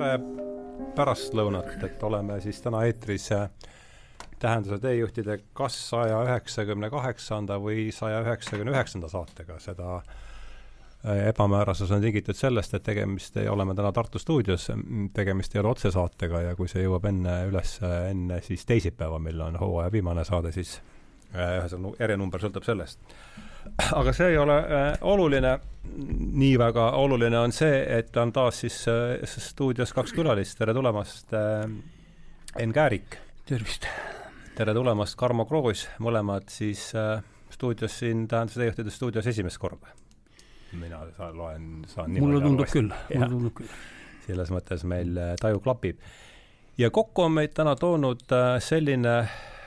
tere 0.00 0.18
pärastlõunat, 0.96 1.74
et 1.84 2.02
oleme 2.08 2.38
siis 2.40 2.60
täna 2.64 2.80
eetris 2.88 3.26
äh, 3.36 3.50
tähenduse 4.40 4.78
teejuhtide 4.80 5.36
kas 5.56 5.76
saja 5.90 6.22
üheksakümne 6.24 6.88
kaheksanda 6.90 7.58
või 7.60 7.90
saja 7.92 8.22
üheksakümne 8.24 8.72
üheksanda 8.72 9.10
saatega, 9.12 9.58
seda 9.60 9.98
äh, 9.98 11.26
ebamäärasus 11.28 11.92
on 11.92 12.00
tingitud 12.00 12.38
sellest, 12.38 12.74
et 12.78 12.86
tegemist 12.86 13.36
ei, 13.36 13.48
oleme 13.52 13.76
täna 13.76 13.92
Tartu 13.92 14.22
stuudios, 14.22 14.70
tegemist 15.12 15.54
ei 15.54 15.60
ole 15.60 15.74
otsesaatega 15.74 16.42
ja 16.48 16.56
kui 16.56 16.72
see 16.72 16.86
jõuab 16.86 17.10
enne 17.12 17.36
üles, 17.50 17.76
enne 17.84 18.40
siis 18.46 18.64
teisipäeva, 18.64 19.20
mil 19.20 19.44
on 19.50 19.60
hooaja 19.60 19.92
viimane 19.92 20.24
saade, 20.24 20.54
siis 20.56 20.78
ühesõnaga 21.36 22.06
järjenumber 22.06 22.48
sõltub 22.48 22.64
sellest 22.64 23.04
aga 24.00 24.12
see 24.16 24.32
ei 24.32 24.38
ole 24.40 24.56
äh, 24.56 24.90
oluline, 25.08 25.54
nii 26.40 26.54
väga 26.60 26.90
oluline 27.00 27.38
on 27.40 27.52
see, 27.54 27.80
et 27.98 28.16
on 28.20 28.32
taas 28.32 28.62
siis 28.64 28.82
äh, 28.90 29.18
stuudios 29.24 29.94
kaks 29.96 30.14
külalist, 30.16 30.58
tere 30.60 30.74
tulemast 30.76 31.34
äh,, 31.36 31.66
Enn 32.58 32.74
Käärik. 32.74 33.18
tervist! 33.46 33.86
tere 34.56 34.74
tulemast, 34.76 35.16
Tarmo 35.16 35.46
Kroos, 35.48 35.86
mõlemad 36.02 36.50
siis 36.52 36.90
stuudios 37.50 37.94
siin, 37.98 38.26
Tähenduse 38.28 38.60
Teejuhtide 38.60 38.92
stuudios 38.92 39.26
esimest 39.30 39.58
korda. 39.62 39.94
mina 40.72 41.00
saan, 41.16 41.36
loen, 41.36 41.68
saan 41.88 42.12
mulle 42.18 42.42
tundub 42.42 42.68
küll, 42.70 42.90
mulle 43.14 43.28
tundub 43.30 43.54
küll. 43.56 43.78
selles 44.26 44.50
mõttes 44.52 44.84
meil 44.84 45.16
taju 45.40 45.62
klapib. 45.64 46.02
ja 46.78 46.90
kokku 46.90 47.22
on 47.22 47.38
meid 47.38 47.54
täna 47.56 47.76
toonud 47.78 48.26
selline 48.60 49.14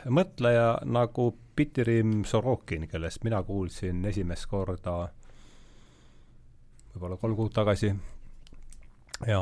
mõtleja 0.06 0.78
nagu 0.86 1.32
Pitirim 1.56 2.24
Sorokin, 2.26 2.88
kellest 2.90 3.24
mina 3.24 3.44
kuulsin 3.44 4.06
esimest 4.06 4.48
korda 4.50 4.96
võib-olla 6.94 7.18
kolm 7.22 7.36
kuud 7.38 7.54
tagasi. 7.54 7.94
ja, 9.28 9.42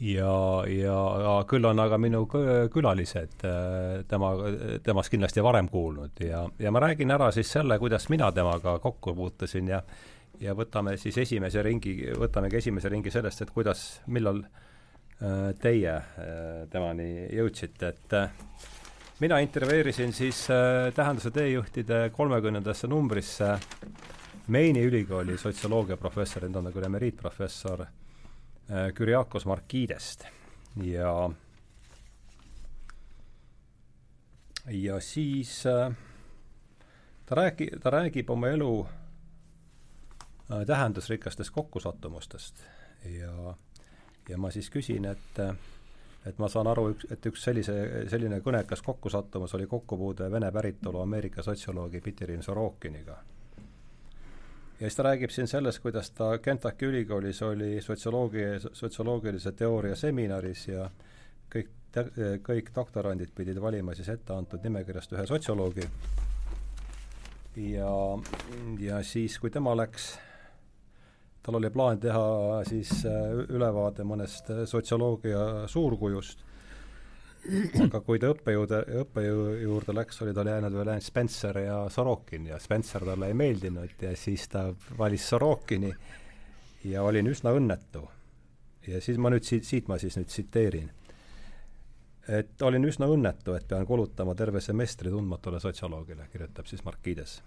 ja, 0.00 0.32
ja, 0.70 0.98
küll 1.48 1.64
on 1.64 1.80
aga 1.80 1.98
minu 1.98 2.26
külalised 2.72 3.44
äh, 3.44 4.02
tema, 4.08 4.34
temast 4.84 5.12
kindlasti 5.12 5.44
varem 5.44 5.68
kuulnud 5.72 6.20
ja, 6.20 6.44
ja 6.58 6.72
ma 6.72 6.84
räägin 6.84 7.10
ära 7.10 7.30
siis 7.32 7.52
selle, 7.52 7.78
kuidas 7.78 8.08
mina 8.12 8.32
temaga 8.32 8.78
kokku 8.78 9.14
puutusin 9.14 9.68
ja 9.68 9.82
ja 10.40 10.54
võtame 10.56 10.96
siis 11.00 11.16
esimese 11.18 11.62
ringi, 11.64 11.96
võtamegi 12.18 12.60
esimese 12.60 12.90
ringi 12.92 13.12
sellest, 13.12 13.42
et 13.42 13.52
kuidas, 13.54 13.84
millal 14.12 14.42
äh, 14.44 15.52
teie 15.62 15.94
äh, 15.96 16.66
temani 16.72 17.28
jõudsite, 17.32 17.92
et 17.94 18.16
mina 19.20 19.38
intervjueerisin 19.38 20.12
siis 20.12 20.50
äh, 20.50 20.92
Tähenduse 20.94 21.30
teejuhtide 21.30 22.10
kolmekümnendasse 22.12 22.86
numbrisse 22.86 23.58
Meini 24.46 24.82
ülikooli 24.86 25.38
sotsioloogia 25.38 25.96
professori, 25.96 26.46
nüüd 26.46 26.60
on 26.60 26.68
ta 26.68 26.72
küll 26.74 26.86
emeriitprofessor 26.86 27.82
äh,, 27.82 28.92
Kyriakos 28.94 29.46
Markidest. 29.46 30.26
Ja 30.82 31.30
ja 34.70 35.00
siis 35.00 35.66
äh, 35.66 35.92
ta 37.26 37.34
räägi-, 37.34 37.72
ta 37.80 37.90
räägib 37.90 38.30
oma 38.30 38.48
elu 38.48 38.86
äh, 40.50 40.66
tähendusrikastest 40.66 41.50
kokkusattumustest. 41.50 42.62
Ja, 43.04 43.54
ja 44.28 44.38
ma 44.38 44.50
siis 44.50 44.70
küsin, 44.70 45.04
et 45.10 45.38
äh, 45.42 45.54
et 46.26 46.38
ma 46.42 46.48
saan 46.50 46.66
aru, 46.70 46.88
üks, 46.94 47.06
et 47.12 47.26
üks 47.30 47.46
sellise, 47.48 47.76
selline 48.10 48.40
kõnekas 48.44 48.82
kokkusattumus 48.86 49.54
oli 49.58 49.66
kokkupuude 49.70 50.30
Vene 50.32 50.50
päritolu 50.52 51.00
Ameerika 51.02 51.42
sotsioloogi 51.42 52.00
Pitirin 52.00 52.42
Sorokiniga. 52.42 53.16
ja 54.80 54.86
siis 54.86 54.96
ta 54.96 55.02
räägib 55.02 55.30
siin 55.30 55.48
sellest, 55.48 55.82
kuidas 55.82 56.10
ta 56.10 56.38
Kentucky 56.38 56.90
ülikoolis 56.90 57.42
oli 57.42 57.80
sotsioloogia, 57.80 58.58
sotsioloogilise 58.72 59.52
teooria 59.52 59.96
seminaris 59.96 60.68
ja 60.68 60.90
kõik, 61.54 61.70
kõik 62.42 62.74
doktorandid 62.74 63.32
pidid 63.34 63.60
valima 63.60 63.94
siis 63.94 64.08
etteantud 64.08 64.62
nimekirjast 64.64 65.12
ühe 65.12 65.26
sotsioloogi 65.26 65.88
ja, 67.56 67.90
ja 68.80 69.02
siis, 69.02 69.38
kui 69.38 69.50
tema 69.50 69.76
läks 69.76 70.16
tal 71.46 71.54
oli 71.54 71.70
plaan 71.70 72.00
teha 72.02 72.22
siis 72.66 72.90
äh, 73.06 73.30
ülevaade 73.54 74.02
mõnest 74.02 74.50
äh, 74.50 74.64
sotsioloogia 74.66 75.68
suurkujust, 75.70 76.42
aga 77.84 78.00
kui 78.02 78.18
ta 78.18 78.32
õppejõude, 78.34 78.80
õppejõu 79.04 79.44
juurde 79.62 79.94
läks, 79.94 80.18
oli 80.26 80.34
tal 80.34 80.50
jäänud 80.50 80.74
veel 80.74 80.90
ainult 80.96 81.06
Spencer 81.06 81.60
ja 81.62 81.78
Sorokin 81.92 82.50
ja 82.50 82.58
Spencer 82.58 83.06
talle 83.06 83.30
ei 83.30 83.38
meeldinud 83.38 84.02
ja 84.02 84.10
siis 84.18 84.48
ta 84.50 84.66
valis 84.98 85.28
Sorokini 85.30 85.92
ja 86.90 87.06
olin 87.06 87.30
üsna 87.30 87.54
õnnetu. 87.54 88.02
ja 88.86 89.00
siis 89.00 89.18
ma 89.18 89.30
nüüd 89.30 89.46
siit, 89.46 89.64
siit 89.64 89.86
ma 89.86 90.00
siis 90.02 90.18
nüüd 90.18 90.26
tsiteerin. 90.26 90.90
et 92.26 92.62
olin 92.62 92.90
üsna 92.90 93.06
õnnetu, 93.06 93.54
et 93.54 93.68
pean 93.68 93.86
kulutama 93.86 94.34
terve 94.34 94.60
semestri 94.60 95.14
tundmatule 95.14 95.62
sotsioloogile, 95.62 96.26
kirjutab 96.32 96.66
siis 96.66 96.82
Markides 96.84 97.38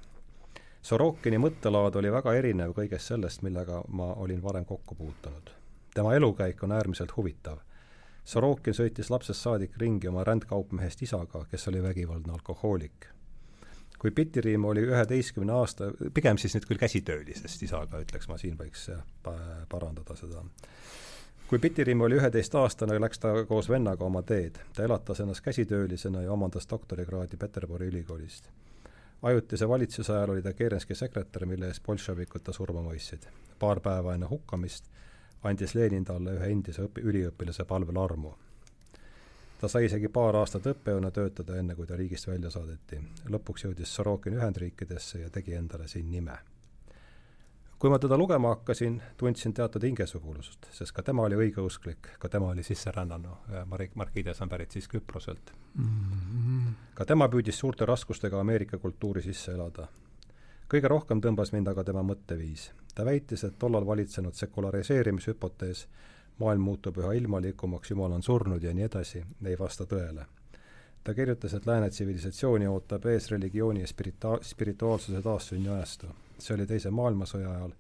Sorokini 0.81 1.37
mõttelaad 1.37 1.97
oli 1.99 2.11
väga 2.11 2.33
erinev 2.39 2.71
kõigest 2.75 3.11
sellest, 3.11 3.41
millega 3.43 3.81
ma 3.91 4.13
olin 4.23 4.43
varem 4.43 4.65
kokku 4.65 4.95
puutunud. 4.95 5.49
tema 5.93 6.13
elukäik 6.15 6.63
on 6.63 6.71
äärmiselt 6.71 7.11
huvitav. 7.17 7.57
Sorokin 8.23 8.73
sõitis 8.73 9.09
lapsest 9.09 9.41
saadik 9.41 9.77
ringi 9.77 10.07
oma 10.07 10.23
rändkaupmehest 10.23 11.01
isaga, 11.01 11.45
kes 11.51 11.67
oli 11.67 11.83
vägivaldne 11.83 12.33
alkohoolik. 12.33 13.07
kui 13.99 14.11
Pitiriim 14.11 14.65
oli 14.65 14.81
üheteistkümne 14.81 15.51
aasta, 15.53 15.91
pigem 16.13 16.37
siis 16.37 16.55
nüüd 16.55 16.65
küll 16.67 16.79
käsitöölisest 16.79 17.63
isaga, 17.63 17.99
ütleks 17.99 18.27
ma, 18.29 18.37
siin 18.37 18.55
võiks 18.57 18.89
parandada 19.69 20.15
seda 20.15 20.45
kui 21.49 21.59
Pitiriim 21.59 22.01
oli 22.01 22.15
üheteistaastane, 22.15 23.01
läks 23.01 23.19
ta 23.19 23.33
koos 23.45 23.69
vennaga 23.69 24.05
oma 24.05 24.21
teed. 24.21 24.55
ta 24.75 24.83
elatas 24.83 25.19
ennast 25.19 25.41
käsitöölisena 25.41 26.21
ja 26.21 26.31
omandas 26.31 26.69
doktorikraadi 26.69 27.37
Peterburi 27.37 27.87
ülikoolist 27.87 28.49
ajutise 29.21 29.67
valitsuse 29.69 30.13
ajal 30.13 30.29
oli 30.29 30.41
ta 30.41 30.53
Kerenski 30.53 30.95
sekretär, 30.95 31.45
mille 31.45 31.67
eest 31.67 31.83
bolševikud 31.85 32.43
ta 32.43 32.53
surma 32.53 32.81
mõistsid. 32.81 33.27
paar 33.59 33.79
päeva 33.79 34.13
enne 34.13 34.25
hukkamist 34.25 34.85
andis 35.43 35.75
Lenin 35.75 36.05
talle 36.05 36.35
ühe 36.35 36.51
endise 36.51 36.83
õpi-, 36.83 37.03
üliõpilase 37.03 37.65
palvel 37.65 37.97
armu. 37.97 38.33
ta 39.61 39.67
sai 39.67 39.85
isegi 39.85 40.07
paar 40.07 40.35
aastat 40.35 40.65
õppejõuna 40.65 41.11
töötada, 41.11 41.55
enne 41.55 41.75
kui 41.75 41.87
ta 41.87 41.95
riigist 41.95 42.27
välja 42.27 42.49
saadeti. 42.49 43.01
lõpuks 43.29 43.65
jõudis 43.65 43.95
Sorokin 43.95 44.33
Ühendriikidesse 44.33 45.19
ja 45.19 45.29
tegi 45.29 45.53
endale 45.53 45.87
siin 45.87 46.11
nime 46.11 46.39
kui 47.79 47.89
ma 47.89 47.99
teda 47.99 48.17
lugema 48.17 48.49
hakkasin, 48.53 49.01
tundsin 49.17 49.53
teatud 49.53 49.83
hingesugulust, 49.87 50.67
sest 50.75 50.91
ka 50.95 51.03
tema 51.03 51.23
oli 51.23 51.37
õigeusklik, 51.39 52.11
ka 52.19 52.29
tema 52.29 52.51
oli 52.51 52.63
sisserännanu, 52.63 53.37
Marik 53.71 53.95
Markides 53.95 54.41
on 54.43 54.51
pärit 54.51 54.71
siis 54.71 54.87
Küproselt 54.87 55.53
mm. 55.73 55.85
-hmm. 55.85 56.73
ka 56.93 57.05
tema 57.05 57.27
püüdis 57.27 57.59
suurte 57.59 57.85
raskustega 57.85 58.39
Ameerika 58.39 58.77
kultuuri 58.77 59.21
sisse 59.21 59.51
elada. 59.51 59.87
kõige 60.73 60.87
rohkem 60.87 61.21
tõmbas 61.21 61.53
mind 61.53 61.67
aga 61.67 61.83
tema 61.83 62.03
mõtteviis. 62.03 62.71
ta 62.95 63.05
väitis, 63.05 63.43
et 63.43 63.59
tollal 63.59 63.85
valitsenud 63.85 64.33
sekulariseerimishüpotees, 64.33 65.87
maailm 66.39 66.61
muutub 66.61 66.97
üha 66.97 67.13
ilmalikumaks, 67.13 67.91
Jumal 67.91 68.11
on 68.11 68.23
surnud 68.23 68.63
ja 68.63 68.73
nii 68.73 68.83
edasi, 68.83 69.25
ei 69.45 69.59
vasta 69.59 69.83
tõele 69.83 70.25
ta 71.03 71.13
kirjutas, 71.13 71.53
et 71.53 71.65
lääne 71.65 71.89
tsivilisatsiooni 71.89 72.67
ootab 72.67 73.05
ees 73.05 73.31
religiooni 73.31 73.81
ja 73.81 73.87
spirita-, 73.87 74.39
spirituaalsuse 74.43 75.21
taassünni 75.21 75.69
ajastu 75.69 76.07
see 76.43 76.55
oli 76.55 76.67
Teise 76.69 76.91
maailmasõja 76.93 77.51
ajal, 77.51 77.73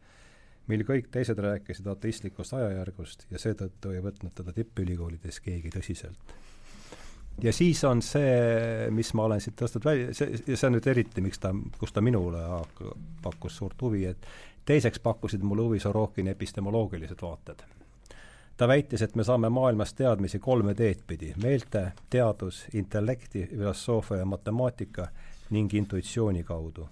mil 0.69 0.83
kõik 0.87 1.09
teised 1.13 1.39
rääkisid 1.41 1.87
ateistlikust 1.89 2.53
ajajärgust 2.57 3.25
ja 3.31 3.41
seetõttu 3.41 3.93
ei 3.95 4.03
võtnud 4.05 4.35
teda 4.37 4.53
tippülikoolides 4.53 5.39
keegi 5.45 5.71
tõsiselt. 5.73 6.35
ja 7.43 7.53
siis 7.53 7.83
on 7.87 8.01
see, 8.05 8.91
mis 8.91 9.13
ma 9.13 9.25
olen 9.29 9.41
siit 9.41 9.57
tõstnud 9.59 9.85
välja, 9.85 10.13
see, 10.13 10.37
ja 10.47 10.57
see 10.57 10.67
on 10.67 10.77
nüüd 10.77 10.87
eriti, 10.91 11.23
miks 11.25 11.39
ta, 11.39 11.53
kus 11.79 11.95
ta 11.95 12.01
minule 12.01 12.43
pakkus 13.23 13.57
suurt 13.57 13.81
huvi, 13.81 14.05
et 14.05 14.29
teiseks 14.65 14.99
pakkusid 14.99 15.43
mulle 15.43 15.65
huvi 15.65 15.79
Sorokini 15.79 16.35
epistemoloogilised 16.35 17.21
vaated 17.21 17.65
ta 18.59 18.67
väitis, 18.67 19.01
et 19.01 19.15
me 19.15 19.23
saame 19.23 19.47
maailmas 19.49 19.93
teadmisi 19.95 20.39
kolme 20.43 20.73
teed 20.75 21.05
pidi, 21.07 21.31
meelte, 21.41 21.93
teadus, 22.11 22.65
intellekti, 22.75 23.45
filosoofia 23.47 24.17
ja 24.17 24.25
matemaatika 24.25 25.07
ning 25.55 25.73
intuitsiooni 25.73 26.43
kaudu 26.43 26.89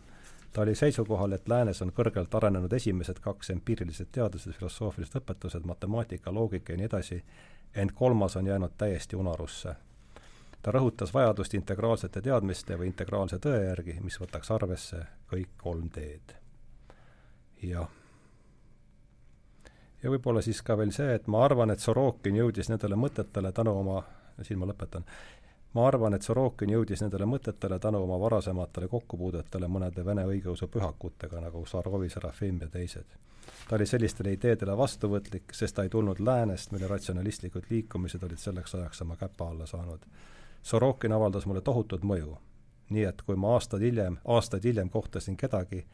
ta 0.57 0.61
oli 0.61 0.75
seisukohal, 0.75 1.31
et 1.31 1.47
läänes 1.47 1.81
on 1.85 1.91
kõrgelt 1.93 2.33
arenenud 2.33 2.71
esimesed 2.73 3.19
kaks 3.21 3.51
empiirilised 3.53 4.07
teadused, 4.11 4.55
filosoofilised 4.57 5.19
õpetused, 5.19 5.67
matemaatika, 5.69 6.33
loogika 6.33 6.73
ja 6.73 6.79
nii 6.79 6.87
edasi, 6.87 7.17
ent 7.77 7.93
kolmas 7.93 8.35
on 8.39 8.47
jäänud 8.49 8.73
täiesti 8.77 9.15
unarusse. 9.15 9.75
ta 10.61 10.71
rõhutas 10.71 11.13
vajadust 11.13 11.53
integraalsete 11.53 12.21
teadmiste 12.21 12.77
või 12.77 12.89
integraalse 12.89 13.37
tõe 13.37 13.59
järgi, 13.67 13.99
mis 14.01 14.17
võtaks 14.19 14.49
arvesse 14.51 15.03
kõik 15.31 15.53
kolm 15.57 15.89
teed. 15.89 16.33
jah. 17.61 17.89
ja 20.03 20.09
võib-olla 20.09 20.41
siis 20.41 20.61
ka 20.61 20.77
veel 20.77 20.91
see, 20.91 21.13
et 21.15 21.27
ma 21.27 21.45
arvan, 21.45 21.69
et 21.69 21.79
Sorokin 21.79 22.35
jõudis 22.35 22.69
nendele 22.69 22.95
mõtetele 22.95 23.51
tänu 23.51 23.77
oma, 23.77 24.03
siin 24.41 24.57
ma 24.59 24.65
lõpetan, 24.65 25.05
ma 25.73 25.87
arvan, 25.87 26.13
et 26.13 26.21
Sorokin 26.25 26.71
jõudis 26.71 27.01
nendele 27.03 27.27
mõtetele 27.29 27.79
tänu 27.79 28.01
oma 28.03 28.19
varasematele 28.19 28.87
kokkupuudetele 28.87 29.67
mõnede 29.67 30.05
vene 30.05 30.25
õigeusu 30.25 30.67
pühakutega, 30.73 31.41
nagu 31.43 31.65
Sarovi 31.65 32.09
Serafim 32.09 32.61
ja 32.61 32.67
teised. 32.67 33.05
ta 33.69 33.75
oli 33.75 33.85
sellistele 33.85 34.33
ideedele 34.33 34.77
vastuvõtlik, 34.77 35.53
sest 35.53 35.75
ta 35.75 35.83
ei 35.83 35.89
tulnud 35.89 36.19
läänest, 36.19 36.71
mille 36.71 36.87
ratsionalistlikud 36.87 37.69
liikumised 37.69 38.23
olid 38.23 38.37
selleks 38.37 38.75
ajaks 38.75 39.01
oma 39.01 39.15
käpa 39.15 39.49
alla 39.49 39.65
saanud. 39.65 40.05
Sorokin 40.63 41.11
avaldas 41.11 41.45
mulle 41.45 41.61
tohutut 41.61 42.03
mõju. 42.03 42.37
nii 42.89 43.03
et 43.03 43.21
kui 43.21 43.35
ma 43.35 43.53
aastad 43.53 43.81
hiljem, 43.81 44.17
aastaid 44.25 44.63
hiljem 44.63 44.89
kohtasin 44.89 45.37
kedagi, 45.37 45.85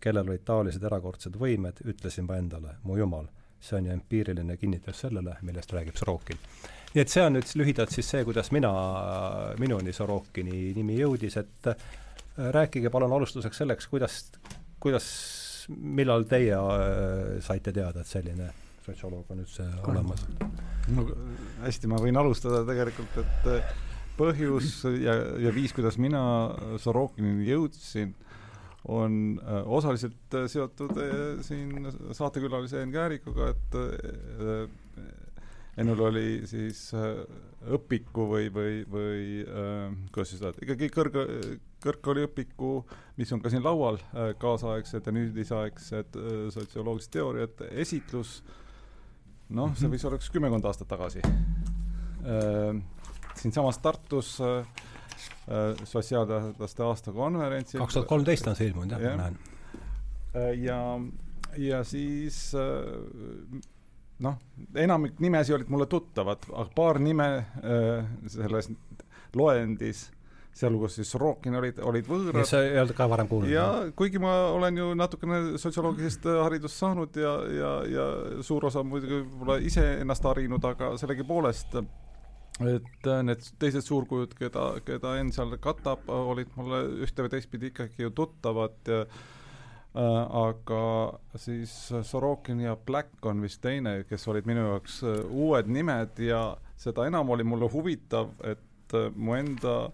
kellel 0.00 0.28
olid 0.28 0.44
taolised 0.44 0.82
erakordsed 0.82 1.36
võimed, 1.40 1.80
ütlesin 1.84 2.26
ma 2.28 2.36
endale, 2.36 2.76
mu 2.82 2.96
jumal, 2.96 3.26
see 3.60 3.76
on 3.78 3.86
ju 3.86 3.92
empiiriline 3.92 4.56
kinnitus 4.56 5.00
sellele, 5.00 5.36
millest 5.42 5.72
räägib 5.72 5.96
Sorokin 5.96 6.38
nii 6.94 7.02
et 7.02 7.10
see 7.10 7.22
on 7.26 7.34
nüüd 7.34 7.52
lühidalt 7.58 7.92
siis 7.94 8.08
see, 8.12 8.22
kuidas 8.26 8.52
mina, 8.54 8.70
minuni 9.58 9.92
Sorokini 9.94 10.70
nimi 10.76 10.98
jõudis, 11.00 11.36
et 11.40 11.70
äh, 11.70 11.88
rääkige 12.54 12.92
palun 12.94 13.12
alustuseks 13.16 13.62
selleks, 13.62 13.88
kuidas, 13.90 14.20
kuidas, 14.82 15.08
millal 15.74 16.26
teie 16.30 16.54
äh, 16.54 17.40
saite 17.42 17.74
teada, 17.74 18.04
et 18.04 18.10
selline 18.10 18.52
sotsioloog 18.84 19.32
on 19.34 19.42
üldse 19.42 19.66
olemas? 19.90 20.22
no 20.94 21.08
hästi, 21.64 21.90
ma 21.90 21.98
võin 21.98 22.20
alustada 22.20 22.62
tegelikult, 22.68 23.18
et 23.24 23.50
äh, 23.56 23.74
põhjus 24.14 24.84
ja, 25.02 25.16
ja 25.42 25.54
viis, 25.54 25.74
kuidas 25.74 25.98
mina 25.98 26.22
Sorokinini 26.78 27.48
jõudsin, 27.48 28.14
on 28.84 29.40
osaliselt 29.64 30.34
seotud 30.52 30.92
siin 31.42 31.88
saatekülalise 32.14 32.82
Enn 32.84 32.92
Käärikuga, 32.92 33.48
et 33.54 33.78
ennul 35.80 36.00
oli 36.06 36.28
siis 36.48 36.86
äh, 36.94 37.22
õpiku 37.74 38.26
või, 38.30 38.48
või, 38.54 38.82
või 38.90 39.24
äh, 39.42 39.94
kuidas 40.14 40.32
siis 40.34 40.42
öelda, 40.44 40.62
ikkagi 40.64 40.90
kõrg, 40.94 41.18
kõrgkooliõpiku, 41.84 42.72
mis 43.18 43.32
on 43.34 43.42
ka 43.44 43.52
siin 43.52 43.64
laual 43.64 43.98
äh,, 44.00 44.32
kaasaegsed 44.40 45.06
ja 45.06 45.14
nüüdisaegsed 45.14 46.18
sotsioloogilised 46.54 47.14
teooriad, 47.16 47.64
esitlus, 47.84 48.38
noh, 49.50 49.74
see 49.74 49.88
mhm. 49.88 49.96
võis 49.96 50.08
olla 50.08 50.20
üks 50.20 50.32
kümmekond 50.34 50.70
aastat 50.70 50.90
tagasi 50.90 51.24
siinsamas 53.36 53.76
Tartus 53.84 54.38
sotsiaalteaduste 55.84 56.84
aastakonverentsil 56.86 57.82
kaks 57.82 57.98
tuhat 57.98 58.08
kolmteist 58.08 58.48
on 58.48 58.56
see 58.56 58.70
ilmunud, 58.70 58.94
jah, 58.96 59.18
ma 59.18 59.26
näen. 59.26 59.36
Ja, 60.62 60.78
ja 61.60 61.82
siis 61.86 62.38
noh, 64.22 64.36
enamik 64.78 65.18
nimesi 65.22 65.54
olid 65.54 65.70
mulle 65.72 65.86
tuttavad, 65.90 66.46
aga 66.52 66.68
paar 66.74 67.00
nime 67.02 67.28
äh, 67.38 68.04
selles 68.30 68.70
loendis, 69.34 70.06
sealhulgas 70.54 70.94
siis 71.00 71.10
Sorokin 71.10 71.56
olid, 71.58 71.80
olid 71.82 72.06
võõrad. 72.06 72.46
sa 72.46 72.62
ei 72.62 72.78
olnud 72.78 72.94
ka 72.94 73.08
varem 73.10 73.28
kuulnud? 73.30 73.50
ja 73.50 73.66
kuigi 73.98 74.22
ma 74.22 74.36
olen 74.54 74.78
ju 74.78 74.92
natukene 74.98 75.58
sotsioloogilisest 75.58 76.28
haridust 76.44 76.78
saanud 76.78 77.18
ja, 77.18 77.34
ja, 77.58 77.74
ja 77.90 78.08
suur 78.46 78.70
osa 78.70 78.84
muidugi 78.86 79.18
võib-olla 79.24 79.58
ise 79.66 79.86
ennast 80.04 80.26
harinud, 80.30 80.64
aga 80.70 80.94
sellegipoolest 81.00 81.80
et 82.62 83.08
need 83.26 83.48
teised 83.58 83.82
suurkujud, 83.82 84.36
keda, 84.38 84.76
keda 84.86 85.16
Enn 85.18 85.32
seal 85.34 85.56
katab, 85.58 86.06
olid 86.06 86.52
mulle 86.54 86.84
ühte 87.02 87.24
või 87.26 87.32
teistpidi 87.32 87.72
ikkagi 87.72 88.06
ju 88.06 88.12
tuttavad 88.14 88.78
ja 88.86 89.00
Äh, 89.02 89.24
aga 89.94 91.18
siis 91.38 91.72
Sorokin 92.02 92.60
ja 92.60 92.76
Black 92.76 93.26
on 93.26 93.42
vist 93.42 93.60
teine, 93.62 94.00
kes 94.08 94.26
olid 94.28 94.46
minu 94.46 94.66
jaoks 94.66 95.02
äh, 95.06 95.20
uued 95.30 95.70
nimed 95.70 96.18
ja 96.18 96.56
seda 96.76 97.06
enam 97.06 97.30
oli 97.30 97.46
mulle 97.46 97.68
huvitav, 97.70 98.32
et 98.42 98.94
äh, 98.94 99.10
mu 99.14 99.36
enda 99.38 99.92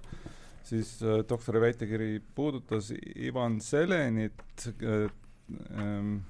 siis 0.65 0.99
doktori 1.29 1.61
väitekiri 1.61 2.11
puudutas 2.35 2.93
Ivan 3.17 3.61
Selenit 3.61 4.69
ähm, 4.81 6.21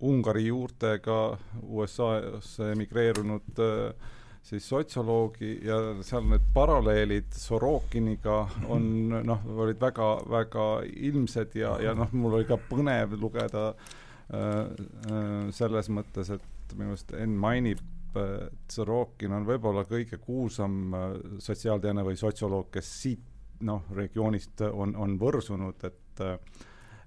Ungari 0.00 0.46
juurtega 0.46 1.36
USA-sse 1.62 2.72
emigreerunud 2.72 3.58
äh, 3.58 4.10
siis 4.42 4.68
sotsioloogi 4.68 5.52
ja 5.64 5.78
seal 6.04 6.24
need 6.30 6.44
paralleelid 6.54 7.32
Sorokiniga 7.36 8.40
on 8.72 8.86
noh, 9.26 9.44
olid 9.64 9.80
väga, 9.80 10.08
väga 10.30 10.66
ilmsed 11.10 11.56
ja, 11.60 11.76
ja 11.82 11.94
noh, 11.96 12.10
mul 12.16 12.38
oli 12.38 12.48
ka 12.48 12.58
põnev 12.70 13.16
lugeda 13.20 13.70
äh, 13.70 14.40
äh, 14.40 15.50
selles 15.56 15.90
mõttes, 15.92 16.32
et 16.34 16.76
minu 16.76 16.94
arust 16.94 17.12
Enn 17.18 17.36
mainib, 17.40 17.82
et 18.16 18.74
Sorokin 18.74 19.36
on 19.36 19.46
võib-olla 19.46 19.84
kõige 19.88 20.18
kuulsam 20.22 20.96
äh, 20.96 21.06
sotsiaalteadlane 21.38 22.06
või 22.08 22.18
sotsioloog, 22.18 22.72
kes 22.74 22.94
siit 23.04 23.26
noh, 23.66 23.84
regioonist 23.94 24.64
on, 24.70 24.96
on 24.96 25.18
võrsunud, 25.20 25.84
et 25.84 25.96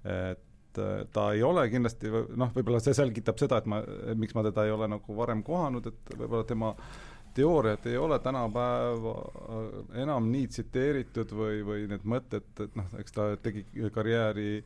et 0.04 0.78
ta 1.14 1.24
ei 1.32 1.42
ole 1.46 1.62
kindlasti 1.70 2.10
noh, 2.10 2.50
võib-olla 2.54 2.80
see 2.82 2.96
selgitab 2.96 3.38
seda, 3.38 3.60
et 3.60 3.66
ma, 3.70 3.78
miks 4.18 4.34
ma 4.34 4.42
teda 4.44 4.64
ei 4.66 4.72
ole 4.74 4.88
nagu 4.90 5.16
varem 5.16 5.42
kohanud, 5.46 5.86
et 5.86 6.14
võib-olla 6.18 6.46
tema 6.48 6.72
äh, 6.74 7.13
teooriad 7.34 7.86
ei 7.86 7.96
ole 7.96 8.18
tänapäeva 8.18 9.14
äh, 9.18 10.02
enam 10.02 10.28
nii 10.30 10.46
tsiteeritud 10.48 11.32
või, 11.34 11.62
või 11.66 11.86
need 11.90 12.06
mõtted, 12.06 12.46
et 12.62 12.76
noh, 12.78 12.92
eks 13.00 13.16
ta 13.16 13.28
tegi 13.42 13.64
karjääri 13.94 14.62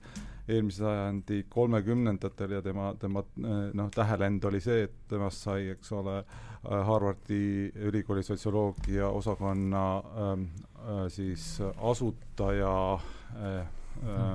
eelmise 0.48 0.84
sajandi 0.84 1.42
kolmekümnendatel 1.48 2.56
ja 2.58 2.62
tema, 2.62 2.92
tema 3.00 3.24
äh, 3.24 3.56
noh, 3.76 3.90
tähelend 3.94 4.44
oli 4.48 4.60
see, 4.64 4.84
et 4.88 4.96
temast 5.08 5.44
sai, 5.48 5.70
eks 5.74 5.92
ole, 5.96 6.18
äh, 6.20 6.86
Harvardi 6.90 7.72
ülikooli 7.90 8.22
sotsioloogia 8.22 9.08
osakonna 9.08 9.84
ähm, 9.98 10.48
äh, 10.76 11.04
siis 11.12 11.50
asutaja 11.76 12.72
äh, 12.94 13.60
äh, 14.04 14.32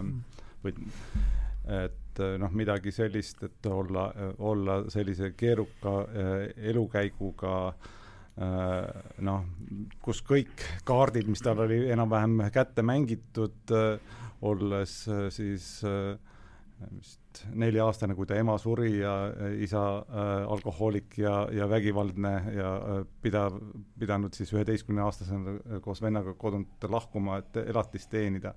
või 0.64 0.78
et 1.64 2.20
noh, 2.38 2.52
midagi 2.54 2.92
sellist, 2.92 3.42
et 3.44 3.66
olla, 3.66 4.10
olla 4.38 4.84
sellise 4.92 5.32
keeruka 5.38 5.94
elukäiguga 6.70 7.54
äh, 7.70 7.92
noh, 8.38 9.44
kus 10.02 10.24
kõik 10.26 10.64
kaardid, 10.88 11.28
mis 11.30 11.44
tal 11.46 11.64
oli 11.66 11.84
enam-vähem 11.94 12.48
kätte 12.54 12.86
mängitud, 12.86 13.60
äh, 13.72 14.16
olles 14.44 15.04
äh, 15.08 15.28
siis 15.32 15.84
vist 16.92 17.44
nelja-aastane, 17.56 18.16
kui 18.18 18.28
ta 18.28 18.36
ema 18.36 18.58
suri 18.60 18.98
ja 18.98 19.14
isa 19.64 19.84
alkohoolik 20.52 21.16
ja, 21.22 21.46
ja 21.54 21.68
vägivaldne 21.70 22.32
ja 22.52 22.72
pidav, 23.24 23.56
pidanud 24.00 24.36
siis 24.36 24.52
üheteistkümneaastasena 24.52 25.80
koos 25.86 26.02
vennaga 26.04 26.34
kodunt 26.36 26.84
lahkuma, 26.90 27.38
et 27.40 27.62
elatist 27.64 28.12
teenida 28.12 28.52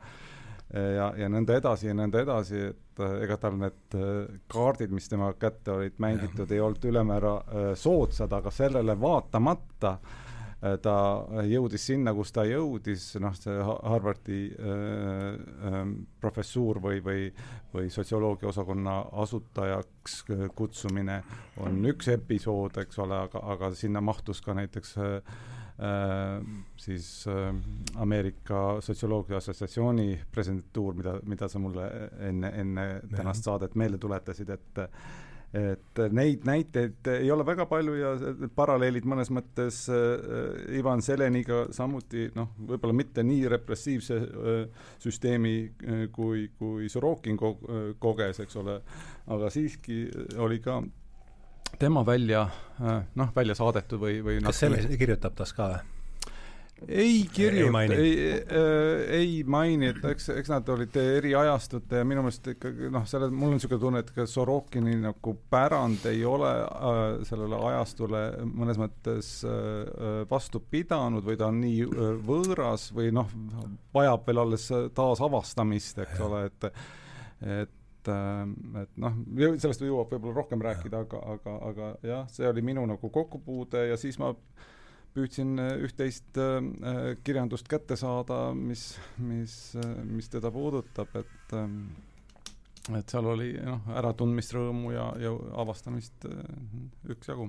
ja, 0.74 1.10
ja 1.18 1.30
nõnda 1.30 1.56
edasi 1.60 1.90
ja 1.90 1.94
nõnda 1.96 2.22
edasi, 2.24 2.60
et 2.72 3.02
äh, 3.02 3.16
ega 3.26 3.38
tal 3.40 3.58
need 3.60 3.96
äh, 3.96 4.38
kaardid, 4.50 4.94
mis 4.94 5.08
tema 5.08 5.32
kätte 5.38 5.76
olid 5.76 5.98
mängitud, 6.02 6.50
ei 6.50 6.62
olnud 6.62 6.84
ülemäära 6.90 7.34
äh, 7.40 7.72
soodsad, 7.78 8.32
aga 8.32 8.54
sellele 8.54 8.98
vaatamata 9.00 9.98
ta 10.82 10.92
jõudis 11.46 11.82
sinna, 11.84 12.14
kus 12.16 12.32
ta 12.34 12.42
jõudis, 12.48 13.02
noh, 13.22 13.34
see 13.36 13.54
Harvardi 13.62 14.38
äh, 14.56 15.74
professuur 16.18 16.80
või, 16.82 17.02
või, 17.04 17.26
või 17.74 17.90
sotsioloogia 17.92 18.48
osakonna 18.48 18.96
asutajaks 19.22 20.16
kutsumine 20.56 21.20
on 21.62 21.76
üks 21.92 22.08
episood, 22.16 22.80
eks 22.82 22.98
ole, 23.04 23.20
aga, 23.28 23.44
aga 23.52 23.70
sinna 23.76 24.00
mahtus 24.02 24.40
ka 24.42 24.56
näiteks 24.56 24.96
Äh, 24.96 25.55
siis 26.76 27.26
äh, 27.28 27.54
Ameerika 28.00 28.80
Sotsioloogia 28.80 29.36
Assotsiatsiooni 29.36 30.20
presidentuur, 30.32 30.94
mida, 30.96 31.18
mida 31.28 31.48
sa 31.52 31.60
mulle 31.60 31.84
enne, 32.28 32.52
enne 32.62 32.86
tänast 33.12 33.44
saadet 33.44 33.76
meelde 33.76 33.98
tuletasid, 34.00 34.50
et 34.56 34.84
et 35.56 36.00
neid 36.12 36.42
näiteid 36.44 37.06
ei 37.12 37.30
ole 37.30 37.44
väga 37.46 37.64
palju 37.70 37.94
ja 37.96 38.08
paralleelid 38.58 39.06
mõnes 39.08 39.30
mõttes 39.32 39.84
äh, 39.88 40.74
Ivan 40.76 41.00
Seleniga 41.04 41.66
samuti 41.72 42.26
noh, 42.36 42.50
võib-olla 42.58 42.96
mitte 42.96 43.24
nii 43.24 43.46
repressiivse 43.54 44.18
äh, 44.18 44.88
süsteemi 45.02 45.54
äh, 45.62 46.02
kui, 46.12 46.48
kui 46.58 46.90
Sorokin 46.92 47.38
ko 47.40 47.54
koges, 48.02 48.42
eks 48.42 48.58
ole, 48.60 48.80
aga 49.32 49.50
siiski 49.54 50.02
oli 50.42 50.60
ka 50.64 50.80
tema 51.78 52.06
välja, 52.06 52.46
äh, 52.80 53.02
noh, 53.14 53.34
välja 53.36 53.58
saadetud 53.58 54.00
või, 54.00 54.22
või 54.24 54.40
kas 54.44 54.64
selle 54.64 54.82
kirjutab 54.96 55.36
tas 55.38 55.54
ka 55.56 55.70
või? 55.74 55.84
ei 56.88 57.28
kirjuta, 57.32 57.82
ei, 57.82 57.90
ei, 57.90 58.32
äh, 58.40 59.12
ei 59.16 59.44
maini, 59.48 59.88
et 59.94 60.04
eks, 60.10 60.28
eks 60.36 60.50
nad 60.52 60.68
olid 60.68 60.96
eri 61.00 61.32
ajastute 61.34 62.02
ja 62.02 62.08
minu 62.08 62.20
meelest 62.26 62.50
ikkagi 62.52 62.90
noh, 62.92 63.06
selle, 63.08 63.30
mul 63.32 63.54
on 63.54 63.56
niisugune 63.56 63.80
tunne, 63.80 64.02
et 64.04 64.10
ka 64.12 64.26
Sorokini 64.28 64.98
nagu 65.00 65.34
pärand 65.50 66.04
ei 66.10 66.20
ole 66.28 66.52
äh, 66.66 67.00
sellele 67.28 67.60
ajastule 67.70 68.22
mõnes 68.50 68.80
mõttes 68.80 69.30
äh, 69.48 70.20
vastu 70.28 70.60
pidanud 70.60 71.24
või 71.24 71.40
ta 71.40 71.48
on 71.48 71.62
nii 71.64 71.88
äh, 71.88 72.12
võõras 72.28 72.90
või 72.96 73.08
noh, 73.16 73.32
vajab 73.96 74.28
veel 74.28 74.44
alles 74.44 74.68
taasavastamist, 74.94 76.04
eks 76.04 76.20
ja. 76.20 76.28
ole, 76.28 76.44
et 76.50 76.70
et 77.46 77.74
et, 78.06 78.76
äh, 78.76 78.82
et 78.82 78.96
noh, 79.00 79.16
sellest 79.60 79.82
jõuab 79.84 80.10
võib-olla 80.12 80.40
rohkem 80.40 80.62
rääkida, 80.62 81.02
aga, 81.06 81.20
aga, 81.34 81.56
aga 81.70 81.90
jah, 82.06 82.26
see 82.32 82.48
oli 82.48 82.64
minu 82.64 82.86
nagu 82.88 83.10
kokkupuude 83.10 83.86
ja 83.90 83.98
siis 84.00 84.18
ma 84.22 84.32
püüdsin 85.16 85.56
üht-teist 85.86 86.36
kirjandust 87.24 87.70
kätte 87.72 87.96
saada, 87.96 88.50
mis, 88.52 88.98
mis, 89.16 89.54
mis 90.04 90.28
teda 90.28 90.50
puudutab, 90.52 91.14
et 91.16 91.54
et 92.94 93.10
seal 93.10 93.26
oli 93.26 93.48
noh, 93.64 93.88
äratundmisrõõmu 93.96 94.92
ja, 94.92 95.08
ja 95.18 95.32
avastamist 95.58 96.28
üksjagu. 97.08 97.48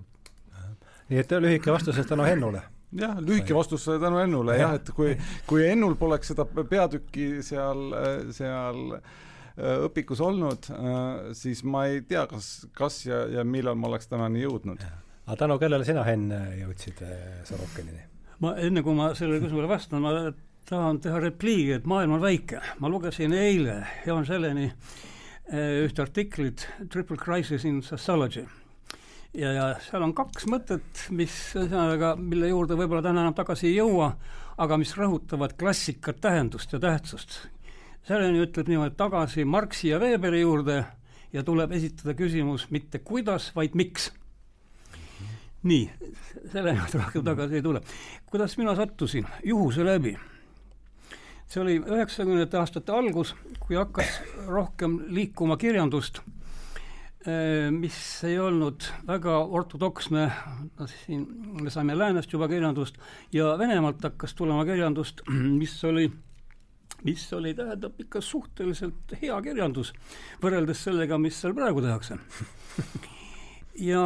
nii 1.11 1.19
et 1.19 1.35
lühike 1.43 1.75
vastus 1.75 1.99
tänu 2.07 2.23
Hennule. 2.25 2.63
Jah, 2.95 3.19
lühike 3.19 3.53
vastus 3.53 3.83
tänu 3.85 4.23
Ennule 4.23 4.55
jah, 4.57 4.77
et 4.79 4.89
kui, 4.95 5.11
kui 5.45 5.67
Ennul 5.67 5.99
poleks 5.99 6.31
seda 6.31 6.47
peatükki 6.47 7.43
seal, 7.43 7.91
seal 8.31 8.95
äh, 8.95 9.11
õpikus 9.57 10.21
olnud, 10.21 10.69
äh, 10.73 11.31
siis 11.37 11.63
ma 11.65 11.87
ei 11.89 12.03
tea, 12.07 12.25
kas, 12.29 12.67
kas 12.77 13.01
ja, 13.07 13.23
ja 13.39 13.45
millal 13.47 13.77
ma 13.79 13.89
oleks 13.91 14.09
tänani 14.11 14.43
jõudnud. 14.43 14.83
aga 15.25 15.39
tänu 15.39 15.57
kellele 15.61 15.87
sina, 15.87 16.03
Henn, 16.07 16.33
jõudsid 16.61 17.01
äh, 17.05 17.41
Sorokinini? 17.47 18.05
ma, 18.43 18.53
enne 18.61 18.83
kui 18.85 18.97
ma 18.97 19.13
sellele 19.17 19.41
küsimusele 19.41 19.71
vastan, 19.71 20.05
ma 20.05 20.31
tahan 20.67 21.01
teha 21.01 21.19
repliigi, 21.23 21.77
et 21.79 21.89
maailm 21.89 22.17
on 22.19 22.23
väike. 22.23 22.61
ma 22.79 22.91
lugesin 22.91 23.33
eile 23.33 23.81
Jaan 24.05 24.25
Selleni 24.27 24.71
ühte 25.47 26.01
artiklit 26.03 26.65
Triple 26.91 27.15
Crisis 27.15 27.63
in 27.63 27.79
Sociology 27.81 28.43
ja, 29.37 29.51
ja 29.53 29.67
seal 29.83 30.05
on 30.05 30.13
kaks 30.17 30.47
mõtet, 30.49 31.05
mis 31.15 31.33
ühesõnaga, 31.57 32.15
mille 32.19 32.51
juurde 32.51 32.77
võib-olla 32.79 33.03
täna 33.05 33.23
enam 33.25 33.35
tagasi 33.37 33.69
ei 33.71 33.77
jõua, 33.77 34.11
aga 34.57 34.79
mis 34.81 34.93
rõhutavad 34.97 35.55
klassikat 35.59 36.21
tähendust 36.23 36.73
ja 36.73 36.81
tähtsust. 36.81 37.39
Seleni 38.07 38.39
ütleb 38.39 38.69
niimoodi 38.71 38.95
tagasi 38.95 39.43
Marxi 39.45 39.89
ja 39.89 39.99
Weberi 39.99 40.41
juurde 40.41 40.77
ja 41.33 41.43
tuleb 41.43 41.73
esitada 41.75 42.15
küsimus 42.15 42.69
mitte 42.71 42.99
kuidas, 42.99 43.51
vaid 43.55 43.75
miks. 43.75 44.11
nii, 45.67 45.89
selle 46.53 46.75
juurde 46.77 47.01
rohkem 47.01 47.25
tagasi 47.25 47.59
ei 47.59 47.61
tule. 47.61 47.81
kuidas 48.25 48.57
mina 48.57 48.75
sattusin? 48.75 49.27
juhuse 49.43 49.85
läbi. 49.85 50.17
see 51.47 51.61
oli 51.61 51.77
üheksakümnendate 51.79 52.57
aastate 52.57 52.91
algus, 52.91 53.35
kui 53.59 53.75
hakkas 53.75 54.21
rohkem 54.47 54.99
liikuma 55.07 55.57
kirjandust 55.57 56.21
Äh, 57.27 57.71
mis 57.75 57.95
ei 58.23 58.37
olnud 58.39 58.85
väga 59.03 59.33
ortodoksne, 59.51 60.29
no 60.79 60.85
siin 60.87 61.25
me 61.59 61.71
saime 61.73 61.97
läänest 61.97 62.31
juba 62.31 62.47
kirjandust 62.47 62.95
ja 63.35 63.49
Venemaalt 63.59 63.99
hakkas 64.05 64.35
tulema 64.37 64.63
kirjandust, 64.65 65.25
mis 65.59 65.73
oli 65.83 66.05
mis 67.05 67.27
oli, 67.33 67.53
tähendab 67.57 67.99
ikka 68.01 68.21
suhteliselt 68.23 69.13
hea 69.21 69.37
kirjandus 69.45 69.93
võrreldes 70.41 70.83
sellega, 70.87 71.19
mis 71.21 71.37
seal 71.41 71.53
praegu 71.57 71.83
tehakse. 71.83 72.17
ja 73.91 74.03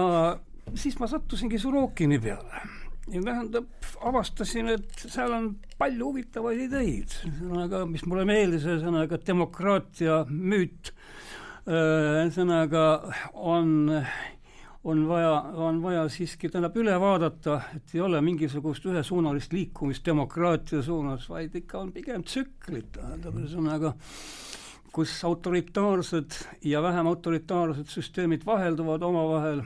siis 0.76 1.00
ma 1.00 1.10
sattusingi 1.12 1.60
Surokini 1.60 2.20
peale. 2.22 2.64
Ja 3.12 3.20
tähendab, 3.26 3.68
avastasin, 4.08 4.70
et 4.76 5.06
seal 5.10 5.34
on 5.36 5.48
palju 5.80 6.12
huvitavaid 6.12 6.62
ideid, 6.68 7.16
ühesõnaga, 7.28 7.82
mis 7.90 8.04
mulle 8.08 8.24
meeldis, 8.30 8.68
ühesõnaga 8.70 9.18
demokraatia 9.28 10.22
müüt. 10.30 10.94
Äh, 11.66 12.22
ühesõnaga 12.22 12.86
on, 13.34 13.90
on 14.84 15.08
vaja, 15.08 15.34
on 15.62 15.82
vaja 15.84 16.06
siiski 16.10 16.50
tähendab 16.50 16.78
üle 16.82 16.96
vaadata, 17.00 17.60
et 17.76 17.96
ei 17.96 18.02
ole 18.02 18.22
mingisugust 18.22 18.86
ühesuunalist 18.90 19.54
liikumist 19.54 20.06
demokraatia 20.06 20.82
suunas, 20.84 21.28
vaid 21.30 21.56
ikka 21.56 21.80
on 21.80 21.92
pigem 21.94 22.24
tsüklid, 22.26 22.90
tähendab 22.98 23.38
ühesõnaga 23.44 23.94
kus 24.92 25.14
autoritaarsed 25.24 26.40
ja 26.68 26.82
vähem 26.84 27.08
autoritaarsed 27.08 27.88
süsteemid 27.94 28.42
vahelduvad 28.46 29.06
omavahel 29.08 29.62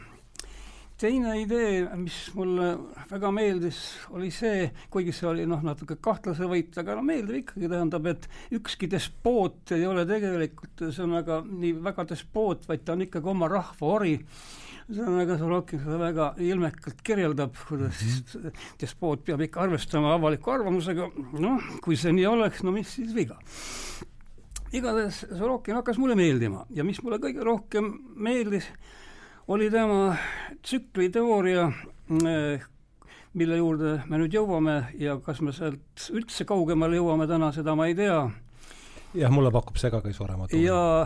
teine 0.99 1.33
idee, 1.41 1.81
mis 1.99 2.17
mulle 2.37 2.69
väga 3.09 3.31
meeldis, 3.35 3.79
oli 4.15 4.29
see, 4.31 4.69
kuigi 4.91 5.11
see 5.15 5.27
oli 5.27 5.47
noh, 5.49 5.59
natuke 5.65 5.97
kahtlase 6.01 6.47
võit, 6.47 6.75
aga 6.79 6.95
no 6.95 7.03
meeldib 7.05 7.41
ikkagi, 7.41 7.67
tähendab, 7.67 8.07
et 8.11 8.29
ükski 8.55 8.87
despoot 8.91 9.75
ei 9.75 9.83
ole 9.89 10.05
tegelikult 10.07 10.85
ühesõnaga 10.87 11.41
nii 11.49 11.73
väga 11.83 12.07
despoot, 12.13 12.69
vaid 12.69 12.85
ta 12.85 12.95
on 12.95 13.03
ikkagi 13.07 13.33
oma 13.33 13.51
rahva 13.51 13.91
ori. 13.97 14.15
Ühesõnaga, 14.85 15.37
Sorokin 15.41 15.81
seda 15.81 15.97
väga 15.97 16.31
ilmekalt 16.45 16.99
kirjeldab, 17.05 17.55
kuidas 17.67 17.97
siis 18.01 18.19
mhm. 18.37 18.65
despoot 18.81 19.23
peab 19.25 19.41
ikka 19.45 19.63
arvestama 19.65 20.13
avaliku 20.17 20.53
arvamusega, 20.53 21.09
noh, 21.41 21.71
kui 21.81 21.97
see 21.97 22.13
nii 22.13 22.27
oleks, 22.29 22.61
no 22.65 22.75
mis 22.75 22.93
siis 22.99 23.15
viga 23.15 23.39
igatahes 24.75 25.25
Sorokin 25.37 25.75
hakkas 25.79 25.97
mulle 25.97 26.15
meeldima 26.15 26.65
ja 26.73 26.83
mis 26.83 27.01
mulle 27.03 27.19
kõige 27.23 27.43
rohkem 27.45 27.91
meeldis, 28.15 28.67
oli 29.51 29.69
tema 29.71 30.15
tsükliteooria, 30.65 31.67
eh, 32.29 32.65
mille 33.33 33.59
juurde 33.59 33.97
me 34.09 34.19
nüüd 34.19 34.35
jõuame 34.35 34.77
ja 34.99 35.17
kas 35.23 35.41
me 35.45 35.53
sealt 35.55 36.09
üldse 36.11 36.47
kaugemale 36.49 36.99
jõuame 36.99 37.27
täna, 37.29 37.51
seda 37.55 37.75
ma 37.75 37.87
ei 37.87 37.95
tea. 37.95 38.19
jah, 39.15 39.31
mulle 39.31 39.51
pakub 39.51 39.77
see 39.77 39.91
ka 39.91 40.01
kõige 40.03 40.17
suuremat 40.17 40.53
huvi. 40.53 40.65
ja 40.65 41.05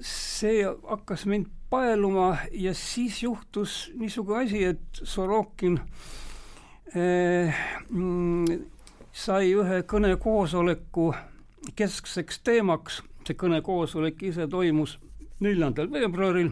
see 0.00 0.64
hakkas 0.64 1.26
mind 1.26 1.50
paeluma 1.72 2.36
ja 2.52 2.74
siis 2.76 3.22
juhtus 3.22 3.90
niisugune 3.96 4.44
asi, 4.44 4.64
et 4.64 5.00
Sorokin 5.02 5.78
mm, 7.88 8.44
sai 9.12 9.54
ühe 9.56 9.80
kõnekoosoleku 9.88 11.06
keskseks 11.78 12.42
teemaks, 12.44 13.00
see 13.24 13.38
kõnekoosolek 13.38 14.20
ise 14.28 14.48
toimus 14.52 14.98
neljandal 15.42 15.88
veebruaril 15.92 16.50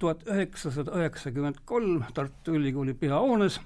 tuhat 0.00 0.26
üheksasada 0.28 0.96
üheksakümmend 0.98 1.62
kolm 1.64 2.04
Tartu 2.14 2.54
Ülikooli 2.56 2.94
peahoones. 2.94 3.60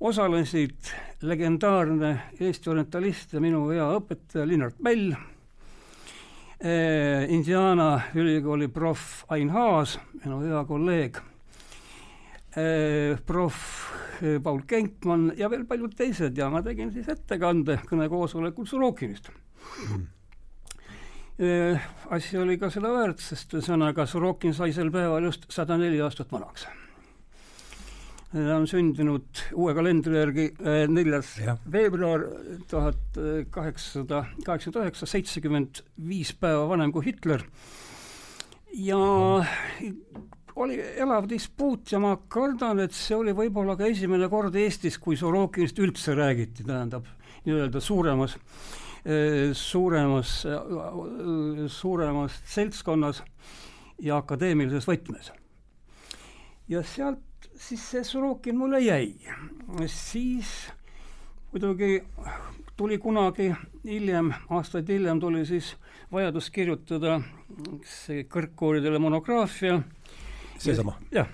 Osalesid 0.00 0.92
legendaarne 1.26 2.12
Eesti 2.40 2.70
orientalist 2.70 3.32
ja 3.34 3.40
minu 3.42 3.64
hea 3.72 3.88
õpetaja 3.98 4.46
Linnart 4.46 4.78
Mäll 4.84 5.16
Indiana 6.58 8.02
ülikooli 8.18 8.66
proff 8.74 9.22
Ain 9.30 9.50
Haas, 9.54 9.98
minu 10.24 10.40
hea 10.42 10.64
kolleeg 10.66 11.20
eh,, 12.56 13.14
proff 13.26 13.92
eh, 14.22 14.40
Paul 14.42 14.64
Kenkmann 14.66 15.32
ja 15.38 15.50
veel 15.52 15.62
paljud 15.70 15.94
teised 15.94 16.38
ja 16.38 16.50
ma 16.50 16.62
tegin 16.66 16.90
siis 16.90 17.06
ettekande 17.14 17.78
kõnekoosolekul 17.86 18.66
Surokinist 18.66 19.30
mm 19.30 20.06
asi 22.10 22.38
oli 22.38 22.58
ka 22.58 22.70
seda 22.70 22.90
väärt, 22.90 23.20
sest 23.22 23.52
ühesõnaga 23.54 24.06
Sorokin 24.10 24.54
sai 24.54 24.72
sel 24.74 24.90
päeval 24.90 25.28
just 25.28 25.46
sada 25.54 25.76
neli 25.78 26.00
aastat 26.02 26.32
vanaks. 26.32 26.66
Ta 28.32 28.56
on 28.58 28.66
sündinud 28.68 29.42
uue 29.56 29.74
kalendri 29.76 30.18
järgi 30.18 30.46
äh, 30.60 30.82
neljas 30.90 31.34
veebruar 31.72 32.26
tuhat 32.70 33.20
kaheksasada 33.54 34.24
kaheksakümmend 34.44 34.84
üheksa, 34.84 35.08
seitsekümmend 35.08 35.82
viis 36.08 36.34
päeva 36.36 36.66
vanem 36.68 36.92
kui 36.92 37.06
Hitler. 37.08 37.44
Ja 38.76 38.98
oli 40.58 40.76
elav 41.00 41.28
dispuut 41.30 41.92
ja 41.92 42.00
ma 42.02 42.16
kardan, 42.28 42.82
et 42.84 42.92
see 42.96 43.16
oli 43.16 43.32
võib-olla 43.36 43.78
ka 43.78 43.88
esimene 43.88 44.28
kord 44.28 44.56
Eestis, 44.58 44.98
kui 45.00 45.16
Sorokinist 45.16 45.78
üldse 45.80 46.12
räägiti, 46.18 46.66
tähendab 46.66 47.08
nii-öelda 47.46 47.80
suuremas 47.80 48.36
Äh, 49.08 49.54
suuremas, 49.54 50.44
äh, 50.44 51.68
suuremas 51.68 52.32
seltskonnas 52.44 53.22
ja 54.02 54.18
akadeemilises 54.18 54.84
võtmes. 54.84 55.30
ja 56.68 56.82
sealt 56.82 57.22
siis 57.58 57.90
see 57.90 58.04
Sorokin 58.04 58.56
mulle 58.58 58.80
jäi. 58.80 59.14
siis 59.86 60.70
muidugi 61.52 62.04
tuli 62.76 62.98
kunagi 62.98 63.52
hiljem, 63.84 64.32
aastaid 64.50 64.88
hiljem 64.88 65.20
tuli 65.20 65.44
siis 65.46 65.74
vajadus 66.12 66.50
kirjutada 66.50 67.20
see 67.84 68.24
kõrgkoolidele 68.24 68.98
monograafia. 68.98 69.82
seesama? 70.58 70.98
jah. 71.12 71.28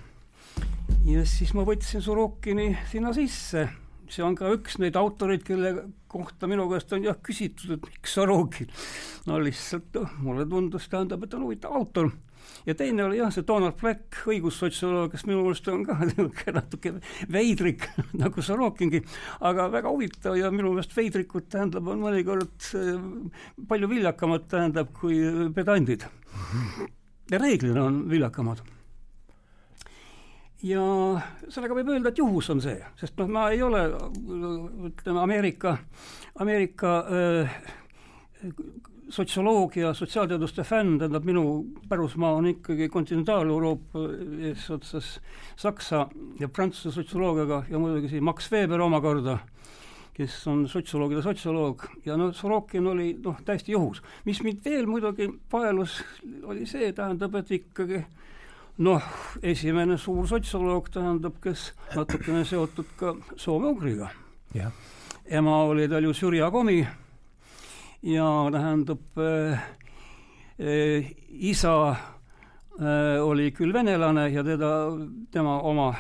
ja 1.05 1.25
siis 1.27 1.55
ma 1.55 1.65
võtsin 1.69 2.03
Sorokini 2.03 2.77
sinna 2.91 3.13
sisse 3.13 3.69
see 4.11 4.25
on 4.25 4.37
ka 4.39 4.51
üks 4.55 4.79
neid 4.83 4.97
autoreid, 5.01 5.45
kelle 5.47 5.75
kohta 6.11 6.49
minu 6.51 6.67
käest 6.71 6.93
on 6.95 7.05
jah 7.07 7.17
küsitud, 7.25 7.77
et 7.77 7.89
miks 7.89 8.17
Sorokin. 8.17 8.71
no 9.27 9.39
lihtsalt 9.43 9.97
noh, 9.97 10.17
mulle 10.25 10.47
tundus, 10.49 10.89
tähendab, 10.93 11.25
et 11.25 11.35
on 11.35 11.47
huvitav 11.49 11.75
autor. 11.75 12.11
Ja 12.67 12.75
teine 12.79 13.05
oli 13.05 13.21
jah, 13.21 13.33
see 13.35 13.47
Donald 13.47 13.79
Black, 13.81 14.21
õigussotsioloog, 14.31 15.13
kes 15.13 15.27
minu 15.29 15.43
meelest 15.45 15.69
on 15.73 15.85
ka 15.87 15.99
niisugune 16.09 16.57
natuke 16.59 16.95
veidrik 17.33 17.89
nagu 18.21 18.45
Sorokingi, 18.45 19.03
aga 19.49 19.69
väga 19.73 19.93
huvitav 19.93 20.39
ja 20.41 20.53
minu 20.55 20.75
meelest 20.75 20.95
veidrikud 20.97 21.49
tähendab, 21.53 21.89
on 21.91 22.05
mõnikord 22.05 22.71
eh, 22.79 22.95
palju 23.69 23.91
viljakamad, 23.91 24.49
tähendab, 24.51 24.95
kui 25.01 25.21
pedandid. 25.57 26.07
ja 27.31 27.41
reeglina 27.41 27.85
on 27.89 28.05
viljakamad 28.11 28.65
ja 30.65 30.83
sellega 31.53 31.77
võib 31.77 31.93
öelda, 31.93 32.11
et 32.11 32.21
juhus 32.21 32.49
on 32.53 32.63
see, 32.65 32.79
sest 33.01 33.19
noh, 33.21 33.29
ma 33.31 33.49
ei 33.53 33.63
ole 33.65 33.85
ütleme, 34.89 35.21
Ameerika, 35.21 35.77
Ameerika 36.41 36.97
äh, 37.05 37.59
sotsioloogia, 39.09 39.95
sotsiaalteaduste 39.95 40.65
fänn, 40.65 40.99
tähendab 40.99 41.25
minu 41.25 41.45
pärusmaa 41.89 42.33
on 42.39 42.47
ikkagi 42.47 42.89
kontinentaal-Euroopa 42.89 44.05
eesotsas 44.49 45.21
Saksa 45.57 46.07
ja 46.41 46.49
Prantsuse 46.49 46.95
sotsioloogiaga 46.95 47.65
ja 47.71 47.79
muidugi 47.79 48.09
siin 48.09 48.25
Max 48.25 48.53
Weber 48.53 48.81
omakorda, 48.81 49.39
kes 50.15 50.37
on 50.49 50.69
sotsioloogide 50.69 51.23
sotsioloog 51.23 51.87
ja 52.07 52.17
noh, 52.17 52.35
Sorokin 52.35 52.87
oli 52.87 53.13
noh, 53.25 53.41
täiesti 53.45 53.73
juhus. 53.73 54.03
mis 54.25 54.43
mind 54.43 54.65
veel 54.65 54.87
muidugi 54.87 55.29
paelus, 55.51 56.03
oli 56.43 56.67
see, 56.67 56.93
tähendab, 56.93 57.35
et 57.35 57.51
ikkagi 57.51 58.05
noh, 58.79 59.03
esimene 59.43 59.99
suur 59.99 60.27
sotsioloog 60.29 60.91
tähendab, 60.91 61.39
kes 61.43 61.73
natukene 61.95 62.45
seotud 62.45 62.97
ka 62.97 63.17
soome-ugriga. 63.37 64.11
ema 65.25 65.63
oli 65.65 65.89
tal 65.89 66.05
ju 66.05 66.13
Sürja 66.13 66.51
Komi 66.51 66.85
ja 68.05 68.49
tähendab 68.53 69.19
äh, 69.19 69.59
äh, 70.59 71.13
isa 71.29 71.91
äh, 71.91 73.23
oli 73.23 73.51
küll 73.53 73.73
venelane 73.73 74.29
ja 74.29 74.45
teda, 74.45 74.71
tema 75.33 75.61
oma 75.61 75.95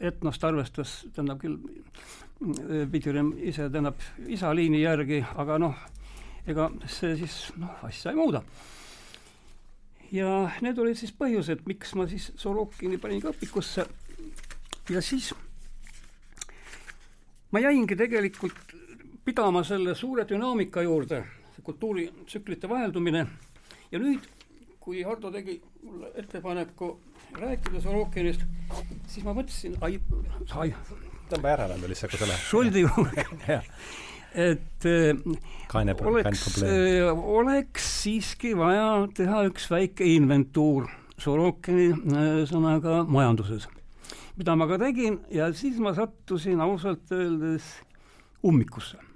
etnost 0.00 0.44
arvestas, 0.44 1.04
tähendab 1.14 1.38
küll 1.42 1.58
äh, 1.58 2.88
Pidjurem 2.90 3.32
ise 3.38 3.68
tähendab 3.70 4.02
isa 4.26 4.50
liini 4.54 4.82
järgi, 4.82 5.22
aga 5.36 5.60
noh, 5.62 5.78
ega 6.46 6.70
see 6.90 7.14
siis 7.20 7.38
noh, 7.56 7.84
asja 7.86 8.10
ei 8.10 8.18
muuda. 8.18 8.42
ja 10.10 10.48
need 10.64 10.78
olid 10.78 10.98
siis 10.98 11.12
põhjused, 11.14 11.62
miks 11.68 11.94
ma 11.94 12.08
siis 12.08 12.32
Sorokini 12.36 12.98
panin 12.98 13.22
ka 13.22 13.30
õpikusse 13.30 13.86
ja 14.90 15.02
siis 15.04 15.30
ma 17.52 17.62
jäingi 17.62 17.96
tegelikult 17.96 18.77
pidama 19.28 19.60
selle 19.64 19.94
suure 19.94 20.24
dünaamika 20.28 20.82
juurde, 20.82 21.22
kultuuritsüklite 21.64 22.68
vaheldumine. 22.68 23.26
Ja 23.92 24.00
nüüd, 24.00 24.24
kui 24.80 25.02
Hardo 25.04 25.28
tegi 25.32 25.58
mulle 25.82 26.12
ettepaneku 26.16 26.94
rääkida 27.36 27.82
Sorokinist, 27.84 28.46
siis 29.06 29.26
ma 29.26 29.34
mõtlesin, 29.36 29.74
ai, 29.84 29.98
ai. 30.56 30.70
tõmba 31.28 31.52
järele 31.52 31.76
veel 31.82 31.92
lihtsalt, 31.92 32.14
lähed. 32.22 32.44
Šoldi 32.48 32.84
juurde. 32.86 33.26
Et 34.38 34.86
kaine, 35.72 35.96
oleks, 36.08 36.44
oleks 37.18 37.88
siiski 38.04 38.52
vaja 38.56 38.86
teha 39.16 39.42
üks 39.48 39.66
väike 39.72 40.08
inventuur 40.14 40.88
Sorokini 41.18 41.88
sõnaga 42.48 43.02
majanduses, 43.08 43.66
mida 44.38 44.56
ma 44.56 44.68
ka 44.70 44.78
tegin 44.84 45.18
ja 45.34 45.50
siis 45.56 45.80
ma 45.82 45.92
sattusin 45.96 46.60
ausalt 46.64 47.12
öeldes 47.16 47.72
ummikusse 48.46 49.07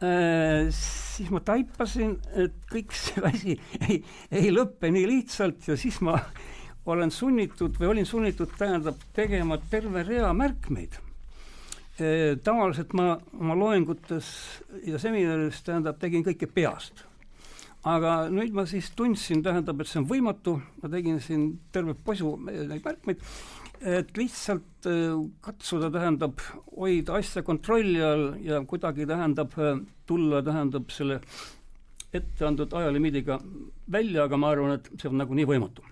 Äh, 0.00 0.70
siis 0.72 1.28
ma 1.28 1.42
taipasin, 1.44 2.14
et 2.32 2.54
kõik 2.72 2.94
see 2.96 3.20
asi 3.28 3.56
ei, 3.84 3.98
ei 4.32 4.48
lõppe 4.48 4.88
nii 4.88 5.04
lihtsalt 5.10 5.68
ja 5.68 5.76
siis 5.76 5.98
ma 6.00 6.14
olen 6.88 7.12
sunnitud 7.12 7.76
või 7.76 7.90
olin 7.90 8.08
sunnitud, 8.08 8.54
tähendab, 8.56 8.96
tegema 9.12 9.58
terve 9.70 10.06
rea 10.08 10.32
märkmeid 10.32 10.96
äh,. 10.96 12.38
tavaliselt 12.40 12.94
ma 12.96 13.18
oma 13.36 13.58
loengutes 13.60 14.32
ja 14.88 14.96
seminarides, 15.02 15.60
tähendab, 15.66 16.00
tegin 16.00 16.24
kõike 16.24 16.48
peast. 16.48 17.04
aga 17.84 18.30
nüüd 18.32 18.56
ma 18.56 18.64
siis 18.64 18.88
tundsin, 18.96 19.44
tähendab, 19.44 19.84
et 19.84 19.92
see 19.92 20.00
on 20.00 20.08
võimatu, 20.08 20.56
ma 20.80 20.88
tegin 20.96 21.20
siin 21.20 21.50
terve 21.76 21.92
posu 21.92 22.38
neid 22.46 22.80
märkmeid 22.80 23.20
et 23.80 24.16
lihtsalt 24.16 24.88
äh, 24.88 25.14
katsuda, 25.44 25.90
tähendab, 25.92 26.40
hoida 26.76 27.16
asja 27.20 27.42
kontrolli 27.42 28.00
all 28.04 28.34
ja 28.44 28.60
kuidagi 28.68 29.06
tähendab, 29.08 29.56
äh, 29.58 29.78
tulla, 30.06 30.42
tähendab, 30.44 30.90
selle 30.92 31.20
ette 32.12 32.46
antud 32.46 32.72
ajalimiidiga 32.74 33.38
välja, 33.92 34.26
aga 34.26 34.36
ma 34.40 34.50
arvan, 34.50 34.74
et 34.76 34.90
see 34.98 35.08
on 35.08 35.20
nagunii 35.20 35.46
võimatu. 35.48 35.84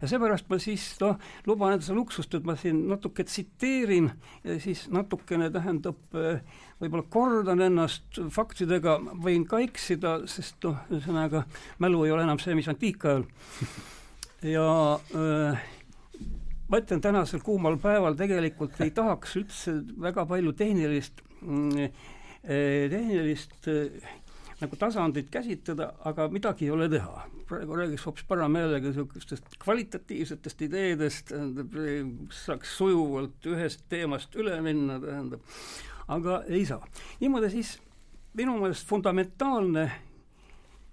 ja 0.00 0.10
seepärast 0.10 0.46
ma 0.52 0.60
siis 0.62 0.84
noh, 1.02 1.16
luban 1.48 1.74
endale 1.74 1.96
luksust, 1.96 2.36
et 2.36 2.46
ma 2.46 2.54
siin 2.60 2.84
natuke 2.90 3.24
tsiteerin 3.26 4.10
ja 4.44 4.58
siis 4.62 4.86
natukene 4.94 5.50
tähendab, 5.54 5.98
äh, 6.14 6.44
võib-olla 6.78 7.08
kordan 7.10 7.64
ennast 7.66 8.20
faktidega, 8.30 9.00
võin 9.24 9.48
ka 9.48 9.58
eksida, 9.64 10.20
sest 10.30 10.62
noh, 10.68 10.78
ühesõnaga 10.92 11.48
mälu 11.82 12.04
ei 12.06 12.14
ole 12.14 12.28
enam 12.28 12.38
see, 12.42 12.54
mis 12.54 12.70
antiikajal. 12.70 13.26
ja 14.46 14.68
äh, 15.18 15.66
ma 16.68 16.80
ütlen, 16.82 17.00
tänasel 17.04 17.42
kuumal 17.44 17.78
päeval 17.80 18.16
tegelikult 18.18 18.78
ei 18.84 18.92
tahaks 18.94 19.36
üldse 19.40 19.78
väga 20.00 20.26
palju 20.28 20.52
tehnilist, 20.56 21.22
mm, 21.40 21.90
eh, 22.44 22.86
tehnilist 22.92 23.68
eh, 23.72 24.08
nagu 24.60 24.78
tasandit 24.78 25.30
käsitleda, 25.30 25.92
aga 26.08 26.28
midagi 26.32 26.66
ei 26.66 26.74
ole 26.74 26.88
teha. 26.92 27.26
praegu 27.48 27.76
räägiks 27.78 28.04
hoopis 28.04 28.24
paremeelega 28.28 28.90
niisugustest 28.90 29.54
kvalitatiivsetest 29.62 30.62
ideedest, 30.66 31.30
tähendab, 31.30 31.76
saaks 32.34 32.74
sujuvalt 32.76 33.46
ühest 33.48 33.86
teemast 33.88 34.36
üle 34.36 34.58
minna, 34.60 34.98
tähendab, 35.00 35.40
aga 36.08 36.42
ei 36.48 36.66
saa. 36.66 36.84
niimoodi 37.20 37.50
siis 37.50 37.78
minu 38.36 38.58
meelest 38.60 38.86
fundamentaalne 38.86 39.90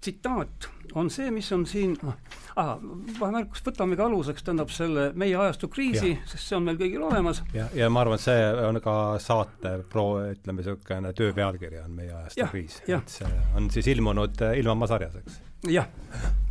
tsitaat 0.00 0.70
on 0.96 1.10
see, 1.10 1.30
mis 1.30 1.48
on 1.52 1.66
siin, 1.68 1.92
noh, 2.04 2.14
ahah, 2.56 2.78
vahemärkus, 3.18 3.60
võtamegi 3.66 4.04
aluseks, 4.04 4.44
tähendab 4.46 4.70
selle 4.72 5.10
meie 5.18 5.36
ajastu 5.36 5.68
kriisi, 5.72 6.14
sest 6.28 6.48
see 6.48 6.56
on 6.56 6.64
meil 6.68 6.78
kõigil 6.80 7.02
olemas. 7.04 7.42
ja, 7.56 7.66
ja 7.76 7.90
ma 7.92 8.00
arvan, 8.04 8.16
et 8.16 8.24
see 8.24 8.46
on 8.68 8.80
ka 8.84 8.94
saate 9.22 9.74
pro-, 9.92 10.22
ütleme, 10.32 10.62
niisugune 10.62 11.12
töö 11.16 11.34
pealkiri 11.36 11.82
on 11.82 11.96
meie 11.98 12.14
ajastu 12.14 12.40
ja, 12.40 12.48
kriis. 12.52 12.78
et 12.86 13.12
see 13.18 13.32
on 13.58 13.68
siis 13.74 13.90
ilmunud 13.92 14.46
äh, 14.46 14.56
Ilmamaa 14.62 14.88
sarjas, 14.94 15.18
eks? 15.20 15.40
jah, 15.72 15.90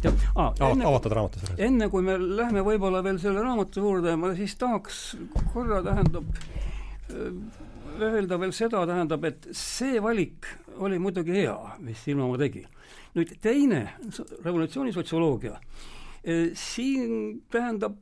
jah 0.03 0.27
ah,. 0.35 0.53
avatud 0.61 1.17
raamatus. 1.17 1.55
enne 1.57 1.89
kui 1.89 2.05
me 2.05 2.19
läheme 2.21 2.65
võib-olla 2.67 3.01
veel 3.05 3.21
selle 3.23 3.41
raamatu 3.45 3.87
juurde, 3.87 4.13
ma 4.19 4.35
siis 4.37 4.53
tahaks 4.61 5.01
korra, 5.55 5.81
tähendab, 5.85 6.29
äh, 7.09 7.33
öelda 8.11 8.37
veel 8.41 8.53
seda, 8.53 8.85
tähendab, 8.85 9.25
et 9.25 9.49
see 9.57 9.97
valik 10.03 10.53
oli 10.85 11.01
muidugi 11.01 11.41
hea, 11.41 11.57
mis 11.81 12.05
Ilmamaa 12.13 12.45
tegi 12.45 12.65
nüüd 13.15 13.35
teine, 13.43 13.83
revolutsioonisotsioloogia, 14.43 15.59
eh, 16.23 16.49
siin 16.59 17.41
tähendab, 17.51 18.01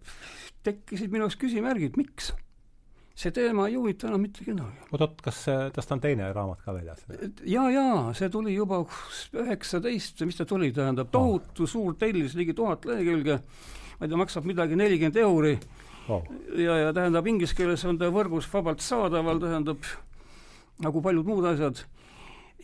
tekkisid 0.64 1.12
minu 1.14 1.28
jaoks 1.28 1.38
küsimärgid, 1.42 2.00
miks? 2.00 2.34
see 3.14 3.30
teema 3.30 3.68
ei 3.70 3.76
huvita 3.78 4.08
enam 4.10 4.24
mitte 4.26 4.42
kedagi. 4.42 4.88
oot-oot, 4.90 5.20
kas, 5.22 5.44
kas 5.76 5.88
ta 5.88 5.94
on 5.96 6.02
teine 6.02 6.32
raamat 6.34 6.64
ka 6.66 6.74
väljas? 6.74 7.04
jaa, 7.46 7.68
jaa, 7.70 7.98
see 8.18 8.30
tuli 8.34 8.56
juba 8.56 8.82
üheksateist, 9.44 10.24
mis 10.26 10.40
ta 10.40 10.48
tuli, 10.50 10.72
tähendab, 10.74 11.12
tohutu 11.14 11.68
oh. 11.68 11.70
suur 11.70 11.98
tellis, 12.00 12.34
ligi 12.40 12.56
tuhat 12.58 12.88
lehekülge, 12.90 13.38
ma 14.00 14.08
ei 14.08 14.10
tea, 14.10 14.20
maksab 14.20 14.50
midagi 14.50 14.80
nelikümmend 14.80 15.20
euri 15.22 15.54
oh. 16.10 16.26
ja, 16.58 16.80
ja 16.88 16.96
tähendab, 16.96 17.30
inglise 17.30 17.58
keeles 17.58 17.86
on 17.86 18.02
ta 18.02 18.10
võrgus 18.14 18.50
vabalt 18.50 18.82
saadaval, 18.82 19.42
tähendab, 19.46 19.86
nagu 20.82 21.06
paljud 21.06 21.30
muud 21.30 21.46
asjad 21.54 21.86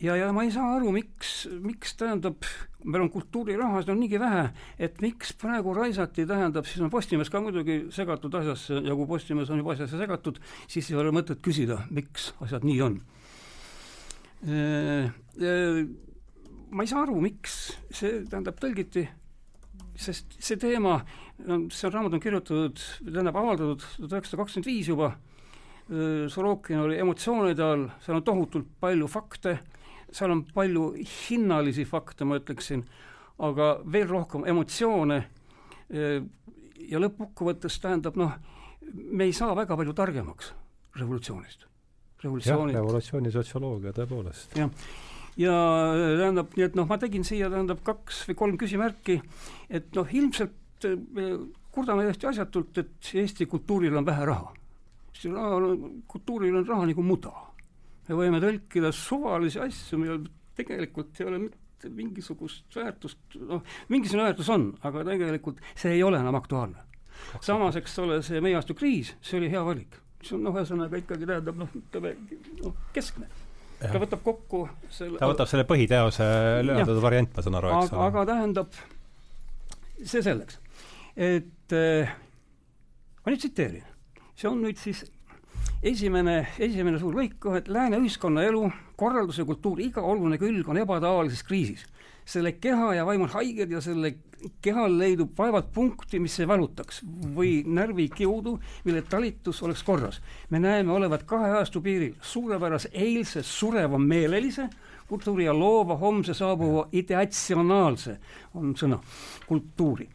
ja, 0.00 0.16
ja 0.16 0.30
ma 0.32 0.44
ei 0.46 0.52
saa 0.52 0.74
aru, 0.76 0.90
miks, 0.94 1.44
miks 1.62 1.94
tähendab, 2.00 2.46
meil 2.84 3.04
on 3.04 3.12
kultuuriraha, 3.12 3.82
seda 3.82 3.94
on 3.94 4.00
niigi 4.02 4.20
vähe, 4.20 4.46
et 4.80 5.00
miks 5.04 5.34
praegu 5.40 5.74
raisati, 5.76 6.26
tähendab, 6.28 6.68
siis 6.68 6.82
on 6.84 6.92
Postimees 6.92 7.30
ka 7.32 7.42
muidugi 7.44 7.82
segatud 7.94 8.34
asjasse 8.40 8.80
ja 8.86 8.96
kui 8.96 9.08
Postimees 9.10 9.52
on 9.52 9.60
juba 9.60 9.76
asjasse 9.76 10.00
segatud, 10.00 10.40
siis 10.70 10.90
ei 10.90 11.00
ole 11.00 11.12
mõtet 11.14 11.42
küsida, 11.44 11.82
miks 11.92 12.32
asjad 12.44 12.66
nii 12.66 12.82
on. 12.86 13.00
ma 16.70 16.84
ei 16.84 16.88
saa 16.90 17.02
aru, 17.04 17.18
miks 17.20 17.56
see, 17.92 18.22
tähendab, 18.30 18.56
tõlgiti, 18.62 19.04
sest 20.00 20.38
see 20.40 20.56
teema, 20.60 21.02
see 21.44 21.90
raamat 21.92 22.16
on 22.16 22.22
kirjutatud, 22.22 22.80
tähendab, 23.04 23.36
avaldatud 23.36 23.84
tuhat 23.84 24.16
üheksasada 24.16 24.46
kakskümmend 24.46 24.72
viis 24.72 24.88
juba, 24.88 25.16
Sorokin 26.30 26.78
oli 26.84 27.00
emotsioonide 27.02 27.64
all, 27.66 27.88
seal 27.98 28.20
on 28.20 28.22
tohutult 28.22 28.68
palju 28.78 29.08
fakte 29.10 29.56
seal 30.12 30.34
on 30.34 30.44
palju 30.54 30.92
hinnalisi 31.00 31.84
fakte, 31.88 32.26
ma 32.26 32.40
ütleksin, 32.40 32.84
aga 33.40 33.72
veel 33.92 34.08
rohkem 34.10 34.46
emotsioone 34.50 35.20
ja 35.90 37.02
lõppkokkuvõttes 37.02 37.78
tähendab 37.82 38.18
noh, 38.20 38.34
me 38.90 39.26
ei 39.28 39.34
saa 39.36 39.54
väga 39.56 39.76
palju 39.78 39.94
targemaks 39.96 40.52
revolutsioonist. 40.98 41.66
revolutsiooni 42.22 42.74
jah, 42.74 42.82
revolutsiooni 42.82 43.32
sotsioloogia 43.34 43.94
tõepoolest. 43.96 44.56
jah, 44.58 44.70
ja 45.40 45.56
tähendab, 46.20 46.54
nii 46.56 46.68
et 46.68 46.78
noh, 46.78 46.88
ma 46.90 46.98
tegin 47.00 47.26
siia 47.26 47.50
tähendab 47.52 47.82
kaks 47.86 48.24
või 48.28 48.38
kolm 48.42 48.60
küsimärki, 48.60 49.20
et 49.70 49.92
noh, 49.96 50.08
ilmselt 50.20 50.88
kurdame 51.70 52.06
täiesti 52.06 52.30
asjatult, 52.30 52.78
et 52.82 53.12
Eesti 53.20 53.46
kultuuril 53.46 53.96
on 53.96 54.06
vähe 54.06 54.24
raha. 54.26 54.54
kultuuril 56.08 56.56
on 56.56 56.66
raha 56.66 56.86
nagu 56.88 57.02
muda 57.04 57.49
me 58.10 58.18
võime 58.18 58.40
tõlkida 58.42 58.90
suvalisi 58.94 59.60
asju, 59.62 59.98
millel 60.00 60.24
tegelikult 60.58 61.18
ei 61.20 61.28
ole 61.28 61.42
mitte 61.46 61.90
mingisugust 61.94 62.76
väärtust, 62.76 63.20
noh, 63.40 63.62
mingisugune 63.92 64.28
väärtus 64.28 64.50
on, 64.52 64.70
aga 64.86 65.04
tegelikult 65.06 65.60
see 65.78 65.94
ei 65.96 66.02
ole 66.04 66.20
enam 66.20 66.38
aktuaalne. 66.40 66.82
samas, 67.44 67.76
eks 67.76 67.98
ole, 68.02 68.20
see 68.26 68.40
meie 68.44 68.56
aasta 68.58 68.74
kriis, 68.76 69.14
see 69.24 69.38
oli 69.40 69.50
hea 69.52 69.62
valik. 69.64 70.00
see 70.24 70.36
on 70.36 70.42
noh, 70.48 70.56
ühesõnaga 70.56 71.00
ikkagi 71.00 71.28
tähendab 71.28 71.60
noh, 71.60 71.70
ütleme 71.80 72.16
noh, 72.64 72.74
keskne. 72.96 73.30
ta 73.80 74.00
võtab 74.02 74.24
kokku 74.24 74.64
selle 74.92 75.20
ta 75.22 75.30
võtab 75.30 75.48
selle 75.48 75.64
põhiteose 75.68 76.26
lühendatud 76.66 77.00
variant, 77.04 77.30
ma 77.36 77.46
saan 77.46 77.60
aru, 77.60 77.70
eks 77.76 77.94
ole. 77.94 78.08
aga 78.08 78.26
tähendab, 78.34 78.82
see 80.02 80.26
selleks, 80.26 80.58
et 81.16 81.78
äh, 81.78 82.12
ma 83.22 83.32
nüüd 83.32 83.46
tsiteerin, 83.46 83.88
see 84.34 84.50
on 84.50 84.60
nüüd 84.66 84.82
siis 84.82 85.06
esimene, 85.82 86.36
esimene 86.60 87.00
suur 87.00 87.16
lõik, 87.16 87.38
et 87.56 87.68
lääne 87.72 88.00
ühiskonnaelu, 88.00 88.66
korraldus 89.00 89.40
ja 89.40 89.46
kultuur, 89.48 89.80
iga 89.80 90.02
oluline 90.04 90.38
külg 90.40 90.68
on 90.68 90.80
ebatavalises 90.80 91.42
kriisis. 91.46 91.86
selle 92.30 92.52
keha 92.52 92.92
ja 92.94 93.04
vaim 93.06 93.22
on 93.24 93.30
haiged 93.32 93.70
ja 93.72 93.80
selle 93.82 94.12
kehal 94.62 94.92
leidub 94.98 95.32
vaevalt 95.38 95.72
punkti, 95.72 96.20
mis 96.20 96.36
ei 96.38 96.46
valutaks 96.46 97.00
või 97.34 97.64
närvikiudu, 97.66 98.52
mille 98.84 99.02
talitus 99.02 99.62
oleks 99.62 99.82
korras. 99.82 100.20
me 100.50 100.58
näeme 100.58 100.92
olevat 100.92 101.22
kahe 101.22 101.50
ajastu 101.50 101.80
piiril 101.80 102.14
suurepärase 102.20 102.90
eilse 102.92 103.42
sureva 103.42 103.98
meelelise 103.98 104.68
kultuuri 105.08 105.44
ja 105.44 105.52
loova 105.58 105.96
homse 105.96 106.34
saabuva 106.34 106.88
ideatsionaalse, 106.92 108.18
on 108.54 108.76
sõna, 108.76 109.00
kultuuri 109.46 110.08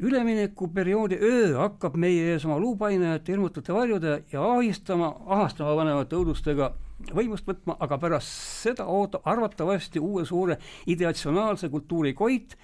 üleminekuperioodi 0.00 1.18
öö 1.22 1.56
hakkab 1.56 1.94
meie 1.96 2.32
ees 2.32 2.44
oma 2.44 2.58
luupainajate, 2.60 3.32
hirmutute 3.32 3.74
varjude 3.74 4.22
ja 4.32 4.42
ahistama, 4.44 5.14
ahastama 5.26 5.76
panevate 5.78 6.16
õudustega 6.16 6.72
võimust 7.16 7.46
võtma, 7.48 7.76
aga 7.80 7.98
pärast 8.00 8.32
seda 8.62 8.86
ootab 8.88 9.24
arvatavasti 9.28 10.00
uue 10.00 10.24
suure 10.28 10.58
ideatsionaalse 10.86 11.68
kultuuri 11.72 12.12
koit, 12.16 12.56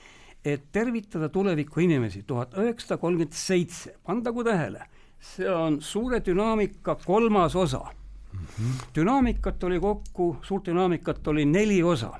et 0.45 0.64
tervitada 0.73 1.29
tuleviku 1.29 1.81
inimesi, 1.81 2.25
tuhat 2.27 2.57
üheksasada 2.59 3.01
kolmkümmend 3.01 3.37
seitse, 3.37 3.95
pandagu 4.05 4.45
tähele, 4.45 4.87
see 5.23 5.49
on 5.49 5.81
suure 5.81 6.21
dünaamika 6.25 6.97
kolmas 7.05 7.57
osa 7.57 7.85
mm. 7.85 8.38
-hmm. 8.38 8.87
dünaamikat 8.95 9.64
oli 9.64 9.81
kokku, 9.81 10.37
suurt 10.42 10.66
dünaamikat 10.66 11.29
oli 11.29 11.45
neli 11.45 11.83
osa. 11.83 12.12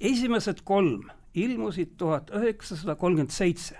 esimesed 0.00 0.58
kolm 0.64 1.10
ilmusid 1.34 1.96
tuhat 1.98 2.30
üheksasada 2.30 2.94
kolmkümmend 2.94 3.30
seitse 3.30 3.76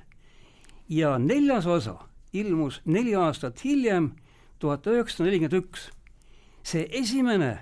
ja 0.88 1.19
neljas 1.19 1.67
osa 1.67 1.99
ilmus 2.33 2.81
neli 2.87 3.17
aastat 3.17 3.65
hiljem, 3.65 4.12
tuhat 4.59 4.87
üheksasada 4.87 5.29
nelikümmend 5.29 5.65
üks. 5.65 5.91
see 6.62 6.87
esimene 6.91 7.59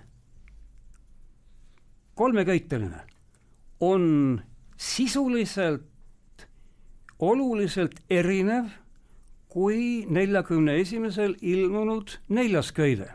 kolmeköiteline 2.14 3.00
on 3.80 4.40
sisuliselt 4.76 5.82
oluliselt 7.18 7.94
erinev 8.10 8.68
kui 9.48 10.06
neljakümne 10.08 10.76
esimesel 10.80 11.34
ilmunud 11.40 12.12
neljas 12.28 12.72
köide. 12.72 13.08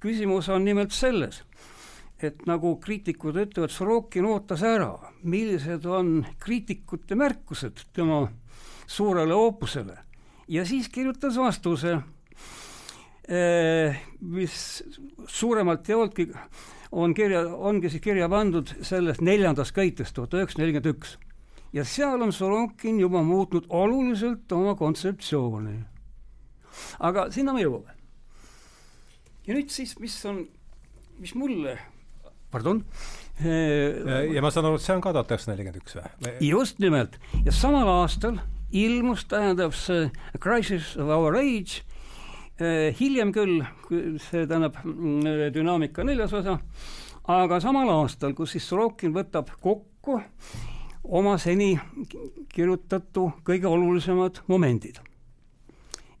küsimus 0.00 0.48
on 0.48 0.64
nimelt 0.64 0.92
selles, 0.92 1.42
et 2.22 2.46
nagu 2.46 2.76
kriitikud 2.80 3.36
ütlevad, 3.36 3.72
Sorokin 3.74 4.26
ootas 4.30 4.62
ära, 4.62 4.92
millised 5.22 5.84
on 5.86 6.24
kriitikute 6.40 7.18
märkused 7.18 7.86
tema 7.92 8.26
suurele 8.86 9.34
oopusele 9.34 9.98
ja 10.48 10.64
siis 10.66 10.88
kirjutas 10.88 11.36
vastuse, 11.36 11.98
eh, 13.28 14.00
mis 14.20 14.84
suuremalt 15.26 15.88
olnudki 15.88 16.28
on 16.92 17.14
kirja, 17.14 17.46
ongi 17.56 17.90
siis 17.90 18.02
kirja 18.02 18.28
pandud 18.28 18.70
sellest 18.82 19.22
neljandast 19.24 19.74
köitest, 19.74 20.14
tuhat 20.14 20.34
üheksasada 20.34 20.64
nelikümmend 20.64 20.92
üks. 20.94 21.18
ja 21.72 21.84
seal 21.84 22.22
on 22.22 22.32
Sorokin 22.32 23.00
juba 23.00 23.22
muutnud 23.22 23.66
oluliselt 23.68 24.52
oma 24.52 24.74
kontseptsiooni. 24.74 25.78
aga 27.00 27.30
sinna 27.30 27.52
me 27.52 27.64
jõuame. 27.64 27.96
ja 29.46 29.54
nüüd 29.54 29.70
siis, 29.70 29.98
mis 29.98 30.24
on, 30.24 30.46
mis 31.18 31.34
mulle, 31.34 31.78
pardon 32.54 32.84
ja 33.42 34.42
ma 34.44 34.50
saan 34.54 34.68
aru, 34.68 34.78
et 34.78 34.84
see 34.84 34.94
on 34.94 35.02
ka 35.02 35.10
tuhat 35.10 35.32
üheksasada 35.34 35.56
nelikümmend 35.56 35.82
üks 35.82 35.96
või? 35.98 36.34
just 36.46 36.78
nimelt, 36.82 37.18
ja 37.42 37.54
samal 37.54 37.88
aastal 37.98 38.38
ilmus, 38.74 39.26
tähendab 39.30 39.74
see 39.74 40.06
Crisis 40.42 40.94
of 40.96 41.10
our 41.10 41.34
age 41.40 41.82
Eh, 42.54 42.94
hiljem 42.94 43.32
küll, 43.34 43.64
see 44.22 44.44
tähendab 44.46 44.76
mm, 44.86 45.48
dünaamika 45.50 46.04
neljas 46.06 46.30
osa, 46.38 46.52
aga 47.26 47.56
samal 47.58 47.88
aastal, 47.96 48.30
kus 48.38 48.52
siis 48.54 48.68
Sorokin 48.70 49.10
võtab 49.10 49.48
kokku 49.58 50.20
oma 51.18 51.32
seni 51.42 51.72
kirjutatu 52.54 53.24
kõige 53.42 53.66
olulisemad 53.66 54.38
momendid. 54.46 55.00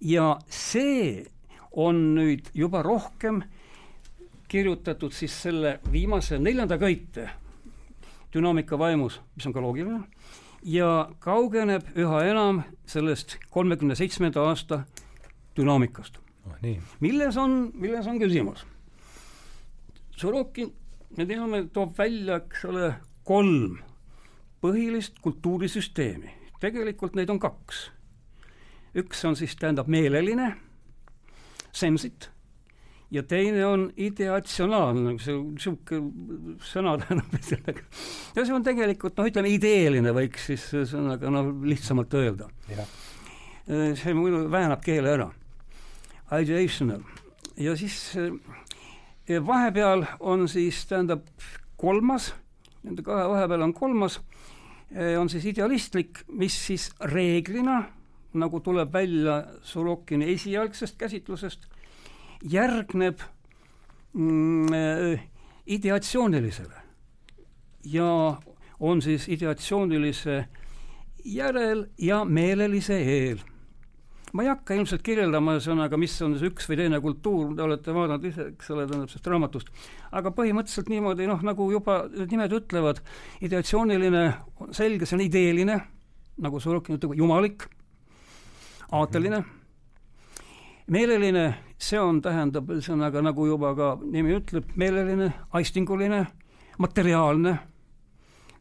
ja 0.00 0.34
see 0.50 1.22
on 1.70 2.02
nüüd 2.16 2.50
juba 2.52 2.82
rohkem 2.82 3.44
kirjutatud 4.54 5.10
siis 5.10 5.34
selle 5.42 5.80
viimase 5.92 6.38
neljanda 6.38 6.78
köite 6.78 7.26
dünaamika 8.34 8.78
vaimus, 8.78 9.20
mis 9.34 9.46
on 9.46 9.54
ka 9.54 9.62
loogiline, 9.62 10.04
ja 10.62 11.08
kaugeneb 11.22 11.88
üha 11.98 12.20
enam 12.28 12.60
sellest 12.86 13.36
kolmekümne 13.50 13.96
seitsmenda 13.98 14.44
aasta 14.46 14.84
dünaamikast 15.56 16.20
oh,. 16.46 16.54
milles 17.00 17.36
on, 17.36 17.72
milles 17.74 18.06
on 18.06 18.20
küsimus? 18.22 18.62
Sorokin, 20.14 20.70
me 21.18 21.26
teame, 21.26 21.64
toob 21.74 21.96
välja, 21.98 22.38
eks 22.44 22.62
ole, 22.70 22.92
kolm 23.26 23.80
põhilist 24.62 25.18
kultuurisüsteemi. 25.24 26.30
tegelikult 26.62 27.18
neid 27.18 27.30
on 27.34 27.42
kaks. 27.42 27.88
üks 28.94 29.24
on 29.26 29.34
siis, 29.36 29.56
tähendab, 29.58 29.90
meeleline, 29.90 30.52
sensit, 31.74 32.30
ja 33.14 33.22
teine 33.22 33.62
on 33.66 33.86
ideatsionaalne, 33.96 35.14
see 35.22 35.36
niisugune 35.38 36.58
sõna 36.66 36.96
tähendab 37.02 37.38
sellega. 37.46 37.86
ja 38.34 38.44
see 38.44 38.56
on 38.56 38.66
tegelikult 38.66 39.18
noh, 39.20 39.30
ütleme 39.30 39.52
ideeline, 39.54 40.14
võiks 40.16 40.50
siis 40.50 40.66
ühesõnaga 40.74 41.30
noh, 41.32 41.52
lihtsamalt 41.64 42.14
öelda. 42.18 42.50
see 43.64 44.14
muidu 44.18 44.44
väänab 44.52 44.82
keele 44.84 45.14
ära 45.14 45.30
ideational 46.42 47.04
ja 47.56 47.76
siis 47.78 48.16
eh, 48.16 49.46
vahepeal 49.46 50.04
on 50.20 50.48
siis, 50.48 50.84
tähendab, 50.90 51.26
kolmas, 51.80 52.32
nende 52.82 53.04
kahe 53.04 53.28
vahepeal 53.30 53.66
on 53.68 53.74
kolmas, 53.74 54.20
eh, 54.90 55.14
on 55.20 55.30
siis 55.30 55.46
idealistlik, 55.52 56.24
mis 56.28 56.56
siis 56.66 56.90
reeglina, 57.12 57.82
nagu 58.34 58.60
tuleb 58.60 58.92
välja 58.92 59.44
Sorokini 59.62 60.32
esialgsest 60.32 60.98
käsitlusest, 60.98 61.68
järgneb 62.50 63.22
mm, 64.12 64.74
eh, 64.74 65.24
ideatsioonilisele. 65.66 66.82
Ja 67.84 68.36
on 68.80 69.02
siis 69.02 69.28
ideatsioonilise 69.28 70.44
järel 71.24 71.86
ja 71.98 72.24
meelelise 72.24 72.96
eel. 73.00 73.42
Ma 74.34 74.42
ei 74.42 74.48
hakka 74.50 74.74
ilmselt 74.74 75.02
kirjeldama 75.06 75.54
ühesõnaga, 75.54 75.98
mis 76.00 76.16
on 76.26 76.32
see 76.40 76.50
üks 76.50 76.66
või 76.66 76.78
teine 76.80 76.98
kultuur, 77.00 77.52
te 77.54 77.62
olete 77.62 77.92
vaadanud 77.94 78.24
ise, 78.26 78.48
eks 78.50 78.72
ole, 78.74 78.86
tähendab 78.88 79.12
sellest 79.12 79.28
raamatust, 79.30 79.68
aga 80.10 80.32
põhimõtteliselt 80.34 80.90
niimoodi 80.90 81.28
noh, 81.30 81.44
nagu 81.46 81.68
juba 81.70 82.00
need 82.10 82.34
nimed 82.34 82.56
ütlevad, 82.58 82.98
ideatsiooniline, 83.46 84.24
selge, 84.74 85.06
see 85.06 85.20
on 85.20 85.22
ideeline, 85.22 85.78
nagu 86.42 86.58
Sorokin 86.58 86.98
ütleb, 86.98 87.14
jumalik, 87.20 87.68
aateline, 88.90 89.44
meeleline, 90.90 91.46
see 91.84 92.00
on, 92.00 92.22
tähendab, 92.24 92.70
ühesõnaga 92.72 93.20
nagu 93.24 93.46
juba 93.48 93.74
ka 93.76 93.88
nimi 94.00 94.34
ütleb, 94.38 94.70
meeleline, 94.80 95.28
aistinguline, 95.56 96.22
materiaalne, 96.80 97.52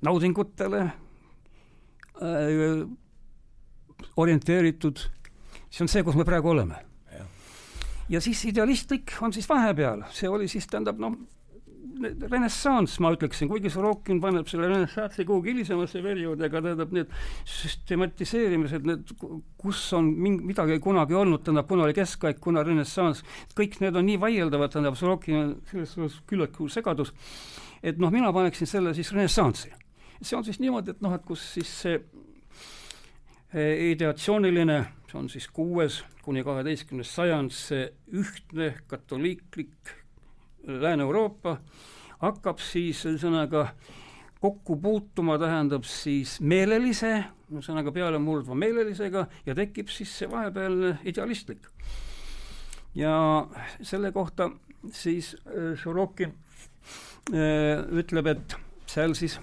naudingutele 0.03 0.81
äh, 0.83 0.91
orienteeritud. 4.19 4.97
See 5.69 5.83
on 5.85 5.91
see, 5.91 6.03
kus 6.05 6.17
me 6.19 6.25
praegu 6.27 6.47
oleme. 6.53 6.77
ja 8.09 8.21
siis 8.21 8.45
idealistlik 8.45 9.13
on 9.23 9.33
siis 9.33 9.49
vahepeal, 9.49 10.01
see 10.11 10.29
oli 10.29 10.47
siis 10.51 10.67
tähendab 10.67 10.99
noh, 10.99 11.15
renessanss, 12.31 12.99
ma 13.03 13.11
ütleksin, 13.15 13.49
kuigi 13.51 13.71
Sorokin 13.73 14.19
paneb 14.23 14.47
selle 14.49 14.69
renessanssi 14.71 15.25
kuhugi 15.27 15.53
hilisemasse 15.53 16.01
perioodi, 16.03 16.47
aga 16.47 16.61
tähendab 16.65 16.93
need 16.95 17.11
süstematiseerimised, 17.49 18.87
need, 18.89 19.13
kus 19.59 19.81
on 19.97 20.09
mingi, 20.13 20.45
midagi 20.53 20.79
kunagi 20.83 21.17
olnud, 21.19 21.43
tähendab, 21.45 21.67
kuna 21.69 21.87
oli 21.87 21.97
keskaeg, 21.97 22.39
kuna 22.43 22.65
renessanss, 22.67 23.25
kõik 23.57 23.79
need 23.83 23.99
on 23.99 24.07
nii 24.09 24.19
vaieldavad, 24.21 24.73
tähendab, 24.73 24.97
Sorokin 24.99 25.39
on 25.39 25.53
selles 25.71 25.95
suhtes 25.97 26.19
küllaltki 26.29 26.61
suur 26.61 26.73
segadus, 26.73 27.13
et 27.83 28.01
noh, 28.01 28.13
mina 28.13 28.33
paneksin 28.35 28.69
selle 28.69 28.95
siis 28.97 29.13
renessansi. 29.15 29.71
see 30.23 30.37
on 30.37 30.43
siis 30.45 30.59
niimoodi, 30.63 30.93
et 30.93 31.01
noh, 31.03 31.13
et 31.13 31.23
kus 31.27 31.41
siis 31.57 31.71
see 31.83 31.97
eh, 33.53 33.91
ideatsiooniline 33.91 34.77
see 35.13 35.19
on 35.19 35.29
siis 35.29 35.47
kuues 35.53 36.01
kuni 36.25 36.43
kaheteistkümnes 36.43 37.11
sajand, 37.15 37.51
see 37.53 37.85
ühtne 38.17 38.73
katoliiklik 38.87 39.93
Lääne-Euroopa 40.67 41.57
hakkab 42.23 42.61
siis 42.63 43.03
ühesõnaga 43.05 43.67
kokku 44.43 44.75
puutuma, 44.81 45.37
tähendab 45.39 45.85
siis 45.87 46.37
meelelise, 46.43 47.13
ühesõnaga 47.51 47.93
pealemurdva 47.95 48.57
meelelisega 48.59 49.27
ja 49.45 49.55
tekib 49.55 49.91
siis 49.91 50.11
see 50.19 50.31
vahepealne 50.31 50.97
idealistlik. 51.07 51.69
ja 52.95 53.13
selle 53.81 54.11
kohta 54.11 54.49
siis 54.91 55.35
Sorokin 55.81 56.33
ütleb, 57.31 58.27
et 58.27 58.55
seal 58.85 59.15
siis 59.15 59.39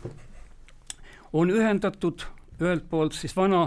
on 1.32 1.50
ühendatud 1.50 2.26
ühelt 2.60 2.84
poolt 2.90 3.16
siis 3.16 3.32
vana 3.36 3.64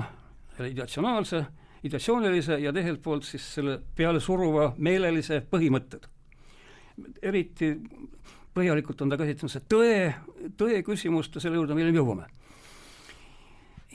ideatsionaalse, 0.59 1.45
ideatsioonilise 1.83 2.59
ja 2.61 2.73
teiselt 2.73 3.01
poolt 3.01 3.25
siis 3.25 3.45
selle 3.55 3.79
peale 3.95 4.21
suruva 4.21 4.73
meelelise 4.77 5.41
põhimõtted. 5.49 6.05
eriti 7.21 7.73
põhjalikult 8.53 9.01
on 9.01 9.09
ta 9.09 9.17
käsitlenud 9.17 9.51
see 9.51 9.65
tõe, 9.69 9.97
tõe 10.57 10.83
küsimust 10.85 11.35
ja 11.35 11.41
selle 11.43 11.57
juurde 11.59 11.75
me 11.75 11.83
hiljem 11.83 11.99
jõuame. 12.01 12.29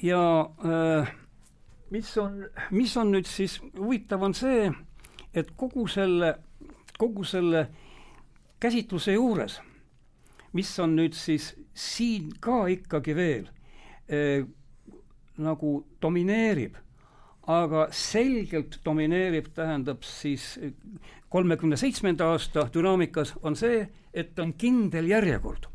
ja 0.02 0.20
äh, 0.64 1.14
mis 1.90 2.16
on, 2.18 2.44
mis 2.70 2.96
on 2.96 3.12
nüüd 3.12 3.28
siis 3.28 3.58
huvitav, 3.76 4.22
on 4.22 4.34
see, 4.36 4.68
et 5.34 5.50
kogu 5.56 5.86
selle, 5.90 6.34
kogu 6.98 7.24
selle 7.24 7.66
käsitluse 8.60 9.14
juures, 9.14 9.58
mis 10.52 10.72
on 10.82 10.96
nüüd 10.98 11.16
siis 11.16 11.52
siin 11.78 12.32
ka 12.40 12.66
ikkagi 12.72 13.14
veel 13.16 13.48
eh, 14.08 14.44
nagu 15.38 15.72
domineerib, 16.02 16.76
aga 17.48 17.86
selgelt 17.94 18.78
domineerib, 18.84 19.48
tähendab 19.56 20.04
siis 20.04 20.58
kolmekümne 21.32 21.76
seitsmenda 21.80 22.28
aasta 22.32 22.66
dünaamikas 22.72 23.34
on 23.42 23.56
see, 23.56 23.86
et 24.14 24.38
on 24.38 24.52
kindel 24.52 25.08
järjekord. 25.08 25.68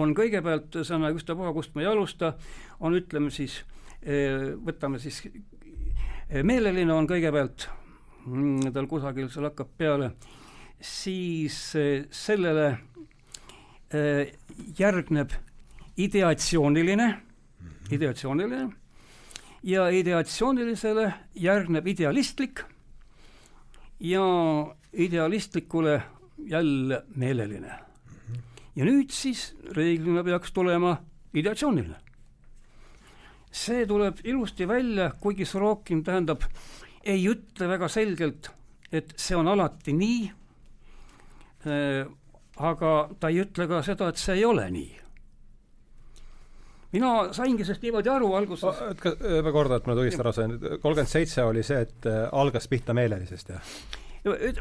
on 0.00 0.14
kõigepealt, 0.16 0.70
ühesõnaga 0.78 1.12
ükstapuha, 1.12 1.50
kust 1.52 1.74
me 1.76 1.82
ei 1.82 1.88
alusta, 1.90 2.32
on 2.80 2.94
ütleme 2.96 3.28
siis, 3.30 3.58
eh, 4.00 4.54
võtame 4.56 4.98
siis, 4.98 5.18
eh, 5.26 6.42
meeleline 6.42 6.92
on 6.92 7.06
kõigepealt, 7.06 7.66
mm, 8.24 8.72
tal 8.72 8.86
kusagil 8.86 9.28
seal 9.28 9.50
hakkab 9.50 9.68
peale, 9.76 10.12
siis 10.80 11.74
eh, 11.76 12.06
sellele 12.10 12.78
järgneb 14.78 15.32
ideatsiooniline 15.98 17.08
ideatsiooniline 17.90 18.79
ja 19.62 19.88
ideatsioonilisele 19.92 21.12
järgneb 21.34 21.86
idealistlik 21.86 22.62
ja 24.00 24.22
idealistlikule 24.92 26.02
jälle 26.38 27.02
meeleline. 27.16 27.72
ja 28.76 28.84
nüüd 28.86 29.10
siis 29.12 29.50
reeglina 29.76 30.24
peaks 30.24 30.52
tulema 30.52 30.96
ideatsiooniline. 31.34 31.96
see 33.52 33.86
tuleb 33.86 34.18
ilusti 34.24 34.68
välja, 34.68 35.10
kuigi 35.20 35.44
Sorokin 35.44 36.04
tähendab, 36.04 36.42
ei 37.04 37.26
ütle 37.28 37.68
väga 37.68 37.88
selgelt, 37.88 38.50
et 38.92 39.12
see 39.16 39.36
on 39.36 39.48
alati 39.48 39.92
nii 39.92 40.30
äh,, 41.66 42.06
aga 42.56 43.10
ta 43.20 43.28
ei 43.28 43.42
ütle 43.42 43.66
ka 43.68 43.82
seda, 43.82 44.08
et 44.08 44.16
see 44.16 44.38
ei 44.38 44.44
ole 44.44 44.70
nii 44.70 44.99
mina 46.94 47.12
saingi 47.36 47.64
sellest 47.64 47.86
niimoodi 47.86 48.12
aru 48.12 48.34
alguses. 48.38 48.84
ma 49.44 49.54
kordan, 49.54 49.80
et 49.80 49.88
ma 49.88 49.96
õigesti 49.96 50.24
aru 50.24 50.34
sain, 50.36 50.58
kolmkümmend 50.58 51.10
seitse 51.10 51.46
oli 51.46 51.64
see, 51.66 51.82
et 51.86 52.10
äh, 52.10 52.22
algas 52.32 52.68
pihta 52.70 52.96
meelelisest, 52.96 53.54
jah? 53.54 53.74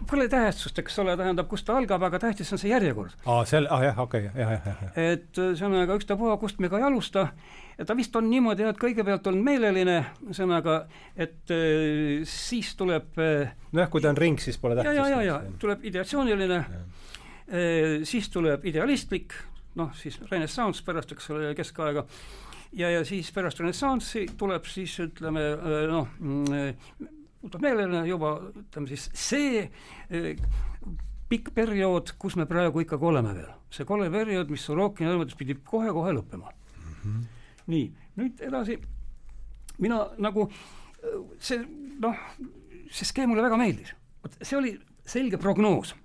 Pole 0.08 0.30
tähtsust, 0.32 0.78
eks 0.80 0.94
ole, 1.04 1.18
tähendab, 1.20 1.50
kust 1.52 1.66
ta 1.68 1.74
algab, 1.76 2.06
aga 2.08 2.22
tähtis 2.24 2.48
on 2.56 2.62
see 2.62 2.70
järjekord. 2.72 3.18
aa, 3.26 3.42
sel-, 3.50 3.68
ah 3.76 3.82
jah, 3.84 3.98
okei 4.00 4.30
okay,, 4.30 4.40
jah, 4.40 4.54
jah, 4.56 4.84
jah. 4.86 5.00
et 5.16 5.42
ühesõnaga, 5.42 5.98
ükstapuha, 6.00 6.38
kust 6.40 6.62
me 6.64 6.70
ka 6.72 6.80
ei 6.80 6.86
alusta, 6.88 7.26
ta 7.84 7.98
vist 7.98 8.16
on 8.16 8.30
niimoodi 8.32 8.64
jah, 8.64 8.72
et 8.72 8.80
kõigepealt 8.80 9.28
on 9.28 9.42
meeleline, 9.44 9.98
ühesõnaga, 10.30 10.78
et 11.20 11.52
äh, 11.52 12.24
siis 12.30 12.72
tuleb 12.80 13.20
äh, 13.20 13.52
nojah, 13.76 13.92
kui 13.92 14.06
ta 14.06 14.14
on 14.14 14.22
ring, 14.22 14.40
siis 14.40 14.62
pole 14.62 14.80
tähtsust. 14.80 14.96
ja, 14.96 15.10
ja, 15.10 15.22
ja, 15.28 15.42
ja 15.44 15.60
tuleb 15.60 15.84
ideatsiooniline, 15.92 16.64
siis 18.06 18.28
tuleb 18.30 18.64
idealistlik, 18.70 19.34
noh, 19.80 19.94
siis 19.98 20.20
renessanss 20.30 20.84
pärast, 20.86 21.14
eks 21.16 21.30
ole, 21.34 21.54
keskaega, 21.58 22.06
ja, 22.78 22.92
ja 22.94 23.06
siis 23.08 23.32
pärast 23.36 23.62
renessanssi 23.64 24.26
tuleb 24.38 24.68
siis 24.70 24.98
ütleme 25.06 25.46
noh, 25.90 26.12
muutub 27.40 27.64
meelele 27.64 28.04
juba 28.08 28.36
ütleme 28.50 28.90
siis 28.92 29.08
see 29.16 29.66
pikk 31.30 31.54
periood, 31.56 32.16
kus 32.22 32.36
me 32.40 32.48
praegu 32.50 32.84
ikkagi 32.84 33.06
oleme 33.06 33.34
veel. 33.38 33.50
see 33.70 33.86
kole 33.86 34.10
periood, 34.10 34.50
mis 34.50 34.66
Sorokin 34.66 35.12
arvates 35.12 35.38
pidi 35.38 35.56
kohe-kohe 35.56 36.14
lõppema 36.18 36.50
mm. 36.50 36.94
-hmm. 37.04 37.24
nii, 37.68 37.86
nüüd 38.18 38.42
edasi, 38.48 38.80
mina 39.78 40.08
nagu 40.18 40.50
see 41.40 41.62
noh, 42.02 42.18
see 42.90 43.06
skeem 43.06 43.30
mulle 43.30 43.46
väga 43.46 43.58
meeldis. 43.58 43.94
vot 44.24 44.38
see 44.42 44.58
oli 44.58 44.74
selge 45.06 45.38
prognoos 45.38 45.96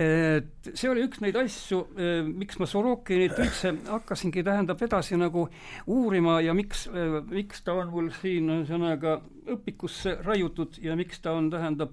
et 0.00 0.70
see 0.72 0.88
oli 0.88 1.02
üks 1.04 1.20
neid 1.20 1.36
asju, 1.36 1.82
eh, 2.00 2.22
miks 2.24 2.56
ma 2.60 2.66
Sorokinit 2.68 3.36
üldse 3.36 3.74
hakkasingi, 3.90 4.44
tähendab, 4.44 4.80
edasi 4.80 5.18
nagu 5.20 5.48
uurima 5.86 6.38
ja 6.40 6.54
miks, 6.56 6.86
eh, 6.86 7.18
miks 7.28 7.60
ta 7.60 7.74
on 7.76 7.90
mul 7.92 8.08
siin 8.20 8.48
ühesõnaga 8.48 9.18
õpikusse 9.52 10.16
raiutud 10.24 10.78
ja 10.80 10.96
miks 10.96 11.20
ta 11.20 11.36
on, 11.36 11.50
tähendab, 11.52 11.92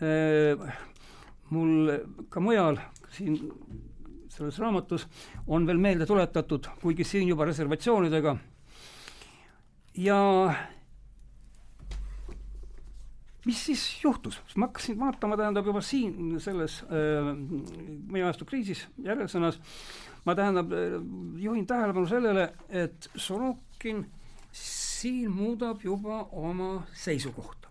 eh, 0.00 0.54
mul 1.50 1.98
ka 2.30 2.40
mujal 2.40 2.78
siin 3.10 3.40
selles 4.30 4.58
raamatus 4.62 5.06
on 5.48 5.66
veel 5.66 5.78
meelde 5.82 6.06
tuletatud, 6.06 6.68
kuigi 6.80 7.04
siin 7.04 7.28
juba 7.28 7.44
reservatsioonidega. 7.44 8.36
ja 9.98 10.54
mis 13.44 13.64
siis 13.66 13.82
juhtus, 14.04 14.40
ma 14.56 14.68
hakkasin 14.68 14.98
vaatama, 15.00 15.36
tähendab 15.40 15.66
juba 15.66 15.80
siin 15.84 16.36
selles 16.42 16.80
äh, 16.84 17.30
meie 18.12 18.24
ajastu 18.26 18.46
kriisis 18.48 18.84
järelsõnas, 19.04 19.60
ma 20.26 20.34
tähendab 20.36 20.72
äh, 20.76 20.96
juhin 21.40 21.66
tähelepanu 21.68 22.08
sellele, 22.10 22.50
et 22.68 23.10
Sorokin 23.14 24.04
siin 24.52 25.30
muudab 25.32 25.84
juba 25.84 26.24
oma 26.36 26.72
seisukohta. 26.92 27.70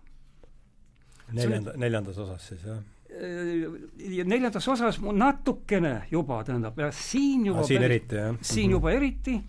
neljanda, 1.32 1.76
neljandas 1.78 2.18
osas 2.18 2.48
siis, 2.50 2.64
jah? 2.66 2.80
Äh, 3.10 4.10
ja 4.16 4.26
neljandas 4.26 4.68
osas 4.68 4.98
natukene 5.00 6.00
juba, 6.10 6.42
tähendab, 6.44 6.78
ja 6.78 6.90
siin 6.94 7.46
juba 7.46 7.62
ah, 7.62 7.70
siin 7.70 7.84
päris, 7.84 8.00
eriti, 8.00 8.16
jah? 8.16 8.34
siin 8.42 8.66
mm 8.66 8.68
-hmm. 8.68 8.72
juba 8.72 8.92
eriti 8.92 9.40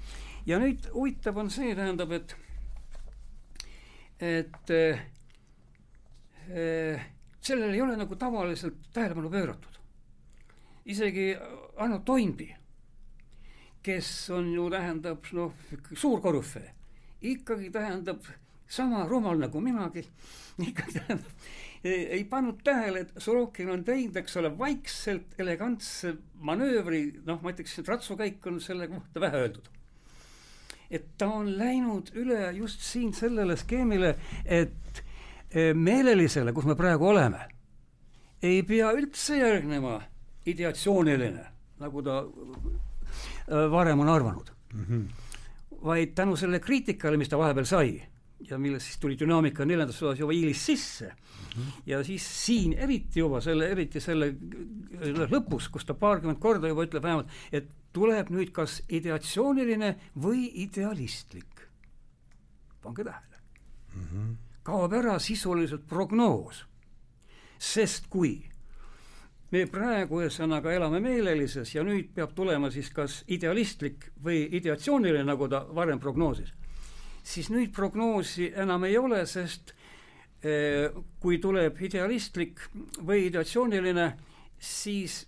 ja 0.45 0.59
nüüd 0.59 0.85
huvitav 0.93 1.37
on 1.37 1.49
see, 1.49 1.75
tähendab, 1.75 2.11
et 2.11 2.35
et 4.21 4.69
Äh, 4.69 4.99
sellele 7.41 7.73
ei 7.73 7.81
ole 7.81 7.97
nagu 7.97 8.15
tavaliselt 8.15 8.89
tähelepanu 8.93 9.29
pööratud. 9.29 9.79
isegi 10.85 11.35
Arno 11.77 11.99
Toimbi, 12.05 12.49
kes 13.83 14.29
on 14.33 14.53
ju, 14.53 14.69
tähendab, 14.69 15.25
noh, 15.37 15.53
suur 15.93 16.21
korüfee, 16.21 16.71
ikkagi 17.21 17.69
tähendab 17.73 18.25
sama 18.69 19.05
rumal 19.07 19.37
nagu 19.41 19.61
minagi, 19.61 20.03
ikkagi 20.69 20.99
tähendab, 20.99 21.45
ei 21.83 22.23
pannud 22.29 22.61
tähele, 22.63 23.05
et 23.05 23.13
Sorokin 23.17 23.69
on 23.73 23.83
teinud, 23.83 24.17
eks 24.21 24.37
ole, 24.37 24.51
vaikselt 24.57 25.37
elegantse 25.41 26.15
manöövri, 26.45 27.03
noh, 27.25 27.41
ma 27.41 27.53
ütleks, 27.53 27.79
et 27.81 27.89
ratsukäik 27.89 28.45
on 28.49 28.59
selle 28.61 28.89
kohta 28.91 29.21
vähe 29.21 29.45
öeldud. 29.45 29.69
et 30.91 31.05
ta 31.17 31.29
on 31.31 31.47
läinud 31.57 32.09
üle 32.19 32.49
just 32.51 32.81
siin 32.83 33.13
sellele 33.15 33.55
skeemile, 33.55 34.15
et 34.43 35.03
meelelisele, 35.75 36.53
kus 36.53 36.65
me 36.65 36.75
praegu 36.79 37.09
oleme, 37.11 37.47
ei 38.41 38.61
pea 38.65 38.91
üldse 38.97 39.37
järgnema 39.37 39.99
ideatsiooniline, 40.49 41.43
nagu 41.81 42.03
ta 42.05 42.21
eh, 42.23 43.67
varem 43.71 43.99
on 44.01 44.09
arvanud 44.09 44.51
mm. 44.73 44.85
-hmm. 44.85 45.03
vaid 45.85 46.15
tänu 46.15 46.35
sellele 46.35 46.59
kriitikale, 46.59 47.17
mis 47.17 47.29
ta 47.29 47.37
vahepeal 47.37 47.65
sai 47.65 48.01
ja 48.49 48.57
millest 48.57 48.85
siis 48.85 48.97
tuli 48.97 49.19
dünaamika 49.19 49.65
neljandas 49.65 50.01
osas 50.01 50.19
juba 50.19 50.33
hiilis 50.33 50.65
sisse 50.65 51.05
mm. 51.05 51.61
-hmm. 51.61 51.81
ja 51.85 52.03
siis 52.03 52.45
siin 52.45 52.73
eriti 52.73 53.19
juba 53.19 53.41
selle, 53.41 53.69
eriti 53.69 53.99
selle 53.99 54.33
lõpus, 55.29 55.69
kus 55.71 55.85
ta 55.85 55.93
paarkümmend 55.93 56.39
korda 56.39 56.67
juba 56.67 56.83
ütleb 56.83 57.03
vähemalt, 57.03 57.27
et 57.51 57.69
tuleb 57.93 58.29
nüüd 58.29 58.51
kas 58.51 58.81
ideatsiooniline 58.89 59.95
või 60.17 60.49
idealistlik. 60.53 61.67
pange 62.81 63.03
tähele 63.03 63.37
mm. 63.95 64.07
-hmm 64.13 64.50
kaob 64.63 64.93
ära 64.93 65.19
sisuliselt 65.19 65.87
prognoos. 65.89 66.65
sest 67.61 68.07
kui 68.09 68.39
me 69.51 69.65
praegu 69.69 70.21
ühesõnaga 70.23 70.71
elame 70.73 71.01
meelelises 71.03 71.75
ja 71.75 71.83
nüüd 71.85 72.13
peab 72.15 72.31
tulema 72.33 72.71
siis 72.73 72.89
kas 72.89 73.19
idealistlik 73.27 74.07
või 74.23 74.47
ideatsiooniline, 74.57 75.25
nagu 75.27 75.49
ta 75.51 75.61
varem 75.75 75.99
prognoosis, 76.01 76.53
siis 77.23 77.51
nüüd 77.53 77.73
prognoosi 77.75 78.51
enam 78.63 78.87
ei 78.87 78.97
ole, 78.97 79.25
sest 79.29 79.75
eh, 80.41 80.89
kui 81.21 81.37
tuleb 81.43 81.81
idealistlik 81.83 82.63
või 83.05 83.27
ideatsiooniline, 83.27 84.07
siis 84.57 85.25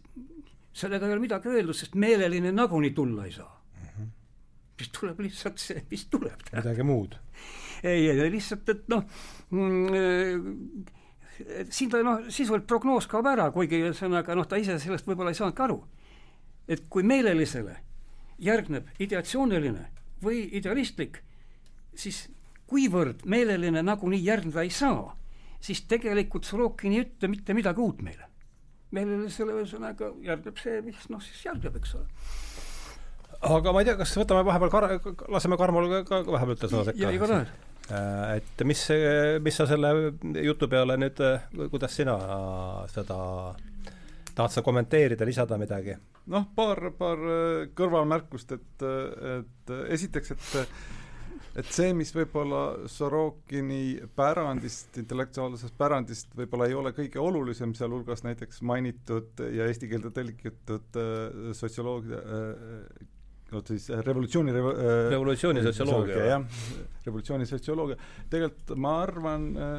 sellega 0.73 1.05
ei 1.05 1.13
ole 1.13 1.25
midagi 1.27 1.51
öeldud, 1.51 1.77
sest 1.77 1.93
meeleline 1.99 2.53
nagunii 2.55 2.95
tulla 2.97 3.27
ei 3.27 3.35
saa 3.35 3.51
mm. 3.51 3.89
-hmm. 3.89 4.09
siis 4.79 4.89
tuleb 4.99 5.19
lihtsalt 5.19 5.59
see, 5.59 5.85
mis 5.91 6.07
tuleb. 6.09 6.49
midagi 6.55 6.83
muud 6.83 7.19
ei, 7.83 8.09
ei 8.09 8.31
lihtsalt, 8.31 8.69
et 8.69 8.85
noh 8.91 9.03
mm,, 9.51 10.83
siin 11.69 11.91
ta 11.91 12.01
noh, 12.05 12.27
sisuliselt 12.29 12.67
prognoos 12.69 13.07
kaob 13.09 13.27
ära, 13.31 13.49
kuigi 13.53 13.81
ühesõnaga 13.81 14.35
noh, 14.37 14.47
ta 14.47 14.59
ise 14.61 14.77
sellest 14.81 15.07
võib-olla 15.09 15.33
ei 15.33 15.39
saanudki 15.39 15.65
aru. 15.65 15.79
et 16.67 16.85
kui 16.89 17.03
meelelisele 17.03 17.75
järgneb 18.39 18.87
ideatsiooniline 19.03 19.87
või 20.23 20.45
idealistlik, 20.55 21.19
siis 21.95 22.29
kuivõrd 22.67 23.25
meeleline 23.29 23.83
nagunii 23.83 24.23
järgneda 24.23 24.63
ei 24.63 24.71
saa, 24.71 25.11
siis 25.59 25.83
tegelikult 25.89 26.47
Sorokin 26.47 26.95
ei 26.95 27.03
ütle 27.03 27.27
mitte 27.27 27.53
midagi 27.53 27.81
uut 27.83 28.01
meile. 28.01 28.29
meelelisele 28.91 29.59
ühesõnaga 29.59 30.13
järgneb 30.21 30.57
see, 30.57 30.81
mis 30.81 31.09
noh, 31.09 31.21
siis 31.21 31.45
järgneb, 31.45 31.75
eks 31.81 31.95
ole 31.99 32.07
aga 33.43 33.73
ma 33.73 33.81
ei 33.81 33.87
tea, 33.89 33.97
kas 33.99 34.15
võtame 34.17 34.45
vahepeal 34.47 34.71
Kar-, 34.71 35.27
laseme 35.33 35.57
Karmol 35.59 35.89
ka, 35.91 36.23
ka 36.23 36.31
vahepeal 36.31 36.55
ütle 36.57 36.69
sõna 36.71 36.85
sekka? 36.87 37.11
igatahes. 37.11 37.53
Äh, 37.91 38.37
et 38.37 38.65
mis, 38.67 38.85
mis 39.43 39.59
sa 39.59 39.67
selle 39.69 39.93
jutu 40.45 40.69
peale 40.71 40.97
nüüd, 41.01 41.19
kuidas 41.73 41.99
sina 41.99 42.17
seda, 42.93 43.19
tahad 44.33 44.55
sa 44.55 44.65
kommenteerida, 44.65 45.27
lisada 45.27 45.59
midagi? 45.61 45.97
noh, 46.31 46.45
paar, 46.55 46.79
paar 46.95 47.19
kõrvalmärkust, 47.75 48.53
et, 48.55 48.83
et 49.35 49.73
esiteks, 49.91 50.31
et 50.31 50.67
et 51.59 51.69
see, 51.69 51.91
mis 51.93 52.09
võib-olla 52.15 52.87
Sorokini 52.89 53.99
pärandist, 54.17 54.95
intellektuaalsest 55.01 55.75
pärandist 55.77 56.33
võib-olla 56.37 56.67
ei 56.69 56.77
ole 56.77 56.93
kõige 56.97 57.21
olulisem, 57.21 57.75
sealhulgas 57.77 58.25
näiteks 58.25 58.63
mainitud 58.65 59.43
ja 59.53 59.67
eesti 59.69 59.89
keelde 59.91 60.13
tõlgitud 60.15 60.99
äh, 60.99 61.59
äh, 63.53 63.59
vot 63.59 63.71
siis 63.73 63.89
äh, 63.93 64.01
revolutsiooni 64.05 64.53
revo, 64.55 64.73
äh, 64.73 65.09
revolutsiooni 65.13 65.63
sotsioloogia, 65.63 66.25
jah, 66.27 66.43
revolutsiooni 67.05 67.47
sotsioloogia, 67.47 67.97
tegelikult 68.31 68.73
ma 68.79 68.93
arvan 69.03 69.47
äh, 69.53 69.73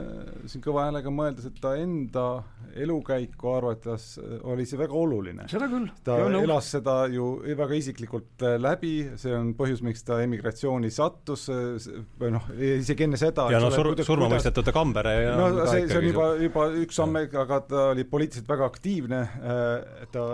siin 0.51 0.65
kõva 0.65 0.89
häälega 0.89 1.13
mõeldes, 1.15 1.49
et 1.49 1.61
ta 1.63 1.75
enda 1.81 2.27
elukäiku 2.85 3.55
arvates 3.55 4.15
äh, 4.21 4.37
oli 4.51 4.67
see 4.69 4.81
väga 4.81 4.97
oluline. 4.99 5.49
seda 5.51 5.69
küll. 5.71 5.89
ta 6.07 6.19
ja, 6.21 6.29
elas 6.43 6.71
seda 6.77 6.97
ju 7.13 7.29
väga 7.45 7.79
isiklikult 7.81 8.45
läbi, 8.61 8.95
see 9.21 9.35
on 9.37 9.55
põhjus, 9.59 9.83
miks 9.87 10.05
ta 10.07 10.21
emigratsiooni 10.25 10.93
sattus, 10.95 11.47
või 12.21 12.35
noh, 12.37 12.49
isegi 12.55 13.09
enne 13.09 13.21
seda 13.21 13.49
ja 13.53 13.63
no 13.63 13.73
sur-, 13.75 13.93
surmamõistetute 14.05 14.75
Kambere 14.75 15.15
ja 15.23 15.35
no 15.39 15.67
see, 15.71 15.87
see 15.91 16.01
on 16.01 16.09
juba, 16.11 16.29
juba 16.43 16.69
üks 16.85 17.01
samm, 17.01 17.21
aga 17.25 17.61
ta 17.69 17.87
oli 17.93 18.07
poliitiliselt 18.09 18.49
väga 18.51 18.69
aktiivne, 18.73 19.21
ta 20.15 20.25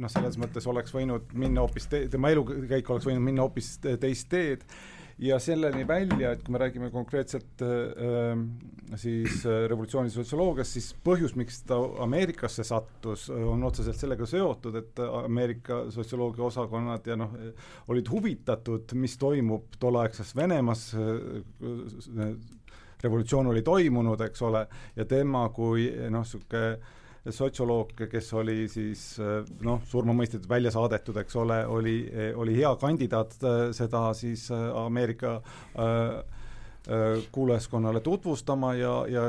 noh, 0.00 0.12
selles 0.12 0.38
mõttes 0.40 0.66
oleks 0.70 0.94
võinud 0.94 1.32
minna 1.38 1.64
hoopis 1.64 1.88
te-, 1.90 2.04
tema 2.12 2.32
elukäik 2.36 2.90
oleks 2.92 3.08
võinud 3.08 3.24
minna 3.24 3.46
hoopis 3.46 3.76
teist 3.82 4.30
teed. 4.32 4.68
Ja 5.16 5.38
selleni 5.40 5.86
välja, 5.88 6.34
et 6.34 6.42
kui 6.44 6.52
me 6.52 6.58
räägime 6.60 6.90
konkreetselt 6.92 7.62
äh, 7.64 8.36
siis 9.00 9.46
äh, 9.48 9.62
revolutsiooni 9.70 10.12
sotsioloogiast, 10.12 10.76
siis 10.76 10.90
põhjus, 11.06 11.32
miks 11.40 11.62
ta 11.64 11.78
Ameerikasse 12.04 12.66
sattus, 12.68 13.30
on 13.32 13.64
otseselt 13.64 13.96
sellega 13.96 14.28
seotud, 14.28 14.76
et 14.76 15.00
Ameerika 15.22 15.86
sotsioloogia 15.94 16.44
osakonnad 16.50 17.08
ja 17.08 17.16
noh, 17.16 17.32
olid 17.88 18.12
huvitatud, 18.12 18.92
mis 19.00 19.16
toimub 19.16 19.80
tolleaegses 19.80 20.34
Venemaas 20.36 20.90
äh,, 21.00 22.28
revolutsioon 23.02 23.46
oli 23.54 23.64
toimunud, 23.64 24.20
eks 24.28 24.44
ole, 24.44 24.66
ja 24.96 25.08
tema 25.08 25.48
kui 25.56 25.88
noh, 26.12 26.28
niisugune 26.28 26.76
sotsioloog, 27.30 27.92
kes 28.10 28.32
oli 28.38 28.68
siis 28.70 29.04
noh, 29.64 29.80
surmamõistetud, 29.88 30.48
välja 30.50 30.70
saadetud, 30.74 31.16
eks 31.22 31.36
ole, 31.42 31.60
oli, 31.66 31.96
oli 32.38 32.56
hea 32.58 32.72
kandidaat 32.80 33.36
äh, 33.42 33.60
seda 33.76 34.08
siis 34.14 34.48
Ameerika 34.52 35.40
Äh, 35.76 36.24
kuulajaskonnale 37.32 38.00
tutvustama 38.00 38.74
ja, 38.74 38.92
ja 39.10 39.22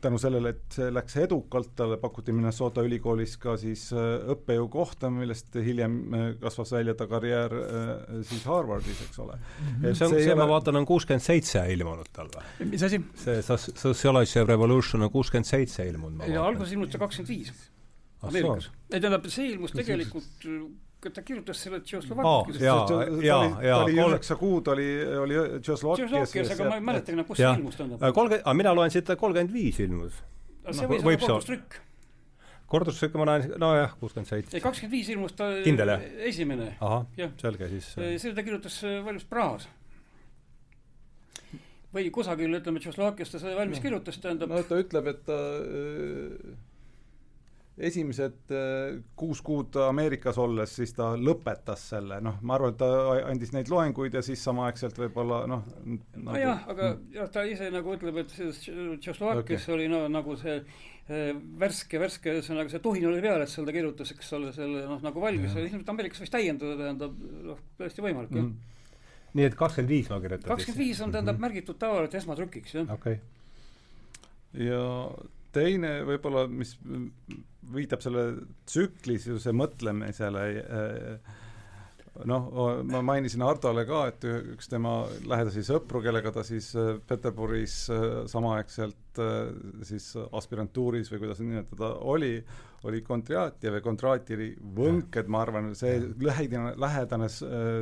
tänu 0.00 0.18
sellele, 0.18 0.54
et 0.54 0.76
see 0.76 0.88
läks 0.92 1.16
edukalt, 1.20 1.74
talle 1.76 1.98
pakuti 2.00 2.32
Minnesota 2.32 2.84
ülikoolis 2.86 3.36
ka 3.40 3.56
siis 3.60 3.88
äh, 3.92 4.30
õppejõukohta, 4.34 5.10
millest 5.12 5.56
hiljem 5.60 5.98
äh, 6.14 6.26
kasvas 6.40 6.72
välja 6.72 6.94
ta 6.96 7.08
karjäär 7.10 7.56
siis 8.28 8.44
Harvardis, 8.48 9.02
eks 9.08 9.20
ole. 9.20 9.38
see 9.82 9.92
on, 9.92 10.14
see, 10.16 10.24
see 10.24 10.38
ma 10.38 10.48
vaatan, 10.48 10.80
on 10.80 10.88
kuuskümmend 10.88 11.24
seitse 11.24 11.64
ilmunud 11.74 12.08
tal 12.16 12.30
või? 12.32 12.70
mis 12.72 12.84
asi? 12.86 13.02
see 13.20 13.42
Sociology 13.44 14.40
of 14.40 14.48
Revolution 14.48 15.04
on 15.04 15.12
kuuskümmend 15.12 15.48
seitse 15.48 15.86
ilmunud. 15.88 16.28
ja 16.30 16.44
alguses 16.46 16.72
ilmus 16.76 16.94
ta 16.94 17.02
kakskümmend 17.02 17.34
viis. 17.34 17.52
Ameerikas. 18.24 18.70
ei 18.92 19.00
tähendab, 19.00 19.28
see 19.32 19.52
ilmus 19.52 19.76
tegelikult 19.76 20.48
ta 21.08 21.22
kirjutas 21.24 21.62
selle 21.64 21.80
Tšehhoslovakkias 21.80 22.56
oh,. 22.60 23.22
jaa. 23.24 23.44
ta 23.56 23.76
oli 23.84 23.96
üheksa 23.96 24.36
kuud 24.40 24.68
oli, 24.72 24.88
oli 25.22 25.38
Tšehhoslovakkias. 25.60 26.52
aga 26.56 26.68
ma 26.68 26.76
ei 26.76 26.86
mäletagi 26.90 27.16
enam, 27.16 27.28
kus 27.28 27.40
see 27.40 27.52
ilmus 27.56 27.78
tähendab. 27.78 28.04
kolmkümmend, 28.16 28.44
aga 28.44 28.56
mina 28.58 28.74
loen 28.76 28.92
siit, 28.92 29.12
kolmkümmend 29.22 29.54
viis 29.54 29.80
ilmus. 29.80 30.20
see 30.68 30.90
võis 30.90 31.06
olla 31.06 31.18
kordustrükk. 31.24 31.80
kordustrükk 32.70 33.18
ma 33.20 33.28
näen, 33.32 33.50
nojah, 33.62 33.96
kuuskümmend 34.02 34.28
seitse. 34.28 34.56
ei, 34.58 34.64
kakskümmend 34.64 34.96
viis 34.98 35.12
ilmus 35.16 35.36
ta 35.40 35.50
kindel, 35.64 35.96
jah? 35.96 36.08
esimene. 36.30 36.72
ahah, 36.80 37.06
selge 37.40 37.72
siis. 37.72 37.92
selle 37.96 38.36
ta 38.36 38.46
kirjutas 38.46 38.80
valmis 39.06 39.28
Prahas 39.30 39.68
või 41.94 42.10
kusagil, 42.14 42.52
ütleme, 42.60 42.82
Tšehhoslovakkias 42.82 43.32
ta 43.32 43.40
sai 43.42 43.56
valmis 43.58 43.80
kirjutas, 43.82 44.20
tähendab 44.22 44.52
no 44.52 44.60
ta 44.68 44.78
ütleb, 44.78 45.08
et 45.10 45.24
ta 45.26 45.38
esimesed 47.88 48.52
äh, 48.54 49.00
kuus 49.18 49.40
kuud 49.44 49.76
Ameerikas 49.86 50.38
olles, 50.40 50.74
siis 50.76 50.92
ta 50.96 51.10
lõpetas 51.16 51.86
selle, 51.94 52.20
noh, 52.24 52.38
ma 52.46 52.56
arvan, 52.56 52.74
et 52.74 52.80
ta 52.80 52.90
andis 53.30 53.54
neid 53.56 53.70
loenguid 53.72 54.16
ja 54.16 54.22
siis 54.24 54.42
samaaegselt 54.44 54.98
võib-olla 55.00 55.42
noh 55.50 55.64
nagu, 55.86 56.30
nojah, 56.30 56.64
aga 56.74 56.92
mm. 56.92 57.10
jah, 57.16 57.30
ta 57.32 57.44
ise 57.48 57.70
nagu 57.72 57.96
ütleb, 57.96 58.22
et 58.22 58.34
selles 58.34 58.60
Tšehhoslovakkias 58.60 59.66
okay. 59.66 59.76
oli 59.76 59.88
no 59.92 60.02
nagu 60.12 60.36
see 60.40 60.58
äh, 60.60 61.30
värske, 61.64 62.02
värske, 62.02 62.36
ühesõnaga 62.36 62.72
see 62.72 62.84
tuhin 62.84 63.08
oli 63.10 63.22
peal, 63.24 63.44
et 63.44 63.52
seal 63.52 63.68
ta 63.68 63.76
kirjutas, 63.76 64.12
eks 64.16 64.34
ole, 64.38 64.52
selle 64.56 64.84
noh, 64.90 65.00
nagu 65.04 65.24
valmis, 65.24 65.56
ilmselt 65.56 65.94
Ameerikas 65.94 66.24
võis 66.24 66.36
täiendada, 66.36 66.76
tähendab, 66.84 67.16
noh, 67.52 67.64
täiesti 67.80 68.04
võimalik 68.04 68.36
mm., 68.36 68.44
jah 68.44 68.76
nii 69.30 69.46
et 69.46 69.54
kakskümmend 69.54 69.92
viis 69.92 70.08
ma 70.10 70.16
kirjutan 70.18 70.50
kakskümmend 70.50 70.80
viis 70.82 71.00
on 71.04 71.12
tähendab 71.14 71.36
mm 71.36 71.38
-hmm. 71.38 71.54
märgitud 71.54 71.76
tavaliselt 71.78 72.14
esmatrükiks, 72.18 72.74
jah. 72.74 72.88
okei 72.90 73.20
okay. 73.20 74.66
ja 74.66 74.80
teine 75.52 76.00
võib-olla, 76.08 76.46
mis 76.48 76.76
viitab 77.74 78.02
selle 78.02 78.24
tsüklisuse 78.68 79.52
mõtlemisele, 79.54 80.46
noh, 82.28 82.48
ma 82.88 83.02
mainisin 83.06 83.44
Hardole 83.44 83.84
ka, 83.88 84.00
et 84.10 84.26
üks 84.26 84.70
tema 84.70 84.94
lähedasi 85.28 85.62
sõpru, 85.66 86.02
kellega 86.04 86.32
ta 86.34 86.44
siis 86.46 86.72
äh, 86.78 86.96
Peterburis 87.06 87.76
äh, 87.92 88.06
samaaegselt 88.30 89.20
äh, 89.22 89.52
siis 89.86 90.12
aspirantuuris 90.18 91.12
või 91.12 91.22
kuidas 91.24 91.42
nimetada, 91.44 91.92
oli, 92.12 92.34
oli 92.88 93.02
Kondratjev 93.06 93.78
ja 93.78 93.84
Kondratjevi 93.84 94.52
võnked, 94.76 95.30
ma 95.30 95.44
arvan, 95.46 95.72
see 95.78 96.00
lähedane, 96.20 96.74
lähedane 96.80 97.30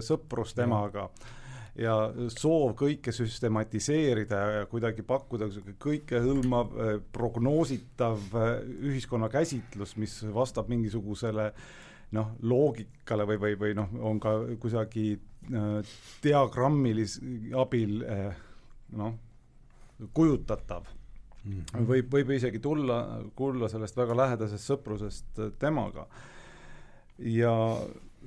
sõprus 0.04 0.54
temaga. 0.59 1.09
ja 1.09 1.38
ja 1.78 1.94
soov 2.34 2.74
kõike 2.78 3.12
süstematiseerida 3.14 4.40
ja 4.56 4.64
kuidagi 4.70 5.04
pakkuda 5.06 5.48
kõikehõlmav, 5.82 6.72
äh, 6.74 6.94
prognoositav 7.14 8.34
äh, 8.34 8.48
ühiskonnakäsitlus, 8.90 9.96
mis 10.00 10.18
vastab 10.34 10.70
mingisugusele 10.72 11.52
noh, 12.16 12.34
loogikale 12.42 13.26
või, 13.28 13.40
või, 13.42 13.56
või 13.60 13.78
noh, 13.78 13.94
on 14.10 14.20
ka 14.22 14.34
kusagil 14.60 15.18
äh, 15.52 15.96
diagrammilis 16.24 17.18
abil 17.58 18.02
äh, 18.04 18.42
noh, 18.98 19.14
kujutatav 20.14 20.86
mm. 20.88 21.52
-hmm. 21.52 21.86
võib, 21.92 22.10
võib 22.12 22.34
isegi 22.36 22.62
tulla, 22.64 23.00
tulla 23.36 23.70
sellest 23.70 23.96
väga 23.96 24.16
lähedasest 24.16 24.72
sõprusest 24.72 25.42
temaga. 25.58 26.06
ja 27.18 27.54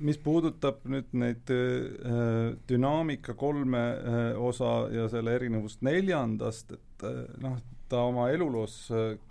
mis 0.02 0.18
puudutab 0.22 0.82
nüüd 0.90 1.12
neid 1.18 1.50
äh, 1.52 2.54
dünaamika 2.68 3.34
kolme 3.38 3.82
äh, 3.82 4.40
osa 4.40 4.88
ja 4.92 5.08
selle 5.12 5.36
erinevust 5.38 5.82
neljandast, 5.86 6.74
et 6.76 7.06
äh, 7.08 7.22
noh, 7.42 7.58
ta 7.92 8.06
oma 8.08 8.30
eluloos 8.32 8.86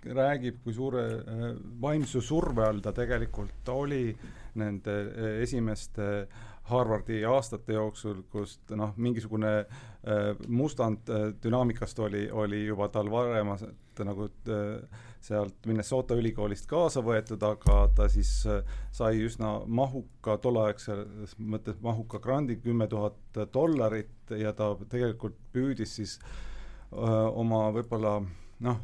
räägib, 0.06 0.60
kui 0.62 0.74
suure 0.76 1.02
vaimse 1.82 2.20
surve 2.22 2.62
all 2.62 2.78
ta 2.78 2.92
tegelikult 2.94 3.66
oli 3.74 4.12
nende 4.62 4.94
esimeste 5.42 6.28
Harvardi 6.70 7.24
aastate 7.26 7.74
jooksul, 7.74 8.20
kust 8.30 8.70
noh, 8.78 8.92
mingisugune 9.02 9.64
mustand 10.46 11.10
dünaamikast 11.42 11.98
oli, 12.06 12.28
oli 12.30 12.60
juba 12.68 12.86
tal 12.94 13.10
varasemalt 13.10 14.04
nagu 14.06 14.28
sealt 15.22 15.66
Minnesota 15.66 16.16
ülikoolist 16.18 16.66
kaasa 16.70 17.02
võetud, 17.04 17.42
aga 17.46 17.76
ta 17.96 18.08
siis 18.10 18.30
äh, 18.50 18.62
sai 18.94 19.22
üsna 19.22 19.54
mahuka, 19.66 20.36
tolleaegses 20.42 21.36
mõttes 21.38 21.78
mahuka 21.82 22.20
grandi, 22.22 22.58
kümme 22.62 22.88
tuhat 22.90 23.42
dollarit 23.54 24.34
ja 24.38 24.52
ta 24.56 24.72
tegelikult 24.90 25.38
püüdis 25.54 25.98
siis 26.00 26.16
öö, 26.18 27.06
äh, 27.06 27.28
oma 27.38 27.68
võib-olla 27.74 28.18
noh, 28.62 28.80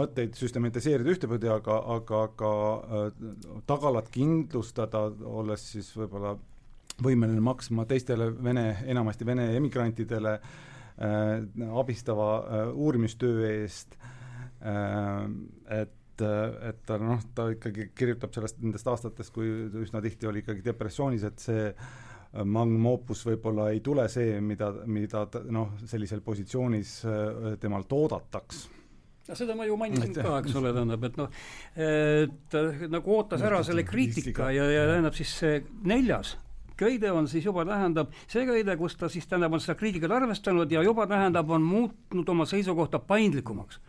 mõtteid 0.00 0.36
süstematiseerida 0.38 1.12
ühtepidi, 1.12 1.50
aga, 1.52 1.80
aga, 1.96 2.22
aga 2.28 2.52
äh, 3.00 3.08
tagalat 3.68 4.12
kindlustada, 4.12 5.08
olles 5.24 5.64
siis 5.72 5.90
võib-olla 5.96 6.36
võimeline 7.04 7.42
maksma 7.44 7.86
teistele 7.88 8.30
Vene, 8.44 8.70
enamasti 8.90 9.26
Vene 9.26 9.50
emigrantidele 9.56 10.36
äh, 10.36 11.74
abistava 11.80 12.30
äh, 12.38 12.70
uurimistöö 12.74 13.50
eest 13.52 13.96
äh, 13.96 14.14
et, 14.58 16.22
et 16.22 16.82
ta 16.86 16.98
noh, 16.98 17.22
ta 17.34 17.48
ikkagi 17.54 17.90
kirjutab 17.96 18.34
sellest, 18.34 18.58
nendest 18.64 18.88
aastatest, 18.90 19.32
kui 19.34 19.48
üsna 19.82 20.02
tihti 20.04 20.30
oli 20.30 20.42
ikkagi 20.42 20.64
depressioonis, 20.66 21.26
et 21.28 21.42
see 21.42 21.68
magnum 22.44 22.90
opus 22.90 23.22
võib-olla 23.24 23.70
ei 23.72 23.80
tule 23.84 24.04
see, 24.12 24.40
mida, 24.44 24.72
mida 24.86 25.24
noh, 25.54 25.76
sellisel 25.88 26.20
positsioonis 26.24 26.98
temalt 27.62 27.94
oodataks. 27.94 28.66
No 29.28 29.36
seda 29.36 29.54
ma 29.56 29.66
ju 29.68 29.76
mainisin 29.76 30.10
et, 30.10 30.18
ka, 30.24 30.38
eks 30.40 30.54
ole, 30.56 30.72
tähendab, 30.72 31.02
et 31.04 31.16
noh, 31.20 31.40
et 31.84 32.58
nagu 32.88 33.16
ootas 33.16 33.44
ära 33.44 33.60
selle 33.66 33.84
kriitika 33.84 34.48
ja, 34.56 34.64
ja 34.72 34.86
tähendab 34.88 35.16
siis 35.16 35.34
see 35.42 35.58
neljas 35.88 36.34
köide 36.78 37.12
on 37.12 37.28
siis 37.28 37.44
juba 37.44 37.64
tähendab 37.68 38.12
see 38.26 38.46
köide, 38.48 38.76
kus 38.80 38.96
ta 38.96 39.10
siis 39.12 39.26
tähendab, 39.26 39.56
on 39.56 39.62
seda 39.62 39.76
kriitikat 39.78 40.14
arvestanud 40.20 40.72
ja 40.72 40.82
juba 40.86 41.06
tähendab, 41.10 41.50
on 41.50 41.66
muutnud 41.66 42.28
oma 42.28 42.46
seisukohta 42.46 42.98
paindlikumaks. 42.98 43.80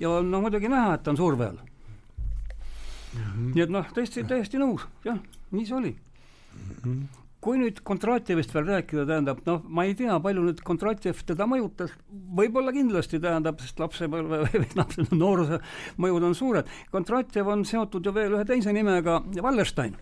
ja 0.00 0.10
on 0.10 0.30
no 0.30 0.40
muidugi 0.44 0.68
näha, 0.68 0.94
et 0.94 1.02
ta 1.02 1.10
on 1.10 1.16
surve 1.16 1.46
all 1.46 1.58
mm. 1.58 3.20
-hmm. 3.20 3.54
nii 3.54 3.62
et 3.62 3.70
noh, 3.70 3.94
täiesti, 3.94 4.24
täiesti 4.24 4.58
nõus, 4.58 4.88
jah, 5.04 5.18
nii 5.50 5.66
see 5.66 5.76
oli 5.76 5.94
mm. 5.94 6.82
-hmm 6.84 7.06
kui 7.40 7.54
nüüd 7.54 7.78
Kontratjevist 7.86 8.50
veel 8.54 8.66
rääkida, 8.66 9.04
tähendab 9.06 9.44
noh, 9.46 9.62
ma 9.70 9.84
ei 9.86 9.94
tea, 9.94 10.16
palju 10.22 10.42
nüüd 10.42 10.62
Kontratjev 10.66 11.20
teda 11.26 11.46
mõjutas, 11.46 11.92
võib-olla 12.10 12.74
kindlasti 12.74 13.20
tähendab, 13.22 13.60
sest 13.62 13.78
lapsepõlve 13.78 14.40
või 14.42 14.66
lapse 14.74 15.06
nooruse 15.12 15.60
mõjud 16.02 16.26
on 16.30 16.34
suured. 16.34 16.66
Kontratjev 16.90 17.46
on 17.54 17.64
seotud 17.68 18.04
ju 18.04 18.14
veel 18.14 18.34
ühe 18.34 18.44
teise 18.48 18.74
nimega, 18.74 19.20
Wallerstein 19.38 19.94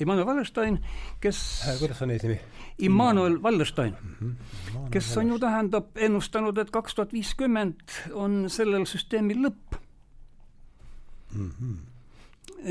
Immanuel 0.00 0.26
Wallerstein, 0.26 0.78
kes 1.20 1.38
äh, 1.68 1.78
kuidas 1.78 2.02
on 2.02 2.10
eesnimi? 2.10 2.38
Immanuel 2.78 3.38
Wallerstein 3.42 3.96
mm, 4.00 4.30
-hmm. 4.30 4.90
kes 4.90 5.16
on 5.16 5.28
ju 5.28 5.38
tähendab 5.38 5.96
ennustanud, 5.96 6.58
et 6.58 6.70
kaks 6.70 6.94
tuhat 6.94 7.12
viiskümmend 7.12 7.80
on 8.12 8.44
sellel 8.50 8.84
süsteemil 8.84 9.42
lõpp 9.46 9.76
mm. 11.34 11.50
-hmm. 11.50 11.76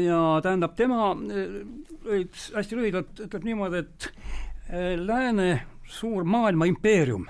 ja 0.02 0.40
tähendab, 0.44 0.76
tema 0.76 1.12
äh, 1.12 2.26
hästi 2.56 2.76
lühidalt 2.76 3.20
ütleb 3.20 3.44
niimoodi, 3.44 3.78
et 3.78 4.14
äh, 4.70 4.98
lääne 4.98 5.62
suur 5.86 6.24
maailma 6.24 6.66
impeerium 6.66 7.28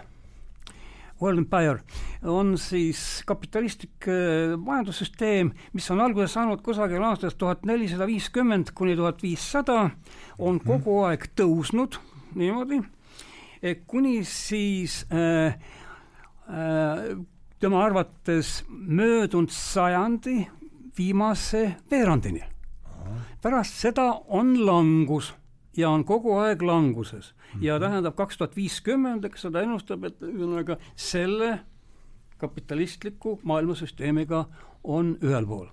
World 1.22 1.44
Empire 1.44 1.80
on 2.24 2.56
siis 2.58 3.22
kapitalistlik 3.30 4.08
äh, 4.10 4.56
majandussüsteem, 4.58 5.52
mis 5.74 5.90
on 5.94 6.02
alguse 6.02 6.32
saanud 6.34 6.64
kusagil 6.66 7.04
aastast 7.06 7.38
tuhat 7.42 7.66
nelisada 7.70 8.08
viiskümmend 8.10 8.74
kuni 8.76 8.96
tuhat 8.98 9.22
viissada, 9.24 9.92
on 10.40 10.58
mhm. 10.58 10.66
kogu 10.68 11.02
aeg 11.10 11.30
tõusnud 11.38 12.00
niimoodi, 12.36 12.82
kuni 13.88 14.22
siis 14.26 15.04
äh, 15.14 15.54
äh, 16.50 17.04
tema 17.62 17.84
arvates 17.86 18.64
möödunud 18.70 19.52
sajandi 19.54 20.48
viimase 20.98 21.76
veerandini. 21.92 22.42
pärast 23.42 23.74
seda 23.74 24.22
on 24.28 24.66
langus 24.66 25.34
ja 25.78 25.90
on 25.90 26.06
kogu 26.06 26.36
aeg 26.40 26.62
languses 26.62 27.34
ja 27.60 27.78
mhm. 27.78 27.86
tähendab 27.86 28.16
kaks 28.16 28.38
tuhat 28.38 28.56
viiskümmend, 28.56 29.26
eks 29.26 29.48
ta 29.52 29.62
ennustab, 29.62 30.04
et 30.04 30.24
ühesõnaga 30.26 30.78
selle 30.96 31.60
kapitalistliku 32.42 33.40
maailmasüsteemiga 33.44 34.46
on 34.84 35.16
ühel 35.22 35.46
pool. 35.46 35.68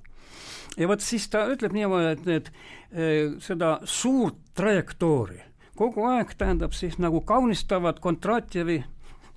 ja 0.77 0.89
vot 0.89 1.01
siis 1.01 1.29
ta 1.29 1.47
ütleb 1.51 1.73
niimoodi, 1.73 2.13
et 2.13 2.27
need, 2.27 2.51
eh, 2.93 3.37
seda 3.43 3.79
suurt 3.85 4.41
trajektoori 4.55 5.49
kogu 5.79 6.07
aeg 6.11 6.35
tähendab 6.39 6.75
siis 6.75 6.99
nagu 6.99 7.21
kaunistavad 7.27 8.01
Kontratjevi 8.03 8.81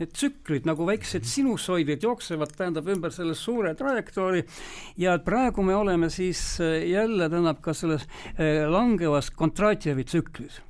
need 0.02 0.16
tsüklid 0.16 0.68
nagu 0.70 0.86
väiksed 0.88 1.26
sinusoidid 1.28 2.04
jooksevad, 2.06 2.54
tähendab 2.58 2.89
ümber 2.91 3.14
selle 3.14 3.36
suure 3.38 3.74
trajektoori. 3.78 4.43
Ja 5.02 5.18
praegu 5.24 5.66
me 5.66 5.76
oleme 5.78 6.10
siis 6.14 6.41
äh, 6.64 6.82
jälle, 6.89 7.30
tähendab 7.30 7.62
ka 7.64 7.76
selles 7.78 8.08
äh, 8.36 8.68
langevas 8.70 9.32
Kontratjevi 9.36 10.06
tsüklis, 10.08 10.62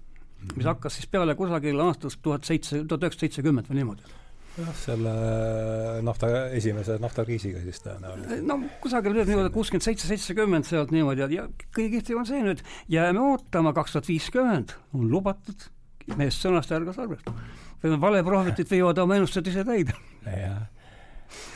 mis 0.56 0.68
hakkas 0.68 1.00
siis 1.00 1.12
peale 1.12 1.36
kusagil 1.40 1.80
aastast 1.84 2.22
tuhat 2.24 2.48
seitse, 2.48 2.84
tuhat 2.84 3.08
üheksasada 3.08 3.28
seitsekümmend 3.28 3.72
või 3.72 3.82
niimoodi. 3.82 4.18
Jah, 4.60 4.72
selle 4.76 5.12
äh, 5.16 5.98
nafta, 6.04 6.28
esimese 6.58 6.98
naftakriisiga 7.00 7.62
siis 7.64 7.80
tõenäoliselt. 7.86 8.42
no 8.44 8.58
kusagil 8.84 9.16
niimoodi 9.16 9.52
kuuskümmend 9.56 9.86
seitse, 9.86 10.10
seitsekümmend 10.10 10.68
sealt 10.68 10.92
niimoodi 10.92 11.24
ja, 11.24 11.30
ja 11.32 11.46
kõige 11.72 11.94
kihvtim 11.96 12.20
on 12.20 12.28
see 12.28 12.42
nüüd, 12.44 12.64
jääme 12.92 13.24
ootama, 13.32 13.72
kaks 13.78 13.96
tuhat 13.96 14.10
viiskümmend 14.12 14.76
on 14.98 15.08
lubatud, 15.14 15.70
meest 16.18 16.43
sõnast 16.43 16.72
ärge 16.76 16.93
salvesta 16.95 17.34
valeprohvetid 17.82 18.70
viivad 18.70 19.02
oma 19.02 19.18
ennustused 19.18 19.47
ise 19.47 19.64
täide. 19.66 19.95
jah, 20.26 20.62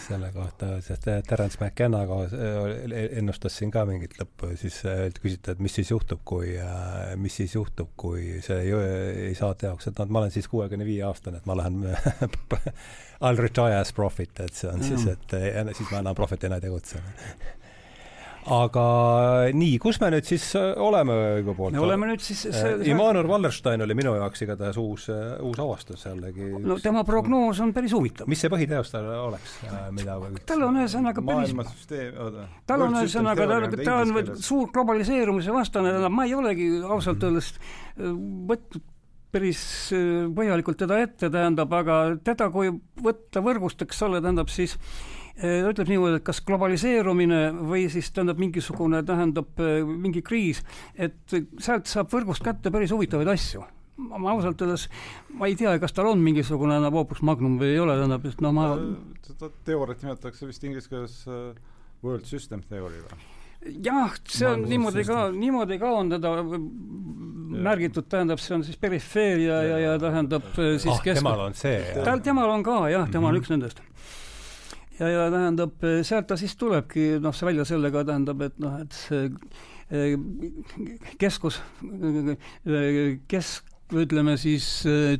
selle 0.07 0.31
kohta, 0.33 0.69
sest 0.81 1.07
Terence 1.27 1.59
McKenna 1.61 2.01
ennustas 3.19 3.57
siin 3.59 3.71
ka 3.73 3.85
mingit 3.85 4.15
lõppu, 4.19 4.51
siis 4.59 4.79
küsiti, 5.21 5.53
et 5.53 5.61
mis 5.63 5.75
siis 5.75 5.91
juhtub, 5.91 6.21
kui, 6.25 6.55
mis 7.21 7.35
siis 7.41 7.55
juhtub, 7.55 7.91
kui 7.99 8.39
see 8.45 8.61
ei, 8.63 8.73
ei 9.29 9.35
saa 9.37 9.53
teoks, 9.59 9.91
et 9.91 10.01
noh, 10.01 10.09
ma 10.09 10.23
olen 10.23 10.33
siis 10.33 10.49
kuuekümne 10.51 10.87
viie 10.87 11.03
aastane, 11.05 11.41
et 11.41 11.49
ma 11.49 11.57
lähen 11.61 11.83
I 13.25 13.29
will 13.31 13.39
retire 13.39 13.77
as 13.79 13.93
profit, 13.95 14.39
et 14.43 14.53
see 14.53 14.69
on 14.69 14.81
mm. 14.81 14.87
siis, 14.89 15.05
et 15.07 15.77
siis 15.77 15.91
ma 15.91 16.01
enam 16.03 16.17
profitina 16.17 16.59
ei 16.59 16.67
tegutse 16.67 17.01
aga 18.45 18.83
nii, 19.57 19.77
kus 19.81 19.97
me 20.01 20.11
nüüd 20.13 20.27
siis 20.27 20.43
äh, 20.57 20.73
oleme 20.81 21.15
õigupoolest? 21.39 21.77
me 21.77 21.81
oleme 21.81 22.09
nüüd 22.11 22.21
siis 22.23 22.43
see, 22.45 22.73
äh, 22.75 22.83
Immanuel 22.91 23.27
Wallerstein 23.29 23.81
oli 23.81 23.97
minu 23.97 24.13
jaoks 24.19 24.45
igatahes 24.45 24.77
uus, 24.81 25.07
äh, 25.13 25.35
uus 25.45 25.59
avastus 25.61 26.05
jällegi. 26.05 26.51
no 26.61 26.77
tema 26.83 27.03
prognoos 27.07 27.61
on 27.65 27.73
päris 27.75 27.95
huvitav. 27.97 28.29
mis 28.29 28.43
see 28.43 28.51
põhiteos 28.53 28.93
tal 28.93 29.09
oleks, 29.23 29.57
mida 29.95 30.19
tal 30.45 30.67
on 30.67 30.81
ühesõnaga 30.83 31.25
päris 31.25 31.55
maailmasüsteem, 31.55 32.19
oota. 32.21 32.47
tal 32.69 32.85
on 32.85 32.99
ühesõnaga, 33.01 33.49
ta, 33.49 33.81
ta 33.81 33.97
on 34.03 34.35
suur 34.37 34.69
globaliseerumise 34.75 35.55
vastane, 35.55 35.95
tähendab, 35.95 36.13
ma 36.13 36.27
ei 36.29 36.37
olegi 36.37 36.69
ausalt 36.85 37.25
öeldes 37.25 37.55
võtnud 37.97 38.91
päris 39.35 39.59
põhjalikult 40.37 40.77
teda 40.79 41.01
ette, 41.03 41.27
tähendab, 41.27 41.73
aga 41.75 41.99
teda 42.23 42.47
kui 42.53 42.69
võtta 43.03 43.41
võrgust, 43.43 43.81
eks 43.83 44.05
ole, 44.05 44.21
tähendab 44.23 44.47
siis 44.53 44.77
äh, 44.77 45.14
ütleb 45.43 45.89
niimoodi, 45.91 46.19
et 46.19 46.25
kas 46.25 46.39
globaliseerumine 46.47 47.39
või 47.67 47.89
siis 47.91 48.07
tähendab 48.15 48.39
mingisugune, 48.39 49.01
tähendab 49.03 49.59
äh, 49.59 49.81
mingi 49.83 50.23
kriis, 50.23 50.61
et 50.95 51.17
sealt 51.59 51.91
saab 51.91 52.11
võrgust 52.13 52.43
kätte 52.45 52.71
päris 52.71 52.93
huvitavaid 52.95 53.33
asju 53.35 53.65
ma 53.95 54.33
ausalt 54.33 54.59
öeldes, 54.59 54.89
ma 55.39 55.47
ei 55.47 55.55
tea, 55.55 55.71
kas 55.79 55.93
tal 55.95 56.09
on 56.09 56.19
mingisugune 56.23 56.75
enam 56.75 56.97
opus 56.99 57.21
magnum 57.23 57.53
või 57.59 57.69
ei 57.71 57.79
ole, 57.79 57.95
tähendab, 57.95 58.25
et 58.27 58.41
no 58.43 58.51
ma 58.55 58.73
äh, 58.73 58.89
seda 59.27 59.51
teooriat 59.67 60.03
nimetatakse 60.03 60.47
vist 60.47 60.67
inglise 60.67 60.91
keeles 60.91 61.21
world 62.03 62.27
system 62.27 62.63
theory 62.67 62.99
või? 63.03 63.23
jah, 63.83 64.15
see 64.29 64.47
on 64.47 64.65
niimoodi 64.69 65.03
ka, 65.07 65.29
niimoodi 65.35 65.79
ka 65.81 65.91
on 65.99 66.11
teda 66.11 66.33
märgitud, 67.65 68.07
tähendab, 68.11 68.39
see 68.43 68.55
on 68.55 68.63
siis 68.67 68.77
perifeeria 68.79 69.61
ja, 69.63 69.63
ja, 69.71 69.79
ja 69.83 69.95
tähendab 69.99 70.51
siis 70.55 70.91
ah, 70.91 71.01
kesk-. 71.03 71.23
temal 71.23 71.47
on 71.47 71.55
see? 71.57 71.79
tal, 72.05 72.23
temal 72.23 72.51
on 72.51 72.63
ka 72.67 72.83
jah, 72.93 73.09
tema 73.09 73.31
on 73.31 73.33
mm 73.33 73.39
-hmm. 73.39 73.43
üks 73.43 73.55
nendest 73.55 73.81
ja, 74.99 75.09
ja 75.11 75.29
tähendab, 75.33 75.85
sealt 76.07 76.27
ta 76.29 76.37
siis 76.39 76.55
tulebki 76.59 77.15
noh, 77.23 77.35
see 77.35 77.49
välja 77.49 77.65
sellega 77.67 78.03
tähendab, 78.07 78.41
et 78.47 78.59
noh, 78.63 78.77
et 78.81 78.95
see 78.95 79.29
eh, 79.91 80.15
keskus, 81.21 81.61
kesk, 83.31 83.74
ütleme 84.03 84.35
siis 84.39 84.65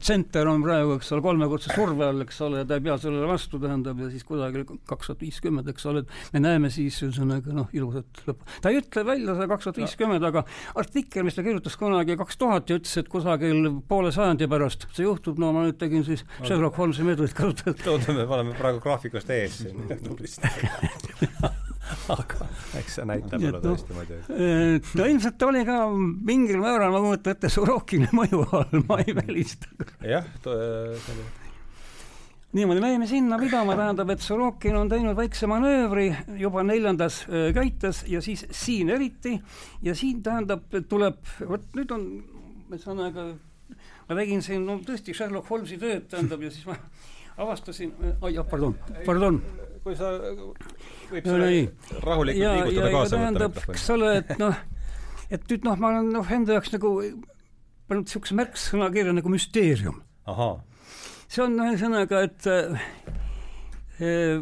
tsenter 0.02 0.50
on 0.52 0.64
praegu, 0.64 0.96
eks 1.00 1.12
ole, 1.16 1.24
kolmekordse 1.26 1.74
surve 1.76 2.06
all, 2.08 2.24
eks 2.26 2.42
ole, 2.46 2.64
ta 2.68 2.80
ei 2.80 2.86
pea 2.86 2.98
sellele 3.02 3.30
vastu, 3.30 3.60
tähendab, 3.62 4.00
ja 4.04 4.10
siis 4.14 4.26
kusagil 4.28 4.66
kaks 4.90 5.12
tuhat 5.12 5.24
viiskümmend, 5.26 5.70
eks 5.72 5.88
ole, 5.92 6.04
et 6.04 6.36
me 6.36 6.44
näeme 6.44 6.72
siis 6.74 6.98
ühesõnaga 7.06 7.56
noh, 7.56 7.70
ilusat 7.76 8.24
lõppu. 8.28 8.50
ta 8.62 8.74
ei 8.74 8.80
ütle 8.82 9.06
välja 9.08 9.36
seda 9.38 9.50
kaks 9.52 9.70
tuhat 9.70 9.82
viiskümmend, 9.84 10.28
aga 10.28 10.46
artikkel, 10.82 11.28
mis 11.28 11.38
ta 11.38 11.46
kirjutas 11.46 11.78
kunagi 11.80 12.18
kaks 12.20 12.42
tuhat 12.42 12.70
ja 12.72 12.80
ütles, 12.80 12.96
et 13.02 13.12
kusagil 13.12 13.70
poole 13.90 14.14
sajandi 14.16 14.50
pärast 14.52 14.88
see 14.92 15.08
juhtub, 15.08 15.42
no 15.42 15.52
ma 15.56 15.68
nüüd 15.68 15.80
tegin 15.82 16.06
siis 16.08 16.26
Sherlock 16.42 16.80
Holmesi 16.82 17.08
meetodit 17.08 17.38
kasutades. 17.38 17.86
oota, 17.88 18.16
me 18.16 18.28
oleme 18.28 18.58
praegu 18.58 18.84
graafikust 18.84 19.30
ees 19.36 19.62
siin 19.64 19.76
aga 22.16 22.50
eks 22.80 23.00
see 23.00 23.08
näitab 23.08 23.42
mulle 23.42 23.60
no, 23.60 23.64
tõesti 23.64 23.96
muidugi. 23.96 25.00
no 25.00 25.08
ilmselt 25.12 25.48
oli 25.48 25.64
ka 25.68 25.80
mingil 25.94 26.62
määral, 26.64 26.94
ma 26.94 27.02
kujutan 27.04 27.36
ette, 27.36 27.52
Sorokini 27.54 28.10
mõju 28.16 28.44
all, 28.50 28.86
ma 28.90 29.00
ei 29.04 29.16
välista. 29.18 29.70
jah, 30.02 30.28
see 30.44 31.16
oli 31.16 31.26
niimoodi, 32.56 32.80
me 32.80 32.90
jäime 32.94 33.08
sinna 33.08 33.38
pidama, 33.40 33.76
tähendab, 33.76 34.10
et 34.14 34.24
Sorokin 34.24 34.78
on 34.80 34.90
teinud 34.90 35.18
väikse 35.18 35.48
manöövri 35.52 36.08
juba 36.40 36.64
neljandas 36.64 37.26
käites 37.56 38.06
ja 38.08 38.22
siis 38.24 38.46
siin 38.56 38.94
eriti 38.96 39.36
ja 39.84 39.96
siin 39.96 40.22
tähendab, 40.24 40.64
tuleb, 40.90 41.20
vot 41.50 41.68
nüüd 41.76 41.92
on, 41.92 42.08
ühesõnaga, 42.72 43.28
ma 44.08 44.20
tegin 44.22 44.44
siin 44.46 44.64
no 44.68 44.80
tõesti 44.88 45.16
Sherlock 45.18 45.52
Holmesi 45.52 45.78
tööd, 45.82 46.08
tähendab, 46.14 46.48
ja 46.48 46.54
siis 46.54 46.66
ma 46.70 46.80
avastasin, 47.44 47.92
oi 48.22 48.38
jah, 48.38 48.48
pardon, 48.48 48.78
pardon 49.04 49.42
kui 49.86 49.94
sa 49.98 50.08
võib 50.18 51.28
no, 51.30 51.36
nii. 51.44 51.66
rahulikult 52.02 52.42
ja, 52.42 52.54
liigutada 52.58 52.92
kaasa 52.96 53.20
tähendab, 53.20 53.60
eks 53.70 53.84
ole, 53.94 54.08
et 54.24 54.32
noh, 54.42 54.56
et 55.30 55.46
nüüd 55.52 55.68
noh, 55.68 55.78
ma 55.78 55.92
olen 55.92 56.10
noh, 56.16 56.32
enda 56.38 56.58
jaoks 56.58 56.74
nagu 56.74 56.94
pannud 57.86 58.08
niisuguse 58.08 58.38
märksõna 58.40 58.90
kirja 58.96 59.14
nagu 59.14 59.30
müsteerium. 59.30 60.02
see 61.30 61.46
on 61.46 61.62
ühesõnaga, 61.68 62.24
et 62.26 62.50
äh, 62.50 64.42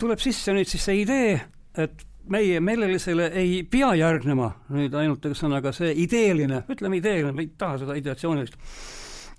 tuleb 0.00 0.24
sisse 0.24 0.56
nüüd 0.56 0.72
siis 0.72 0.88
see 0.88 1.02
idee, 1.02 1.36
et 1.76 2.08
meie 2.32 2.60
meelelisele 2.64 3.28
ei 3.36 3.60
pea 3.68 3.92
järgnema 4.00 4.48
nüüd 4.72 4.96
ainult 4.96 5.28
ühesõnaga 5.28 5.74
see 5.76 5.92
ideeline, 6.06 6.64
ütleme 6.72 7.02
ideeline, 7.02 7.36
ma 7.36 7.44
ei 7.44 7.52
taha 7.52 7.82
seda 7.84 8.00
ideatsioonilist, 8.00 8.56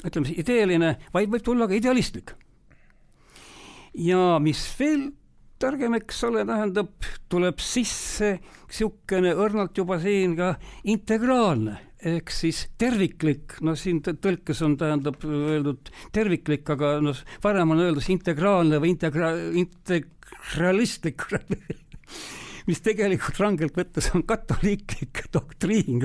ütleme 0.06 0.30
siis 0.30 0.46
ideeline, 0.46 0.98
vaid 1.18 1.34
võib 1.34 1.50
tulla 1.50 1.66
ka 1.72 1.82
idealistlik. 1.82 2.38
Ja 3.98 4.40
mis 4.44 4.62
veel 4.80 5.10
targem, 5.62 5.96
eks 5.98 6.24
ole, 6.28 6.44
tähendab, 6.48 6.94
tuleb 7.32 7.62
sisse 7.64 8.36
niisugune 8.36 9.32
õrnalt 9.40 9.78
juba 9.78 9.98
siin 10.04 10.36
ka 10.38 10.56
integraalne 10.92 11.78
ehk 12.06 12.30
siis 12.34 12.66
terviklik, 12.78 13.56
no 13.66 13.74
siin 13.80 14.02
tõlkes 14.06 14.60
on, 14.66 14.76
tähendab 14.78 15.24
öeldud 15.26 15.90
terviklik, 16.14 16.68
aga 16.76 17.00
noh, 17.02 17.18
varem 17.42 17.74
on 17.74 17.82
öeldud 17.82 18.10
integraalne 18.14 18.78
või 18.84 18.94
integra-, 18.94 19.34
integralistlik 19.64 21.26
mis 22.70 22.82
tegelikult 22.86 23.40
rangelt 23.42 23.76
võttes 23.78 24.08
on 24.16 24.24
katoliiklik 24.28 25.26
doktriin, 25.36 26.02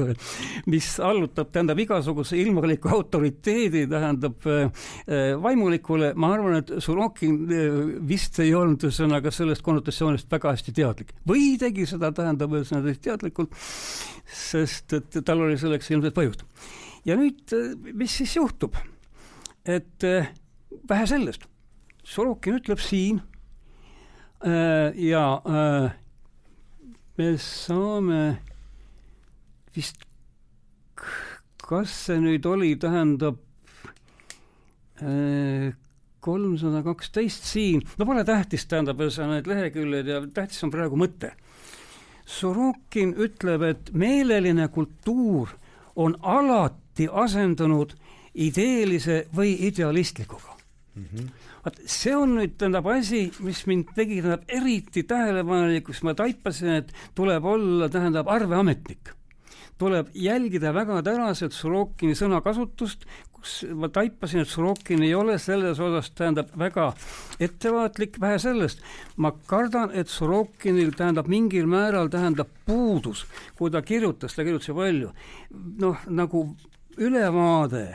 mis 0.70 0.88
allutab, 1.04 1.50
tähendab, 1.54 1.80
igasuguse 1.80 2.38
ilmaliku 2.40 2.92
autoriteedi, 2.96 3.86
tähendab 3.90 4.46
äh, 4.50 4.90
vaimulikule, 5.40 6.12
ma 6.20 6.34
arvan, 6.36 6.61
et 6.61 6.74
Surokin 6.84 7.38
äh, 7.46 7.78
vist 8.08 8.38
ei 8.42 8.52
olnud 8.56 8.84
ühesõnaga 8.86 9.32
sellest 9.34 9.64
konnotatsioonist 9.66 10.30
väga 10.32 10.54
hästi 10.54 10.76
teadlik. 10.76 11.14
või 11.28 11.54
tegi 11.61 11.86
seda, 11.88 12.12
tähendab, 12.16 12.52
ühesõnaga 12.58 12.94
teadlikult, 13.08 13.56
sest 14.30 14.98
et 14.98 15.20
tal 15.24 15.46
oli 15.46 15.58
selleks 15.61 15.90
ilmselt 15.90 16.16
põhjust. 16.16 16.44
ja 17.08 17.16
nüüd, 17.20 17.42
äh, 17.56 17.72
mis 17.94 18.20
siis 18.20 18.36
juhtub? 18.36 18.76
et 19.64 20.02
vähe 20.88 21.06
sellest, 21.06 21.44
Sorokin 22.11 22.56
ütleb 22.56 22.80
siin 22.80 23.20
ja 24.40 25.24
me 27.20 27.34
saame 27.36 28.20
vist, 29.76 30.06
kas 31.60 31.92
see 32.06 32.20
nüüd 32.22 32.46
oli, 32.48 32.72
tähendab 32.80 33.36
äh, 35.04 35.70
kolmsada 36.24 36.80
kaksteist 36.86 37.48
siin, 37.48 37.84
no 38.00 38.06
pole 38.08 38.24
tähtis, 38.28 38.64
tähendab, 38.70 39.00
ühesõnaga 39.04 39.36
need 39.36 39.50
leheküljed 39.52 40.10
ja 40.12 40.22
tähtis 40.36 40.64
on 40.64 40.72
praegu 40.72 40.98
mõte. 41.00 41.34
Sorokin 42.30 43.12
ütleb, 43.18 43.66
et 43.68 43.92
meeleline 43.92 44.68
kultuur 44.72 45.52
on 46.00 46.14
alati 46.22 47.08
asendunud 47.10 47.96
ideelise 48.48 49.24
või 49.36 49.56
idealistlikuga 49.68 50.59
mm. 50.95 51.05
-hmm 51.05 51.51
vaat 51.64 51.80
see 51.91 52.16
on 52.16 52.36
nüüd, 52.38 52.57
tähendab, 52.61 52.88
asi, 52.91 53.28
mis 53.45 53.62
mind 53.68 53.95
tegi, 53.97 54.20
tähendab, 54.22 54.45
eriti 54.49 55.05
tähelepanelikuks, 55.09 56.03
ma 56.07 56.14
taipasin, 56.18 56.76
et 56.80 56.93
tuleb 57.18 57.45
olla, 57.45 57.91
tähendab, 57.93 58.30
arveametnik. 58.30 59.16
tuleb 59.80 60.11
jälgida 60.12 60.74
väga 60.76 60.99
teraselt 61.01 61.55
Sorokini 61.57 62.12
sõnakasutust, 62.12 63.07
kus 63.32 63.62
ma 63.72 63.88
taipasin, 63.88 64.43
et 64.43 64.51
Sorokin 64.53 65.01
ei 65.07 65.14
ole 65.16 65.38
selles 65.41 65.80
osas, 65.80 66.11
tähendab, 66.12 66.51
väga 66.59 66.91
ettevaatlik, 67.41 68.18
vähe 68.20 68.36
sellest, 68.38 68.84
ma 69.16 69.32
kardan, 69.32 69.95
et 69.97 70.12
Sorokinil, 70.12 70.93
tähendab, 70.99 71.32
mingil 71.32 71.64
määral, 71.64 72.12
tähendab, 72.12 72.53
puudus, 72.68 73.24
kui 73.57 73.72
ta 73.72 73.80
kirjutas, 73.80 74.36
ta 74.36 74.45
kirjutas 74.45 74.68
ju 74.68 74.76
palju, 74.76 75.14
noh, 75.80 76.05
nagu 76.12 76.45
ülevaade 77.01 77.86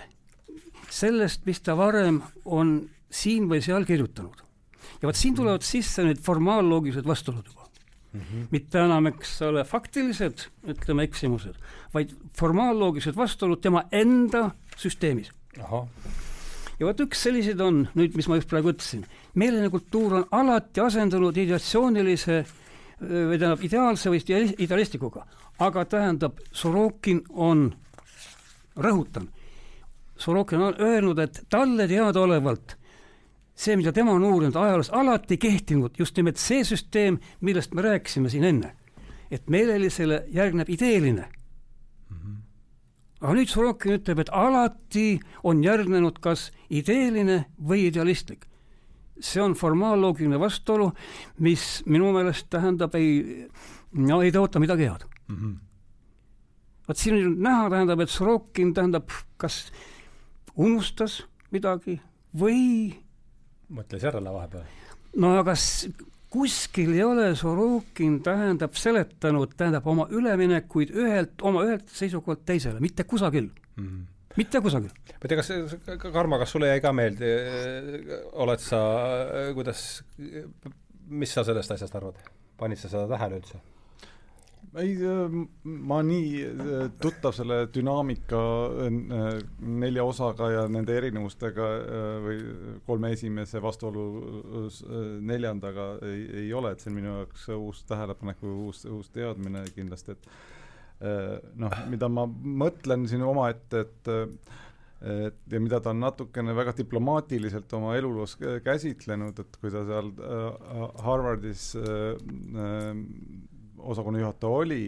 sellest, 0.89 1.45
mis 1.45 1.61
ta 1.61 1.75
varem 1.77 2.21
on 2.45 2.77
siin 3.11 3.49
või 3.49 3.61
seal 3.63 3.85
kirjutanud. 3.85 4.41
ja 5.01 5.07
vot 5.07 5.15
siin 5.15 5.33
mhm. 5.33 5.41
tulevad 5.41 5.63
sisse 5.65 6.03
need 6.03 6.21
formaalloogilised 6.23 7.07
vastuolud 7.07 7.45
juba 7.45 7.65
mm. 8.15 8.21
-hmm. 8.21 8.47
mitte 8.51 8.79
enam, 8.79 9.07
eks 9.07 9.41
ole, 9.41 9.63
faktilised, 9.63 10.47
ütleme, 10.67 11.03
eksimused, 11.03 11.55
vaid 11.93 12.13
formaalloogilised 12.39 13.15
vastuolud 13.15 13.61
tema 13.61 13.83
enda 13.91 14.49
süsteemis. 14.77 15.31
ja 16.79 16.85
vot 16.87 16.99
üks 16.99 17.23
selliseid 17.23 17.59
on 17.59 17.87
nüüd, 17.95 18.15
mis 18.15 18.27
ma 18.27 18.39
just 18.39 18.49
praegu 18.51 18.73
ütlesin, 18.73 19.05
meeleline 19.35 19.69
kultuur 19.69 20.19
on 20.19 20.27
alati 20.31 20.81
asendunud 20.81 21.37
ideatsioonilise 21.37 22.43
või 23.01 23.39
tähendab 23.39 23.63
ideaalse 23.63 24.11
või 24.11 24.21
idealistikuga, 24.57 25.25
aga 25.59 25.85
tähendab, 25.85 26.39
Sorokin 26.51 27.23
on, 27.29 27.69
rõhutan, 28.75 29.29
Sorokin 30.17 30.61
on 30.61 30.75
öelnud, 30.79 31.19
et 31.19 31.43
talle 31.49 31.87
teadaolevalt 31.87 32.77
see, 33.55 33.75
mida 33.79 33.93
tema 33.95 34.15
on 34.15 34.23
uurinud 34.23 34.55
ajaloos, 34.59 34.91
alati 34.93 35.37
kehtinud 35.39 35.95
just 35.99 36.17
nimelt 36.19 36.39
see 36.41 36.63
süsteem, 36.67 37.19
millest 37.41 37.73
me 37.73 37.85
rääkisime 37.85 38.29
siin 38.29 38.43
enne. 38.43 38.75
et 39.31 39.49
meelelisele 39.49 40.25
järgneb 40.29 40.69
ideeline 40.69 41.21
mm. 42.09 42.17
-hmm. 42.17 42.35
aga 43.21 43.33
nüüd 43.33 43.49
Sorokin 43.49 43.95
ütleb, 43.97 44.19
et 44.19 44.29
alati 44.31 45.19
on 45.43 45.63
järgnenud 45.63 46.19
kas 46.21 46.51
ideeline 46.69 47.45
või 47.69 47.87
idealistlik. 47.87 48.45
see 49.19 49.41
on 49.41 49.53
formaalloogiline 49.53 50.39
vastuolu, 50.39 50.91
mis 51.39 51.83
minu 51.85 52.11
meelest 52.13 52.49
tähendab 52.49 52.95
ei, 52.95 53.47
no 53.93 54.21
ei 54.21 54.31
tõota 54.31 54.59
midagi 54.59 54.83
head 54.83 55.05
mm. 55.27 55.35
-hmm. 55.35 55.55
vot 56.87 56.97
siin 56.97 57.15
on 57.15 57.41
näha, 57.41 57.69
tähendab, 57.69 57.99
et 57.99 58.09
Sorokin 58.09 58.73
tähendab, 58.73 59.09
kas 59.37 59.71
unustas 60.55 61.21
midagi 61.53 61.99
või 62.35 62.95
mõtles 63.73 64.03
järele 64.05 64.33
vahepeal? 64.33 64.65
no 65.21 65.35
aga 65.39 65.55
kuskil 66.35 66.91
ei 66.95 67.03
ole 67.05 67.29
Sorokin, 67.39 68.17
tähendab, 68.23 68.75
seletanud, 68.75 69.53
tähendab, 69.55 69.85
oma 69.87 70.07
üleminekuid 70.11 70.91
ühelt, 70.95 71.37
oma 71.47 71.63
ühelt 71.67 71.87
seisukohalt 71.95 72.43
teisele, 72.47 72.81
mitte 72.83 73.07
kusagil 73.07 73.49
mm. 73.49 73.87
-hmm 73.87 74.03
mitte 74.35 74.59
kusagil. 74.59 74.91
ma 74.91 75.23
ei 75.23 75.31
tea, 75.31 75.37
kas, 75.39 76.07
Karmo, 76.11 76.39
kas 76.41 76.51
sulle 76.51 76.67
jäi 76.67 76.81
ka 76.83 76.91
meelde, 76.91 77.29
oled 78.33 78.59
sa, 78.59 78.81
kuidas, 79.55 80.03
mis 81.07 81.31
sa 81.31 81.45
sellest 81.47 81.71
asjast 81.71 81.95
arvad? 81.95 82.19
panid 82.59 82.79
sa 82.79 82.91
seda 82.91 83.07
tähele 83.07 83.39
üldse? 83.39 83.61
Ei, 84.81 84.95
ma 85.63 85.99
nii 86.05 86.31
äh, 86.45 86.87
tuttav 87.01 87.35
selle 87.35 87.57
dünaamika 87.73 88.41
äh, 88.85 89.37
nelja 89.59 90.03
osaga 90.07 90.49
ja 90.51 90.65
nende 90.71 90.95
erinevustega 90.97 91.69
äh, 91.75 92.09
või 92.25 92.41
kolme 92.87 93.13
esimese 93.15 93.61
vastuolu 93.63 94.05
neljandaga 95.25 95.87
ei, 96.07 96.25
ei 96.43 96.51
ole, 96.53 96.73
et 96.73 96.83
see 96.83 96.91
on 96.91 96.99
minu 96.99 97.15
jaoks 97.21 97.47
uus 97.55 97.81
tähelepanek 97.89 98.43
või 98.43 98.59
uus, 98.67 98.83
uus 98.89 99.09
teadmine 99.15 99.65
kindlasti, 99.75 100.15
et 100.15 100.29
noh, 101.59 101.73
mida 101.91 102.07
ma 102.07 102.23
mõtlen 102.27 103.03
siin 103.11 103.25
omaette, 103.27 103.83
et 103.83 104.13
et 105.05 105.51
ja 105.51 105.59
mida 105.61 105.81
ta 105.83 105.91
on 105.91 105.99
natukene 106.01 106.53
väga 106.55 106.71
diplomaatiliselt 106.77 107.73
oma 107.77 107.91
eluloos 107.99 108.37
käsitlenud, 108.63 109.37
et 109.43 109.57
kui 109.61 109.69
ta 109.69 109.83
seal 109.85 110.07
Harvardis 111.03 111.67
osakonna 113.85 114.21
juhataja 114.21 114.61
oli, 114.63 114.85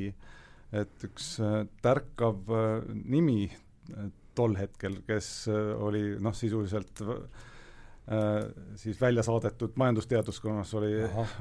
et 0.76 1.08
üks 1.08 1.36
äh, 1.44 1.62
tärkav 1.84 2.52
äh, 2.52 2.88
nimi 3.08 3.46
äh, 3.48 4.10
tol 4.38 4.58
hetkel, 4.60 5.00
kes 5.08 5.48
oli 5.82 6.12
noh, 6.22 6.36
sisuliselt 6.38 7.00
siis 8.78 9.00
välja 9.02 9.24
saadetud 9.26 9.74
majandusteaduskonnas 9.82 10.70
oli, 10.78 10.92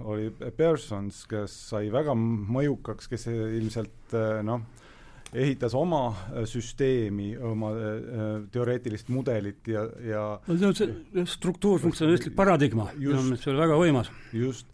oli 0.09 0.31
Pearsons, 0.57 1.19
kes 1.29 1.53
sai 1.75 1.91
väga 1.93 2.15
mõjukaks, 2.17 3.11
kes 3.13 3.29
ilmselt 3.29 4.17
noh, 4.49 4.65
ehitas 5.37 5.77
oma 5.77 6.01
süsteemi, 6.49 7.35
oma 7.37 7.75
teoreetilist 8.49 9.13
mudelit 9.13 9.69
ja, 9.69 9.85
ja 10.01 10.25
no 10.49 10.57
see 10.57 10.73
on 10.73 10.81
see 10.81 11.29
struktuurfunktsionalistlik 11.37 12.35
paradigma, 12.41 12.89
see 12.97 13.53
oli 13.53 13.61
väga 13.61 13.79
võimas. 13.85 14.11
just, 14.33 14.73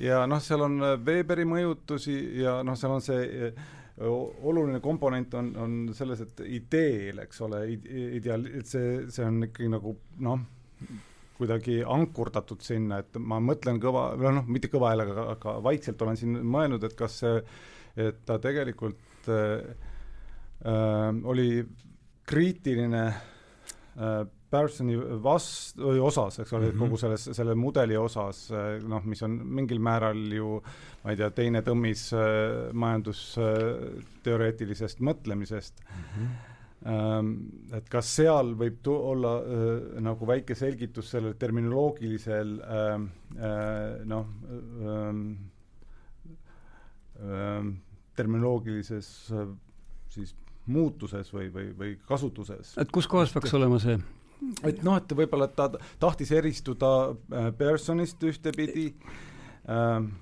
ja 0.00 0.24
noh, 0.30 0.40
seal 0.42 0.64
on 0.66 0.80
äh, 0.84 0.96
Weberi 1.06 1.46
mõjutusi 1.48 2.16
ja 2.40 2.60
noh, 2.66 2.78
seal 2.78 2.96
on 2.96 3.04
see 3.04 3.50
äh, 3.50 3.68
oluline 4.00 4.80
komponent 4.80 5.34
on, 5.36 5.52
on 5.60 5.76
selles, 5.96 6.22
et 6.24 6.42
ideel, 6.46 7.20
eks 7.26 7.40
ole, 7.44 7.62
ideaal, 8.20 8.46
see, 8.64 9.06
see 9.12 9.26
on 9.26 9.44
ikkagi 9.44 9.68
nagu 9.72 9.92
noh, 10.24 10.40
kuidagi 11.40 11.80
ankurdatud 11.88 12.64
sinna, 12.64 13.00
et 13.00 13.16
ma 13.20 13.40
mõtlen 13.44 13.80
kõva, 13.80 14.10
või 14.20 14.34
noh, 14.36 14.48
mitte 14.48 14.70
kõva 14.72 14.92
häälega, 14.92 15.26
aga 15.34 15.56
vaikselt 15.64 16.02
olen 16.04 16.18
siin 16.20 16.40
mõelnud, 16.40 16.84
et 16.84 16.96
kas 16.96 17.20
see, 17.22 17.38
et 18.00 18.20
ta 18.28 18.38
tegelikult 18.42 19.30
äh, 19.32 19.70
äh, 20.64 21.08
oli 21.32 21.48
kriitiline 22.30 23.04
äh, 23.08 24.20
Pearsoni 24.50 24.96
vast-, 25.22 25.78
osas, 25.80 26.38
eks 26.42 26.52
ole 26.52 26.66
mm, 26.66 26.72
-hmm. 26.72 26.78
kogu 26.78 26.96
selles, 26.98 27.30
selle 27.36 27.54
mudeli 27.54 27.96
osas, 27.96 28.50
noh, 28.88 29.04
mis 29.04 29.22
on 29.22 29.30
mingil 29.46 29.78
määral 29.78 30.32
ju 30.34 30.62
ma 31.04 31.10
ei 31.14 31.18
tea, 31.20 31.28
teine 31.34 31.60
tõmmis 31.64 32.12
äh, 32.16 32.20
majandusteoreetilisest 32.76 35.00
mõtlemisest 35.06 35.74
mm. 35.80 35.86
-hmm. 36.14 36.28
Ähm, 36.80 37.28
et 37.76 37.90
kas 37.92 38.08
seal 38.16 38.54
võib 38.56 38.80
tu-, 38.82 38.96
olla 38.96 39.44
äh, 39.44 40.00
nagu 40.00 40.24
väike 40.26 40.54
selgitus 40.56 41.10
sellel 41.12 41.34
terminoloogilisel 41.36 42.60
äh, 42.60 43.00
äh, 43.36 44.00
noh 44.08 44.26
äh,, 44.48 45.12
ähm, 47.20 47.68
terminoloogilises 48.16 49.32
äh, 49.32 49.48
siis 50.08 50.34
muutuses 50.66 51.34
või, 51.34 51.52
või, 51.52 51.76
või 51.76 51.98
kasutuses. 52.08 52.78
et 52.78 52.90
kus 52.90 53.06
kohas 53.06 53.32
peaks 53.36 53.54
olema 53.60 53.78
see? 53.78 53.98
Et 54.66 54.82
noh, 54.86 54.96
et 55.00 55.12
võib-olla 55.16 55.48
ta 55.52 55.68
tahtis 56.00 56.32
eristuda 56.36 56.90
äh, 57.10 57.52
personist 57.56 58.22
ühtepidi. 58.26 58.90
Ähm,, 59.68 60.12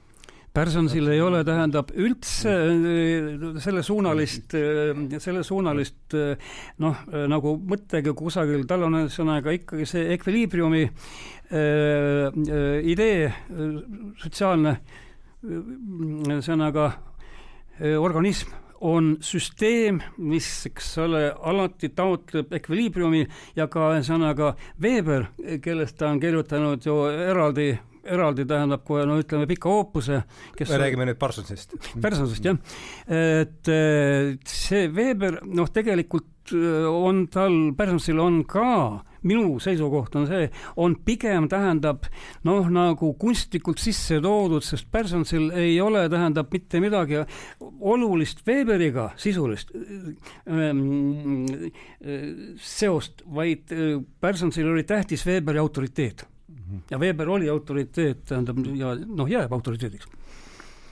Personsil 0.58 1.06
ei 1.12 1.20
ole, 1.22 1.44
tähendab 1.46 1.92
üldse 1.94 2.50
äh, 2.50 3.58
sellesuunalist, 3.62 4.56
sellesuunalist 5.22 6.16
noh, 6.82 7.02
nagu 7.30 7.52
mõttega 7.68 8.14
kusagil, 8.16 8.64
tal 8.66 8.86
on 8.88 8.96
ühesõnaga 9.04 9.54
ikkagi 9.54 9.86
see 9.86 10.08
ekviliibriumi 10.16 10.82
idee, 12.88 13.28
sotsiaalne 14.24 14.74
ühesõnaga 15.46 16.88
organism 18.00 18.56
on 18.80 19.16
süsteem, 19.24 20.00
mis, 20.18 20.48
eks 20.68 20.92
ole, 21.02 21.24
alati 21.32 21.90
taotleb 21.96 22.52
ekviliibriumi 22.60 23.24
ja 23.58 23.66
ka 23.70 23.92
ühesõnaga 23.94 24.54
Weber, 24.82 25.28
kellest 25.64 25.98
ta 25.98 26.12
on 26.12 26.20
kirjutanud 26.22 26.86
ju 26.86 27.02
eraldi 27.08 27.72
eraldi 28.08 28.46
tähendab 28.48 28.84
kohe 28.88 29.02
no 29.04 29.18
ütleme 29.20 29.44
pika 29.50 29.68
oopuse, 29.68 30.22
me 30.58 30.78
räägime 30.80 31.04
nüüd 31.10 31.18
Parsonsist. 31.20 31.74
Parsonsist 32.00 32.46
jah, 32.46 32.56
et 33.04 33.68
see 34.48 34.88
Weber 34.94 35.42
noh, 35.44 35.68
tegelikult 35.68 36.54
on 36.88 37.26
tal, 37.32 37.58
Parsonsil 37.76 38.22
on 38.22 38.40
ka 38.48 38.68
minu 39.26 39.58
seisukoht 39.62 40.16
on 40.18 40.26
see, 40.28 40.48
on 40.76 40.96
pigem 41.04 41.48
tähendab 41.50 42.06
noh, 42.46 42.68
nagu 42.72 43.12
kunstlikult 43.20 43.80
sisse 43.82 44.20
toodud, 44.24 44.64
sest 44.64 44.88
Parsonsil 44.92 45.50
ei 45.58 45.78
ole, 45.82 46.06
tähendab 46.12 46.52
mitte 46.52 46.80
midagi 46.82 47.22
olulist 47.80 48.44
Weberiga, 48.46 49.10
sisulist 49.20 49.72
ähm, 50.46 51.46
seost, 52.62 53.24
vaid 53.34 53.74
äh, 53.74 53.96
Parsonsil 54.20 54.68
oli 54.72 54.84
tähtis 54.88 55.26
Weberi 55.26 55.58
autoriteet 55.58 56.26
mm. 56.48 56.54
-hmm. 56.54 56.84
ja 56.90 56.98
Weber 56.98 57.28
oli 57.28 57.48
autoriteet, 57.48 58.24
tähendab, 58.24 58.62
ja 58.74 58.94
noh, 58.94 59.30
jääb 59.30 59.52
autoriteediks 59.52 60.06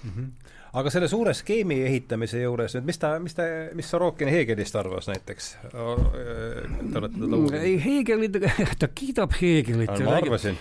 mm. 0.05 0.11
-hmm 0.11 0.45
aga 0.77 0.93
selle 0.93 1.09
suure 1.11 1.35
skeemi 1.37 1.79
ehitamise 1.87 2.41
juures 2.43 2.77
nüüd, 2.77 2.87
mis 2.89 2.99
ta, 3.01 3.17
mis 3.23 3.37
ta, 3.37 3.47
mis 3.77 3.91
Sorokin 3.91 4.31
Hegelist 4.33 4.77
arvas 4.79 5.11
näiteks? 5.11 5.51
Te 5.73 5.83
olete 5.83 7.14
teda 7.14 7.37
uurinud? 7.37 7.61
ei, 7.61 7.77
Hegelit, 7.85 8.41
ta 8.83 8.91
kiidab 8.95 9.37
Hegelit. 9.41 9.93
ma 10.05 10.19
arvasin. 10.19 10.59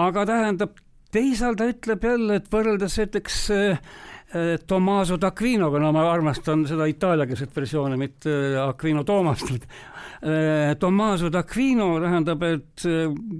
aga 0.00 0.26
tähendab, 0.30 0.82
teisalt 1.14 1.60
ta 1.60 1.70
ütleb 1.70 2.04
jälle, 2.10 2.40
et 2.40 2.50
võrreldes 2.52 2.98
näiteks 3.00 3.40
äh, 3.54 3.94
Tommaso 4.66 5.18
d'Aquinoga, 5.20 5.78
no 5.78 5.92
ma 5.94 6.08
armastan 6.10 6.64
seda 6.66 6.88
itaaliakeelset 6.90 7.52
versiooni, 7.54 7.98
mitte 8.00 8.32
Aquino 8.64 9.04
Toomast 9.06 9.52
äh,. 9.54 10.72
Tommaso 10.80 11.28
d'Aquino 11.30 11.92
tähendab, 12.02 12.42
et 12.48 12.86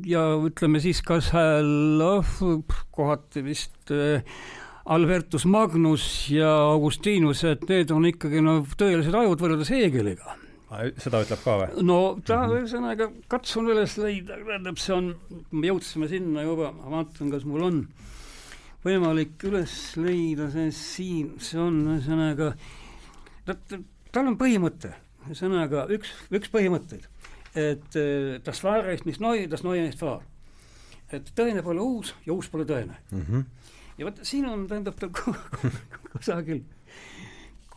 ja 0.07 0.27
ütleme 0.37 0.83
siis 0.85 1.01
ka 1.03 1.19
seal 1.25 2.05
kohati 2.95 3.43
vist 3.43 3.91
äh, 3.91 4.21
Albertus 4.85 5.47
Magnus 5.49 6.28
ja 6.28 6.49
Augustinus, 6.68 7.41
et 7.49 7.62
need 7.70 7.93
on 7.95 8.05
ikkagi 8.05 8.43
no 8.45 8.59
tõelised 8.76 9.14
ajud 9.16 9.41
võrreldes 9.41 9.70
Heegeliga. 9.72 10.35
seda 11.01 11.22
ütleb 11.24 11.41
ka 11.41 11.55
või? 11.61 11.85
no 11.87 11.99
ta 12.20 12.43
mhm. 12.43 12.57
ühesõnaga 12.59 13.07
mm 13.07 13.14
-hmm. 13.14 13.28
katsun 13.32 13.70
üles 13.72 13.97
leida, 13.97 14.37
tähendab, 14.37 14.78
see 14.78 14.95
on, 14.95 15.14
me 15.53 15.70
jõudsime 15.70 16.09
sinna 16.09 16.43
juba, 16.43 16.72
ma 16.72 16.91
vaatan, 16.99 17.30
kas 17.30 17.47
mul 17.49 17.62
on 17.62 17.80
võimalik 18.85 19.41
üles 19.49 19.97
leida 19.97 20.51
see 20.53 20.70
siin, 20.76 21.32
see 21.41 21.61
on 21.61 21.80
ühesõnaga, 21.95 22.53
tal 24.12 24.26
on 24.26 24.37
põhimõte, 24.37 24.93
ühesõnaga 25.24 25.87
üks, 25.97 26.12
üks 26.28 26.53
põhimõtteid, 26.53 27.09
et 27.57 28.01
das 28.45 28.64
Wahre 28.64 28.93
ist 28.93 29.07
nicht 29.07 29.20
neu, 29.20 29.49
das 29.49 29.64
Neue 29.64 29.89
ist 29.89 30.03
wahr. 30.03 30.20
et 31.12 31.30
tõene 31.37 31.62
pole 31.62 31.80
uus 31.80 32.14
ja 32.26 32.32
uus 32.32 32.49
pole 32.49 32.64
tõene 32.64 32.97
mm. 33.12 33.20
-hmm 33.22 33.64
ja 33.99 34.09
vot 34.09 34.18
siin 34.26 34.47
on, 34.49 34.66
tähendab 34.70 34.97
ta 34.99 35.09
kusagil, 36.12 36.64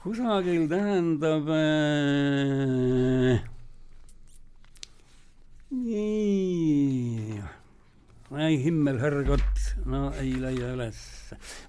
kusagil 0.01 0.65
tähendab 0.72 1.51
äh, 1.53 3.43
nii, 5.76 7.41
ei 8.47 8.57
himmel 8.63 8.99
herrgott, 9.01 9.61
no 9.86 10.07
ei 10.18 10.34
leia 10.41 10.74
üles. 10.74 11.03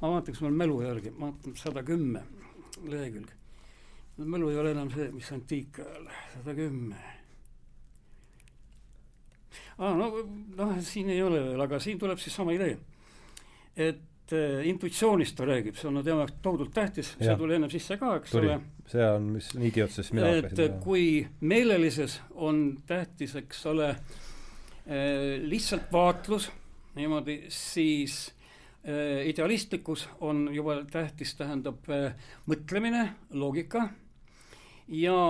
ma 0.00 0.14
vaataks 0.16 0.40
mul 0.44 0.56
mälu 0.56 0.80
järgi, 0.86 1.12
ma 1.18 1.28
vaatan 1.28 1.56
sada 1.58 1.84
kümme 1.84 2.24
lehekülge. 2.88 3.36
mälu 4.18 4.50
ei 4.50 4.58
ole 4.64 4.72
enam 4.72 4.90
see, 4.94 5.10
mis 5.12 5.32
antiikajal, 5.32 6.08
sada 6.34 6.56
kümme 6.56 6.98
ah,. 9.78 9.92
no, 9.92 10.12
noh, 10.56 10.78
siin 10.80 11.12
ei 11.12 11.22
ole 11.22 11.42
veel, 11.50 11.66
aga 11.68 11.80
siin 11.82 12.00
tuleb 12.00 12.18
siis 12.22 12.34
sama 12.34 12.56
idee. 12.56 12.78
et 13.76 14.00
et 14.28 14.36
äh, 14.36 14.66
intuitsioonist 14.68 15.36
ta 15.38 15.46
räägib, 15.48 15.76
see 15.78 15.88
on 15.88 16.02
tema 16.04 16.24
jaoks 16.24 16.38
tohutult 16.44 16.72
tähtis, 16.76 17.14
see 17.16 17.36
tuli 17.38 17.56
ennem 17.56 17.70
sisse 17.72 17.96
ka, 18.00 18.14
eks 18.20 18.34
tuli. 18.34 18.50
ole. 18.52 18.86
see 18.88 19.04
on, 19.08 19.28
mis 19.36 19.50
niidi 19.56 19.84
otsas 19.84 20.10
mina 20.12 20.32
hakkasin. 20.34 20.64
et 20.66 20.80
kui 20.84 21.04
meelelises 21.40 22.18
on 22.36 22.62
tähtis, 22.88 23.36
eks 23.40 23.64
ole 23.72 23.88
äh,, 23.94 25.38
lihtsalt 25.48 25.88
vaatlus, 25.92 26.50
niimoodi, 26.98 27.38
siis 27.52 28.18
äh, 28.84 29.24
idealistlikus 29.30 30.08
on 30.20 30.48
juba 30.52 30.82
tähtis, 30.92 31.32
tähendab 31.38 31.88
äh, 31.88 32.12
mõtlemine, 32.50 33.08
loogika 33.32 33.88
ja 34.88 35.20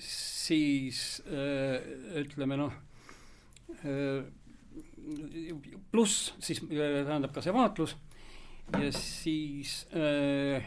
siis 0.00 1.22
ütleme 2.20 2.56
noh 2.60 2.76
pluss 5.92 6.34
siis 6.42 6.62
äh, 6.64 7.02
tähendab 7.06 7.32
ka 7.34 7.42
see 7.44 7.54
vaatlus 7.54 7.96
ja 8.78 8.92
siis 8.94 9.86
äh, 9.94 10.62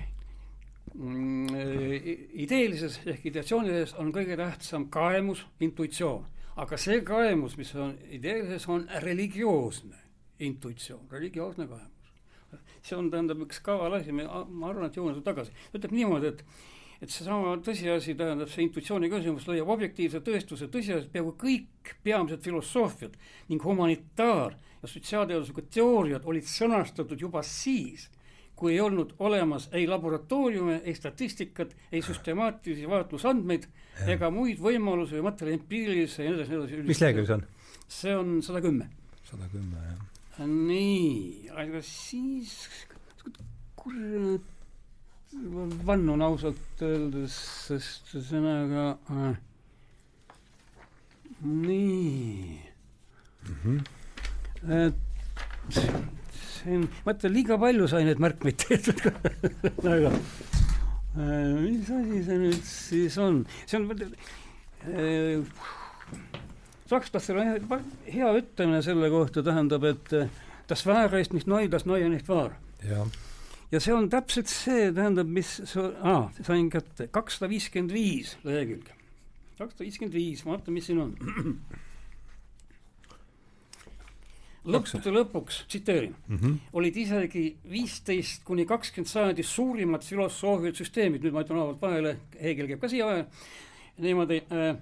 mm, 0.94 1.48
äh, 1.56 2.08
ideelises 2.44 3.00
ehk 3.06 3.26
ideatsioonilises 3.32 3.96
on 4.02 4.12
kõige 4.16 4.38
tähtsam 4.40 4.90
kaemus, 4.94 5.46
intuitsioon. 5.64 6.26
aga 6.56 6.78
see 6.78 7.02
kaemus, 7.02 7.58
mis 7.58 7.74
on 7.76 7.96
ideelises, 8.12 8.68
on 8.70 8.86
religioosne 9.02 9.98
intuitsioon, 10.40 11.08
religioosne 11.12 11.68
kaemus. 11.68 12.14
see 12.84 12.98
on, 12.98 13.10
tähendab 13.12 13.42
üks 13.48 13.62
kaval 13.64 14.00
asi, 14.00 14.12
ma 14.12 14.70
arvan, 14.70 14.90
et 14.90 14.98
jõuan 15.00 15.24
tagasi, 15.24 15.54
ütleb 15.74 15.96
niimoodi, 15.96 16.34
et 16.34 16.46
et 17.04 17.12
seesama 17.12 17.58
tõsiasi, 17.64 18.16
tähendab 18.16 18.48
see 18.52 18.64
intuitsiooni 18.64 19.10
küsimus 19.12 19.48
leiab 19.50 19.72
objektiivse 19.74 20.22
tõestuse 20.24 20.70
tõsiasi, 20.72 21.10
peaaegu 21.12 21.34
kõik 21.40 21.96
peamised 22.06 22.44
filosoofiad 22.46 23.18
ning 23.50 23.64
humanitaar- 23.64 24.56
ja 24.84 24.92
sotsiaalteaduslikud 24.92 25.68
teooriad 25.72 26.28
olid 26.28 26.48
sõnastatud 26.48 27.20
juba 27.20 27.44
siis, 27.44 28.10
kui 28.56 28.76
ei 28.76 28.80
olnud 28.84 29.16
olemas 29.20 29.70
ei 29.76 29.88
laboratooriume, 29.88 30.82
ei 30.84 30.96
statistikat, 30.96 31.76
ei 31.92 32.02
süstemaatilisi 32.06 32.88
vaatlusandmeid 32.88 33.68
ega 34.08 34.30
muid 34.32 34.62
võimalusi 34.64 35.18
või 35.18 35.28
materjali 35.28 35.60
empiirilisi 35.60 36.22
ja 36.22 36.30
nii 36.30 36.38
edasi, 36.38 36.52
nii 36.54 36.64
edasi. 36.64 36.88
mis 36.88 37.04
lehekülg 37.04 37.28
see 37.28 37.36
on? 37.36 37.46
see 38.00 38.16
on 38.16 38.34
sada 38.46 38.64
kümme. 38.64 38.88
sada 39.28 39.50
kümme, 39.52 39.84
jah. 39.90 40.48
nii, 40.48 41.52
aga 41.52 41.84
siis, 41.84 42.56
kurat 43.76 44.53
vannun 45.88 46.22
ausalt 46.22 46.82
öeldes, 46.84 47.36
sest 47.68 48.14
ühesõnaga 48.16 48.86
äh, 49.12 49.34
nii 51.44 52.60
mm. 53.48 53.56
-hmm. 53.64 53.80
et 54.78 55.80
see 56.38 56.78
on, 56.78 56.88
vaata 57.06 57.32
liiga 57.32 57.58
palju 57.60 57.88
sai 57.92 58.04
neid 58.08 58.22
märkmeid 58.24 58.62
tehtud 58.62 59.02
aga 59.96 60.14
äh, 60.14 61.50
mis 61.60 61.90
asi 61.90 62.24
see 62.30 62.40
nüüd 62.46 62.64
siis 62.70 63.18
on, 63.18 63.44
see 63.66 63.82
on 63.82 63.90
äh, 64.94 65.44
sakslastel 66.88 67.42
on 67.42 67.84
hea 68.06 68.32
ütlemine 68.40 68.82
selle 68.86 69.10
kohta, 69.10 69.44
tähendab, 69.44 69.84
et 69.84 70.18
das 70.70 70.86
Wahre 70.86 71.20
ist 71.22 71.34
nicht 71.34 71.48
neu, 71.48 71.68
das 71.68 71.86
Neue 71.86 72.10
nicht 72.10 72.30
wahr. 72.30 72.52
jah 72.84 73.08
ja 73.74 73.80
see 73.82 73.94
on 73.96 74.10
täpselt 74.12 74.52
see, 74.52 74.92
tähendab, 74.94 75.30
mis 75.34 75.56
ah,, 76.06 76.28
sain 76.46 76.70
kätte, 76.74 77.08
kakssada 77.14 77.50
viiskümmend 77.52 77.94
viis 77.94 78.36
lehekülge. 78.46 78.94
kakssada 79.58 79.88
viiskümmend 79.88 80.18
viis, 80.18 80.44
vaata, 80.46 80.74
mis 80.74 80.90
siin 80.90 81.02
on. 81.02 81.16
lõppude 84.74 85.12
lõpuks, 85.12 85.64
tsiteerin 85.68 86.14
mm, 86.14 86.38
-hmm. 86.38 86.60
olid 86.80 86.98
isegi 87.02 87.44
viisteist 87.68 88.46
kuni 88.48 88.66
kakskümmend 88.70 89.10
sajandi 89.10 89.44
suurimad 89.44 90.06
filosoofilised 90.06 90.84
süsteemid, 90.84 91.26
nüüd 91.26 91.36
ma 91.36 91.44
ütlen 91.44 91.60
avalt 91.60 91.82
vahele, 91.82 92.18
Hegel 92.40 92.70
käib 92.70 92.80
ka 92.80 92.92
siia 92.94 93.10
vahele, 93.10 93.26
niimoodi 94.06 94.40
äh, 94.46 94.78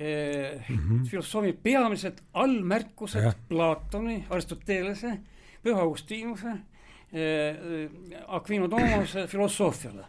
mm 0.00 0.80
-hmm. 0.80 1.04
filosoofi 1.12 1.52
peamised 1.52 2.24
allmärkused 2.32 3.44
Platoni, 3.48 4.24
Aristotelese, 4.30 5.18
Püha 5.62 5.80
Augustinuse 5.84 6.56
Aquino 7.10 8.68
Tomase 8.70 9.26
filosoofiale 9.26 10.04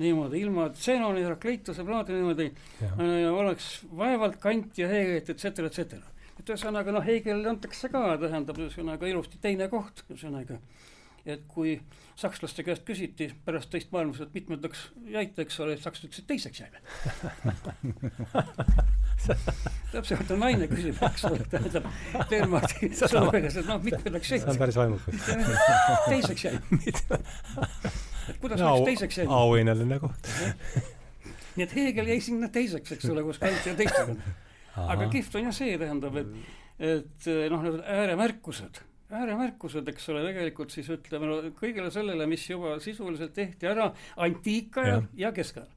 niimoodi, 0.00 0.40
ilma 0.40 0.70
Zenoni, 0.74 1.22
Herakleituse, 1.24 1.84
Plaatoni 1.84 2.20
niimoodi 2.20 2.46
äh, 2.86 3.26
oleks 3.32 3.70
vaevalt 3.96 4.38
Kant 4.40 4.78
ja 4.78 4.88
Hegelit, 4.88 5.30
et 5.30 5.42
cetera, 5.42 5.68
et 5.68 5.76
cetera. 5.76 6.06
et 6.40 6.48
ühesõnaga 6.48 6.94
noh, 6.94 7.04
Hegelile 7.04 7.50
antakse 7.52 7.90
ka, 7.92 8.16
tähendab 8.22 8.60
ühesõnaga 8.62 9.08
ilusti 9.10 9.40
teine 9.42 9.68
koht, 9.72 10.04
ühesõnaga 10.08 10.56
et 11.26 11.42
kui 11.48 11.82
sakslaste 12.20 12.62
käest 12.64 12.84
küsiti 12.88 13.34
pärast 13.44 13.70
teist 13.72 13.92
maailmasõda, 13.94 14.26
et 14.28 14.34
mitmendaks 14.38 14.78
jäite, 15.12 15.38
eks 15.46 15.56
ole, 15.64 15.72
sakslased 15.80 16.08
ütlesid 16.10 16.26
teiseks 16.30 16.58
jäime 16.62 16.78
täpselt 19.92 20.30
on 20.32 20.40
naine 20.40 20.66
küsib, 20.70 20.96
eks 21.10 21.22
ole, 21.28 21.38
tähendab, 21.52 21.84
Stenmarki 22.26 22.86
sõnumiga, 23.00 23.48
et 23.50 23.68
noh, 23.68 23.78
mitmendaks 23.84 24.28
jäite. 24.32 24.44
see 24.46 24.54
on 24.54 24.62
päris 24.62 24.78
vaimukas 24.80 25.16
teiseks 26.12 26.42
jäime 26.48 26.62
et 28.30 28.36
kuidas 28.40 28.58
no, 28.62 28.66
läks 28.78 28.88
teiseks 28.92 29.16
jäi? 29.22 29.26
auhinnaline 29.40 29.96
koht 30.02 30.22
nii 31.56 31.64
et 31.66 31.74
Hegel 31.76 32.06
jäi 32.14 32.20
sinna 32.24 32.48
teiseks, 32.52 32.90
eks 32.96 33.06
ole, 33.10 33.20
koos 33.26 33.38
Kant 33.42 33.62
ja 33.66 33.72
teistega. 33.78 34.12
aga 34.86 35.08
kihvt 35.12 35.32
on 35.38 35.42
jah 35.48 35.56
see, 35.56 35.72
tähendab, 35.80 36.14
et, 36.20 36.30
et 36.92 37.20
noh, 37.52 37.60
need 37.66 37.78
ääremärkused, 37.96 38.74
ääremärkused, 39.10 39.88
eks 39.90 40.08
ole, 40.12 40.22
tegelikult 40.28 40.72
siis 40.74 40.88
ütleme 40.92 41.28
no, 41.28 41.42
kõigele 41.58 41.90
sellele, 41.94 42.28
mis 42.30 42.46
juba 42.50 42.78
sisuliselt 42.82 43.34
tehti 43.36 43.70
ära 43.70 43.90
antiikajal 44.20 45.00
ja, 45.00 45.28
ja 45.28 45.34
keskajal 45.36 45.68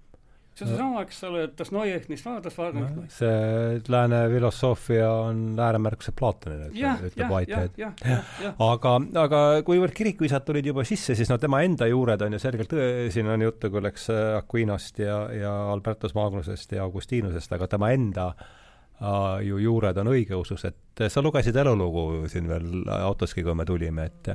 see 0.53 0.67
on 0.67 0.69
seesama, 0.69 1.01
eks 1.01 1.19
ole, 1.25 1.43
et 1.47 1.53
Dostojevskist 1.57 2.27
vaadas, 2.27 2.57
vaadas 2.59 2.91
no, 2.93 3.05
see 3.09 3.79
lääne 3.89 4.19
filosoofia 4.29 5.07
on 5.23 5.41
ääremärkuse 5.57 6.13
Platonile, 6.19 6.69
ütleb 7.09 7.31
Whitehead. 7.31 7.79
aga, 8.61 8.93
aga 9.23 9.41
kuivõrd 9.65 9.95
kirikuisad 9.97 10.45
tulid 10.45 10.69
juba 10.69 10.86
sisse, 10.86 11.17
siis 11.17 11.31
no 11.34 11.39
tema 11.41 11.63
enda 11.65 11.89
juured 11.89 12.21
on 12.21 12.38
ju 12.38 12.41
selgelt, 12.43 12.75
siin 13.13 13.34
on 13.34 13.47
juttu 13.47 13.73
küll, 13.73 13.89
eks, 13.89 14.11
Aquinost 14.38 15.01
ja, 15.01 15.23
ja 15.34 15.55
Albertus 15.73 16.13
Magnusest 16.17 16.77
ja 16.77 16.86
Augustinusest, 16.86 17.57
aga 17.57 17.71
tema 17.73 17.89
enda 17.95 18.29
uh, 18.36 18.51
ju 19.43 19.57
juured 19.59 19.97
on 19.99 20.11
õigeusus, 20.13 20.63
et 20.69 21.01
sa 21.09 21.21
lugesid 21.21 21.55
elulugu 21.59 22.27
siin 22.31 22.47
veel 22.47 22.85
autoski, 23.01 23.43
kui 23.43 23.55
me 23.57 23.65
tulime, 23.67 24.05
et 24.05 24.29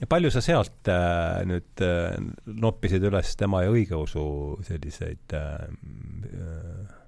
ja 0.00 0.08
palju 0.10 0.30
sa 0.34 0.42
sealt 0.44 0.90
äh, 0.90 1.44
nüüd 1.48 1.84
äh, 1.84 2.16
noppisid 2.46 3.04
üles 3.06 3.36
tema 3.40 3.62
ja 3.64 3.70
õigeusu 3.72 4.24
selliseid 4.66 5.36
äh, 5.38 5.68
äh, 6.32 6.98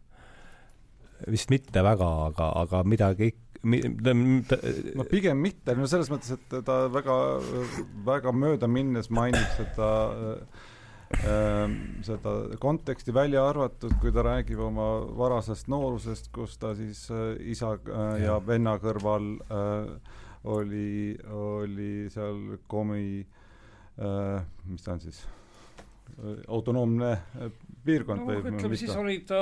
vist 1.33 1.51
mitte 1.51 1.83
väga, 1.85 2.09
aga, 2.31 2.53
aga 2.63 2.85
midagi 2.87 3.33
mi, 3.67 3.81
no 3.83 5.07
pigem 5.11 5.41
mitte, 5.43 5.75
no 5.75 5.89
selles 5.91 6.11
mõttes, 6.13 6.37
et 6.37 6.57
ta 6.67 6.87
väga, 6.93 7.17
väga 8.07 8.33
mööda 8.37 8.71
minnes 8.71 9.11
mainib 9.11 9.47
seda 9.57 9.91
äh, 10.13 10.65
seda 12.03 12.33
konteksti 12.59 13.15
välja 13.15 13.45
arvatud, 13.47 13.93
kui 14.01 14.11
ta 14.13 14.25
räägib 14.27 14.59
oma 14.59 14.89
varasest 15.17 15.69
noorusest, 15.71 16.33
kus 16.35 16.57
ta 16.59 16.75
siis 16.75 17.07
äh, 17.15 17.37
isa 17.53 17.77
äh, 17.79 18.23
ja 18.25 18.41
venna 18.47 18.77
kõrval 18.83 19.37
äh, 19.47 20.15
oli, 20.45 21.17
oli 21.31 22.07
seal 22.11 22.59
komi 22.71 23.27
mis 23.97 24.83
ta 24.85 24.93
on 24.93 25.01
siis, 25.01 25.23
autonoomne 26.49 27.11
äh, 27.13 27.51
piirkond 27.87 28.23
no, 28.23 28.27
või 28.27 28.39
ütleme 28.41 28.79
siis 28.79 28.91
ta? 28.91 29.01
oli 29.03 29.17
ta 29.29 29.41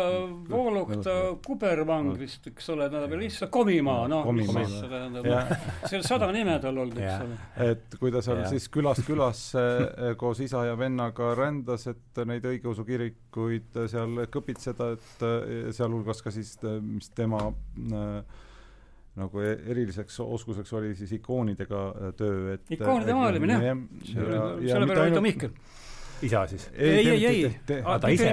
Vooluk, 0.50 0.90
ta 1.04 1.14
kubervang 1.44 2.10
vist, 2.18 2.48
eks 2.50 2.72
ole, 2.74 2.88
tähendab, 2.90 3.14
lihtsalt 3.20 3.52
Komimaa, 3.54 4.08
noh, 4.10 4.26
mis 4.34 4.50
siis 4.50 4.74
tähendab, 4.90 5.28
seal 5.86 6.02
sada 6.06 6.30
nime 6.34 6.56
tal 6.62 6.80
olnud, 6.82 6.98
eks 6.98 7.26
ole. 7.26 7.38
et 7.70 7.98
kui 8.00 8.12
ta 8.14 8.22
seal 8.26 8.42
ja. 8.42 8.48
siis 8.50 8.66
külast 8.74 9.06
külasse 9.06 9.62
äh, 9.62 10.16
koos 10.20 10.42
isa 10.44 10.64
ja 10.66 10.74
vennaga 10.78 11.30
rändas, 11.38 11.86
et 11.92 12.24
neid 12.26 12.48
õigeusu 12.50 12.86
kirikuid 12.88 13.78
seal 13.92 14.24
kõpitseda, 14.34 14.90
et 14.98 15.28
sealhulgas 15.78 16.24
ka 16.26 16.34
siis, 16.34 16.56
mis 16.82 17.12
tema 17.14 17.46
äh, 17.46 18.42
nagu 19.22 19.46
e-, 19.46 19.60
eriliseks 19.70 20.18
oskuseks 20.26 20.74
oli 20.74 20.90
siis 20.98 21.14
ikoonidega 21.20 21.86
töö, 22.18 22.58
et 22.58 22.74
ikoonide 22.74 23.14
maalimine 23.14 23.62
jah, 23.62 23.86
selle 24.10 24.90
peale 24.90 25.06
oli 25.06 25.14
ta 25.14 25.22
Mihkel 25.22 25.54
isa 26.22 26.44
siis? 26.46 26.68
ei, 26.76 27.08
ei, 27.10 27.26
ei, 27.26 27.80
aa 27.82 27.98
ta 28.02 28.10
ise, 28.12 28.30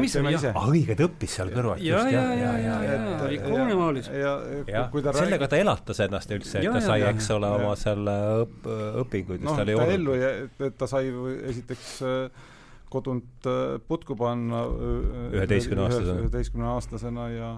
ah 0.52 0.68
õige, 0.70 0.96
ta 0.98 1.08
õppis 1.08 1.36
seal 1.40 1.52
kõrval. 1.54 1.82
ja, 1.84 2.04
ja, 2.12 2.24
ja, 2.38 2.54
ja, 2.60 2.76
ja, 2.86 3.32
ikoone 3.38 3.76
maalis. 3.80 4.12
ja, 4.14 4.36
ja 4.68 4.86
sellega 5.18 5.50
ta 5.52 5.60
elatas 5.62 6.04
ennast 6.06 6.32
üldse, 6.36 6.62
et 6.62 6.72
ta 6.72 6.84
sai, 6.86 7.02
eks 7.10 7.32
ole, 7.36 7.52
oma 7.58 7.74
selle 7.80 8.16
õp-, 8.46 8.72
õpinguid, 9.06 9.42
mis 9.42 9.50
noh, 9.50 9.60
tal 9.60 9.74
ei 9.74 9.80
olnud. 9.80 9.98
ellu 9.98 10.18
ja 10.20 10.32
et 10.70 10.80
ta 10.80 10.90
sai 10.90 11.12
esiteks 11.52 11.92
äh, 12.06 12.48
kodunt 12.92 13.50
äh, 13.50 13.78
putku 13.88 14.18
panna 14.20 14.66
üheteistkümne 15.32 15.88
aastasena, 15.88 16.18
üheteistkümne 16.26 16.74
aastasena 16.76 17.30
ja 17.34 17.54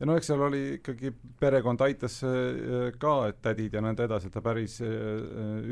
ja 0.00 0.06
no 0.08 0.16
eks 0.18 0.28
seal 0.30 0.42
oli 0.44 0.62
ikkagi, 0.76 1.12
perekond 1.40 1.80
aitas 1.86 2.18
äh, 2.26 2.90
ka, 3.00 3.14
et 3.30 3.40
tädid 3.44 3.76
ja 3.76 3.82
nõnda 3.84 4.06
edasi, 4.06 4.28
et 4.28 4.36
ta 4.36 4.42
päris 4.44 4.78
äh, 4.84 4.90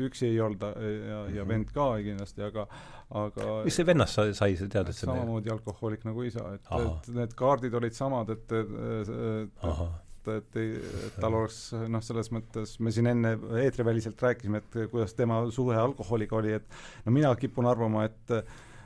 üksi 0.07 0.31
ei 0.31 0.39
olnud 0.41 0.65
ja, 0.65 1.19
ja 1.29 1.43
-hmm. 1.43 1.49
vend 1.51 1.73
ka 1.75 1.89
kindlasti, 2.01 2.45
aga, 2.47 2.67
aga 3.11 3.59
mis 3.65 3.75
see 3.77 3.85
vennast 3.87 4.17
sai, 4.17 4.33
sai 4.37 4.55
sa 4.59 4.69
tead, 4.71 4.89
et 4.89 4.97
see 4.97 5.05
samamoodi 5.07 5.51
alkohoolik 5.53 6.07
nagu 6.07 6.25
isa, 6.25 6.47
et, 6.57 6.71
et 6.79 7.11
need 7.19 7.35
kaardid 7.37 7.77
olid 7.77 7.95
samad, 7.97 8.31
et, 8.33 8.57
et, 8.57 9.13
et 9.13 10.01
et, 10.25 10.55
et 10.57 11.17
tal 11.21 11.35
oleks 11.37 11.59
noh, 11.91 12.01
selles 12.01 12.31
mõttes 12.33 12.71
me 12.81 12.89
siin 12.89 13.11
enne 13.11 13.35
eetriväliselt 13.61 14.21
rääkisime, 14.25 14.63
et 14.63 14.77
kuidas 14.89 15.13
tema 15.13 15.43
suhe 15.53 15.77
alkoholiga 15.77 16.39
oli, 16.39 16.55
et 16.57 16.79
no 17.05 17.13
mina 17.13 17.29
kipun 17.37 17.69
arvama, 17.69 18.07
et 18.09 18.33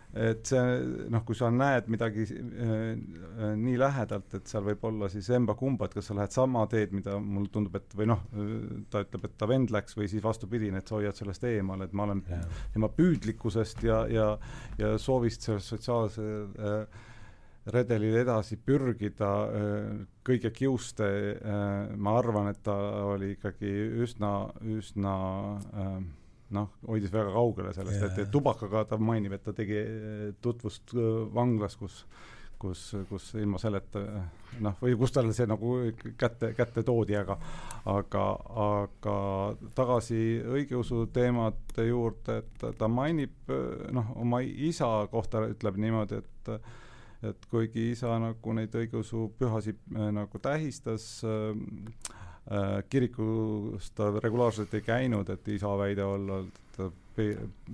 et 0.10 0.42
see 0.50 0.62
noh, 1.14 1.22
kui 1.26 1.38
sa 1.38 1.52
näed 1.54 1.90
midagi 1.94 2.26
äh, 2.26 2.72
äh, 2.98 3.52
nii 3.60 3.76
lähedalt, 3.78 4.34
et 4.40 4.50
seal 4.50 4.66
võib 4.66 4.88
olla 4.90 5.10
siis 5.12 5.30
emba-kumba, 5.38 5.86
et 5.86 5.98
kas 6.00 6.10
sa 6.10 6.18
lähed 6.18 6.34
sama 6.34 6.66
teed, 6.72 6.96
mida 6.98 7.20
mulle 7.22 7.52
tundub, 7.54 7.78
et 7.78 7.94
või 7.98 8.10
noh, 8.10 8.24
ta 8.90 9.04
ütleb, 9.06 9.28
et 9.30 9.38
ta 9.38 9.50
vend 9.50 9.74
läks 9.74 9.98
või 10.00 10.10
siis 10.10 10.26
vastupidine, 10.26 10.82
et 10.82 10.90
sa 10.90 10.98
hoiad 10.98 11.18
sellest 11.18 11.46
eemal, 11.50 11.86
et 11.86 11.94
ma 11.94 12.08
olen 12.08 12.24
tema 12.74 12.90
püüdlikkusest 12.96 13.86
ja, 13.86 14.02
ja, 14.10 14.32
ja 14.82 14.96
soovist 15.02 15.46
sellest 15.46 15.76
sotsiaalse 15.76 16.26
äh, 16.26 17.06
redelil 17.70 18.18
edasi 18.24 18.58
pürgida 18.58 19.32
äh, 19.46 19.90
kõige 20.26 20.52
kiuste 20.56 21.10
äh,, 21.38 21.92
ma 21.98 22.18
arvan, 22.20 22.50
et 22.52 22.64
ta 22.66 22.76
oli 23.12 23.34
ikkagi 23.36 23.74
üsna, 24.04 24.34
üsna 24.78 25.16
äh, 25.74 26.00
noh, 26.56 26.74
hoidis 26.88 27.14
väga 27.14 27.32
kaugele 27.34 27.74
sellest, 27.76 28.04
et, 28.08 28.20
et 28.26 28.34
tubakaga 28.34 28.86
ta 28.90 29.00
mainib, 29.02 29.36
et 29.36 29.46
ta 29.46 29.54
tegi 29.56 29.78
eh, 29.80 30.28
tutvust 30.42 30.96
eh, 30.98 31.08
vanglas, 31.36 31.78
kus 31.80 32.04
kus, 32.60 32.82
kus 33.08 33.30
ilma 33.40 33.56
selleta 33.62 34.02
noh, 34.60 34.74
või 34.82 34.98
kus 35.00 35.14
talle 35.16 35.32
see 35.32 35.48
nagu 35.48 35.78
kätte, 36.20 36.50
kätte 36.58 36.84
toodi, 36.84 37.16
aga 37.16 37.38
aga, 37.88 38.24
aga 38.66 39.16
tagasi 39.78 40.20
õigeusu 40.44 41.06
teemade 41.16 41.86
juurde, 41.88 42.42
et 42.42 42.66
ta 42.76 42.92
mainib 42.92 43.54
noh, 43.96 44.12
oma 44.20 44.42
isa 44.44 44.92
kohta 45.12 45.46
ütleb 45.54 45.80
niimoodi, 45.80 46.20
et 46.20 46.54
et 47.30 47.46
kuigi 47.52 47.90
isa 47.92 48.14
nagu 48.20 48.54
neid 48.56 48.76
õigeusu 48.80 49.26
pühasid 49.40 49.80
eh, 49.96 50.12
nagu 50.16 50.40
tähistas 50.44 51.18
äh,, 51.28 51.56
Äh, 52.10 52.29
kirikus 52.90 53.92
ta 53.92 54.10
regulaarselt 54.24 54.74
ei 54.74 54.82
käinud, 54.82 55.30
et 55.30 55.48
isa 55.54 55.70
väide 55.78 56.04
olla, 56.04 56.40
et 56.40 56.62
ta 56.78 56.88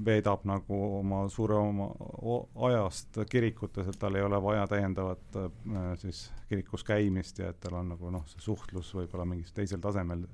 veedab 0.05 0.45
nagu 0.49 0.79
oma 0.99 1.25
suure 1.29 1.57
oma 1.59 1.87
ajast 2.67 3.19
kirikutes, 3.29 3.87
et 3.87 3.99
tal 3.99 4.17
ei 4.17 4.25
ole 4.25 4.41
vaja 4.43 4.65
täiendavat 4.67 5.37
äh, 5.39 5.85
siis 6.01 6.31
kirikus 6.49 6.83
käimist 6.83 7.39
ja 7.39 7.51
et 7.53 7.59
tal 7.61 7.77
on 7.79 7.93
nagu 7.93 8.11
noh, 8.11 8.25
see 8.31 8.41
suhtlus 8.43 8.93
võib-olla 8.97 9.27
mingis 9.29 9.53
teisel 9.55 9.83
tasemel 9.83 10.25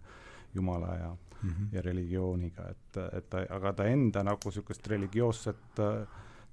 Jumala 0.56 0.96
ja 0.96 1.10
mm, 1.12 1.50
-hmm. 1.50 1.68
ja 1.72 1.82
religiooniga, 1.82 2.70
et, 2.70 2.98
et 3.18 3.30
ta, 3.30 3.46
aga 3.50 3.74
ta 3.74 3.86
enda 3.86 4.24
nagu 4.24 4.40
niisugust 4.46 4.88
religioosset 4.88 5.80
äh, 5.80 6.08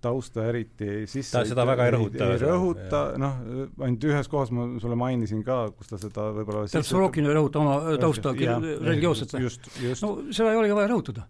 tausta 0.04 0.44
eriti 0.48 1.06
sisse 1.10 1.34
ta 1.34 1.44
seda 1.48 1.64
väga 1.68 1.88
ei 1.88 1.94
rõhuta. 1.96 2.28
ei 2.34 2.40
rõhuta, 2.42 3.00
noh, 3.20 3.40
ainult 3.82 4.06
ühes 4.10 4.30
kohas 4.30 4.52
ma 4.54 4.68
sulle 4.82 4.98
mainisin 4.98 5.42
ka, 5.46 5.60
kus 5.76 5.90
ta 5.90 5.98
seda 6.00 6.28
võib-olla 6.36 6.66
tähendab, 6.66 6.88
Sorokin 6.88 7.28
ei 7.28 7.34
rõhuta 7.38 7.62
oma 7.62 7.96
tausta 8.00 8.34
religioosset 8.34 9.34
või? 9.34 9.50
no 10.02 10.12
seda 10.30 10.52
ei 10.52 10.62
olegi 10.62 10.78
vaja 10.78 10.92
rõhutada. 10.94 11.26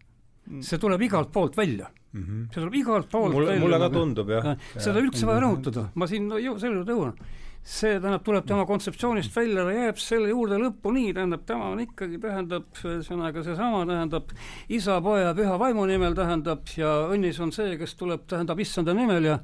Mm. 0.49 0.63
see 0.65 0.81
tuleb 0.81 1.03
igalt 1.05 1.29
poolt 1.29 1.57
välja 1.59 1.91
mm. 1.91 2.23
-hmm. 2.23 2.45
see 2.53 2.61
tuleb 2.63 2.77
igalt 2.81 3.11
poolt 3.13 3.35
mulle, 3.35 3.51
välja. 3.51 3.65
mulle 3.65 3.81
ka 3.83 3.89
tundub, 3.93 4.31
jah. 4.33 4.47
seda 4.77 5.03
üldse 5.03 5.29
vaja 5.29 5.43
rõhutada, 5.45 5.89
ma 5.95 6.09
siin 6.09 6.29
no, 6.31 6.39
selle 6.57 6.81
juurde 6.81 6.97
jõuan 6.97 7.19
see 7.69 7.99
tähendab, 8.01 8.23
tuleb 8.25 8.47
tema 8.49 8.65
kontseptsioonist 8.69 9.35
välja, 9.37 9.65
ta 9.67 9.73
jääb 9.75 9.99
selle 10.01 10.31
juurde 10.31 10.57
lõpuni, 10.63 11.11
tähendab, 11.17 11.43
tema 11.49 11.69
on 11.75 11.83
ikkagi, 11.85 12.21
tähendab, 12.23 12.69
ühesõnaga 12.81 13.43
seesama, 13.45 13.83
tähendab, 13.89 14.33
isa, 14.73 14.97
poja, 15.05 15.35
püha 15.37 15.59
vaimu 15.61 15.85
nimel, 15.91 16.17
tähendab, 16.17 16.65
ja 16.81 16.95
õnnis 17.13 17.41
on 17.45 17.53
see, 17.55 17.77
kes 17.81 17.93
tuleb, 18.01 18.25
tähendab, 18.31 18.61
issanda 18.65 18.95
nimel 18.97 19.29
ja 19.29 19.37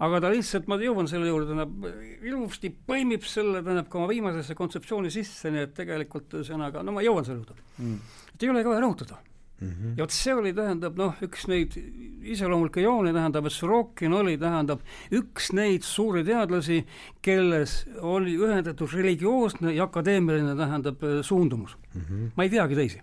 aga 0.00 0.20
ta 0.22 0.30
lihtsalt, 0.32 0.68
ma 0.70 0.78
jõuan 0.80 1.10
selle 1.10 1.26
juurde, 1.28 1.50
tähendab, 1.50 2.22
ilusti 2.30 2.70
põimib 2.70 3.26
selle, 3.28 3.64
tähendab, 3.64 3.90
ka 3.90 3.98
oma 3.98 4.12
viimasesse 4.12 4.54
kontseptsiooni 4.58 5.10
sisse, 5.12 5.50
nii 5.50 5.66
et 5.66 5.74
tegelikult 5.82 6.38
ühesõnaga, 6.38 6.86
no 6.86 6.94
ma 6.94 7.04
jõuan 7.04 7.26
selle 7.26 7.42
juurde. 7.42 7.66
Mm.. 7.82 7.98
et 8.34 8.46
ei 8.46 8.54
olegi 8.54 8.70
vaja 8.70 8.86
rõhutada 8.86 9.18
mm. 9.60 9.68
-hmm. 9.68 9.96
ja 9.96 10.04
vot 10.04 10.14
see 10.14 10.34
oli, 10.34 10.52
tähendab 10.56 10.96
noh, 10.98 11.18
üks 11.24 11.46
neid 11.50 11.76
iseloomulikke 12.22 12.82
jooni, 12.84 13.12
tähendab, 13.16 13.46
et 13.46 13.52
Sorokin 13.52 14.12
oli, 14.16 14.36
tähendab, 14.38 14.80
üks 15.12 15.52
neid 15.56 15.86
suuri 15.86 16.24
teadlasi, 16.24 16.84
kelles 17.22 17.84
oli 18.00 18.36
ühendatud 18.38 18.92
religioosne 18.92 19.74
ja 19.74 19.88
akadeemiline, 19.88 20.56
tähendab, 20.56 21.04
suundumus 21.22 21.76
mm. 21.94 22.00
-hmm. 22.00 22.30
ma 22.36 22.42
ei 22.42 22.50
teagi 22.50 22.74
teisi. 22.74 23.00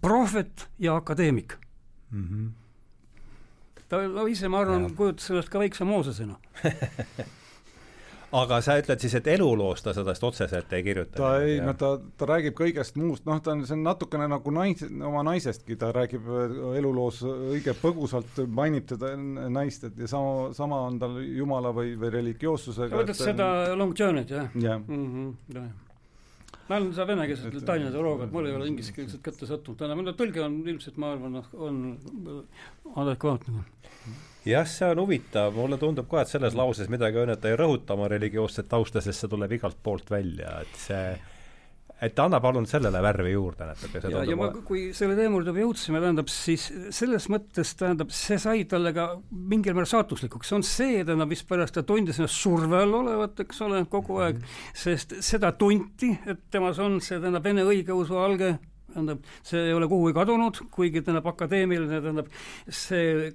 prohvet 0.00 0.68
ja 0.78 0.96
akadeemik 0.96 1.56
mm. 2.10 2.24
-hmm. 2.28 2.50
ta 3.88 4.08
no 4.08 4.26
ise, 4.26 4.48
ma 4.48 4.60
arvan, 4.60 4.90
kujutas 4.94 5.30
ennast 5.30 5.48
ka 5.48 5.58
väikse 5.58 5.84
Moosesena 5.84 6.36
aga 8.36 8.60
sa 8.62 8.76
ütled 8.78 9.02
siis, 9.02 9.14
et 9.18 9.28
eluloost 9.32 9.84
ta 9.86 9.94
sellest 9.96 10.24
otseselt 10.26 10.72
ei 10.76 10.84
kirjuta? 10.86 11.18
ta 11.18 11.30
ei, 11.42 11.58
no 11.64 11.74
ta, 11.78 11.92
ta 12.18 12.28
räägib 12.30 12.54
kõigest 12.58 12.98
muust, 13.00 13.24
noh, 13.28 13.40
ta 13.42 13.54
on, 13.54 13.64
see 13.66 13.74
on 13.76 13.84
natukene 13.86 14.28
nagu 14.30 14.54
nais-, 14.54 14.86
oma 14.86 15.24
naisestki, 15.26 15.76
ta 15.80 15.90
räägib 15.94 16.28
äh, 16.30 16.56
eluloos 16.80 17.22
õige 17.26 17.74
põgusalt, 17.80 18.42
mainib 18.46 18.86
teda, 18.90 19.12
naist, 19.50 19.88
et 19.90 19.98
ja 19.98 20.10
sama, 20.10 20.50
sama 20.56 20.82
on 20.86 20.98
tal 21.02 21.18
jumala 21.24 21.74
või, 21.76 21.96
või 22.00 22.14
religioossusega. 22.20 22.94
sa 22.94 23.02
mõtled 23.02 23.22
seda 23.22 23.50
Long 23.74 23.94
Journey't, 23.98 24.34
jah? 24.34 24.50
jah 24.54 24.78
mm 24.78 25.06
-hmm,. 25.10 25.68
ma 26.70 26.78
olen 26.78 26.90
seda 26.94 27.10
venekeelset 27.10 27.60
Tallinna 27.66 27.90
teoloogiat, 27.90 28.32
mul 28.32 28.46
ei 28.46 28.54
ole 28.54 28.70
ingliskeelset 28.70 29.22
kätte 29.26 29.46
sattunud, 29.50 29.78
tähendab, 29.78 30.16
tõlge 30.18 30.46
on 30.46 30.62
ilmselt, 30.62 31.02
ma 31.02 31.14
arvan, 31.16 31.40
noh, 31.40 31.54
on 31.58 31.84
adekvaatne 32.94 33.66
jah, 34.46 34.68
see 34.68 34.88
on 34.92 35.02
huvitav, 35.04 35.52
mulle 35.56 35.78
tundub 35.80 36.08
ka, 36.10 36.22
et 36.22 36.32
selles 36.32 36.56
lauses 36.56 36.88
midagi 36.92 37.20
on, 37.20 37.34
et 37.34 37.40
ta 37.40 37.50
ei 37.50 37.58
rõhuta 37.60 37.96
oma 37.96 38.08
religioosset 38.08 38.68
tausta, 38.70 39.02
sest 39.04 39.24
see 39.24 39.32
tuleb 39.32 39.58
igalt 39.58 39.78
poolt 39.82 40.10
välja, 40.12 40.60
et 40.64 40.80
see 40.80 41.04
et 42.00 42.20
anna 42.22 42.38
palun 42.40 42.64
sellele 42.68 43.00
värvi 43.04 43.32
juurde 43.34 43.66
natuke. 43.68 44.00
ja, 44.08 44.22
ja 44.24 44.36
ma, 44.38 44.48
kui 44.64 44.86
selle 44.96 45.16
teema 45.18 45.36
juurde 45.36 45.52
juba 45.52 45.64
jõudsime, 45.66 46.00
tähendab 46.00 46.30
siis 46.32 46.64
selles 46.96 47.28
mõttes 47.32 47.74
tähendab, 47.76 48.12
see 48.16 48.38
sai 48.40 48.64
talle 48.70 48.94
ka 48.96 49.06
mingil 49.30 49.76
määral 49.76 49.90
saatuslikuks, 49.90 50.48
see 50.48 50.56
on 50.56 50.64
see, 50.66 51.02
tähendab, 51.04 51.28
mispärast 51.32 51.76
ta 51.76 51.84
tundis 51.86 52.20
ennast 52.20 52.40
surve 52.40 52.80
all 52.80 52.96
olevat, 53.02 53.44
eks 53.44 53.60
ole, 53.66 53.82
kogu 53.92 54.16
aeg 54.24 54.40
mm, 54.40 54.48
-hmm. 54.48 54.80
sest 54.84 55.14
seda 55.26 55.52
tunti, 55.60 56.14
et 56.24 56.46
temas 56.50 56.80
on 56.80 57.00
see, 57.04 57.20
tähendab, 57.20 57.44
vene 57.44 57.68
õigeusu 57.68 58.16
alge, 58.16 58.54
tähendab, 58.94 59.28
see 59.44 59.68
ei 59.68 59.76
ole 59.76 59.88
kuhugi 59.90 60.16
kadunud, 60.16 60.64
kuigi 60.72 61.04
tähendab, 61.04 61.28
akadeemiline, 61.34 62.00
tähendab, 62.00 62.32
see 62.68 63.28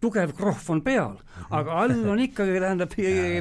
tugev 0.00 0.32
krohv 0.36 0.70
on 0.72 0.80
peal, 0.84 1.18
aga 1.52 1.76
all 1.82 1.94
on 2.12 2.22
ikkagi, 2.24 2.56
tähendab, 2.62 2.94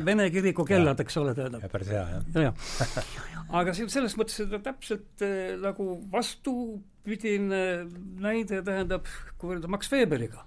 Vene 0.05 0.28
kiriku 0.34 0.66
kellad, 0.68 0.99
eks 1.03 1.18
ole, 1.22 1.34
tähendab. 1.38 1.64
päris 1.72 1.91
hea, 1.93 2.03
jah 2.36 2.49
ja. 2.49 2.53
aga 3.62 3.76
selles 3.78 4.18
mõttes, 4.20 4.41
täpselt 4.66 5.24
äh, 5.26 5.55
nagu 5.62 5.91
vastupidine 6.12 7.64
näide 8.24 8.64
tähendab, 8.66 9.07
kui 9.38 9.53
võrrelda 9.53 9.72
Max 9.72 9.91
Weberiga. 9.93 10.45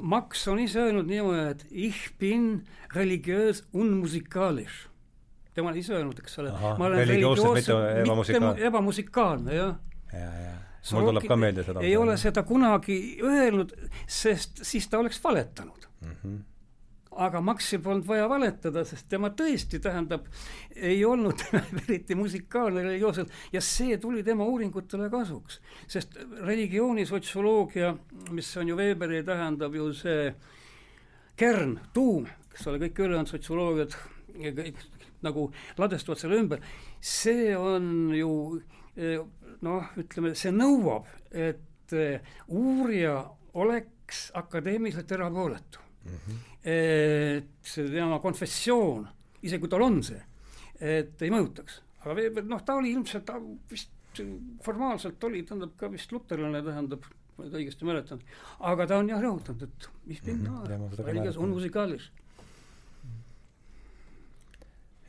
Max 0.00 0.46
on 0.48 0.62
ise 0.62 0.80
öelnud 0.86 1.06
niimoodi, 1.06 1.42
et 1.52 1.66
ich 1.70 2.14
bin 2.18 2.64
religiöös 2.94 3.62
un 3.76 3.92
musikalisch. 4.00 4.88
tema 5.54 5.70
on 5.70 5.76
ise 5.76 5.92
öelnud, 5.98 6.18
eks 6.22 6.38
ole. 6.40 6.54
ma 6.54 6.86
olen 6.88 7.04
religioosne, 7.04 7.52
mitte 7.60 8.66
ebamusikaalne. 8.70 9.54
jah. 9.54 9.76
ja, 10.12 10.18
ja, 10.18 10.48
ja 10.48 10.69
mul 10.92 11.10
tuleb 11.10 11.26
ka 11.28 11.36
meelde 11.36 11.64
seda. 11.66 11.82
ei 11.84 11.96
ole 11.96 12.16
seda 12.20 12.42
kunagi 12.48 13.00
öelnud, 13.22 13.74
sest 14.08 14.64
siis 14.64 14.88
ta 14.88 14.98
oleks 14.98 15.20
valetanud 15.24 15.88
mm. 16.00 16.14
-hmm 16.22 16.38
aga 17.20 17.40
Maxi 17.40 17.78
polnud 17.82 18.06
vaja 18.06 18.28
valetada, 18.30 18.84
sest 18.86 19.08
tema 19.10 19.32
tõesti, 19.36 19.80
tähendab, 19.82 20.28
ei 20.76 21.02
olnud 21.04 21.42
eriti 21.82 22.14
musikaalne 22.14 22.84
religioosselt 22.86 23.32
ja 23.52 23.62
see 23.64 23.98
tuli 23.98 24.22
tema 24.26 24.46
uuringutele 24.48 25.10
kasuks. 25.10 25.60
sest 25.88 26.16
religioonisotsioloogia, 26.46 27.94
mis 28.30 28.56
on 28.56 28.68
ju 28.68 28.76
Weberi, 28.76 29.24
tähendab 29.26 29.74
ju 29.74 29.92
see 29.92 30.32
kern, 31.36 31.78
tuum, 31.92 32.26
eks 32.52 32.66
ole, 32.70 32.80
kõik 32.86 33.04
ülejäänud 33.04 33.30
sotsioloogiad 33.30 33.96
nagu 35.26 35.50
ladestuvad 35.78 36.20
selle 36.20 36.38
ümber, 36.40 36.62
see 37.00 37.56
on 37.56 38.14
ju 38.16 38.32
noh, 39.66 39.92
ütleme, 40.00 40.32
see 40.38 40.52
nõuab, 40.54 41.08
et 41.30 41.94
eh, 41.96 42.34
uurija 42.48 43.18
oleks 43.60 44.30
akadeemiliselt 44.38 45.12
erapooletu 45.12 45.82
mm. 46.04 46.16
-hmm. 46.16 46.42
et 46.64 47.70
tema 47.76 48.18
konfessioon, 48.18 49.08
isegi 49.42 49.60
kui 49.60 49.72
tal 49.72 49.86
on 49.86 50.02
see, 50.02 50.20
et 50.80 51.22
ei 51.22 51.30
mõjutaks. 51.30 51.80
aga 52.04 52.42
noh, 52.42 52.62
ta 52.64 52.74
oli 52.80 52.92
ilmselt, 52.92 53.24
ta 53.24 53.40
vist 53.70 53.90
formaalselt 54.62 55.24
oli, 55.24 55.42
tähendab 55.42 55.76
ka 55.76 55.90
vist 55.90 56.12
luterlane, 56.12 56.62
tähendab, 56.62 57.04
ma 57.36 57.44
nüüd 57.44 57.58
õigesti 57.60 57.86
mäletan, 57.86 58.22
aga 58.60 58.86
ta 58.86 58.98
on 58.98 59.08
jah 59.08 59.20
rõhutanud, 59.22 59.62
et 59.62 59.90
mis 60.06 60.22
mind 60.26 60.48
mm 60.48 60.64
-hmm. 60.64 61.04
religios 61.04 61.36
on 61.36 61.54
musikaalis 61.54 62.10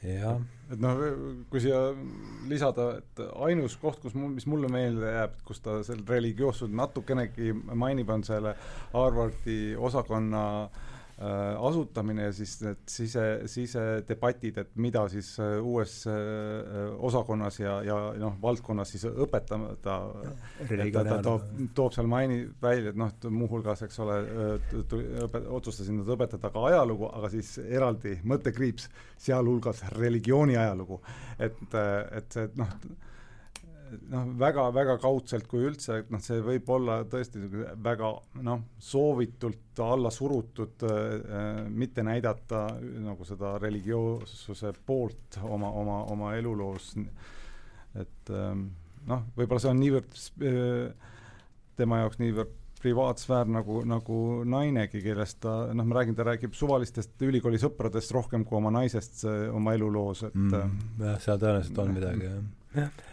jah. 0.04 0.40
et 0.72 0.80
noh, 0.82 1.02
kui 1.52 1.62
siia 1.62 1.80
lisada, 2.50 2.88
et 3.02 3.24
ainus 3.48 3.76
koht, 3.82 4.00
kus 4.02 4.16
mul, 4.16 4.32
mis 4.34 4.48
mulle 4.48 4.70
meelde 4.72 5.12
jääb, 5.12 5.36
kus 5.46 5.60
ta 5.62 5.82
seal 5.86 6.02
religioossust 6.08 6.74
natukenegi 6.74 7.52
mainib, 7.54 8.10
on 8.10 8.24
selle 8.24 8.56
Harvardi 8.94 9.76
osakonna 9.76 10.46
Äh, 10.66 10.92
asutamine 11.22 12.24
ja 12.24 12.34
siis 12.34 12.56
need 12.64 12.80
sise, 12.90 13.26
sisedebatid, 13.50 14.58
et 14.62 14.72
mida 14.82 15.04
siis 15.12 15.34
äh, 15.40 15.58
uues 15.62 16.00
äh, 16.10 16.16
osakonnas 16.98 17.60
ja, 17.62 17.76
ja 17.86 17.98
noh, 18.20 18.38
valdkonnas 18.42 18.94
siis 18.96 19.06
õpetada, 19.12 19.76
ta, 19.84 20.00
ta 20.96 21.20
toob, 21.26 21.46
toob 21.78 21.94
seal 21.96 22.10
maini 22.12 22.42
välja, 22.62 22.94
et 22.94 23.00
noh, 23.00 23.14
muuhulgas, 23.30 23.86
eks 23.86 24.02
ole, 24.02 24.18
otsustasin 25.60 26.02
nad 26.02 26.10
õpetada 26.16 26.52
ka 26.54 26.66
ajalugu, 26.72 27.12
aga 27.12 27.32
siis 27.34 27.54
eraldi 27.64 28.18
mõttekriips, 28.28 28.90
sealhulgas 29.22 29.86
religiooni 29.98 30.58
ajalugu. 30.58 31.02
et, 31.40 31.80
et 32.18 32.34
see 32.34 32.50
noh, 32.58 32.76
noh, 34.12 34.30
väga-väga 34.40 34.98
kaudselt, 35.02 35.48
kui 35.50 35.66
üldse, 35.68 36.02
et 36.02 36.12
noh, 36.14 36.22
see 36.24 36.42
võib 36.44 36.70
olla 36.74 37.02
tõesti 37.10 37.42
väga 37.84 38.12
noh, 38.46 38.64
soovitult 38.82 39.82
alla 39.84 40.12
surutud 40.14 40.86
äh,, 40.88 41.66
mitte 41.68 42.06
näidata 42.06 42.68
nagu 43.02 43.28
seda 43.28 43.56
religioossuse 43.62 44.74
poolt 44.86 45.42
oma, 45.44 45.72
oma, 45.82 46.00
oma 46.14 46.34
eluloos, 46.38 46.94
et 48.00 48.34
äh, 48.34 48.56
noh, 49.12 49.28
võib-olla 49.38 49.64
see 49.64 49.74
on 49.74 49.84
niivõrd 49.84 50.18
äh, 50.48 51.14
tema 51.80 52.04
jaoks 52.04 52.20
niivõrd 52.22 52.58
privaatsfäär 52.82 53.50
nagu, 53.54 53.84
nagu 53.86 54.16
nainegi, 54.50 55.04
kellest 55.06 55.38
ta, 55.44 55.54
noh, 55.70 55.86
ma 55.86 56.00
räägin, 56.00 56.18
ta 56.18 56.26
räägib 56.26 56.56
suvalistest 56.58 57.22
ülikooli 57.28 57.62
sõpradest 57.62 58.14
rohkem 58.16 58.46
kui 58.48 58.58
oma 58.58 58.74
naisest 58.74 59.22
oma 59.54 59.76
eluloos, 59.78 60.26
et 60.32 60.38
mm, 60.38 60.84
jah, 61.04 61.22
seal 61.22 61.42
tõenäoliselt 61.44 61.82
on 61.84 61.98
midagi, 62.00 62.30
jah. 62.32 62.44
jah 62.82 63.10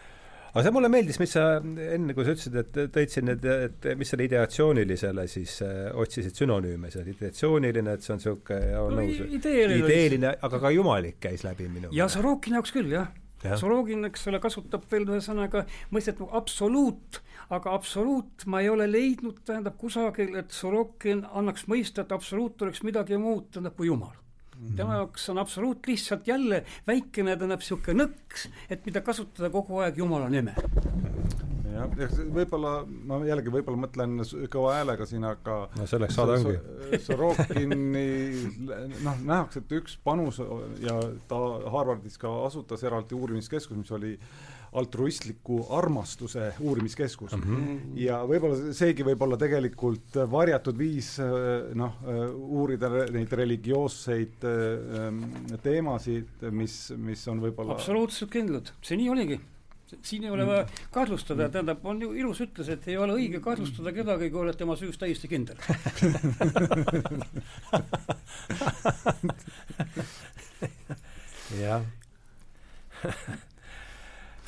aga 0.53 0.65
see 0.65 0.73
mulle 0.75 0.91
meeldis, 0.91 1.19
mis 1.21 1.35
sa 1.35 1.45
enne, 1.59 2.15
kui 2.17 2.25
sa 2.27 2.35
ütlesid, 2.35 2.57
et 2.63 2.81
tõid 2.95 3.13
siin 3.13 3.29
need, 3.29 3.45
et 3.69 3.89
mis 3.99 4.11
selle 4.11 4.27
ideatsioonilisele 4.29 5.25
siis 5.31 5.59
äh, 5.65 5.87
otsisid 5.93 6.37
sünonüüme, 6.43 6.91
see 6.93 7.05
ideatsiooniline, 7.13 7.95
et 7.95 8.05
see 8.05 8.15
on 8.15 8.21
niisugune, 8.21 8.75
on 8.81 8.97
no, 8.97 9.05
nõus, 9.05 9.23
ideeline, 9.39 10.35
aga 10.49 10.61
ka 10.65 10.73
jumalik 10.75 11.19
käis 11.23 11.45
läbi 11.47 11.69
minu 11.71 11.93
ja 11.95 12.09
Sorokini 12.11 12.59
jaoks 12.59 12.75
küll, 12.75 12.93
jah. 12.93 13.09
Ja.. 13.43 13.55
Sorokin, 13.55 14.03
eks 14.09 14.25
ole, 14.27 14.39
kasutab 14.43 14.83
veel 14.91 15.05
ühesõnaga 15.07 15.63
mõistet 15.95 16.17
nagu 16.19 16.33
absoluut, 16.35 17.21
aga 17.55 17.71
absoluut 17.71 18.43
ma 18.51 18.59
ei 18.59 18.67
ole 18.67 18.89
leidnud, 18.89 19.39
tähendab 19.47 19.77
kusagil, 19.79 20.33
et 20.41 20.51
Sorokin 20.51 21.23
annaks 21.31 21.63
mõista, 21.71 22.03
et 22.03 22.11
absoluut 22.11 22.59
oleks 22.67 22.83
midagi 22.83 23.19
muud, 23.21 23.47
tähendab, 23.53 23.77
kui 23.79 23.87
Jumal. 23.87 24.17
Tema 24.75 24.99
jaoks 24.99 25.29
on 25.29 25.37
absoluut 25.37 25.87
lihtsalt 25.87 26.27
jälle 26.27 26.63
väikene, 26.87 27.35
tähendab 27.35 27.63
niisugune 27.63 28.03
nõks, 28.03 28.47
et 28.69 28.85
mida 28.85 29.01
kasutada 29.05 29.51
kogu 29.53 29.79
aeg 29.83 29.97
Jumala 29.97 30.29
nime. 30.29 30.55
Jah, 31.79 32.13
võib-olla 32.35 32.73
ma 32.87 33.19
jällegi 33.27 33.53
võib-olla 33.53 33.83
mõtlen 33.85 34.19
kõva 34.51 34.75
häälega 34.79 35.07
siin, 35.09 35.25
aga 35.27 35.57
no 35.77 35.87
selleks 35.89 36.17
saade 36.17 36.37
ongi. 36.39 37.01
Sorokini 37.05 37.79
noh, 39.05 39.19
nähakse, 39.25 39.63
et 39.63 39.75
üks 39.79 39.97
panus 40.03 40.41
ja 40.83 40.95
ta 41.29 41.41
Harvardis 41.73 42.19
ka 42.21 42.31
asutas 42.45 42.83
eraldi 42.87 43.17
uurimiskeskus, 43.17 43.77
mis 43.79 43.91
oli 43.95 44.15
altruistliku 44.79 45.63
armastuse 45.73 46.51
uurimiskeskus 46.59 47.33
mm. 47.33 47.41
-hmm. 47.41 47.77
ja 47.97 48.19
võib-olla 48.29 48.73
seegi 48.77 49.05
võib 49.07 49.21
olla 49.25 49.37
tegelikult 49.41 50.19
varjatud 50.31 50.77
viis 50.77 51.15
noh, 51.73 51.97
uurida 52.37 52.91
neid 53.09 53.33
religioosseid 53.33 54.45
ähm, 54.45 55.23
teemasid, 55.63 56.49
mis, 56.51 56.81
mis 56.97 57.27
on 57.27 57.41
võib-olla 57.41 57.79
absoluutselt 57.79 58.29
kindlad, 58.35 58.69
see 58.81 58.99
nii 59.01 59.09
oligi 59.09 59.39
siin 60.01 60.23
ei 60.23 60.29
ole 60.33 60.47
vaja 60.47 60.65
kahtlustada, 60.91 61.49
tähendab, 61.49 61.85
on 61.85 62.01
ju 62.01 62.13
ilus 62.17 62.41
ütlus, 62.45 62.69
et 62.69 62.87
ei 62.87 62.97
ole 62.97 63.13
õige 63.17 63.39
kahtlustada 63.43 63.91
kedagi, 63.95 64.29
kui 64.31 64.41
oled 64.45 64.57
tema 64.59 64.75
süüs 64.79 64.97
täiesti 65.01 65.27
kindel 65.31 65.57
jah 71.59 71.81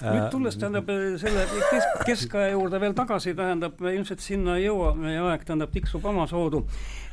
nüüd 0.02 0.32
tulles 0.34 0.58
tähendab 0.58 0.88
selle 1.22 1.44
kesk, 1.70 2.02
keskaja 2.08 2.54
juurde 2.56 2.80
veel 2.82 2.96
tagasi, 2.98 3.36
tähendab, 3.38 3.78
me 3.84 3.94
ilmselt 3.96 4.24
sinna 4.24 4.58
ei 4.58 4.66
jõua, 4.66 4.94
meie 4.98 5.20
aeg 5.22 5.46
tähendab 5.46 5.72
tiksub 5.74 6.06
omasoodu. 6.10 6.64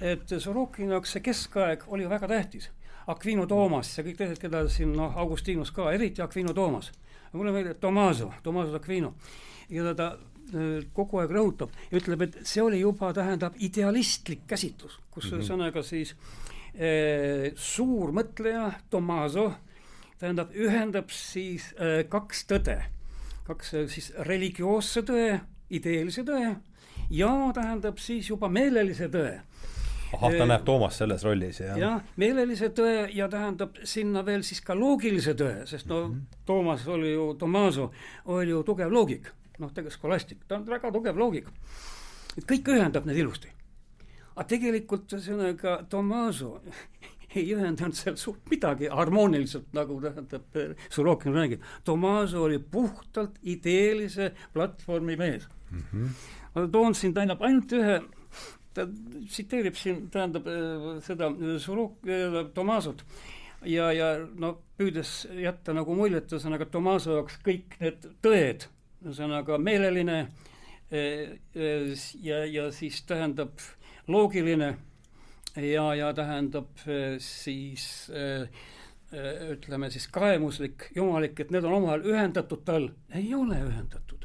et 0.00 0.34
Sorokini 0.38 0.94
jaoks 0.94 1.16
see 1.16 1.24
keskaeg 1.24 1.84
oli 1.88 2.08
väga 2.08 2.28
tähtis. 2.28 2.70
Aquino 3.08 3.46
Toomas 3.48 3.94
ja 3.96 4.04
kõik 4.04 4.18
teised, 4.18 4.38
keda 4.40 4.66
siin 4.68 4.92
noh, 4.92 5.16
Augustinus 5.16 5.70
ka, 5.72 5.92
eriti 5.92 6.22
Aquino 6.22 6.52
Toomas. 6.54 6.92
Mulle 7.32 7.52
meeldib 7.52 7.80
Tomaso, 7.80 8.32
Tomaso 8.42 8.76
Aquino, 8.76 9.14
keda 9.68 9.94
ta 9.94 10.10
kogu 10.96 11.18
aeg 11.20 11.32
rõhutab 11.34 11.74
ja 11.90 11.98
ütleb, 12.00 12.22
et 12.24 12.36
see 12.48 12.62
oli 12.64 12.80
juba, 12.80 13.10
tähendab, 13.12 13.56
idealistlik 13.60 14.46
käsitlus, 14.48 14.98
kus 15.10 15.24
mm 15.24 15.30
-hmm. 15.30 15.42
ühesõnaga 15.42 15.82
siis 15.82 16.14
eh, 16.74 17.52
suur 17.54 18.12
mõtleja 18.16 18.72
Tomaso 18.90 19.52
tähendab, 20.18 20.54
ühendab 20.54 21.12
siis 21.14 21.70
äh, 21.78 22.02
kaks 22.10 22.44
tõde, 22.50 22.78
kaks 23.46 23.74
äh, 23.74 23.86
siis 23.90 24.10
religioosse 24.28 25.04
tõe, 25.06 25.38
ideelise 25.70 26.24
tõe 26.26 26.56
ja 27.14 27.32
tähendab 27.54 28.00
siis 28.02 28.30
juba 28.30 28.50
meelelise 28.52 29.10
tõe 29.12 29.38
ahah, 30.12 30.36
ta 30.38 30.46
näeb 30.48 30.64
Toomast 30.66 31.02
selles 31.02 31.24
rollis, 31.26 31.60
jah? 31.62 31.76
jah, 31.80 31.98
meelelise 32.20 32.70
tõe 32.76 33.08
ja 33.14 33.28
tähendab 33.32 33.76
sinna 33.88 34.24
veel 34.26 34.44
siis 34.46 34.62
ka 34.64 34.76
loogilise 34.78 35.34
tõe, 35.38 35.66
sest 35.68 35.88
no 35.90 36.00
mm 36.06 36.14
-hmm. 36.14 36.40
Toomas 36.46 36.86
oli 36.88 37.12
ju, 37.12 37.34
Tomaso 37.38 37.90
oli 38.24 38.50
ju 38.50 38.62
tugev 38.62 38.92
loogik, 38.92 39.28
noh, 39.58 39.72
tegelikult 39.72 39.98
skolastik, 39.98 40.44
ta 40.48 40.56
on 40.56 40.66
väga 40.66 40.92
tugev 40.92 41.16
loogik. 41.18 41.46
et 42.38 42.44
kõik 42.44 42.68
ühendab 42.74 43.04
need 43.06 43.16
ilusti. 43.16 43.48
aga 44.36 44.44
tegelikult 44.48 45.12
ühesõnaga 45.12 45.84
Tomaso 45.88 46.60
ei 47.36 47.54
ühendanud 47.54 47.94
seal 47.94 48.16
suurt 48.16 48.50
midagi 48.50 48.88
harmooniliselt, 48.88 49.66
nagu 49.72 50.00
tähendab 50.00 50.42
Sorokin 50.90 51.34
räägib. 51.34 51.62
Tomaso 51.84 52.42
oli 52.42 52.58
puhtalt 52.58 53.38
ideelise 53.42 54.32
platvormi 54.52 55.16
mees 55.16 55.48
mm. 55.70 55.82
-hmm. 55.92 56.08
ma 56.54 56.68
toon 56.68 56.94
siin, 56.94 57.14
tähendab, 57.14 57.42
ainult 57.42 57.72
ühe, 57.72 58.00
ta 58.74 58.86
tsiteerib 59.28 59.76
siin, 59.78 60.06
tähendab 60.12 60.48
seda 61.04 61.30
Sorok-, 61.62 62.08
Tomasot 62.54 63.04
ja, 63.66 63.90
ja 63.92 64.10
no 64.38 64.54
püüdes 64.78 65.26
jätta 65.38 65.74
nagu 65.76 65.96
muljet, 65.98 66.30
ühesõnaga 66.32 66.68
Tomaso 66.70 67.18
jaoks 67.18 67.38
kõik 67.44 67.78
need 67.82 68.06
tõed, 68.24 68.68
ühesõnaga 69.04 69.58
meeleline 69.62 70.18
ja, 70.90 72.42
ja 72.46 72.68
siis 72.74 73.02
tähendab 73.08 73.58
loogiline 74.08 74.74
ja, 75.56 75.84
ja 75.98 76.12
tähendab 76.16 76.70
siis 77.22 78.08
äh, 78.14 78.46
ütleme 79.52 79.90
siis 79.90 80.08
kaemuslik, 80.12 80.90
jumalik, 80.96 81.40
et 81.40 81.52
need 81.52 81.64
on 81.64 81.78
omavahel 81.80 82.04
ühendatud 82.12 82.64
tal, 82.64 82.90
ei 83.16 83.32
ole 83.34 83.60
ühendatud. 83.64 84.17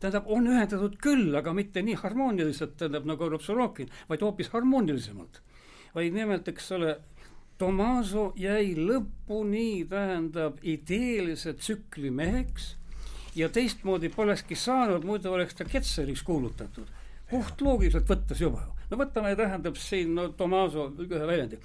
Tähendab, 0.00 0.26
on 0.30 0.46
ühendatud 0.46 0.96
küll, 1.02 1.34
aga 1.38 1.52
mitte 1.56 1.82
nii 1.82 1.98
harmooniliselt, 1.98 2.76
tähendab 2.78 3.06
nagu 3.08 3.26
arvab 3.26 3.44
Sorokin, 3.44 3.90
vaid 4.08 4.24
hoopis 4.24 4.50
harmoonilisemalt. 4.54 5.42
vaid 5.94 6.14
nimelt, 6.14 6.48
eks 6.48 6.72
ole, 6.72 6.98
Tomaso 7.58 8.32
jäi 8.38 8.76
lõpuni, 8.78 9.82
tähendab, 9.90 10.60
ideelise 10.62 11.56
tsükli 11.58 12.10
meheks 12.14 12.76
ja 13.34 13.48
teistmoodi 13.48 14.08
polekski 14.14 14.54
saanud, 14.54 15.02
muidu 15.04 15.32
oleks 15.32 15.58
ta 15.58 15.64
Ketseriks 15.64 16.22
kuulutatud. 16.22 16.86
puhtloogiliselt 17.30 18.08
võttes 18.08 18.40
juba 18.40 18.77
no 18.90 18.98
võtame, 19.00 19.32
tähendab 19.38 19.76
siin 19.80 20.14
no 20.16 20.28
Tomaso 20.38 20.88
ühe 21.04 21.24
väljendi, 21.28 21.58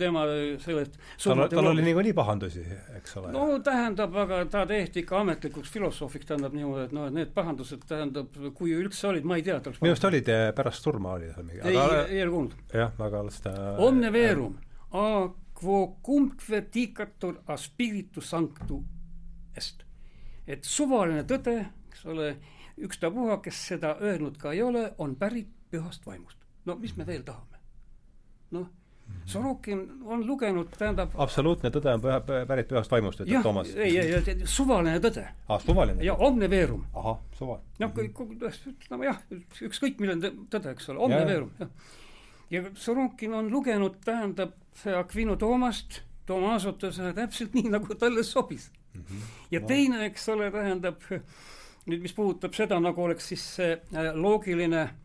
tema 0.00 0.24
sellest 0.62 0.96
tal, 1.24 1.42
tal 1.52 1.70
oli 1.72 1.84
niikuinii 1.84 2.14
pahandusi, 2.16 2.64
eks 2.96 3.16
ole? 3.20 3.32
no 3.34 3.58
tähendab, 3.64 4.16
aga 4.24 4.40
ta 4.50 4.64
tehti 4.68 5.04
ikka 5.04 5.20
ametlikuks 5.20 5.72
filosoofiks, 5.74 6.28
tähendab 6.30 6.56
niimoodi, 6.56 6.86
et 6.88 6.96
noh, 6.96 7.08
et 7.10 7.16
need 7.16 7.34
pahandused 7.36 7.84
tähendab, 7.90 8.40
kui 8.56 8.72
üldse 8.76 9.10
olid, 9.10 9.28
ma 9.28 9.40
ei 9.40 9.46
tea, 9.46 9.60
minu 9.60 9.92
arust 9.92 10.08
olid 10.08 10.32
pärast 10.56 10.88
surma 10.88 11.14
oli 11.18 11.30
seal 11.34 11.46
mingi 11.46 11.62
ei, 11.64 11.76
ei 11.76 12.24
ole 12.24 12.32
kuulnud. 12.36 12.56
jah, 12.74 12.96
aga 13.08 13.22
las 13.26 13.40
ta 13.44 13.54
Omne 13.84 14.12
verum 14.14 14.56
a 14.96 15.04
quo 15.60 15.98
cumque 16.02 16.64
dicatur 16.72 17.42
a 17.46 17.56
spiritu 17.56 18.20
sanctu 18.20 18.80
est. 19.56 19.84
et 20.46 20.64
suvaline 20.64 21.26
tõde, 21.28 21.56
eks 21.90 22.04
ole, 22.08 22.34
ükstapuha, 22.80 23.40
kes 23.44 23.66
seda 23.74 23.96
öelnud 24.00 24.40
ka 24.40 24.54
ei 24.56 24.62
ole, 24.64 24.88
on 24.98 25.14
pärit 25.20 25.52
pühast 25.70 26.06
vaimust 26.06 26.39
no 26.64 26.76
mis 26.76 26.96
me 26.96 27.06
veel 27.06 27.22
tahame? 27.26 27.58
noh, 28.50 28.66
Sorokin 29.26 30.02
on 30.04 30.26
lugenud, 30.26 30.70
tähendab 30.78 31.12
absoluutne 31.22 31.70
tõde 31.70 31.92
on 31.94 32.02
püha, 32.02 32.18
pärit 32.48 32.68
pühast 32.70 32.90
vaimust, 32.90 33.22
ütleb 33.22 33.44
Toomas. 33.46 33.70
ei, 33.76 33.92
ei, 34.00 34.14
ei, 34.16 34.46
suvaline 34.48 34.98
tõde. 35.02 35.24
aa, 35.26 35.54
ah, 35.54 35.62
suvaline? 35.62 36.02
ja 36.04 36.16
omne 36.26 36.48
verum. 36.50 36.82
ahah, 36.94 37.20
suvaline. 37.38 37.66
noh, 37.78 37.92
ütleme 38.72 39.06
jah, 39.06 39.20
ükskõik 39.68 40.00
milline 40.02 40.32
tõde, 40.50 40.74
eks 40.74 40.90
ole, 40.90 41.02
omne 41.06 41.20
verum, 41.28 41.52
jah. 41.60 41.70
ja 42.50 42.64
Sorokin 42.74 43.36
on 43.38 43.52
lugenud, 43.52 44.00
tähendab, 44.04 44.56
Aquino 44.98 45.36
Toomast, 45.38 46.00
Tomasot, 46.26 46.82
ühesõnaga 46.86 47.24
täpselt 47.24 47.54
nii, 47.54 47.70
nagu 47.70 47.94
talle 47.98 48.24
sobis 48.26 48.70
mm. 48.94 49.02
-hmm. 49.02 49.30
ja 49.50 49.60
teine, 49.66 50.04
eks 50.06 50.28
ole, 50.34 50.50
tähendab 50.54 51.06
nüüd, 51.10 52.02
mis 52.02 52.14
puudutab 52.14 52.54
seda, 52.54 52.80
nagu 52.80 53.02
oleks 53.04 53.30
siis 53.30 53.46
see 53.56 53.72
äh, 53.76 54.10
loogiline 54.14 54.82
äh, 54.82 54.98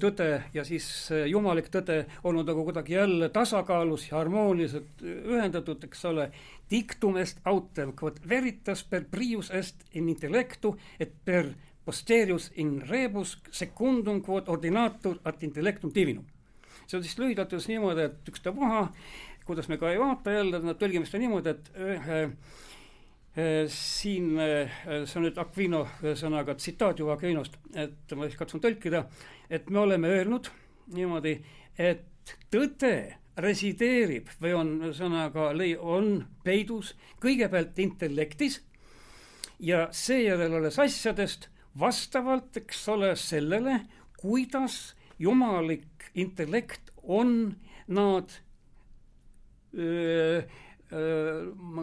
tõde 0.00 0.28
ja 0.54 0.64
siis 0.64 0.86
jumalik 1.28 1.68
tõde 1.72 1.98
olnud 2.24 2.48
nagu 2.48 2.64
kuidagi 2.64 2.96
jälle 2.96 3.28
tasakaalus 3.28 4.08
ja 4.10 4.16
harmooniliselt 4.18 5.04
ühendatud, 5.04 5.84
eks 5.84 6.04
ole. 6.10 6.30
Dictum 6.70 7.16
est 7.20 7.40
autem 7.44 7.92
quod 7.92 8.18
veritas 8.28 8.82
per 8.84 9.04
prius 9.10 9.50
est 9.54 9.84
in 9.94 10.08
intellectu 10.08 10.74
et 11.00 11.12
per 11.24 11.52
posterius 11.84 12.50
in 12.56 12.80
rebus 12.88 13.36
secundum 13.50 14.22
quod 14.24 14.48
ordinatur 14.48 15.20
ad 15.24 15.42
intellectum 15.46 15.92
divinum. 15.94 16.24
see 16.86 16.98
on 16.98 17.02
siis 17.02 17.18
lühidalt 17.18 17.52
öeldes 17.52 17.68
niimoodi, 17.68 18.02
et 18.06 18.28
ükstapuha, 18.30 18.92
kuidas 19.44 19.68
me 19.68 19.76
ka 19.78 19.90
ei 19.90 19.98
vaata 19.98 20.30
jälle, 20.30 20.60
tõlgime 20.78 21.06
seda 21.06 21.18
niimoodi, 21.18 21.50
et 21.50 21.70
ühe 21.74 22.20
Äh, 22.26 22.75
siin, 23.68 24.38
äh, 24.40 24.70
see 25.04 25.18
on 25.20 25.26
nüüd 25.26 25.38
Aquino 25.40 25.82
sõnaga 26.16 26.54
tsitaat 26.56 27.02
juba 27.02 27.18
Aquinost, 27.18 27.58
et 27.76 28.14
ma 28.16 28.28
siis 28.28 28.38
katsun 28.40 28.62
tõlkida, 28.64 29.02
et 29.52 29.68
me 29.68 29.82
oleme 29.82 30.08
öelnud 30.08 30.48
niimoodi, 30.96 31.34
et 31.76 32.32
tõde 32.52 32.94
resideerib 33.36 34.30
või 34.40 34.54
on 34.56 34.70
ühesõnaga, 34.86 35.50
on 35.84 36.24
peidus 36.44 36.94
kõigepealt 37.20 37.76
intellektis 37.84 38.62
ja 39.60 39.86
seejärel 39.92 40.56
alles 40.56 40.78
asjadest 40.80 41.50
vastavalt, 41.76 42.56
eks 42.56 42.80
ole, 42.88 43.12
sellele, 43.20 43.82
kuidas 44.16 44.94
jumalik 45.20 46.08
intellekt 46.16 46.88
on 47.04 47.52
nad, 47.92 48.32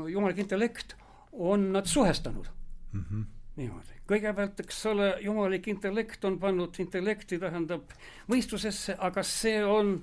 jumalik 0.09 0.41
intellekt 0.41 0.97
on 1.33 1.71
nad 1.73 1.85
suhestanud 1.85 2.47
mm. 2.91 3.05
-hmm. 3.11 3.25
niimoodi, 3.55 3.99
kõigepealt, 4.07 4.59
eks 4.59 4.85
ole, 4.85 5.13
jumalik 5.21 5.67
intellekt 5.67 6.25
on 6.25 6.39
pannud 6.39 6.79
intellekti, 6.79 7.39
tähendab 7.39 7.93
mõistusesse, 8.31 8.95
aga 8.97 9.23
see 9.23 9.65
on 9.65 9.95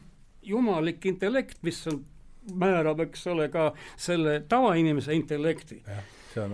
jumalik 0.43 1.07
intellekt, 1.07 1.59
mis 1.63 1.87
on, 1.87 2.05
määrab, 2.55 3.01
eks 3.01 3.27
ole, 3.27 3.49
ka 3.49 3.73
selle 3.97 4.41
tavainimese 4.49 5.15
intellekti 5.15 5.83
see 6.35 6.43
on 6.45 6.53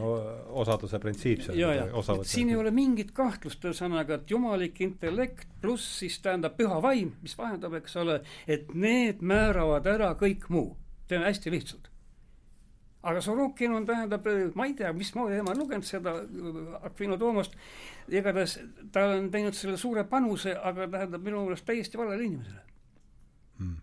osaduse 0.62 0.99
printsiip 0.99 1.43
seal. 1.45 2.22
siin 2.24 2.49
ei 2.49 2.57
ole 2.57 2.70
mingit 2.70 3.11
kahtlust, 3.16 3.64
ühesõnaga, 3.64 4.20
et 4.20 4.31
jumalik 4.31 4.81
intellekt 4.81 5.49
pluss 5.61 5.99
siis 6.01 6.18
tähendab 6.24 6.57
püha 6.57 6.81
vaim, 6.83 7.12
mis 7.22 7.37
vahendab, 7.39 7.77
eks 7.81 7.97
ole, 8.01 8.20
et 8.49 8.72
need 8.74 9.20
määravad 9.20 9.87
ära 9.87 10.14
kõik 10.18 10.49
muu. 10.49 10.77
teeme 11.07 11.29
hästi 11.29 11.51
lihtsalt 11.51 11.91
aga 13.07 13.20
Sorokin 13.22 13.72
on, 13.72 13.86
tähendab, 13.86 14.26
ma 14.54 14.66
ei 14.66 14.74
tea, 14.78 14.92
mismoodi 14.96 15.38
tema 15.38 15.52
on 15.54 15.61
lugenud 15.62 15.86
seda 15.86 16.14
äh, 16.20 16.86
Aquino 16.88 17.18
Toomost, 17.20 17.57
igatahes 18.11 18.59
ta 18.92 19.04
on 19.14 19.30
teinud 19.30 19.54
selle 19.57 19.78
suure 19.80 20.04
panuse, 20.11 20.57
aga 20.57 20.88
tähendab 20.90 21.22
minu 21.26 21.44
meelest 21.46 21.66
täiesti 21.68 22.00
valele 22.00 22.24
inimesele. 22.24 22.62
Hmm.. 23.59 23.76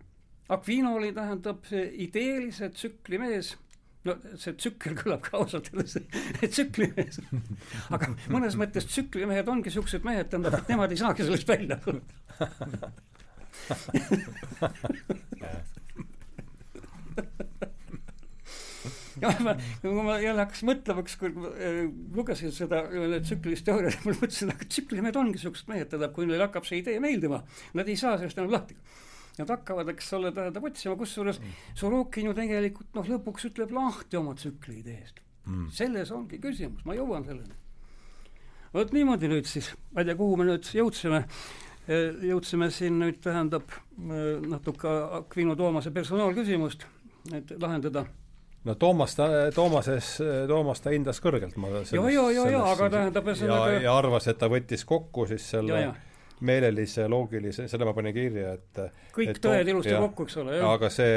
Aquino 0.54 0.96
oli, 1.00 1.14
tähendab, 1.16 1.62
ideelise 1.72 2.70
tsükli 2.76 3.18
mees, 3.22 3.54
no 4.04 4.18
see 4.40 4.54
tsükkel 4.60 4.94
kõlab 5.00 5.22
ka 5.24 5.38
ausalt 5.40 5.72
öeldes, 5.72 5.96
tsüklimees. 6.44 7.16
aga 7.96 8.12
mõnes 8.34 8.60
mõttes 8.60 8.86
tsüklimehed 8.90 9.48
ongi 9.50 9.72
siuksed 9.74 10.04
mehed, 10.08 10.28
tähendab, 10.32 10.60
et 10.60 10.70
nemad 10.74 10.92
ei 10.92 11.00
saagi 11.00 11.22
sellest 11.24 11.48
välja 11.48 11.80
tulla 11.86 12.04
ja 19.22 19.32
ma, 19.44 19.56
kui 19.82 19.94
ma 20.06 20.18
jälle 20.22 20.44
hakkasin 20.44 20.70
mõtlema, 20.70 21.04
ükskord 21.06 21.40
äh, 21.52 21.80
lugesin 22.16 22.54
seda 22.56 22.84
äh, 22.88 23.18
tsüklilist 23.24 23.66
teooriat, 23.68 24.00
ma 24.06 24.14
mõtlesin, 24.16 24.54
aga 24.54 24.68
tsüklimehed 24.70 25.20
ongi 25.20 25.42
siuksed 25.42 25.72
mehed, 25.72 25.90
tähendab, 25.92 26.14
kui 26.16 26.28
neile 26.30 26.48
hakkab 26.48 26.68
see 26.68 26.82
idee 26.82 27.00
meeldima, 27.04 27.44
nad 27.78 27.90
ei 27.90 27.98
saa 28.00 28.18
sellest 28.22 28.40
enam 28.42 28.54
lahti. 28.56 28.78
Nad 29.34 29.50
hakkavad, 29.50 29.90
eks 29.90 30.12
ole, 30.14 30.30
tähendab 30.34 30.66
otsima, 30.70 30.94
kusjuures 30.98 31.40
mm. 31.42 31.60
Sorokin 31.80 32.28
ju 32.30 32.36
tegelikult 32.38 32.94
noh, 32.94 33.08
lõpuks 33.16 33.48
ütleb 33.50 33.74
lahti 33.74 34.20
oma 34.20 34.36
tsükli 34.38 34.78
ideest 34.84 35.24
mm.. 35.48 35.72
selles 35.74 36.12
ongi 36.14 36.38
küsimus, 36.42 36.86
ma 36.86 36.94
jõuan 36.98 37.26
selleni. 37.26 37.58
vot 38.74 38.94
niimoodi 38.94 39.30
nüüd 39.32 39.50
siis, 39.50 39.72
ma 39.94 40.04
ei 40.04 40.10
tea, 40.12 40.18
kuhu 40.20 40.38
me 40.38 40.46
nüüd 40.52 40.70
jõudsime, 40.78 41.24
jõudsime 42.30 42.70
siin 42.74 43.02
nüüd 43.02 43.20
tähendab 43.26 43.74
natuke 43.98 44.94
Aquino 45.20 45.58
Toomase 45.58 45.92
personaalküsimust, 45.94 46.86
et 47.34 47.58
lahendada 47.58 48.06
no 48.64 48.76
Toomas 48.80 49.16
ta, 49.16 49.28
Toomases, 49.56 50.16
Toomas 50.48 50.82
ta 50.84 50.94
hindas 50.96 51.20
kõrgelt, 51.24 51.58
ma 51.60 51.72
selles, 51.74 51.94
ja, 51.94 52.08
ja, 52.14 52.30
ja, 52.32 52.48
ja, 52.56 52.64
aga 52.72 52.90
tähendab 52.94 53.30
ühesõnaga 53.30 53.76
ja, 53.76 53.86
ja 53.88 53.98
arvas, 53.98 54.30
et 54.32 54.40
ta 54.40 54.50
võttis 54.52 54.86
kokku 54.88 55.28
siis 55.30 55.50
selle 55.56 55.74
ja, 55.74 55.86
ja 55.90 56.13
meelelise, 56.46 57.08
loogilise, 57.12 57.68
selle 57.72 57.88
ma 57.88 57.94
panin 57.96 58.14
kirja, 58.16 58.54
et 58.58 58.80
kõik 59.16 59.32
et 59.34 59.40
tõed 59.44 59.70
ilusti 59.72 59.94
kokku, 59.94 60.26
eks 60.28 60.38
ole, 60.42 60.56
jah. 60.58 60.74
aga 60.76 60.90
see 60.94 61.12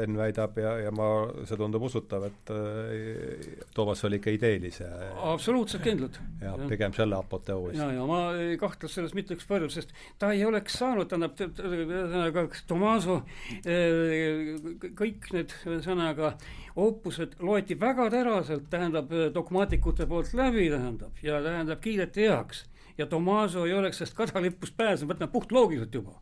Enn 0.00 0.16
väidab 0.18 0.56
ja, 0.60 0.74
ja 0.86 0.92
ma, 0.94 1.08
see 1.48 1.58
tundub 1.60 1.84
usutav, 1.86 2.26
et 2.30 2.52
äh, 2.54 3.48
Toomas 3.76 4.02
oli 4.08 4.20
ikka 4.20 4.34
ideelise. 4.34 4.88
absoluutselt 5.32 5.84
kindlalt. 5.84 6.20
ja 6.42 6.54
pigem 6.70 6.94
selle 6.96 7.18
apoteoos. 7.18 7.76
ja, 7.78 7.90
ja 7.94 8.06
ma 8.08 8.22
ei 8.38 8.56
kahtle 8.60 8.90
selles 8.90 9.14
mitte 9.18 9.36
üks 9.38 9.48
palju, 9.50 9.70
sest 9.72 9.94
ta 10.18 10.32
ei 10.36 10.44
oleks 10.48 10.78
saanud, 10.80 11.10
tähendab, 11.10 11.38
ühesõnaga 11.38 12.46
Tomaso, 12.70 13.20
äh, 13.64 14.90
kõik 14.98 15.30
need, 15.36 15.54
ühesõnaga, 15.68 16.34
oopused 16.80 17.38
loeti 17.44 17.76
väga 17.80 18.08
teraselt, 18.12 18.66
tähendab, 18.72 19.12
dogmaatikute 19.34 20.06
poolt 20.10 20.34
läbi, 20.38 20.68
tähendab, 20.72 21.22
ja 21.24 21.40
tähendab, 21.44 21.80
kiideti 21.84 22.28
heaks 22.28 22.66
ja 23.00 23.06
Tomaso 23.06 23.64
ei 23.66 23.72
oleks 23.74 24.00
sellest 24.00 24.16
kadalipust 24.18 24.76
pääsenud, 24.76 25.14
võtame 25.14 25.32
puhtloogiliselt 25.32 25.94
juba. 25.94 26.18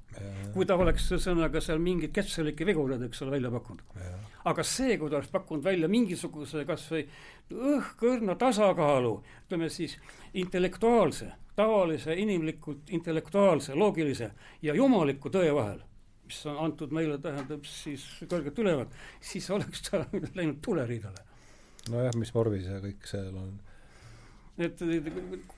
kui 0.54 0.66
ta 0.66 0.76
oleks 0.78 1.08
ühesõnaga 1.12 1.60
seal 1.62 1.80
mingeid 1.82 2.12
ketselikke 2.14 2.66
viguraid, 2.66 3.02
eks 3.06 3.22
ole, 3.22 3.36
välja 3.36 3.50
pakkunud. 3.50 3.82
aga 4.48 4.64
see, 4.64 4.96
kui 4.98 5.10
ta 5.10 5.18
oleks 5.18 5.32
pakkunud 5.34 5.64
välja 5.64 5.90
mingisuguse 5.90 6.64
kas 6.68 6.86
või 6.92 7.04
õhkõrna 7.74 8.38
tasakaalu, 8.38 9.12
ütleme 9.46 9.68
siis 9.72 9.98
intellektuaalse, 10.34 11.32
tavalise 11.58 12.14
inimlikult 12.14 12.90
intellektuaalse, 12.94 13.74
loogilise 13.74 14.30
ja 14.62 14.74
jumaliku 14.74 15.30
tõe 15.34 15.50
vahel, 15.54 15.80
mis 16.28 16.42
on 16.46 16.60
antud 16.64 16.92
meile, 16.94 17.18
tähendab 17.18 17.64
siis 17.66 18.04
kõrgelt 18.30 18.58
üleval, 18.62 18.86
siis 19.20 19.50
oleks 19.50 19.88
ta 19.88 20.04
läinud 20.38 20.62
tuleriidale. 20.64 21.26
nojah, 21.90 22.14
mis 22.20 22.34
vormis 22.34 22.70
ja 22.70 22.78
kõik 22.84 23.10
seal 23.10 23.34
on 23.34 23.56
et 24.58 24.80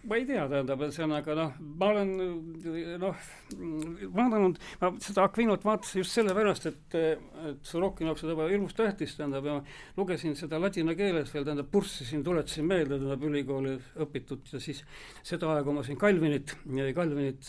ma 0.05 0.19
ei 0.19 0.27
tea, 0.29 0.43
tähendab, 0.51 0.83
ühesõnaga 0.85 1.37
noh, 1.39 1.55
ma 1.81 1.89
olen 1.95 2.11
noh, 3.01 3.23
vaadanud, 4.17 4.59
ma 4.83 4.91
seda 5.01 5.25
Aquinot 5.25 5.65
vaatasin 5.65 6.03
just 6.03 6.17
sellepärast, 6.19 6.69
et, 6.69 6.97
et 6.99 7.71
Sorokini 7.71 8.11
jaoks 8.11 8.25
seda 8.27 8.49
hirmus 8.51 8.77
tähtis, 8.77 9.15
tähendab, 9.17 9.49
ja 9.49 9.57
lugesin 9.97 10.37
seda 10.39 10.61
ladina 10.61 10.97
keeles 10.99 11.33
veel, 11.33 11.47
tähendab, 11.49 11.71
purssisin, 11.73 12.25
tuletasin 12.27 12.69
meelde, 12.69 12.99
tähendab, 12.99 13.25
ülikooli 13.31 13.79
õpitud 14.05 14.53
ja 14.53 14.61
siis 14.61 14.85
seda 15.25 15.55
aega 15.55 15.73
ma 15.73 15.87
siin 15.87 16.01
Calvinit, 16.01 16.57
Calvinit 16.97 17.49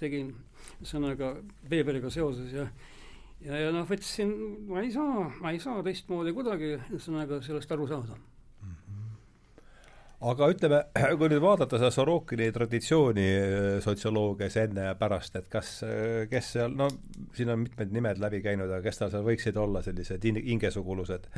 tegin 0.00 0.34
ühesõnaga 0.82 1.32
Weberiga 1.70 2.12
seoses 2.12 2.52
ja 2.52 2.68
ja, 3.44 3.58
ja 3.66 3.72
noh, 3.72 3.84
võtsin, 3.88 4.32
ma 4.68 4.84
ei 4.84 4.92
saa, 4.92 5.26
ma 5.40 5.52
ei 5.56 5.60
saa 5.62 5.82
teistmoodi 5.84 6.36
kuidagi 6.36 6.76
ühesõnaga 6.76 7.40
sellest 7.44 7.72
aru 7.72 7.88
saada 7.88 8.20
aga 10.20 10.48
ütleme, 10.52 10.80
kui 11.18 11.28
nüüd 11.30 11.42
vaadata 11.44 11.78
seda 11.80 11.90
Sorokini 11.94 12.48
traditsiooni 12.54 13.26
äh, 13.26 13.66
sotsioloogias 13.84 14.56
enne 14.62 14.88
ja 14.88 14.94
pärast, 14.98 15.36
et 15.40 15.50
kas, 15.52 15.78
äh, 15.86 16.24
kes 16.30 16.52
seal, 16.56 16.76
no 16.76 16.88
siin 17.36 17.52
on 17.52 17.64
mitmed 17.66 17.92
nimed 17.94 18.22
läbi 18.22 18.40
käinud, 18.44 18.70
aga 18.70 18.82
kes 18.86 19.02
tal 19.02 19.12
seal 19.12 19.26
võiksid 19.26 19.58
olla 19.60 19.82
sellised 19.84 20.24
hingesugulused 20.24 21.28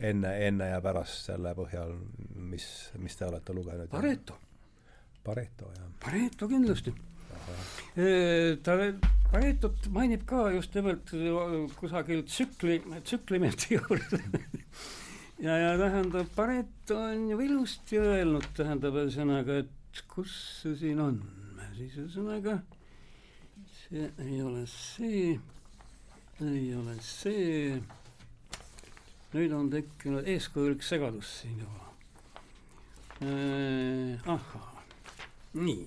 enne, 0.00 0.32
enne 0.48 0.70
ja 0.72 0.80
pärast 0.84 1.30
selle 1.30 1.52
põhjal, 1.56 1.92
mis, 2.52 2.66
mis 3.02 3.18
te 3.18 3.28
olete 3.28 3.56
lugenud? 3.56 3.92
Pareto. 3.92 4.40
Pareto, 5.26 5.70
jah. 5.74 5.92
Pareto 6.02 6.48
kindlasti. 6.48 6.94
Äh, 7.96 8.56
ta, 8.64 8.78
Paretot 9.26 9.88
mainib 9.90 10.22
ka 10.28 10.46
just 10.54 10.74
nimelt 10.78 11.10
kusagil 11.80 12.22
tsükli, 12.28 12.78
tsüklimendi 13.02 13.74
juures 13.76 14.14
ja, 15.40 15.56
ja 15.58 15.74
tähendab, 15.78 16.30
Pareto 16.36 17.00
on 17.08 17.28
ju 17.30 17.40
ilusti 17.40 17.98
öelnud, 18.00 18.46
tähendab 18.56 18.96
ühesõnaga, 19.02 19.60
et 19.64 20.04
kus 20.12 20.32
see 20.62 20.76
siin 20.84 21.02
on, 21.02 21.20
siis 21.76 21.98
ühesõnaga 22.00 22.60
see 23.88 24.12
ei 24.18 24.42
ole 24.42 24.66
see, 24.66 25.38
ei 26.40 26.74
ole 26.74 26.96
see. 27.00 27.82
nüüd 29.36 29.52
on 29.52 29.68
tekkinud 29.70 30.26
eeskujulik 30.26 30.82
segadus 30.82 31.28
siin 31.42 31.58
juba 31.60 31.90
äh,. 33.20 34.30
ahhaa, 34.32 34.82
nii. 35.54 35.86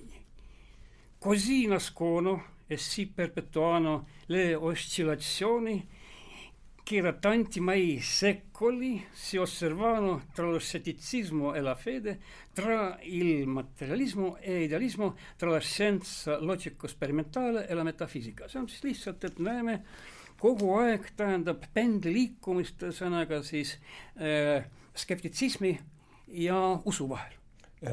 Così 1.20 1.66
nascono 1.66 2.44
e 2.66 2.76
si 2.76 3.06
perpetuano 3.06 4.06
le 4.26 4.50
era 4.52 5.16
tanti 7.20 7.60
mai 7.60 8.00
secoli 8.00 9.06
si 9.12 9.36
osservavano 9.36 10.26
tra 10.32 10.50
lo 10.50 10.58
scetticismo 10.58 11.54
e 11.54 11.60
la 11.60 11.76
fede, 11.76 12.18
tra 12.52 12.98
il 13.02 13.46
materialismo 13.46 14.36
e 14.38 14.64
idealismo, 14.64 15.16
tra 15.36 15.50
la 15.50 15.60
scienza 15.60 16.40
logico-sperimentale 16.40 17.68
e 17.68 17.74
la 17.74 17.84
metafisika. 17.84 18.48
see 18.48 18.60
on 18.60 18.68
siis 18.68 18.82
lihtsalt, 18.82 19.24
et 19.24 19.38
näeme 19.38 19.84
kogu 20.36 20.74
aeg 20.80 21.14
tähendab 21.14 21.62
pendli 21.72 22.12
liikumist, 22.12 22.82
ühesõnaga 22.82 23.42
siis 23.42 23.78
äh, 24.18 24.66
skeptitsismi 24.94 25.78
ja 26.26 26.80
usu 26.84 27.06
vahel. 27.08 27.38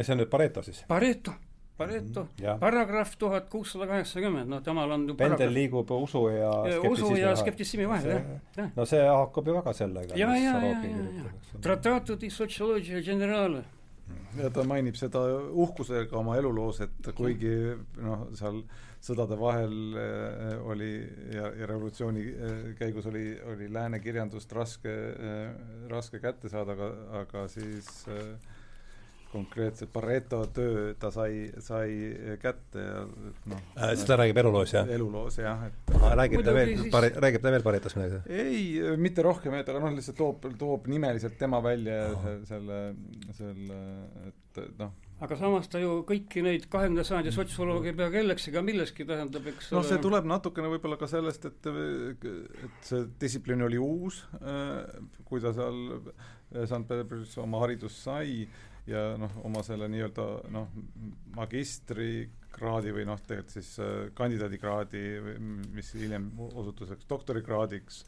see 0.01 0.13
on 0.13 0.23
nüüd 0.23 0.29
Pareto 0.33 0.65
siis? 0.65 0.81
Pareto 0.87 1.37
Pareto 1.77 2.23
mm, 2.25 2.59
paragrahv 2.59 3.11
tuhat 3.21 3.49
kuussada 3.53 3.85
kaheksakümmend, 3.89 4.49
no 4.49 4.61
temal 4.65 4.91
on 4.95 5.03
ju 5.09 5.15
pendel 5.17 5.51
liigub 5.53 5.91
usu 5.93 6.23
ja 6.33 6.51
usu 6.89 7.11
ja 7.19 7.35
skeptitsismi 7.37 7.85
vahel, 7.89 8.15
jah, 8.15 8.31
jah. 8.57 8.71
no 8.75 8.85
see 8.89 9.03
haakub 9.05 9.47
ju 9.47 9.57
väga 9.59 9.73
sellega. 9.77 10.17
ja, 10.17 10.31
ja, 10.35 10.57
ja, 10.63 10.73
ja, 10.81 11.05
ja, 11.21 11.59
Tratato 11.61 12.15
di 12.15 12.29
sociologia 12.29 13.01
generale. 13.01 13.63
ja 14.41 14.49
ta 14.49 14.63
mainib 14.63 14.97
seda 14.97 15.21
uhkusega 15.51 16.17
oma 16.17 16.37
eluloos, 16.41 16.81
et 16.81 17.13
kuigi 17.13 17.53
noh, 18.01 18.27
seal 18.37 18.63
sõdade 19.03 19.37
vahel 19.37 19.77
äh, 20.01 20.57
oli 20.65 20.91
ja, 21.33 21.51
ja 21.61 21.69
revolutsiooni 21.69 22.23
äh, 22.25 22.59
käigus 22.79 23.05
oli, 23.05 23.35
oli 23.53 23.69
lääne 23.73 23.99
kirjandust 24.01 24.51
raske 24.53 24.93
äh,, 25.13 25.51
raske 25.91 26.19
kätte 26.23 26.49
saada, 26.49 26.73
aga, 26.73 26.93
aga 27.21 27.47
siis 27.53 28.07
äh, 28.09 28.55
konkreetselt 29.31 29.91
Pareto 29.93 30.41
töö 30.55 30.91
ta 30.99 31.11
sai, 31.13 31.47
sai 31.63 32.37
kätte 32.41 32.83
ja 32.83 33.01
noh 33.51 33.63
äh,. 33.75 33.93
seda 33.99 34.19
räägib 34.21 34.41
eluloos, 34.43 34.73
jah? 34.75 34.89
eluloos, 34.97 35.39
jah, 35.41 35.65
et 35.67 35.95
ah, 35.97 36.13
räägib 36.19 36.45
ta 36.47 36.53
veel 36.55 36.75
siis..., 36.75 36.91
pare-, 36.93 37.13
räägib 37.15 37.43
ta 37.43 37.53
veel 37.55 37.65
Paretost 37.65 37.99
midagi? 37.99 38.21
ei, 38.31 38.61
mitte 38.99 39.25
rohkem, 39.25 39.57
et 39.59 39.73
aga 39.73 39.83
noh, 39.83 39.97
lihtsalt 39.97 40.19
toob, 40.19 40.47
toob 40.59 40.87
nimeliselt 40.91 41.37
tema 41.39 41.59
välja 41.63 42.05
oh. 42.13 42.31
selle, 42.47 42.79
selle, 43.37 43.81
et 44.29 44.63
noh 44.79 44.95
aga 45.23 45.37
samas 45.39 45.65
ta 45.71 45.79
ju 45.81 46.03
kõiki 46.05 46.43
neid 46.45 46.67
kahekümnenda 46.69 47.05
sajandi 47.07 47.33
sotsiolooge 47.33 47.89
ei 47.91 47.97
pea 47.97 48.09
kelleks 48.13 48.47
ega 48.51 48.61
millekski, 48.65 49.05
tähendab, 49.09 49.47
eks 49.49 49.71
noh, 49.73 49.85
see 49.85 49.97
tuleb 50.01 50.27
natukene 50.29 50.69
võib-olla 50.75 50.99
ka 51.01 51.09
sellest, 51.09 51.47
et 51.49 51.69
et 51.71 52.81
see 52.85 53.05
distsipliin 53.21 53.65
oli 53.65 53.81
uus, 53.81 54.21
äh, 54.41 54.83
kui 55.25 55.41
ta 55.41 55.53
seal 55.57 55.79
St 56.53 56.83
Peterburis 56.87 57.33
oma 57.41 57.63
haridust 57.65 58.05
sai 58.05 58.45
ja 58.87 59.03
noh, 59.19 59.37
oma 59.47 59.63
selle 59.65 59.89
nii-öelda 59.91 60.25
noh, 60.53 60.71
magistrikraadi 61.35 62.93
või 62.95 63.05
noh, 63.09 63.19
tegelikult 63.27 63.55
siis 63.57 63.73
äh, 63.83 63.93
kandidaadikraadi, 64.17 65.03
mis 65.75 65.93
hiljem 65.97 66.29
osutuseks 66.47 67.09
doktorikraadiks, 67.09 68.03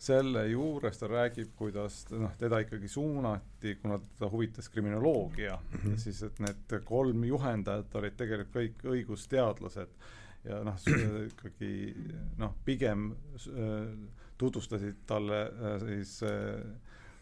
selle 0.00 0.46
juures 0.48 0.96
ta 0.96 1.10
räägib, 1.10 1.50
kuidas 1.58 2.06
noh, 2.14 2.32
teda 2.40 2.62
ikkagi 2.64 2.88
suunati, 2.88 3.74
kuna 3.82 3.98
teda 4.00 4.30
huvitas 4.32 4.70
kriminoloogia 4.72 5.58
mm, 5.58 5.80
-hmm. 5.82 5.98
siis 6.00 6.22
et 6.22 6.40
need 6.40 6.78
kolm 6.84 7.24
juhendajat 7.24 7.94
olid 8.00 8.16
tegelikult 8.16 8.56
kõik 8.56 8.86
õigusteadlased 8.94 10.00
ja 10.44 10.62
noh, 10.64 10.78
ikkagi 11.26 11.72
noh, 12.40 12.54
pigem 12.64 13.10
äh, 13.12 13.90
tutvustasid 14.38 15.04
talle 15.06 15.42
äh, 15.42 15.76
siis 15.84 16.22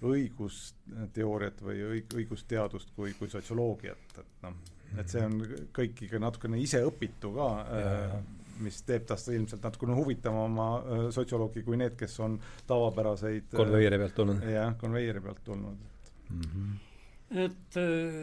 õigusteooriat 0.07 1.63
või 1.65 1.79
õig-, 1.93 2.17
õigusteadust 2.21 2.93
kui, 2.97 3.13
kui 3.19 3.31
sotsioloogiat, 3.31 4.19
et 4.21 4.45
noh, 4.45 4.59
et 4.99 5.11
see 5.11 5.25
on 5.25 5.39
kõik 5.75 6.05
ikka 6.07 6.21
natukene 6.23 6.61
iseõpitu 6.63 7.33
ka, 7.35 7.49
äh, 7.75 8.19
mis 8.63 8.81
teeb 8.87 9.07
tast 9.11 9.31
ilmselt 9.35 9.63
natukene 9.67 9.97
huvitavama 9.99 10.69
äh, 10.79 11.07
sotsioloogi 11.15 11.65
kui 11.67 11.79
need, 11.81 11.97
kes 11.99 12.19
on 12.25 12.39
tavapäraseid 12.71 13.51
äh, 13.51 13.59
konveieri 13.59 14.01
pealt 14.01 14.17
tulnud. 14.19 14.45
jah, 14.55 14.75
konveieri 14.81 15.25
pealt 15.25 15.43
tulnud 15.45 15.89
mm. 16.31 16.45
-hmm 16.45 16.85
et 17.29 17.77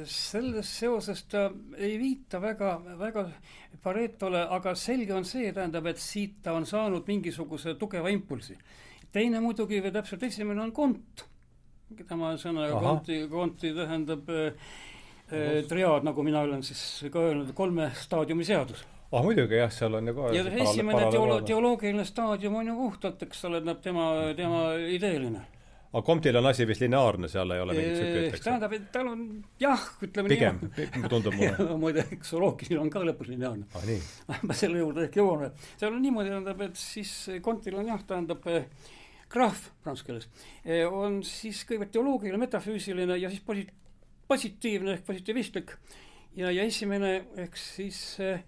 selles 0.10 0.69
seoses 0.80 1.19
ta 1.30 1.52
ei 1.77 1.99
viita 1.99 2.39
väga, 2.41 2.72
väga 2.97 3.27
Paretole, 3.84 4.39
aga 4.49 4.73
selge 4.76 5.14
on 5.14 5.26
see, 5.26 5.52
tähendab, 5.53 5.85
et 5.85 6.02
siit 6.02 6.39
ta 6.41 6.56
on 6.57 6.65
saanud 6.65 7.06
mingisuguse 7.07 7.76
tugeva 7.76 8.10
impulsi. 8.10 8.57
teine 9.11 9.39
muidugi 9.39 9.77
või 9.81 9.91
täpselt 9.91 10.23
esimene 10.23 10.61
on 10.61 10.72
Kont 10.72 11.26
tema 12.07 12.33
sõnaga 12.41 12.81
konti, 12.81 13.21
konti 13.29 13.71
tähendab 13.75 14.29
äh, 14.33 14.67
eh, 15.31 15.63
triaad, 15.69 16.05
nagu 16.07 16.25
mina 16.25 16.43
olen 16.45 16.63
siis 16.65 17.05
ka 17.13 17.29
öelnud, 17.29 17.53
kolme 17.57 17.91
staadiumi 17.99 18.47
seadus. 18.47 18.85
Ah 19.13 19.23
muidugi 19.23 19.59
jah, 19.59 19.71
seal 19.71 19.93
on 19.95 20.09
ju 20.09 20.15
ka 20.17 20.31
ja 20.35 20.45
esimene 20.65 21.09
teolo-, 21.13 21.41
teoloogiline 21.45 22.05
staadium 22.07 22.57
on 22.59 22.71
ju 22.71 22.77
puhtalt, 22.79 23.21
eks 23.27 23.45
ole, 23.47 23.61
tema, 23.83 24.07
tema 24.35 24.71
ideeline. 24.91 25.45
Aga 25.95 26.03
Comtil 26.03 26.35
on 26.35 26.49
asi 26.49 26.65
vist 26.67 26.81
lineaarne, 26.83 27.29
seal 27.31 27.53
ei 27.55 27.61
ole 27.63 27.75
mingit 27.77 27.93
tsüklit, 27.95 28.33
eks? 28.33 28.41
tähendab, 28.43 28.73
et 28.75 28.89
tal 28.91 29.07
on 29.13 29.21
jah, 29.61 29.85
ütleme 30.03 30.33
pigem, 30.33 30.57
tundub 31.07 31.37
mulle. 31.37 31.69
Muide, 31.85 32.03
Sorokinil 32.25 32.81
on 32.81 32.91
ka 32.91 33.05
lõpus 33.05 33.29
lineaarne. 33.31 33.69
Ah,. 33.71 33.85
nii. 33.87 34.01
Ma 34.49 34.57
selle 34.57 34.81
juurde 34.81 35.05
ehk 35.05 35.15
jõuan 35.21 35.45
veel. 35.45 35.53
seal 35.77 35.93
on 35.93 36.03
niimoodi, 36.03 36.33
tähendab, 36.33 36.65
et 36.67 36.81
siis 36.81 37.13
Comtil 37.45 37.79
on 37.79 37.93
jah, 37.93 38.03
tähendab 38.09 38.43
graaf 39.31 39.69
prantsuse 39.84 40.07
keeles, 40.07 40.27
on 40.91 41.22
siis 41.26 41.64
kõigepealt 41.68 41.93
teoloogiline, 41.95 42.39
metafüüsiline 42.41 43.18
ja 43.19 43.31
siis 43.31 43.43
posi-, 43.45 43.69
positiivne 44.27 44.97
ehk 44.97 45.07
positiivistlik. 45.07 45.76
Ja, 46.35 46.52
ja 46.52 46.65
esimene 46.68 47.11
ehk 47.39 47.56
siis 47.60 47.99
äh, 48.19 48.41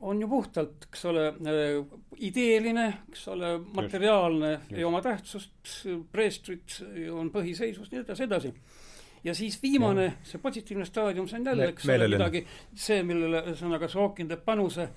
on 0.00 0.20
ju 0.22 0.28
puhtalt, 0.28 0.86
eks 0.88 1.04
ole, 1.10 1.26
äh, 1.28 1.98
ideeline, 2.24 2.86
eks 3.10 3.26
ole, 3.28 3.58
materiaalne, 3.76 4.52
ei 4.72 4.84
oma 4.88 5.02
tähtsust, 5.04 5.74
preestrid 6.12 6.78
on 7.12 7.32
põhiseisus, 7.34 7.90
nii 7.92 8.04
edasi, 8.04 8.24
edasi. 8.28 8.52
ja 9.24 9.34
siis 9.34 9.58
viimane, 9.62 10.12
see 10.24 10.40
positiivne 10.40 10.86
staadium, 10.86 11.28
see 11.28 11.40
on 11.40 11.50
jälle, 11.50 11.68
eks 11.74 11.88
ole, 11.90 12.08
midagi, 12.14 12.44
see, 12.74 13.02
millele 13.04 13.42
ühesõnaga 13.50 13.90
Sorokin 13.92 14.30
teeb 14.30 14.44
panuse 14.46 14.88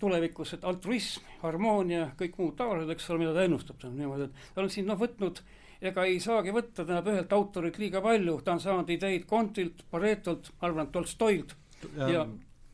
tulevikus, 0.00 0.54
et 0.56 0.64
altruism, 0.64 1.26
harmoonia, 1.42 2.08
kõik 2.18 2.38
muud 2.40 2.56
taolised, 2.56 2.90
eks 2.94 3.10
ole, 3.10 3.24
mida 3.24 3.34
ta 3.36 3.44
ennustab, 3.44 3.80
see 3.80 3.90
on 3.90 3.98
niimoodi, 4.00 4.30
et 4.30 4.54
ta 4.54 4.64
on 4.64 4.72
siin 4.72 4.88
noh, 4.88 4.98
võtnud 5.00 5.42
ega 5.84 6.04
ei 6.08 6.20
saagi 6.22 6.52
võtta 6.54 6.82
tähendab 6.84 7.10
ühelt 7.12 7.32
autorilt 7.36 7.78
liiga 7.82 8.00
palju, 8.04 8.38
ta 8.44 8.54
on 8.54 8.62
saanud 8.62 8.90
ideid 8.94 9.26
Kontilt, 9.28 9.84
Paretolt, 9.90 10.50
ma 10.60 10.68
arvan, 10.68 10.88
et 10.88 10.94
Tolstoilt 10.94 11.56
ja, 11.96 12.08
ja 12.08 12.26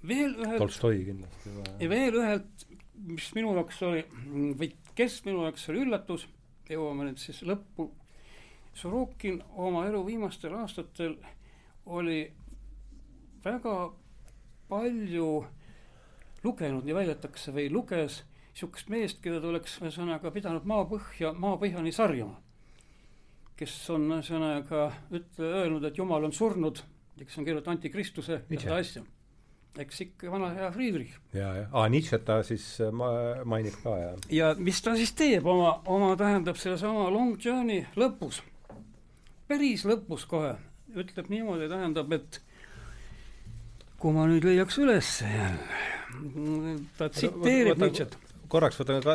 veel 0.07 0.37
ühelt 0.39 0.63
Tolstoi 0.63 1.05
kindlasti. 1.05 1.55
ja 1.81 1.89
veel 1.91 2.19
ühelt, 2.21 2.67
mis 3.11 3.31
minu 3.37 3.55
jaoks 3.59 3.81
oli, 3.89 4.05
või 4.61 4.71
kes 4.99 5.21
minu 5.27 5.45
jaoks 5.47 5.69
oli 5.73 5.85
üllatus, 5.87 6.27
jõuame 6.71 7.09
nüüd 7.09 7.23
siis 7.23 7.43
lõppu, 7.47 7.91
Sorokin 8.81 9.41
oma 9.59 9.83
elu 9.89 10.05
viimastel 10.07 10.53
aastatel 10.55 11.17
oli 11.91 12.21
väga 13.43 13.75
palju 14.71 15.31
lugenud, 16.45 16.85
nii 16.85 16.95
väidetakse, 16.97 17.53
või 17.57 17.71
luges 17.73 18.23
niisugust 18.51 18.89
meest, 18.91 19.21
keda 19.23 19.41
ta 19.41 19.49
oleks 19.49 19.79
ühesõnaga 19.81 20.33
pidanud 20.35 20.65
maapõhja, 20.69 21.33
maapõhjani 21.33 21.93
sarjama. 21.93 22.41
kes 23.57 23.75
on 23.91 24.09
ühesõnaga 24.09 24.87
ütle, 25.13 25.47
öelnud, 25.47 25.85
et 25.85 25.99
Jumal 25.99 26.25
on 26.25 26.33
surnud 26.33 26.81
kes 27.25 27.39
on 27.39 27.45
kirjutanud 27.45 27.77
Antikristuse 27.77 28.43
ja 28.49 28.61
seda 28.61 28.77
asja 28.81 29.03
eks 29.79 30.01
ikka 30.03 30.31
vana 30.33 30.49
hea 30.55 30.71
Friedrich. 30.75 31.13
ja, 31.33 31.53
ja, 31.55 31.67
aa, 31.73 31.89
Nietzsche't 31.89 32.25
ta 32.27 32.41
siis 32.43 32.65
äh, 32.83 32.91
ma-, 32.93 33.45
mainib 33.47 33.77
ka, 33.85 33.95
jah. 34.01 34.17
ja 34.35 34.49
mis 34.59 34.81
ta 34.83 34.97
siis 34.99 35.13
teeb 35.15 35.47
oma, 35.47 35.77
oma 35.87 36.17
tähendab 36.19 36.59
sellesama 36.59 37.07
Long 37.15 37.37
Journey 37.45 37.85
lõpus, 38.01 38.41
päris 39.49 39.87
lõpus 39.87 40.27
kohe, 40.31 40.57
ütleb 40.91 41.31
niimoodi, 41.31 41.71
tähendab, 41.71 42.11
et 42.19 42.41
kui 44.03 44.17
ma 44.17 44.27
nüüd 44.27 44.49
leiaks 44.49 44.81
üles 44.83 45.13
jälle, 45.23 45.87
ta 46.99 47.09
tsiteerib 47.13 47.81
Nietzsche't 47.81 48.19
korraks 48.51 48.79
võtan 48.81 49.03
ka, 49.05 49.15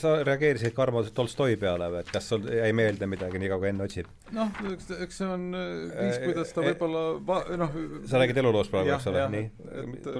sa 0.00 0.12
reageerisid 0.26 0.74
ka 0.76 0.84
Armo 0.84 1.02
Tolstoi 1.16 1.56
peale 1.60 1.88
või 1.92 2.02
et 2.02 2.10
kas 2.12 2.28
sul 2.32 2.44
jäi 2.50 2.68
meelde 2.76 3.08
midagi, 3.08 3.40
niikaua 3.40 3.62
kui 3.62 3.70
Enn 3.70 3.84
otsib? 3.84 4.10
noh, 4.36 4.52
eks, 4.72 4.90
eks 5.06 5.20
see 5.20 5.28
on 5.32 5.46
äh, 5.56 5.72
viis, 5.94 6.18
kuidas 6.24 6.52
ta 6.54 6.64
võib-olla 6.64 7.04
va-, 7.28 7.42
noh 7.62 7.76
sa 8.10 8.20
räägid 8.20 8.40
eluloost 8.42 8.72
praegu, 8.72 8.92
eks 8.96 9.08
ole, 9.12 9.24
nii? 9.32 9.48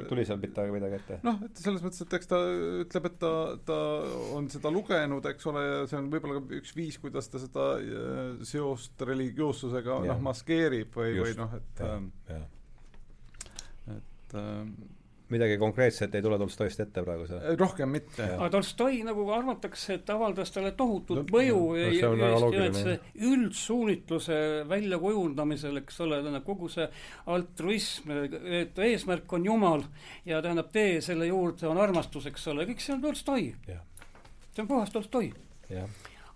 tuli 0.09 0.27
seal 0.29 0.41
midagi, 0.43 0.75
midagi 0.75 1.01
ette? 1.01 1.21
noh, 1.27 1.41
et 1.49 1.63
selles 1.63 1.85
mõttes, 1.85 2.03
et 2.07 2.19
eks 2.21 2.33
ta 2.33 2.41
ütleb, 2.87 3.11
et 3.11 3.21
ta, 3.23 3.33
ta 3.69 3.79
on 4.39 4.49
seda 4.53 4.73
lugenud, 4.73 5.31
eks 5.35 5.51
ole, 5.53 5.65
ja 5.67 5.79
see 5.91 6.01
on 6.01 6.11
võib-olla 6.15 6.41
ka 6.41 6.61
üks 6.61 6.77
viis, 6.79 7.01
kuidas 7.03 7.29
ta 7.33 7.43
seda 7.43 7.71
äh, 7.83 8.21
seost 8.49 9.07
religioossusega 9.13 10.01
noh, 10.09 10.23
maskeerib 10.31 10.97
või, 10.97 11.17
või 11.21 11.37
noh, 11.39 11.59
et 11.61 11.85
ja, 11.85 11.93
ähm, 11.93 12.13
ja. 12.33 12.45
et 13.99 14.39
ähm, 14.41 14.77
midagi 15.29 15.59
konkreetset 15.59 16.15
ei 16.15 16.23
tule 16.23 16.39
Tolstoist 16.39 16.81
ette 16.81 17.03
praegu 17.03 17.27
seal? 17.27 17.57
rohkem 17.59 17.91
mitte. 17.91 18.25
aga 18.37 18.49
Tolstoi, 18.51 19.01
nagu 19.07 19.25
arvatakse, 19.35 19.99
et 19.99 20.11
avaldas 20.15 20.53
talle 20.55 20.71
tohutut 20.79 21.19
no, 21.19 21.25
mõju 21.33 21.59
no, 21.59 21.75
ja 21.81 21.89
just 21.91 22.47
nimelt 22.55 22.79
see 22.79 23.27
üldsuunitluse 23.31 24.39
väljakujundamisel, 24.71 25.83
eks 25.83 26.01
ole, 26.07 26.21
tähendab 26.23 26.47
kogu 26.47 26.71
see 26.73 26.87
altruism, 27.35 28.15
et 28.63 28.79
eesmärk 28.87 29.37
on 29.39 29.51
Jumal 29.51 29.87
ja 30.29 30.41
tähendab, 30.45 30.71
tee 30.75 31.01
selle 31.05 31.27
juurde 31.31 31.67
on 31.71 31.83
armastus, 31.83 32.31
eks 32.31 32.47
ole, 32.55 32.69
kõik 32.71 32.85
see 32.85 32.95
on 32.95 33.03
Tolstoi. 33.03 33.53
see 33.67 34.63
on 34.63 34.71
puhas 34.71 34.95
Tolstoi. 34.95 35.33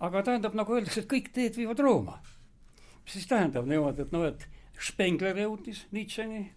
aga 0.00 0.22
tähendab, 0.26 0.58
nagu 0.58 0.74
öeldakse, 0.74 1.04
et 1.04 1.12
kõik 1.12 1.30
teed 1.34 1.62
viivad 1.62 1.78
Rooma. 1.78 2.18
mis 3.04 3.14
siis 3.14 3.30
tähendab 3.30 3.70
niimoodi, 3.70 4.02
et 4.02 4.12
noh, 4.12 4.26
et 4.26 4.48
Spengler 4.80 5.36
jõudis 5.36 5.84
Nietzscheni 5.92 6.48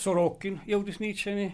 Sorokin 0.00 0.60
jõudis 0.68 1.00
Nietzscheni, 1.02 1.50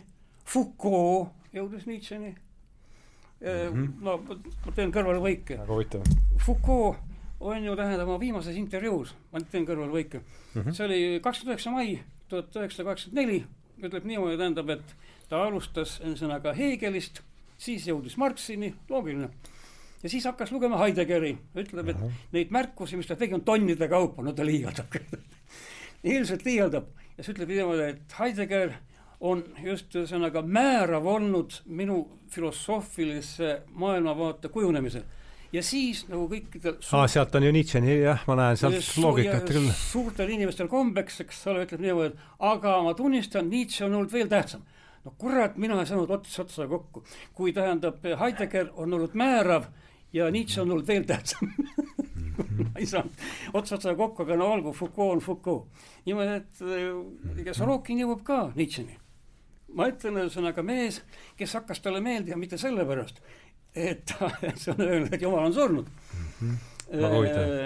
Foucault 0.47 1.53
jõudis 1.57 1.87
Nietzscheni 1.89 2.31
mm. 2.31 3.49
-hmm. 3.49 3.93
no 4.01 4.19
ma 4.23 4.75
teen 4.75 4.93
kõrvalelõike. 4.95 5.59
väga 5.59 5.73
huvitav. 5.73 6.03
Foucault 6.47 6.97
on 7.41 7.65
ju, 7.65 7.77
tähendab, 7.77 8.09
oma 8.09 8.21
viimases 8.21 8.57
intervjuus, 8.57 9.15
ma 9.33 9.41
teen 9.41 9.67
kõrvalelõike 9.67 10.21
mm, 10.21 10.63
-hmm. 10.63 10.73
see 10.73 10.87
oli 10.87 11.01
kakskümmend 11.23 11.57
üheksa 11.57 11.75
mai 11.75 11.99
tuhat 12.29 12.57
üheksasada 12.57 12.89
kaheksakümmend 12.91 13.21
neli, 13.21 13.45
ütleb 13.83 14.07
niimoodi, 14.09 14.39
tähendab, 14.41 14.71
et 14.71 14.95
ta 15.29 15.43
alustas 15.47 16.01
ühesõnaga 16.01 16.55
Hegelist, 16.57 17.23
siis 17.59 17.87
jõudis 17.87 18.17
Marxini, 18.17 18.75
loogiline 18.89 19.31
ja 20.03 20.11
siis 20.11 20.27
hakkas 20.29 20.53
lugema 20.53 20.79
Heideggeri, 20.81 21.37
ütleb, 21.59 21.89
et 21.93 22.03
neid 22.35 22.53
märkusi, 22.55 22.99
mis 22.99 23.09
ta 23.09 23.17
tegi, 23.19 23.35
on 23.35 23.45
tonnide 23.47 23.89
kaupa, 23.89 24.23
no 24.23 24.35
ta 24.37 24.47
liialdab 24.47 24.93
ilmselt 26.07 26.45
liialdab 26.47 26.89
ja 27.17 27.25
siis 27.25 27.35
ütleb 27.35 27.51
niimoodi, 27.51 27.91
et 27.95 28.17
Heidegger 28.19 28.75
on 29.25 29.43
just 29.65 29.95
ühesõnaga 29.97 30.43
määrav 30.45 31.07
olnud 31.09 31.61
minu 31.67 32.03
filosoofilise 32.33 33.63
maailmavaate 33.81 34.49
kujunemisel. 34.53 35.03
ja 35.53 35.63
siis 35.63 36.05
nagu 36.11 36.27
kõikidel 36.29 36.77
aa, 36.93 37.07
sealt 37.09 37.35
on 37.39 37.47
ju 37.47 37.53
Nietzsche'ni 37.55 38.01
jah, 38.03 38.25
ma 38.29 38.37
näen 38.37 38.59
sealt 38.61 38.83
su 38.85 39.01
loogikat 39.01 39.47
küll. 39.49 39.71
suurtel 39.73 40.33
inimestel 40.35 40.69
kombeks, 40.69 41.21
eks 41.25 41.47
ole, 41.53 41.65
ütleb 41.65 41.85
niimoodi, 41.87 42.13
et 42.13 42.43
aga 42.51 42.81
ma 42.85 42.95
tunnistan, 42.99 43.49
Nietzsche 43.51 43.87
on 43.87 43.95
olnud 43.95 44.13
veel 44.13 44.29
tähtsam. 44.29 44.67
no 45.05 45.15
kurat, 45.19 45.57
mina 45.57 45.81
ei 45.81 45.89
saanud 45.89 46.11
ots 46.11 46.39
otsa 46.45 46.69
kokku. 46.69 47.05
kui 47.33 47.53
tähendab, 47.57 48.05
Heidegger 48.05 48.69
on 48.77 48.93
olnud 48.93 49.15
määrav 49.15 49.71
ja 50.13 50.31
Nietzsche 50.31 50.61
on 50.61 50.71
olnud 50.71 50.87
veel 50.87 51.09
tähtsam 51.09 51.53
ma 52.69 52.81
ei 52.81 52.87
saanud 52.89 53.57
ots 53.57 53.75
otsaga 53.77 53.97
kokku, 53.99 54.27
aga 54.27 54.39
no 54.41 54.51
olgu, 54.55 54.75
Foucault 54.77 55.17
on 55.17 55.25
Foucault. 55.25 55.83
niimoodi, 56.07 56.37
et 56.41 56.63
äh, 56.67 57.41
ega 57.43 57.57
Sorokin 57.57 58.03
jõuab 58.03 58.23
ka 58.27 58.41
Nietzscheni. 58.57 58.99
ma 59.77 59.89
ütlen, 59.91 60.21
ühesõnaga 60.23 60.65
mees, 60.67 61.03
kes 61.37 61.57
hakkas 61.59 61.83
talle 61.85 62.01
meeldima 62.05 62.39
mitte 62.41 62.59
sellepärast, 62.61 63.21
et 63.75 64.05
ta, 64.13 64.31
see 64.61 64.75
on 64.75 64.85
öelnud, 64.87 65.13
et 65.13 65.23
jumal 65.23 65.49
on 65.49 65.57
surnud 65.57 65.89
mm. 65.89 66.29
-hmm. 66.41 67.17
huvitav. 67.17 67.57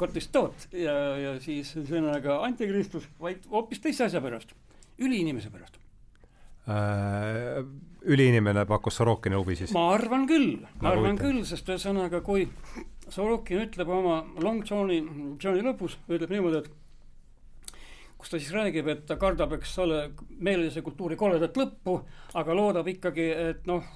Kotistot 0.00 0.68
ja, 0.72 0.94
ja 1.20 1.32
siis 1.40 1.74
ühesõnaga 1.76 2.38
antikristus, 2.46 3.08
vaid 3.20 3.44
hoopis 3.50 3.82
teise 3.84 4.06
asja 4.06 4.22
pärast, 4.24 4.54
üliinimese 4.98 5.50
pärast 5.50 5.76
äh, 6.68 7.64
üliinimene 8.04 8.64
pakkus 8.68 8.96
Sorokini 8.96 9.36
huvi 9.36 9.56
siis? 9.58 9.72
ma 9.76 9.88
arvan 9.94 10.26
küll, 10.28 10.58
ma 10.80 10.92
arvan 10.94 11.18
küll, 11.20 11.42
sest 11.48 11.68
ühesõnaga, 11.72 12.20
kui 12.24 12.46
Sorokin 13.14 13.60
ütleb 13.68 13.90
oma 13.94 14.22
Long 14.42 14.64
John'i, 14.66 14.98
John'i 15.38 15.62
lõpus, 15.62 15.94
ütleb 16.10 16.32
niimoodi, 16.34 16.64
et 16.64 17.78
kus 18.18 18.32
ta 18.32 18.40
siis 18.40 18.50
räägib, 18.56 18.88
et 18.90 19.04
ta 19.06 19.18
kardab, 19.20 19.52
eks 19.58 19.74
ole, 19.84 20.00
meelelise 20.40 20.82
kultuuri 20.82 21.18
koledat 21.20 21.54
lõppu, 21.60 21.98
aga 22.40 22.56
loodab 22.56 22.88
ikkagi, 22.90 23.26
et 23.52 23.66
noh, 23.68 23.86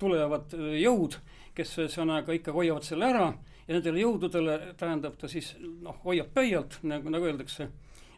tulevad 0.00 0.56
jõud, 0.80 1.18
kes 1.54 1.74
ühesõnaga 1.84 2.34
ikka 2.34 2.54
hoiavad 2.56 2.86
selle 2.86 3.10
ära 3.12 3.28
ja 3.28 3.76
nendele 3.76 4.02
jõududele 4.02 4.56
tähendab 4.80 5.18
ta 5.20 5.30
siis 5.30 5.52
noh, 5.60 6.00
hoiab 6.02 6.32
pöialt, 6.34 6.80
nagu, 6.82 7.12
nagu 7.12 7.28
öeldakse, 7.30 7.68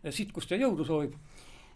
sitkust 0.09 0.55
ja 0.55 0.61
jõudu 0.63 0.87
soovib. 0.89 1.17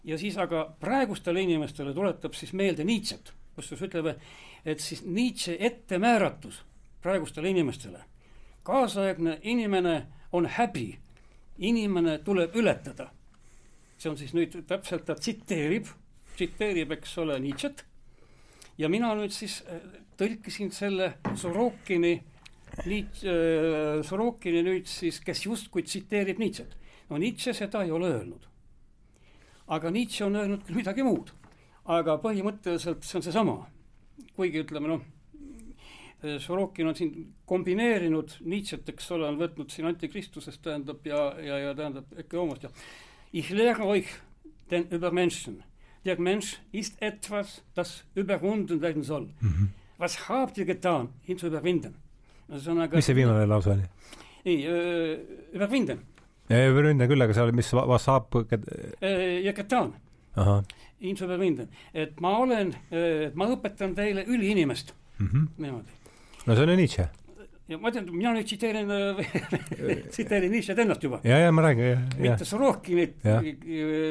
ja 0.03 0.17
siis 0.17 0.37
aga 0.41 0.63
praegustele 0.79 1.43
inimestele 1.43 1.93
tuletab 1.93 2.33
siis 2.33 2.53
meelde 2.57 2.87
Nietzsche't, 2.87 3.35
kusjuures 3.55 3.83
ütleb, 3.85 4.15
et 4.65 4.79
siis 4.79 5.03
Nietzsche 5.05 5.57
ettemääratus 5.59 6.63
praegustele 7.03 7.51
inimestele 7.51 8.07
kaasaegne 8.63 9.39
inimene 9.41 10.07
on 10.31 10.45
häbi, 10.45 10.99
inimene 11.57 12.19
tuleb 12.23 12.55
ületada. 12.55 13.11
see 13.97 14.09
on 14.09 14.17
siis 14.17 14.33
nüüd 14.33 14.55
täpselt, 14.65 15.05
ta 15.05 15.13
tsiteerib, 15.15 15.85
tsiteerib, 16.35 16.91
eks 16.91 17.17
ole, 17.21 17.39
Nietzsche't 17.39 17.83
ja 18.81 18.89
mina 18.89 19.11
nüüd 19.17 19.33
siis 19.33 19.61
äh, 19.69 19.81
tõlkisin 20.19 20.71
selle 20.73 21.13
Sorokini, 21.37 22.15
Nietzsche, 22.85 23.33
äh, 23.33 23.99
Sorokini 24.07 24.63
nüüd 24.65 24.89
siis, 24.89 25.19
kes 25.25 25.45
justkui 25.45 25.83
tsiteerib 25.85 26.41
Nietzsche't. 26.41 26.77
no 27.09 27.17
Nietzsche 27.17 27.53
seda 27.53 27.83
ei 27.83 27.91
ole 27.91 28.09
öelnud. 28.15 28.47
aga 29.67 29.91
Nietzsche 29.91 30.25
on 30.25 30.35
öelnud 30.35 30.65
küll 30.65 30.81
midagi 30.81 31.03
muud. 31.03 31.33
aga 31.85 32.17
põhimõtteliselt 32.23 33.03
see 33.03 33.17
on 33.19 33.27
seesama. 33.27 33.57
kuigi 34.35 34.63
ütleme 34.63 34.87
noh, 34.87 35.05
Sorokin 36.39 36.87
on 36.87 36.95
siin 36.95 37.33
kombineerinud 37.45 38.35
Nietzsche't, 38.45 38.89
eks 38.93 39.11
ole, 39.11 39.27
on 39.27 39.39
võtnud 39.39 39.71
siin 39.73 39.87
Antikristusest 39.89 40.61
tähendab 40.61 41.05
ja, 41.05 41.21
ja, 41.41 41.57
ja 41.57 41.73
tähendab 41.75 42.11
Ökonoomast 42.17 42.63
ja 42.63 42.69
Ich 43.33 43.49
lehre 43.49 43.85
euch 43.87 44.07
den 44.69 44.87
Übermenschen. 44.91 45.63
Der 46.05 46.19
Mensch 46.19 46.59
ist 46.71 47.01
etwas, 47.01 47.63
das 47.75 48.03
überwunden 48.15 48.81
werden 48.81 49.03
soll 49.03 49.29
mm. 49.39 49.47
-hmm. 49.47 49.67
Was 49.97 50.29
habt 50.29 50.57
ihr 50.57 50.65
getan, 50.65 51.09
ihn 51.27 51.37
zu 51.37 51.47
überwinden? 51.47 51.95
ühesõnaga 52.49 52.95
mis 52.95 53.05
see 53.05 53.15
viimane 53.15 53.45
lause 53.47 53.71
oli? 53.71 53.85
ei, 54.45 54.65
überwinden. 55.53 56.01
überwinden 56.49 57.07
küll, 57.07 57.21
aga 57.21 57.33
seal, 57.33 57.53
mis 57.55 57.71
was 57.73 58.03
saab 58.03 58.35
ja 58.41 59.51
getan. 59.51 59.93
ihn 60.99 61.15
zu 61.15 61.25
überwinden. 61.25 61.69
et 61.93 62.19
ma 62.19 62.37
olen, 62.37 62.75
ma 63.33 63.47
õpetan 63.55 63.95
teile 63.95 64.25
üliinimest 64.25 64.93
mm. 65.19 65.27
-hmm. 65.27 65.47
niimoodi 65.57 66.00
no 66.45 66.55
see 66.55 66.63
on 66.63 66.69
ju 66.69 66.75
Nietzsche. 66.75 67.07
ja 67.67 67.77
ma 67.79 67.91
tean, 67.93 68.07
mina 68.11 68.33
nüüd 68.35 68.47
tsiteerin 68.49 68.89
tsiteerin 70.13 70.51
Nietzsche't 70.51 70.81
ennast 70.83 71.03
juba. 71.05 71.21
ja, 71.23 71.37
ja 71.45 71.51
ma 71.51 71.63
räägin, 71.63 71.85
jah. 71.85 72.05
mitte 72.17 72.45
Sorokinit, 72.45 73.15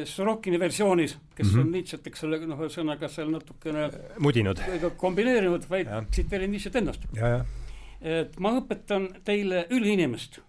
Sorokini 0.08 0.60
versioonis, 0.60 1.16
kes 1.34 1.46
mm 1.46 1.52
-hmm. 1.52 1.60
on 1.60 1.72
Nietzsche't, 1.74 2.06
eks 2.06 2.24
ole, 2.24 2.40
noh, 2.46 2.62
ühesõnaga 2.64 3.08
seal 3.08 3.30
natukene 3.30 3.90
mudinud, 4.18 4.62
kombineerinud, 4.96 5.68
vaid 5.70 5.90
tsiteerin 6.10 6.54
Nietzsche't 6.54 6.78
ennast. 6.78 7.04
et 8.00 8.38
ma 8.40 8.54
õpetan 8.60 9.08
teile 9.24 9.66
üliinimest. 9.70 10.40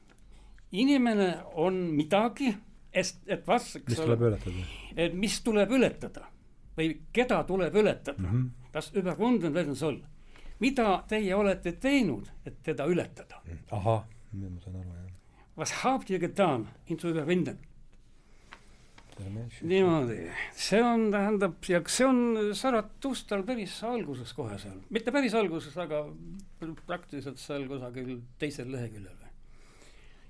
inimene 0.72 1.38
on 1.54 1.74
midagi, 1.74 2.56
et, 2.94 3.16
et 3.28 3.48
vas-, 3.48 3.76
eks 3.76 4.00
ole, 4.00 4.38
et 4.96 5.14
mis 5.14 5.42
tuleb 5.42 5.72
ületada 5.72 6.30
või 6.78 6.98
keda 7.14 7.44
tuleb 7.44 7.76
ületada 7.76 8.22
mm. 8.22 8.32
-hmm. 8.32 8.50
Das 8.72 8.92
überwunden 8.96 9.54
werden 9.54 9.76
soll 9.76 10.00
mida 10.62 11.02
teie 11.10 11.36
olete 11.36 11.74
teinud, 11.82 12.30
et 12.46 12.62
teda 12.64 12.88
ületada? 12.90 13.42
ahah, 13.72 14.06
nüüd 14.34 14.56
ma 14.56 14.64
saan 14.64 14.80
aru, 14.82 14.96
jah. 14.96 15.10
Was 15.60 15.74
habt 15.84 16.10
ihr 16.10 16.22
getan, 16.22 16.68
ihn 16.88 17.00
zu 17.00 17.12
überwinden? 17.12 17.60
niimoodi, 19.62 20.18
see 20.58 20.80
on, 20.82 21.10
tähendab, 21.14 21.60
ja 21.70 21.82
see 21.86 22.08
on 22.08 22.22
Zarathustral 22.58 23.44
päris 23.46 23.76
alguses 23.86 24.32
kohe 24.34 24.58
seal, 24.58 24.80
mitte 24.90 25.14
päris 25.14 25.36
alguses, 25.38 25.76
aga 25.78 26.08
praktiliselt 26.88 27.38
seal 27.38 27.68
kusagil 27.70 28.16
teisel 28.42 28.72
leheküljel 28.74 29.21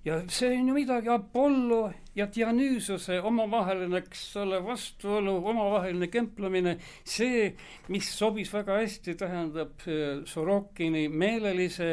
ja 0.05 0.21
see 0.29 0.57
on 0.59 0.67
ju 0.67 0.73
midagi 0.73 1.09
Apollo 1.09 1.91
ja 2.15 2.27
Dionysose 2.35 3.21
omavaheline, 3.21 3.97
eks 4.01 4.23
ole, 4.41 4.59
vastuolu, 4.65 5.35
omavaheline 5.47 6.07
kemplemine, 6.11 6.77
see, 7.05 7.51
mis 7.93 8.09
sobis 8.17 8.53
väga 8.53 8.79
hästi, 8.81 9.15
tähendab 9.19 9.85
äh, 9.85 10.23
Sorokini 10.25 11.07
meelelise 11.09 11.91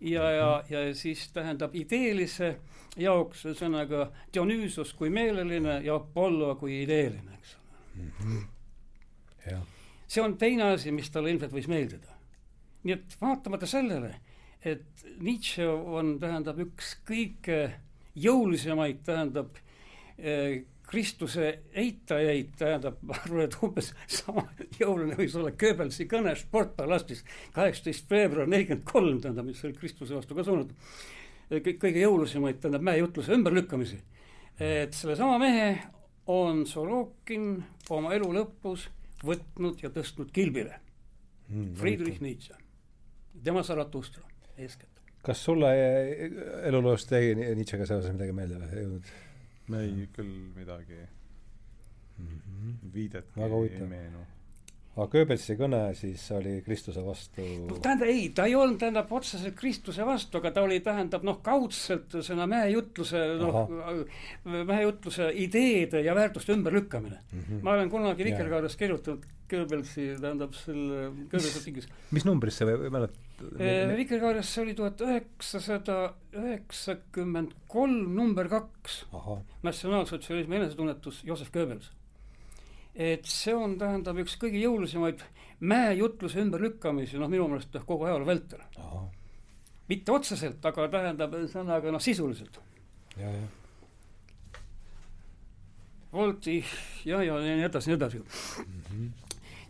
ja, 0.00 0.30
ja, 0.30 0.48
ja 0.70 0.94
siis 0.94 1.28
tähendab 1.32 1.74
ideelise 1.78 2.56
jaoks, 3.00 3.44
ühesõnaga 3.46 4.08
Dionysos 4.34 4.92
kui 4.98 5.10
meeleline 5.10 5.80
ja 5.84 5.96
Apollo 6.00 6.54
kui 6.60 6.82
ideeline, 6.82 7.38
eks 7.38 7.56
ole 7.56 8.04
mm. 8.04 8.10
-hmm. 8.18 9.64
see 10.06 10.22
on 10.22 10.36
teine 10.38 10.72
asi, 10.74 10.92
mis 10.92 11.10
talle 11.10 11.30
ilmselt 11.30 11.52
võis 11.52 11.68
meeldida. 11.68 12.14
nii 12.82 12.94
et 12.94 13.16
vaatamata 13.20 13.66
sellele 13.66 14.14
et 14.64 15.04
Nietzsche 15.20 15.66
on, 15.68 16.16
tähendab, 16.20 16.60
üks 16.64 16.94
kõige 17.06 17.58
jõulisemaid, 18.18 19.02
tähendab 19.06 19.58
eh, 20.18 20.64
Kristuse 20.84 21.46
eitajaid, 21.80 22.52
tähendab, 22.60 22.98
ma 23.06 23.16
arvan, 23.16 23.46
et 23.46 23.56
umbes 23.64 23.90
sama 24.18 24.44
jõuline 24.78 25.16
võis 25.18 25.36
olla 25.38 25.52
Goebbelsi 25.58 26.06
kõne 26.10 26.34
Sportpalastis 26.38 27.24
kaheksateist 27.56 28.10
veebruar 28.10 28.50
nelikümmend 28.50 28.84
kolm, 28.88 29.20
tähendab, 29.24 29.48
mis 29.48 29.62
oli 29.64 29.76
Kristuse 29.78 30.16
vastu 30.16 30.36
ka 30.36 30.44
suunatud. 30.46 30.76
kõik, 31.54 31.78
kõige 31.86 32.04
jõulisemaid, 32.04 32.60
tähendab, 32.60 32.84
mäejutluse 32.88 33.32
ümberlükkamisi. 33.36 34.02
et 34.60 34.94
sellesama 34.94 35.38
mehe 35.38 35.70
on 36.26 36.66
Sorokin 36.66 37.64
oma 37.90 38.14
elu 38.14 38.30
lõpus 38.32 38.88
võtnud 39.24 39.82
ja 39.82 39.90
tõstnud 39.90 40.30
kilbile 40.32 40.78
mm,. 41.48 41.74
Friedrich 41.80 42.20
Nietzsche, 42.20 42.54
tema 43.42 43.62
Zarathustra 43.62 44.33
eeskätt. 44.58 45.02
kas 45.24 45.44
sulle 45.44 45.72
eluloost 46.68 47.10
jäi 47.10 47.34
Nietzschega 47.34 47.86
seoses 47.86 48.12
midagi 48.12 48.36
meelde 48.36 48.60
või 48.60 48.70
ei 48.70 48.84
jõudnud? 48.84 49.12
ei, 49.80 50.08
küll 50.12 50.34
midagi 50.56 51.00
mm 52.18 52.38
-hmm. 52.38 52.94
viidet 52.94 53.36
ei 53.36 53.86
meenu 53.88 54.26
aga 54.94 55.06
Goebbelsi 55.10 55.56
kõne 55.58 55.80
siis 55.98 56.22
oli 56.36 56.54
Kristuse 56.62 57.02
vastu 57.02 57.42
no, 57.42 57.78
tähendab, 57.82 58.10
ei, 58.10 58.28
ta 58.34 58.46
ei 58.46 58.54
olnud, 58.58 58.78
tähendab, 58.78 59.10
otseselt 59.16 59.56
Kristuse 59.58 60.06
vastu, 60.06 60.38
aga 60.38 60.52
ta 60.54 60.62
oli, 60.62 60.78
tähendab, 60.84 61.24
noh, 61.26 61.40
kaudselt 61.44 62.14
selle 62.22 62.46
mäejutluse, 62.50 63.24
noh, 63.40 63.58
mäejutluse 64.70 65.32
ideede 65.42 66.04
ja 66.06 66.14
väärtuste 66.14 66.54
ümberlükkamine 66.54 67.18
mm. 67.18 67.40
-hmm. 67.40 67.62
ma 67.66 67.74
olen 67.74 67.90
kunagi 67.90 68.28
Vikerkaares 68.30 68.78
kirjutanud 68.78 69.26
Goebbelsi, 69.50 70.14
tähendab, 70.20 70.54
selle, 70.56 71.08
Goebbelsi 71.30 71.64
tingis. 71.66 71.90
mis 72.14 72.24
numbris 72.24 72.62
see 72.62 72.70
või 72.70 72.94
mäletad? 72.94 73.23
Vikerkaares 73.96 74.52
oli 74.62 74.74
tuhat 74.78 75.00
üheksasada 75.00 76.14
üheksakümmend 76.32 77.52
kolm, 77.68 78.14
number 78.16 78.48
kaks. 78.48 79.04
natsionaalsotsialismi 79.62 80.56
enesetunnetus, 80.56 81.24
Joosep 81.24 81.52
Goebbels 81.52 81.90
et 82.94 83.26
see 83.26 83.54
on, 83.56 83.74
tähendab, 83.78 84.18
üks 84.22 84.36
kõige 84.38 84.60
jõulisemaid 84.62 85.22
mäejutluse 85.66 86.38
ümberlükkamisi, 86.44 87.18
noh, 87.18 87.30
minu 87.30 87.48
meelest 87.50 87.74
kogu 87.88 88.06
ajaloo 88.06 88.28
vältel. 88.28 88.62
mitte 89.88 90.12
otseselt, 90.12 90.64
aga 90.64 90.88
tähendab, 90.88 91.34
ühesõnaga 91.34 91.90
noh, 91.92 92.00
sisuliselt. 92.02 92.60
ja, 93.18 93.30
ja. 93.30 93.46
Volti 96.14 96.60
ja, 97.04 97.22
ja, 97.26 97.38
ja 97.42 97.56
nii 97.58 97.66
edasi, 97.66 97.90
nii 97.90 97.96
edasi 97.96 98.18
mm. 98.18 98.82
-hmm. 98.90 99.08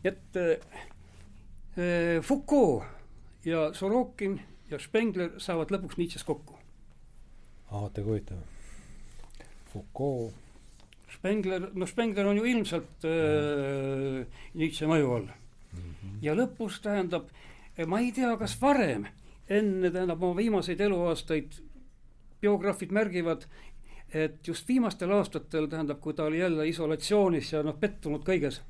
et 0.05 0.37
äh, 0.37 2.21
Foucault 2.23 2.85
ja 3.45 3.71
Sorokin 3.75 4.41
ja 4.71 4.79
Spengler 4.79 5.37
saavad 5.39 5.73
lõpuks 5.75 5.99
Nietzsche's 6.01 6.25
kokku. 6.25 6.57
aa, 7.71 7.81
vaata 7.81 8.03
kui 8.03 8.11
huvitav. 8.11 8.39
Foucault 9.73 10.45
Spengler, 11.15 11.71
no 11.75 11.87
Spengler 11.87 12.27
on 12.27 12.39
ju 12.39 12.47
ilmselt 12.51 13.07
äh, 13.09 14.25
Nietzsche 14.59 14.89
mõju 14.91 15.13
all 15.17 15.29
mm. 15.29 15.83
-hmm. 15.83 16.17
ja 16.23 16.35
lõpus 16.35 16.81
tähendab, 16.83 17.29
ma 17.87 18.01
ei 18.01 18.13
tea, 18.13 18.35
kas 18.41 18.57
varem, 18.61 19.07
enne 19.49 19.91
tähendab 19.91 20.23
oma 20.23 20.37
viimaseid 20.37 20.81
eluaastaid, 20.81 21.61
biograafid 22.41 22.93
märgivad, 22.93 23.47
et 24.13 24.49
just 24.49 24.69
viimastel 24.69 25.11
aastatel, 25.11 25.67
tähendab, 25.67 26.01
kui 26.01 26.15
ta 26.15 26.25
oli 26.25 26.39
jälle 26.39 26.69
isolatsioonis 26.69 27.53
ja 27.53 27.63
noh, 27.63 27.79
pettunud 27.81 28.25
kõiges, 28.27 28.61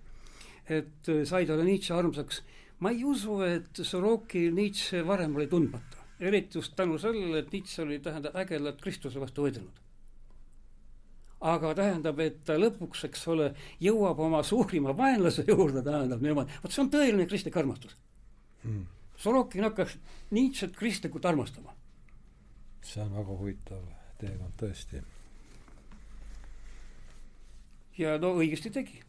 et 0.68 1.08
äh, 1.08 1.24
sai 1.24 1.46
talle 1.46 1.64
Nietzsche 1.64 1.94
armsaks. 1.94 2.42
Ma 2.84 2.92
ei 2.92 3.04
usu, 3.08 3.38
et 3.46 3.80
Soroki 3.80 4.50
Nietzsche 4.52 5.00
varem 5.06 5.36
oli 5.38 5.48
tundmata, 5.48 6.04
eriti 6.20 6.58
just 6.60 6.76
tänu 6.76 6.98
sellele, 7.00 7.40
et 7.40 7.54
Nietzsche 7.54 7.82
oli, 7.86 7.98
tähendab, 8.04 8.36
ägedalt 8.44 8.82
Kristuse 8.84 9.22
vastu 9.22 9.46
võidelnud 9.46 9.80
aga 11.44 11.74
tähendab, 11.76 12.20
et 12.24 12.40
ta 12.46 12.56
lõpuks, 12.56 13.04
eks 13.08 13.26
ole, 13.32 13.50
jõuab 13.82 14.20
oma 14.24 14.40
suurima 14.46 14.94
vaenlase 14.96 15.44
juurde, 15.48 15.82
tähendab 15.84 16.22
niimoodi, 16.24 16.56
vot 16.62 16.72
see 16.72 16.82
on 16.84 16.90
tõeline 16.92 17.26
kristlik 17.28 17.56
armastus 17.60 17.96
hmm.. 18.64 18.86
Sorokin 19.20 19.62
hakkas 19.62 19.92
Nietzsche't 20.34 20.74
kristlikult 20.74 21.26
armastama. 21.28 21.74
see 22.82 23.02
on 23.04 23.12
väga 23.14 23.36
huvitav 23.38 23.82
teekond 24.18 24.56
tõesti. 24.60 25.02
ja 27.98 28.16
no 28.18 28.34
õigesti 28.40 28.72
tegi. 28.72 29.02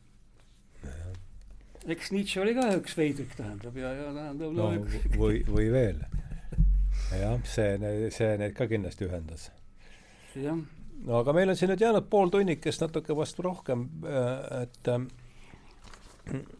Eks 1.88 2.12
Nietzsche 2.16 2.42
oli 2.42 2.56
ka 2.58 2.70
üks 2.80 2.96
veidrik, 2.98 3.36
tähendab, 3.38 3.76
ja, 3.78 3.92
ja 3.94 4.14
tähendab 4.16 4.56
no, 4.58 4.72
või, 5.18 5.42
või 5.50 5.68
veel. 5.74 6.00
jah, 7.12 7.36
see, 7.50 7.76
see 8.14 8.32
neid 8.42 8.56
ka 8.58 8.70
kindlasti 8.72 9.10
ühendas. 9.10 9.52
jah 10.36 10.58
no 11.06 11.20
aga 11.20 11.36
meil 11.36 11.52
on 11.52 11.60
siin 11.60 11.70
nüüd 11.74 11.84
jäänud 11.84 12.08
pool 12.10 12.32
tunnikest 12.34 12.82
natuke 12.82 13.16
vastu 13.18 13.46
rohkem, 13.46 13.88
äh, 14.08 14.64
et 14.64 14.92
äh, 14.92 15.06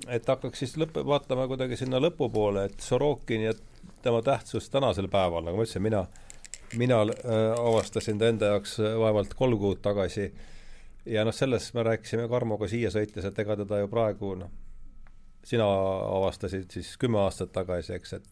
et 0.08 0.28
hakkaks 0.30 0.62
siis 0.62 0.76
lõpp, 0.78 1.00
vaatama 1.08 1.48
kuidagi 1.50 1.78
sinna 1.80 2.00
lõpupoole, 2.02 2.68
et 2.70 2.84
Sorokin 2.84 3.48
ja 3.48 3.54
tema 4.06 4.22
tähtsus 4.22 4.70
tänasel 4.70 5.08
päeval, 5.12 5.46
nagu 5.48 5.58
ma 5.58 5.66
ütlesin, 5.66 5.82
mina, 5.86 6.04
mina 6.78 7.02
äh, 7.02 7.40
avastasin 7.58 8.22
ta 8.22 8.30
enda 8.30 8.52
jaoks 8.54 8.78
äh, 8.80 8.94
vaevalt 9.02 9.34
kolm 9.38 9.58
kuud 9.62 9.82
tagasi 9.86 10.30
ja 11.10 11.26
noh, 11.26 11.34
sellest 11.34 11.74
me 11.74 11.86
rääkisime 11.86 12.28
Karmoga 12.30 12.70
siia 12.70 12.92
sõites, 12.94 13.26
et 13.26 13.42
ega 13.42 13.58
teda 13.64 13.82
ju 13.82 13.90
praegu 13.90 14.36
noh, 14.40 14.54
sina 15.46 15.66
avastasid 16.18 16.72
siis 16.74 16.96
kümme 16.98 17.22
aastat 17.22 17.54
tagasi, 17.56 17.94
eks, 18.00 18.14
et 18.14 18.32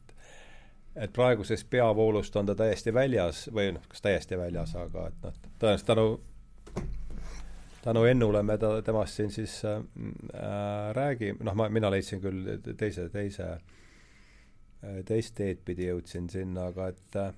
et 0.96 1.14
praegusest 1.14 1.66
peavoolust 1.74 2.36
on 2.38 2.46
ta 2.46 2.56
täiesti 2.56 2.94
väljas 2.94 3.48
või 3.54 3.72
noh, 3.74 3.86
kas 3.90 4.04
täiesti 4.06 4.38
väljas, 4.38 4.76
aga 4.78 5.08
et 5.10 5.26
noh, 5.26 5.40
tõenäoliselt 5.60 5.90
tänu 5.90 6.08
tänu 7.84 8.04
Ennule 8.08 8.44
me 8.44 8.58
ta, 8.58 8.82
temast 8.82 9.18
siin 9.20 9.32
siis 9.32 9.58
äh, 9.66 9.82
räägime, 10.96 11.44
noh, 11.44 11.56
ma, 11.56 11.68
mina 11.70 11.92
leidsin 11.92 12.22
küll 12.24 12.60
teise, 12.80 13.10
teise, 13.12 13.50
teist 15.08 15.36
teed 15.36 15.64
pidi 15.66 15.90
jõudsin 15.90 16.30
sinna, 16.32 16.70
aga 16.72 16.88
et 16.94 17.18
äh, 17.20 17.34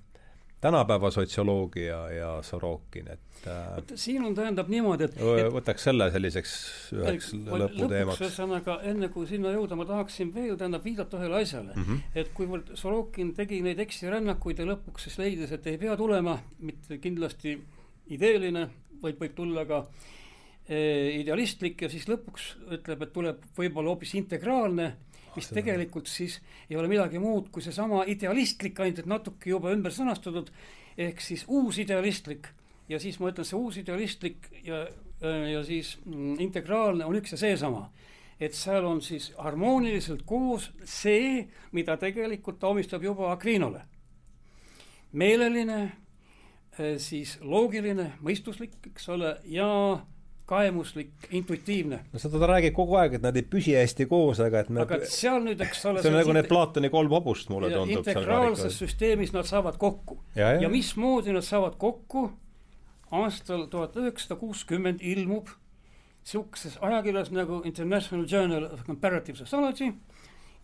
tänapäeva 0.60 1.10
sotsioloogia 1.10 1.98
ja 2.10 2.30
Sorokin, 2.42 3.08
et 3.12 3.46
äh, 3.46 3.82
siin 3.94 4.24
on, 4.24 4.34
tähendab 4.34 4.70
niimoodi, 4.72 5.04
et, 5.04 5.18
et 5.20 5.50
võtaks 5.52 5.84
selle 5.88 6.08
selliseks 6.14 6.54
üheks 6.96 7.30
lõputeemaks. 7.36 8.22
ühesõnaga, 8.24 8.78
enne 8.90 9.10
kui 9.12 9.28
sinna 9.28 9.52
jõuda, 9.54 9.76
ma 9.78 9.86
tahaksin 9.88 10.32
veel, 10.34 10.56
tähendab, 10.56 10.84
viidata 10.84 11.20
ühele 11.20 11.42
asjale 11.42 11.74
mm. 11.74 11.84
-hmm. 11.84 12.18
et 12.22 12.32
kuivõrd 12.34 12.74
Sorokin 12.80 13.34
tegi 13.36 13.60
neid 13.66 13.80
eksirännakuid 13.84 14.64
ja 14.64 14.68
lõpuks 14.72 15.08
siis 15.08 15.20
leidis, 15.22 15.52
et 15.52 15.66
ei 15.66 15.78
pea 15.78 15.96
tulema 15.96 16.38
mitte 16.58 16.98
kindlasti 16.98 17.58
ideeline, 18.16 18.68
vaid 19.02 19.20
võib 19.20 19.34
tulla 19.36 19.66
ka 19.68 19.84
Eh, 20.66 21.20
idealistlik 21.20 21.84
ja 21.84 21.86
siis 21.86 22.08
lõpuks 22.10 22.46
ütleb, 22.74 23.04
et 23.04 23.12
tuleb 23.14 23.42
võib-olla 23.54 23.92
hoopis 23.92 24.16
integraalne, 24.18 24.88
mis 25.36 25.48
tegelikult 25.52 26.08
siis 26.10 26.38
ei 26.70 26.76
ole 26.76 26.88
midagi 26.90 27.20
muud 27.22 27.50
kui 27.52 27.64
seesama 27.64 28.04
idealistlik, 28.10 28.78
ainult 28.80 29.02
et 29.02 29.10
natuke 29.10 29.50
juba 29.50 29.72
ümber 29.74 29.94
sõnastatud, 29.94 30.50
ehk 30.96 31.20
siis 31.20 31.44
uus 31.48 31.78
idealistlik. 31.82 32.48
ja 32.88 33.00
siis 33.02 33.18
ma 33.20 33.32
ütlen, 33.32 33.44
see 33.44 33.58
uus 33.58 33.76
idealistlik 33.80 34.48
ja, 34.64 34.86
ja 35.50 35.62
siis 35.66 35.96
mm, 36.04 36.38
integraalne 36.40 37.04
on 37.04 37.16
üks 37.18 37.34
ja 37.34 37.38
seesama. 37.38 37.90
et 38.40 38.54
seal 38.54 38.84
on 38.84 39.00
siis 39.00 39.32
harmooniliselt 39.38 40.22
koos 40.26 40.70
see, 40.84 41.46
mida 41.72 41.96
tegelikult 41.96 42.58
ta 42.60 42.68
omistab 42.68 43.02
juba 43.02 43.32
Aquinole. 43.32 43.82
meeleline, 45.12 45.92
eh, 46.78 46.98
siis 46.98 47.38
loogiline, 47.40 48.12
mõistuslik, 48.20 48.76
eks 48.86 49.08
ole, 49.08 49.36
ja 49.44 49.66
kaemuslik, 50.46 51.10
intuitiivne. 51.34 51.98
no 52.12 52.20
seda 52.22 52.38
ta 52.38 52.48
räägib 52.50 52.74
kogu 52.76 52.94
aeg, 53.00 53.16
et 53.18 53.24
nad 53.24 53.36
ei 53.36 53.42
püsi 53.50 53.74
hästi 53.74 54.06
koos, 54.10 54.40
aga 54.44 54.62
et 54.62 54.70
me 54.70 54.84
aga 54.84 55.00
seal 55.10 55.42
nüüd, 55.42 55.62
eks 55.66 55.82
ole 55.90 56.04
see 56.04 56.12
on 56.12 56.18
nagu 56.20 56.36
need 56.36 56.48
Platoni 56.50 56.90
kolm 56.92 57.10
hobust, 57.16 57.50
mulle 57.50 57.72
tundub. 57.72 57.98
integraalses 57.98 58.78
süsteemis 58.78 59.34
nad 59.34 59.48
saavad 59.48 59.78
kokku. 59.82 60.20
ja, 60.38 60.54
ja. 60.54 60.66
ja 60.66 60.70
mismoodi 60.70 61.34
nad 61.34 61.46
saavad 61.46 61.74
kokku, 61.82 62.28
aastal 63.10 63.66
tuhat 63.72 63.98
üheksasada 63.98 64.38
kuuskümmend 64.38 65.02
ilmub 65.02 65.50
niisuguses 66.26 66.78
ajakirjas 66.82 67.30
nagu 67.34 67.60
International 67.64 68.26
Journal 68.30 68.70
of 68.70 68.86
Comparative 68.86 69.38
Sociology, 69.38 69.92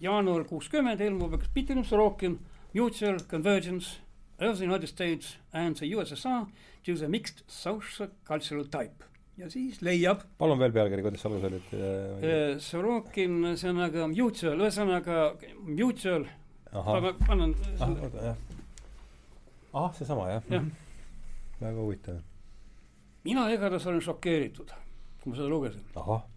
jaanuar 0.03 0.47
kuuskümmend 0.47 1.03
ilmub 1.03 1.39
üks 1.39 1.51
Peter 1.55 1.79
Sorokin, 1.87 2.39
Mutual 2.75 3.19
Convergence 3.31 3.99
of 4.39 4.59
the 4.59 4.65
United 4.65 4.89
States 4.89 5.37
and 5.53 5.77
the 5.77 5.91
USSR 5.95 6.47
to 6.85 6.95
the 6.97 7.09
mixed 7.09 7.43
social 7.47 8.09
cultural 8.25 8.65
type 8.65 9.12
ja 9.43 9.51
siis 9.51 9.81
leiab. 9.83 10.23
palun 10.39 10.61
veel 10.61 10.73
pealkiri, 10.75 11.03
kuidas 11.05 11.27
alguses 11.27 11.49
olid? 11.51 11.75
Äh, 11.75 12.43
Sorokin, 12.63 13.39
ühesõnaga 13.51 14.09
mutual, 14.13 14.63
ühesõnaga 14.63 15.21
mutual. 15.67 16.27
ma 16.73 17.15
annan. 17.35 17.55
ah, 17.79 17.95
oota, 17.97 18.27
jah. 18.31 18.37
ahah, 19.73 19.95
seesama 19.99 20.29
jah 20.31 20.53
ja. 20.53 20.63
väga 21.61 21.79
huvitav. 21.79 22.21
mina 23.25 23.49
igatahes 23.53 23.87
olen 23.91 24.05
šokeeritud, 24.05 24.77
kui 25.23 25.33
ma 25.33 25.41
seda 25.41 25.51
lugesin. 25.51 25.89
ahah 25.97 26.29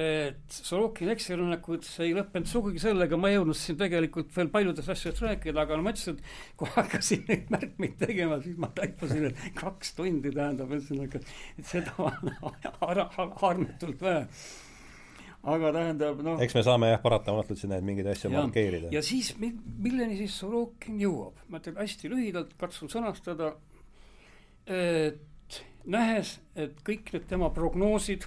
et 0.00 0.54
Sorokini 0.54 1.12
eksilrünnakud 1.14 1.86
ei 2.04 2.14
lõppenud 2.16 2.48
sugugi 2.48 2.80
sellega, 2.82 3.18
ma 3.20 3.30
ei 3.30 3.36
jõudnud 3.36 3.58
siin 3.58 3.78
tegelikult 3.80 4.30
veel 4.36 4.50
paljudest 4.52 4.92
asjadest 4.94 5.22
rääkida, 5.24 5.64
aga 5.64 5.76
no 5.76 5.84
ma 5.84 5.92
ütlesin, 5.94 6.16
et 6.18 6.56
kui 6.60 6.70
hakkasin 6.76 7.22
neid 7.28 7.52
märkmeid 7.52 7.94
tegema, 8.00 8.40
siis 8.44 8.58
ma 8.60 8.70
taipasin, 8.76 9.28
et 9.30 9.44
kaks 9.58 9.94
tundi 9.98 10.32
tähendab 10.34 10.72
ühesõnaga, 10.76 11.22
et 11.60 11.70
seda 11.70 11.94
on 11.98 12.32
harmetult 13.44 14.04
vähe. 14.06 14.26
aga 15.50 15.72
tähendab 15.72 16.20
noh. 16.24 16.42
eks 16.44 16.58
me 16.58 16.64
saame 16.66 16.92
jah, 16.92 17.00
paratamatult 17.02 17.60
siin 17.60 17.74
neid 17.74 17.86
mingeid 17.86 18.10
asju 18.12 18.32
markeerida. 18.34 18.92
ja 18.94 19.02
siis, 19.04 19.32
milleni 19.40 20.18
siis 20.20 20.36
Sorokin 20.42 21.00
jõuab, 21.02 21.40
ma 21.48 21.62
ütlen 21.62 21.80
hästi 21.80 22.12
lühidalt, 22.12 22.54
katsun 22.60 22.92
sõnastada, 22.92 23.54
et 24.66 25.62
nähes, 25.90 26.36
et 26.54 26.76
kõik 26.86 27.14
need 27.14 27.26
tema 27.30 27.48
prognoosid 27.54 28.26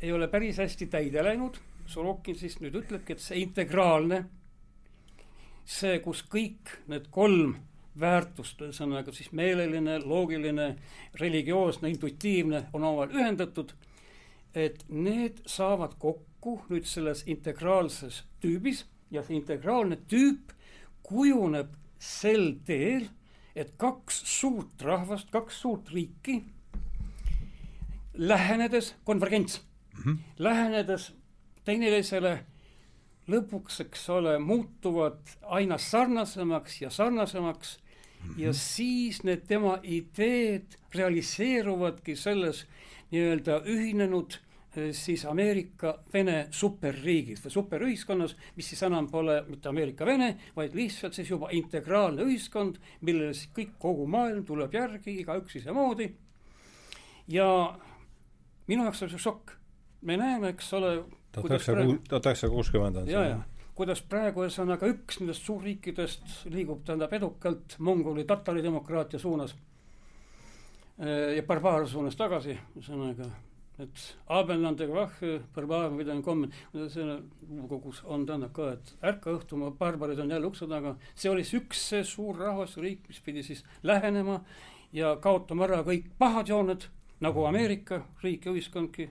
ei 0.00 0.12
ole 0.12 0.28
päris 0.28 0.58
hästi 0.58 0.86
täide 0.86 1.24
läinud, 1.24 1.56
Sorokin 1.86 2.36
siis 2.38 2.58
nüüd 2.60 2.74
ütlebki, 2.74 3.14
et 3.14 3.22
see 3.22 3.38
integraalne, 3.44 4.24
see, 5.64 5.98
kus 6.02 6.24
kõik 6.26 6.72
need 6.90 7.06
kolm 7.14 7.54
väärtust, 8.00 8.60
ühesõnaga 8.60 9.14
siis 9.14 9.30
meeleline, 9.32 10.00
loogiline, 10.04 10.72
religioosne, 11.20 11.90
intuitiivne 11.94 12.66
on 12.72 12.84
omavahel 12.84 13.14
ühendatud, 13.20 13.72
et 14.54 14.84
need 14.88 15.40
saavad 15.48 15.94
kokku 16.02 16.58
nüüd 16.68 16.88
selles 16.88 17.22
integraalses 17.30 18.24
tüübis 18.42 18.84
ja 19.14 19.22
see 19.22 19.38
integraalne 19.38 20.00
tüüp 20.10 20.52
kujuneb 21.06 21.72
sel 22.02 22.56
teel, 22.66 23.08
et 23.56 23.72
kaks 23.80 24.20
suurt 24.28 24.82
rahvast, 24.84 25.30
kaks 25.32 25.62
suurt 25.62 25.88
riiki 25.94 26.42
lähenedes 28.16 28.94
konvergents 29.04 29.60
-hmm. 30.04 30.18
lähenedes 30.38 31.12
teineteisele 31.64 32.38
lõpuks, 33.30 33.80
eks 33.86 34.08
ole, 34.14 34.38
muutuvad 34.38 35.18
aina 35.42 35.78
sarnasemaks 35.78 36.80
ja 36.82 36.90
sarnasemaks 36.90 37.78
mm 37.78 38.28
-hmm. 38.28 38.40
ja 38.40 38.52
siis 38.52 39.22
need 39.24 39.46
tema 39.48 39.78
ideed 39.82 40.78
realiseeruvadki 40.94 42.16
selles 42.16 42.66
nii-öelda 43.10 43.62
ühinenud 43.66 44.38
eh, 44.76 44.92
siis 44.94 45.24
Ameerika-Vene 45.24 46.46
superriigis 46.50 47.44
või 47.44 47.50
superühiskonnas, 47.50 48.36
mis 48.56 48.68
siis 48.68 48.82
enam 48.82 49.10
pole 49.10 49.42
mitte 49.48 49.68
Ameerika-Vene, 49.68 50.36
vaid 50.56 50.74
lihtsalt 50.74 51.14
siis 51.14 51.30
juba 51.30 51.48
integraalne 51.50 52.22
ühiskond, 52.22 52.78
millele 53.00 53.34
siis 53.34 53.50
kõik, 53.58 53.78
kogu 53.78 54.06
maailm 54.06 54.44
tuleb 54.44 54.74
järgi, 54.74 55.20
igaüks 55.20 55.56
isemoodi. 55.56 56.14
ja 57.28 57.78
minu 58.66 58.82
jaoks 58.82 59.02
oli 59.02 59.10
see 59.10 59.18
šokk 59.18 59.56
me 60.06 60.16
näeme, 60.20 60.54
eks 60.54 60.72
ole. 60.78 60.92
tuhat 61.34 61.50
üheksasada, 61.50 61.86
tuhat 62.08 62.30
üheksasada 62.30 62.52
kuuskümmend 62.54 63.02
on 63.02 63.08
see. 63.10 63.36
kuidas 63.76 64.02
praegu 64.08 64.46
ühesõnaga 64.46 64.88
üks 64.88 65.20
nendest 65.20 65.48
suurriikidest 65.48 66.46
liigub, 66.52 66.84
tähendab 66.86 67.12
edukalt 67.16 67.76
Mongoli 67.78 68.24
tatari 68.28 68.62
demokraatia 68.64 69.20
suunas 69.20 69.56
ja 71.36 71.42
barbaar 71.44 71.84
suunas 71.88 72.16
tagasi, 72.16 72.56
ühesõnaga, 72.78 73.28
et 73.82 74.04
Abendlandega 74.32 74.94
vah, 74.96 75.18
barbaar 75.54 75.90
või 75.90 76.00
midagi 76.04 76.24
komme, 76.24 76.48
selle 76.92 77.18
kogus 77.68 78.00
on 78.04 78.24
tähendab 78.28 78.54
ka, 78.56 78.70
et 78.78 78.94
ärka 79.12 79.34
õhtu, 79.36 79.60
barbarid 79.78 80.22
on 80.24 80.32
jälle 80.32 80.48
ukse 80.48 80.70
taga, 80.70 80.94
see 81.14 81.32
oli 81.32 81.44
siis 81.44 81.60
üks 81.60 81.84
see 81.90 82.06
suur 82.08 82.40
rahvasriik, 82.40 83.04
mis 83.10 83.20
pidi 83.20 83.44
siis 83.44 83.64
lähenema 83.84 84.40
ja 84.96 85.16
kaotama 85.20 85.68
ära 85.68 85.82
kõik 85.84 86.08
pahad 86.18 86.48
jooned, 86.48 86.88
nagu 87.20 87.44
Ameerika 87.48 88.00
riik 88.24 88.48
ja 88.48 88.56
ühiskondki 88.56 89.10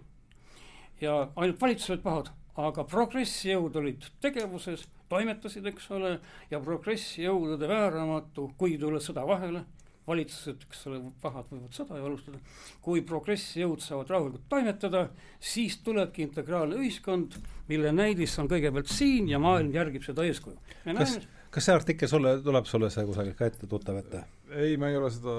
ja 1.02 1.16
ainult 1.36 1.62
valitsused 1.62 2.04
pahad, 2.04 2.32
aga 2.56 2.86
progressjõud 2.88 3.76
olid 3.82 4.06
tegevuses, 4.24 4.86
toimetasid, 5.12 5.66
eks 5.70 5.90
ole, 5.96 6.18
ja 6.52 6.60
progressjõudude 6.64 7.70
vääramatu, 7.70 8.50
kui 8.60 8.78
tuleb 8.82 9.04
sõda 9.04 9.26
vahele, 9.28 9.66
valitsused, 10.08 10.66
eks 10.68 10.86
ole, 10.90 11.00
pahad 11.22 11.48
võivad 11.50 11.74
sõda 11.76 11.98
ju 12.00 12.08
alustada, 12.10 12.40
kui 12.86 13.02
progressjõud 13.06 13.82
saavad 13.84 14.12
rahulikult 14.14 14.46
toimetada, 14.52 15.08
siis 15.42 15.80
tulebki 15.86 16.26
integraalne 16.28 16.78
ühiskond, 16.80 17.40
mille 17.70 17.94
näidis 17.96 18.38
on 18.42 18.50
kõigepealt 18.52 18.92
siin 18.92 19.30
ja 19.32 19.42
maailm 19.42 19.74
järgib 19.74 20.06
seda 20.06 20.26
eeskuju. 20.28 20.58
kas, 20.86 21.18
kas 21.50 21.70
see 21.70 21.78
artikkel 21.78 22.12
sulle, 22.12 22.38
tuleb 22.46 22.70
sulle 22.70 22.92
see 22.94 23.06
kusagilt 23.10 23.40
ka 23.40 23.50
ette, 23.50 23.70
tuttav 23.70 23.98
ette? 24.04 24.24
ei, 24.54 24.78
ma 24.78 24.92
ei 24.92 25.00
ole 25.00 25.10
seda, 25.14 25.36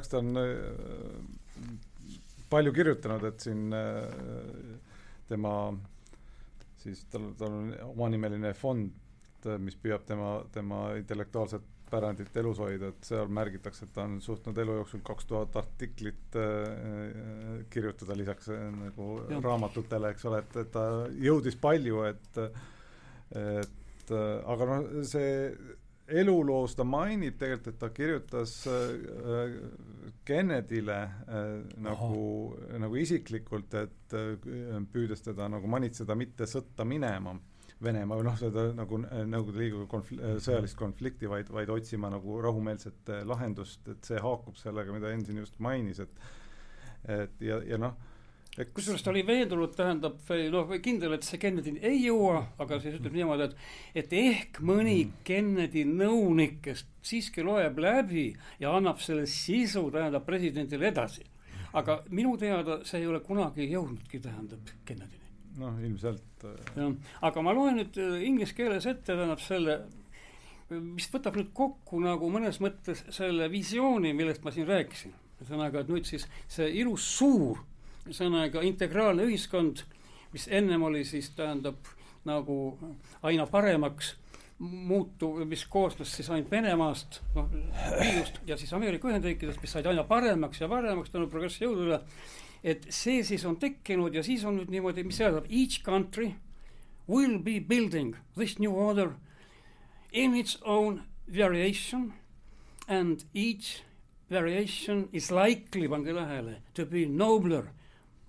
eks 0.00 0.10
ta 0.10 0.18
on 0.18 0.42
äh, 0.42 1.70
palju 2.50 2.74
kirjutanud, 2.74 3.28
et 3.30 3.46
siin 3.46 3.70
äh, 3.70 4.89
tema 5.30 5.54
siis 6.80 7.04
tal, 7.12 7.30
tal 7.38 7.54
on 7.54 7.74
omanimeline 7.90 8.52
fond, 8.56 8.90
mis 9.62 9.76
püüab 9.80 10.04
tema, 10.08 10.40
tema 10.52 10.90
intellektuaalset 11.00 11.66
pärandit 11.90 12.36
elus 12.38 12.60
hoida, 12.62 12.92
et 12.92 13.06
seal 13.08 13.30
märgitakse, 13.34 13.86
et 13.86 13.94
ta 13.94 14.04
on 14.06 14.20
suutnud 14.22 14.58
elu 14.62 14.76
jooksul 14.78 15.02
kaks 15.06 15.26
tuhat 15.26 15.56
artiklit 15.58 16.38
äh, 16.38 17.64
kirjutada 17.72 18.16
lisaks 18.18 18.50
äh, 18.54 18.68
nagu 18.74 19.08
ja. 19.30 19.40
raamatutele, 19.42 20.12
eks 20.14 20.28
ole, 20.30 20.42
et, 20.44 20.58
et 20.62 20.70
ta 20.76 20.84
jõudis 21.28 21.58
palju, 21.60 22.04
et 22.10 22.44
et 23.40 24.10
aga 24.10 24.66
noh, 24.66 24.86
see 25.06 25.26
eluloos 26.10 26.74
ta 26.76 26.84
mainib 26.86 27.38
tegelikult, 27.40 27.74
et 27.74 27.78
ta 27.80 27.90
kirjutas 27.94 28.54
äh, 28.70 29.54
Kennedyle 30.26 30.98
äh, 31.02 31.46
nagu, 31.82 32.24
nagu 32.82 32.98
isiklikult, 33.00 33.74
et 33.80 34.16
äh, 34.16 34.34
püüdes 34.92 35.24
teda 35.26 35.48
nagu 35.52 35.70
manitseda 35.70 36.16
mitte 36.18 36.48
sõtta 36.50 36.86
minema 36.88 37.36
Venemaa 37.80 38.18
või 38.18 38.26
noh, 38.26 38.34
seda 38.36 38.66
nagu 38.76 38.98
Nõukogude 39.00 39.56
Liiduga 39.56 39.86
konfl-, 39.88 40.18
sõjalist 40.44 40.76
konflikti, 40.76 41.24
vaid, 41.30 41.48
vaid 41.48 41.70
otsima 41.72 42.10
nagu 42.12 42.36
rahumeelset 42.44 43.08
lahendust, 43.24 43.88
et 43.88 44.04
see 44.04 44.20
haakub 44.20 44.58
sellega, 44.60 44.92
mida 44.92 45.08
Enn 45.14 45.24
siin 45.24 45.40
just 45.40 45.56
mainis, 45.64 46.02
et 46.04 46.28
et 47.08 47.40
ja, 47.40 47.56
ja 47.64 47.78
noh, 47.80 47.94
kusjuures 48.58 49.02
ta 49.04 49.12
oli 49.12 49.22
veendunud, 49.26 49.72
tähendab 49.76 50.30
noh, 50.50 50.72
kindel, 50.82 51.14
et 51.14 51.26
see 51.26 51.38
Kennedy 51.40 51.76
ei 51.86 52.00
jõua, 52.02 52.40
aga 52.60 52.80
siis 52.82 52.96
ütleb 52.98 53.14
niimoodi, 53.14 53.46
et 53.46 54.02
et 54.02 54.16
ehk 54.18 54.58
mõni 54.66 55.04
mm. 55.04 55.20
Kennedy 55.26 55.84
nõunik, 55.86 56.58
kes 56.64 56.84
siiski 57.06 57.44
loeb 57.46 57.78
läbi 57.80 58.30
ja 58.60 58.74
annab 58.76 59.00
selle 59.04 59.28
sisu, 59.30 59.86
tähendab, 59.94 60.26
presidendile 60.26 60.90
edasi. 60.90 61.24
aga 61.72 62.00
minu 62.10 62.34
teada 62.36 62.80
see 62.84 62.98
ei 62.98 63.06
ole 63.06 63.20
kunagi 63.22 63.68
jõudnudki, 63.70 64.18
tähendab, 64.18 64.74
Kennedyni. 64.84 65.30
noh, 65.60 65.78
ilmselt. 65.86 66.44
Äh, 66.44 66.74
jah, 66.76 66.92
aga 67.22 67.42
ma 67.46 67.54
loen 67.54 67.78
nüüd 67.78 68.02
äh, 68.02 68.20
inglise 68.26 68.54
keeles 68.58 68.86
ette, 68.86 69.14
tähendab 69.14 69.40
selle 69.44 69.80
mis 70.70 71.08
võtab 71.10 71.38
nüüd 71.38 71.48
kokku 71.54 71.98
nagu 72.02 72.28
mõnes 72.30 72.60
mõttes 72.62 73.02
selle 73.14 73.48
visiooni, 73.50 74.12
millest 74.14 74.44
ma 74.44 74.52
siin 74.54 74.66
rääkisin. 74.66 75.14
ühesõnaga, 75.40 75.80
et 75.80 75.88
nüüd 75.88 76.04
siis 76.04 76.26
see 76.52 76.68
ilus 76.82 77.06
suur 77.16 77.62
ühesõnaga 78.06 78.62
integraalne 78.66 79.26
ühiskond, 79.28 79.84
mis 80.32 80.48
ennem 80.50 80.82
oli 80.82 81.04
siis 81.04 81.30
tähendab 81.36 81.90
nagu 82.28 82.78
aina 83.22 83.46
paremaks 83.46 84.14
muutuv, 84.60 85.40
mis 85.48 85.64
koosnes 85.72 86.12
siis 86.12 86.28
ainult 86.30 86.50
Venemaast, 86.52 87.20
noh, 87.34 87.48
liidust 88.02 88.42
ja 88.46 88.58
siis 88.60 88.72
Ameerika 88.76 89.08
Ühendriikidest, 89.08 89.60
mis 89.62 89.72
said 89.72 89.88
aina 89.88 90.04
paremaks 90.04 90.60
ja 90.60 90.68
paremaks 90.68 91.10
tänu 91.10 91.30
progressjõududele. 91.32 92.00
et 92.62 92.84
see 92.92 93.22
siis 93.24 93.44
on 93.48 93.56
tekkinud 93.56 94.14
ja 94.14 94.22
siis 94.22 94.44
on 94.44 94.58
nüüd 94.58 94.68
niimoodi, 94.68 95.04
mis 95.04 95.16
tähendab, 95.16 95.46
each 95.48 95.80
country 95.82 96.34
will 97.08 97.38
be 97.38 97.58
building 97.60 98.16
this 98.36 98.58
new 98.58 98.74
order 98.76 99.14
in 100.12 100.34
its 100.36 100.58
own 100.62 101.02
variation 101.26 102.12
and 102.86 103.24
each 103.34 103.82
variation 104.30 105.08
is 105.12 105.30
likely, 105.30 105.88
pange 105.88 106.12
tähele, 106.12 106.60
to 106.74 106.84
be 106.86 107.06
nobler 107.06 107.70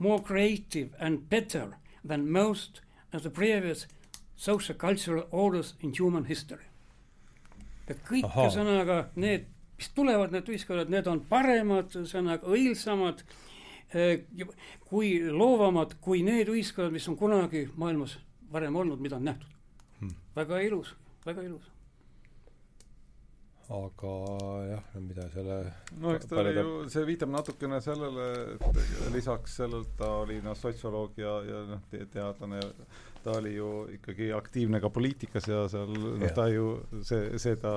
more 0.01 0.21
creative 0.23 0.89
and 0.99 1.29
better 1.29 1.77
than 2.03 2.29
most 2.31 2.81
of 3.13 3.21
the 3.23 3.29
previous 3.29 3.87
social 4.35 4.75
cultural 4.75 5.27
orders 5.31 5.75
in 5.81 5.93
human 5.99 6.25
history. 6.25 6.65
et 7.87 7.99
kõik 8.07 8.23
ühesõnaga 8.23 8.97
need, 9.19 9.49
mis 9.75 9.89
tulevad, 9.91 10.31
need 10.31 10.47
ühiskonnad, 10.47 10.91
need 10.93 11.07
on 11.11 11.19
paremad, 11.27 11.89
ühesõnaga 11.91 12.47
õilsamad 12.47 13.25
eh, 13.91 14.23
kui 14.87 15.17
loovamad 15.27 15.97
kui 15.99 16.21
need 16.23 16.47
ühiskonnad, 16.53 16.93
mis 16.95 17.09
on 17.11 17.17
kunagi 17.19 17.65
maailmas 17.75 18.15
varem 18.53 18.79
olnud, 18.79 19.03
mida 19.03 19.19
on 19.19 19.27
nähtud. 19.27 19.59
Hmm.. 19.99 20.15
väga 20.37 20.61
ilus, 20.69 20.95
väga 21.25 21.43
ilus 21.49 21.70
aga 23.71 24.15
jah, 24.67 24.81
mida 24.99 25.27
selle 25.33 25.59
no 26.01 26.15
eks 26.15 26.27
ta 26.29 26.41
oli 26.41 26.55
ju, 26.57 26.73
see 26.91 27.05
viitab 27.07 27.31
natukene 27.31 27.79
sellele, 27.83 28.25
et 28.57 29.13
lisaks 29.13 29.55
sellele 29.61 29.87
ta 29.99 30.09
oli 30.23 30.41
noh, 30.43 30.57
sotsioloog 30.57 31.21
ja, 31.21 31.37
ja 31.47 31.61
noh, 31.69 31.85
teadlane, 32.13 32.59
ta 33.23 33.37
oli 33.37 33.53
ju 33.55 33.69
ikkagi 33.95 34.31
aktiivne 34.35 34.81
ka 34.83 34.91
poliitikas 34.93 35.47
ja 35.47 35.63
seal 35.71 35.93
noh, 35.95 36.27
ta 36.35 36.49
ju 36.51 36.73
see, 37.07 37.37
seda 37.41 37.75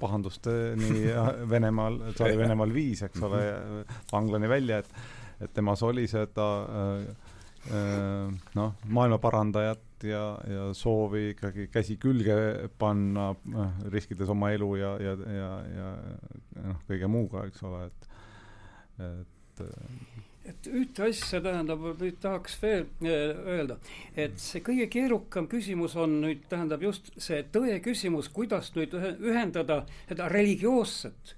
pahandust 0.00 0.48
nii 0.80 1.12
Venemaal, 1.52 2.00
ta 2.16 2.28
oli 2.28 2.40
Venemaal 2.40 2.72
viis, 2.74 3.04
eks 3.04 3.26
ole, 3.28 3.44
vanglani 4.12 4.50
välja, 4.50 4.80
et 4.84 4.96
et 5.42 5.50
temas 5.52 5.82
oli 5.82 6.06
seda 6.08 6.44
äh, 6.62 7.23
noh, 7.70 8.74
maailma 8.92 9.18
parandajat 9.22 10.04
ja, 10.04 10.24
ja 10.50 10.66
soovi 10.76 11.30
ikkagi 11.32 11.68
käsi 11.72 11.96
külge 12.00 12.36
panna, 12.78 13.30
noh, 13.54 13.78
riskides 13.92 14.28
oma 14.28 14.50
elu 14.52 14.70
ja, 14.76 14.92
ja, 15.00 15.14
ja, 15.38 15.50
ja 15.78 15.94
noh, 16.68 16.82
kõige 16.88 17.08
muuga, 17.08 17.46
eks 17.48 17.64
ole, 17.64 17.86
et, 17.88 18.08
et 19.08 19.64
et 20.44 20.66
ühte 20.68 21.06
asja 21.08 21.40
tähendab, 21.40 21.84
nüüd 22.00 22.18
tahaks 22.20 22.58
veel 22.60 22.84
äh, 23.04 23.30
öelda, 23.54 23.78
et 24.16 24.36
see 24.40 24.60
kõige 24.64 24.90
keerukam 24.92 25.48
küsimus 25.50 25.94
on 26.00 26.18
nüüd 26.24 26.44
tähendab 26.50 26.84
just 26.84 27.08
see 27.16 27.40
tõe 27.54 27.78
küsimus, 27.84 28.28
kuidas 28.32 28.74
nüüd 28.76 28.92
ühendada 28.98 29.82
seda 30.08 30.28
religioosset, 30.32 31.34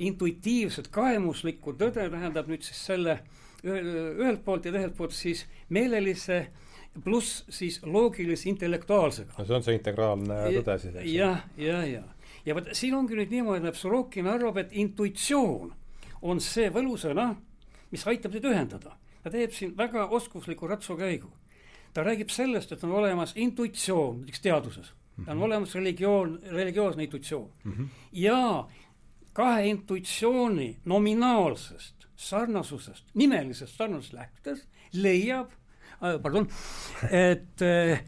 intuitiivset, 0.00 0.90
kaemuslikku 0.94 1.76
tõde, 1.78 2.08
tähendab 2.10 2.50
nüüd 2.50 2.66
siis 2.66 2.82
selle 2.90 3.20
ühelt 3.64 4.44
poolt 4.44 4.64
ja 4.64 4.72
teiselt 4.72 4.96
poolt 4.96 5.12
siis 5.12 5.46
meelelise 5.68 6.46
pluss 7.04 7.44
siis 7.48 7.80
loogilise 7.82 8.48
intellektuaalsega. 8.50 9.34
no 9.38 9.44
see 9.44 9.56
on 9.56 9.66
see 9.66 9.76
integraalne 9.78 10.38
tõde 10.56 10.78
siis, 10.82 10.96
eks? 10.96 11.12
jah, 11.12 11.44
ja, 11.60 11.82
ja, 11.86 12.02
ja 12.46 12.56
vot 12.56 12.72
siin 12.76 12.96
ongi 12.98 13.18
nüüd 13.18 13.34
niimoodi, 13.34 13.68
et 13.70 13.78
Sorokin 13.78 14.30
arvab, 14.30 14.58
et 14.64 14.72
intuitsioon 14.72 15.70
on 16.22 16.42
see 16.44 16.68
võlusõna, 16.72 17.30
mis 17.92 18.06
aitab 18.10 18.34
teid 18.34 18.48
ühendada. 18.50 18.96
ta 19.22 19.30
teeb 19.30 19.52
siin 19.52 19.76
väga 19.76 20.08
oskusliku 20.16 20.66
ratsukäigu. 20.66 21.30
ta 21.94 22.02
räägib 22.02 22.30
sellest, 22.30 22.72
et 22.72 22.84
on 22.84 22.92
olemas 22.92 23.32
intuitsioon, 23.36 24.20
näiteks 24.20 24.40
teaduses 24.40 24.92
mm, 24.92 25.24
-hmm. 25.24 25.30
on 25.30 25.42
olemas 25.42 25.74
religioon, 25.74 26.40
religioosne 26.50 27.02
intuitsioon 27.02 27.50
mm 27.64 27.72
-hmm. 27.72 27.86
ja 28.12 28.68
kahe 29.32 29.66
intuitsiooni 29.66 30.78
nominaalsest 30.84 31.99
sarnasusest, 32.20 33.14
nimelisest 33.14 33.76
sarnasusest 33.78 34.18
lähtudes 34.18 34.66
leiab 34.92 35.54
Äh, 36.02 36.18
pardon, 36.22 36.46
et 37.12 37.60
äh, 37.60 37.98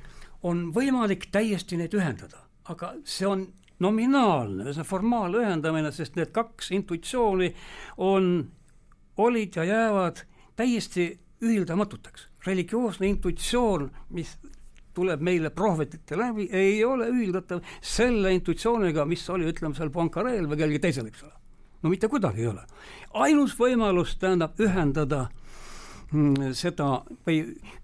on 0.49 0.71
võimalik 0.73 1.27
täiesti 1.35 1.77
neid 1.77 1.93
ühendada, 1.93 2.41
aga 2.73 2.95
see 3.05 3.27
on 3.29 3.43
nominaalne, 3.85 4.73
see 4.73 4.87
formaalühendamine, 4.89 5.91
sest 5.93 6.17
need 6.17 6.33
kaks 6.33 6.71
intuitsiooni 6.73 7.51
on, 8.01 8.31
olid 9.21 9.59
ja 9.61 9.67
jäävad 9.69 10.25
täiesti 10.57 11.11
ühildamatuteks. 11.45 12.31
religioosne 12.47 13.07
intuitsioon, 13.07 13.91
mis 14.17 14.33
tuleb 14.95 15.21
meile 15.21 15.51
prohvetite 15.51 16.17
läbi, 16.17 16.49
ei 16.53 16.81
ole 16.85 17.11
ühildatav 17.13 17.61
selle 17.81 18.33
intuitsiooniga, 18.35 19.05
mis 19.05 19.29
oli, 19.31 19.53
ütleme 19.53 19.77
seal 19.77 19.93
Poincarel 19.93 20.49
või 20.49 20.57
kellelgi 20.57 20.81
teisel, 20.81 21.13
eks 21.13 21.29
ole. 21.29 21.41
No 21.83 21.91
mitte 21.91 22.09
kuidagi 22.09 22.41
ei 22.41 22.47
ole. 22.47 22.67
ainus 23.13 23.59
võimalus 23.59 24.17
tähendab 24.19 24.61
ühendada 24.61 25.29
Mm, 26.13 26.53
seda 26.53 26.99
või 27.25 27.39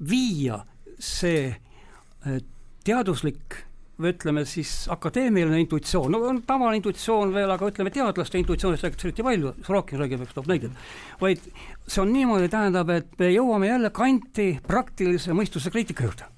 viia 0.05 0.59
see 1.01 1.49
äh, 1.49 2.43
teaduslik 2.85 3.63
või 3.99 4.13
ütleme 4.13 4.43
siis 4.47 4.85
akadeemiline 4.93 5.63
intuitsioon, 5.63 6.13
no 6.13 6.21
on 6.29 6.43
tavaline 6.47 6.77
intuitsioon 6.79 7.33
veel, 7.35 7.49
aga 7.51 7.71
ütleme, 7.73 7.91
teadlaste 7.91 8.39
intuitsioonist 8.39 8.85
räägitakse 8.85 9.09
eriti 9.09 9.25
palju, 9.25 9.55
Sorokin 9.65 10.03
räägib, 10.03 10.27
eks 10.27 10.37
toob 10.37 10.51
näiteid, 10.53 10.77
vaid 11.23 11.49
see 11.89 12.03
on 12.05 12.13
niimoodi, 12.13 12.51
tähendab, 12.53 12.93
et 12.95 13.17
me 13.19 13.33
jõuame 13.33 13.73
jälle 13.73 13.91
kanti 13.97 14.51
praktilise 14.67 15.35
mõistuse 15.35 15.73
kriitika 15.73 16.05
juurde. 16.05 16.29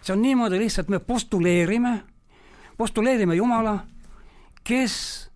see 0.00 0.14
on 0.14 0.22
niimoodi 0.22 0.62
lihtsalt, 0.62 0.88
me 0.88 1.02
postuleerime, 1.02 1.98
postuleerime 2.78 3.34
Jumala, 3.34 3.80
kes 4.64 5.27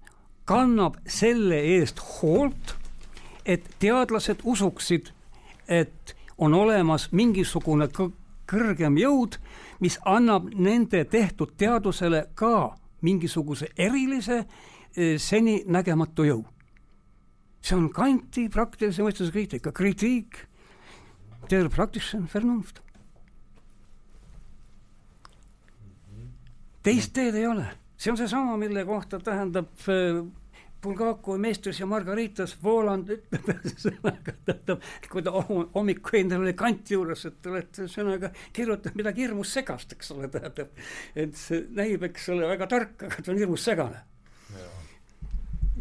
kannab 0.44 0.96
selle 1.06 1.58
eest 1.78 1.98
hoolt, 1.98 2.76
et 3.46 3.66
teadlased 3.78 4.42
usuksid 4.44 5.12
et 5.68 6.16
on 6.38 6.54
olemas 6.54 7.08
mingisugune 7.12 7.88
kõrgem 8.50 8.98
jõud, 8.98 9.38
mis 9.80 9.98
annab 10.08 10.50
nende 10.54 11.04
tehtud 11.10 11.54
teadusele 11.58 12.26
ka 12.38 12.74
mingisuguse 13.02 13.70
erilise 13.76 14.42
eh, 14.42 15.18
seninägematu 15.18 16.26
jõu. 16.28 16.44
see 17.62 17.76
on 17.76 17.90
Kanti 17.94 18.48
praktilise 18.48 19.02
mõistuse 19.02 19.30
kriitika, 19.30 19.72
kritiik 19.72 20.46
der 21.50 21.68
praktischen 21.68 22.28
Vernunft. 22.34 22.82
teist 26.82 27.12
teed 27.14 27.34
ei 27.34 27.46
ole, 27.46 27.66
see 28.02 28.10
on 28.10 28.18
seesama, 28.18 28.56
mille 28.58 28.82
kohta 28.84 29.20
tähendab 29.22 29.68
eh, 29.90 30.22
Bulgakov 30.82 31.38
meestris 31.38 31.78
ja 31.78 31.86
Margaritas 31.86 32.56
Voland 32.62 33.10
ütleb 33.14 33.50
ühesõnaga, 33.52 34.32
tähendab, 34.48 34.86
kui 35.12 35.22
ta 35.22 35.34
hommikul 35.76 36.18
endal 36.18 36.42
oli 36.42 36.54
kanti 36.58 36.96
juures, 36.96 37.22
et 37.28 37.46
olete 37.46 37.84
ühesõnaga 37.84 38.32
kirjutanud 38.56 38.98
midagi 38.98 39.22
hirmus 39.22 39.52
segast, 39.54 39.94
eks 39.94 40.10
ole, 40.16 40.30
tähendab. 40.32 40.72
et 41.14 41.38
see 41.38 41.62
näib, 41.78 42.02
eks 42.10 42.26
ole, 42.34 42.48
väga 42.50 42.66
tark, 42.74 43.06
aga 43.06 43.22
ta 43.22 43.30
on 43.30 43.38
hirmus 43.38 43.68
segane. 43.70 44.02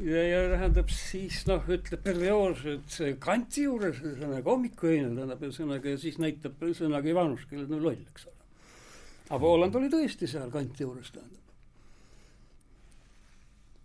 ja, 0.06 0.22
ja 0.28 0.46
tähendab 0.54 0.94
siis 0.94 1.42
noh, 1.50 1.66
ütleb 1.66 2.06
perioos, 2.06 2.62
et 2.70 3.02
kanti 3.26 3.66
juures 3.66 4.06
ühesõnaga 4.06 4.46
hommikuöine 4.54 5.16
tähendab 5.16 5.42
ühesõnaga 5.50 5.96
ja 5.96 6.06
siis 6.06 6.22
näitab 6.22 6.62
ühesõnaga 6.62 7.10
Ivanus, 7.10 7.50
kellel 7.50 7.74
on 7.74 7.86
loll, 7.90 8.06
eks 8.14 8.30
ole. 8.30 8.38
aga 9.32 9.46
Voland 9.50 9.82
oli 9.82 9.90
tõesti 9.90 10.30
seal 10.30 10.54
kanti 10.54 10.86
juures 10.86 11.10
tähendab. 11.10 11.41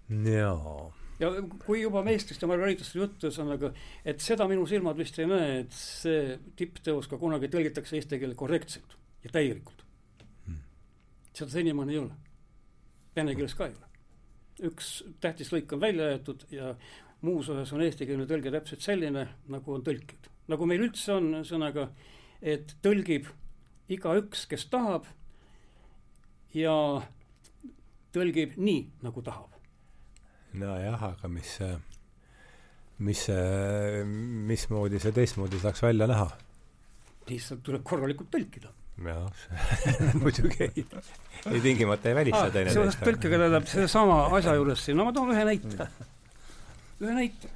Jaa 0.08 0.92
ja 1.20 1.30
kui 1.64 1.80
juba 1.80 2.02
meistrist 2.04 2.42
ja 2.42 2.48
Margaritast 2.50 2.96
juttu, 2.96 3.30
ühesõnaga, 3.30 3.72
et 4.04 4.20
seda 4.24 4.46
minu 4.50 4.66
silmad 4.68 4.98
vist 4.98 5.18
ei 5.20 5.28
näe, 5.30 5.62
et 5.62 5.74
see 5.76 6.36
tippteos 6.58 7.08
ka 7.10 7.18
kunagi 7.20 7.50
tõlgitakse 7.52 7.96
eesti 7.98 8.20
keelde 8.20 8.36
korrektselt 8.38 8.96
ja 9.24 9.32
täielikult 9.32 9.82
hmm.. 10.46 10.60
seda 11.32 11.50
senimaani 11.56 11.96
ei 11.96 12.02
ole. 12.04 12.20
Vene 13.16 13.34
keeles 13.38 13.56
ka 13.56 13.70
ei 13.70 13.76
ole. 13.78 13.90
üks 14.68 14.92
tähtis 15.20 15.52
lõik 15.52 15.72
on 15.72 15.80
välja 15.80 16.12
jäetud 16.12 16.46
ja 16.52 16.74
muus 17.24 17.48
osas 17.52 17.72
on 17.72 17.84
eestikeelne 17.84 18.28
tõlge 18.28 18.52
täpselt 18.52 18.84
selline, 18.84 19.26
nagu 19.52 19.72
on 19.72 19.84
tõlkijad. 19.84 20.30
nagu 20.52 20.68
meil 20.68 20.84
üldse 20.84 21.16
on, 21.16 21.32
ühesõnaga, 21.40 21.88
et 22.42 22.76
tõlgib 22.84 23.32
igaüks, 23.88 24.44
kes 24.50 24.66
tahab 24.68 25.08
ja 26.54 26.76
tõlgib 28.12 28.56
nii, 28.56 28.82
nagu 29.04 29.22
tahab. 29.24 29.55
Nojah, 30.60 31.06
aga 31.12 31.30
mis 31.32 31.58
mis 33.06 33.22
mismoodi 34.50 35.00
see 35.02 35.12
teistmoodi 35.12 35.60
saaks 35.60 35.82
välja 35.84 36.08
näha? 36.08 36.30
lihtsalt 37.30 37.62
tuleb 37.66 37.84
korralikult 37.86 38.30
tõlkida. 38.32 38.70
jah, 39.06 39.42
muidugi 40.22 40.68
ei, 40.68 40.84
ei 41.50 41.60
tingimata 41.60 42.10
ei 42.10 42.16
välista 42.16 42.46
ah, 42.46 42.52
teineteist. 42.52 42.78
seoses 42.78 43.00
tõlkega 43.02 43.40
tähendab 43.42 43.68
sedasama 43.68 44.20
asja 44.38 44.54
juures 44.56 44.84
siin, 44.86 44.96
no 44.96 45.08
ma 45.08 45.12
toon 45.16 45.34
ühe 45.34 45.42
näite. 45.48 45.88
ühe 47.02 47.16
näite, 47.18 47.52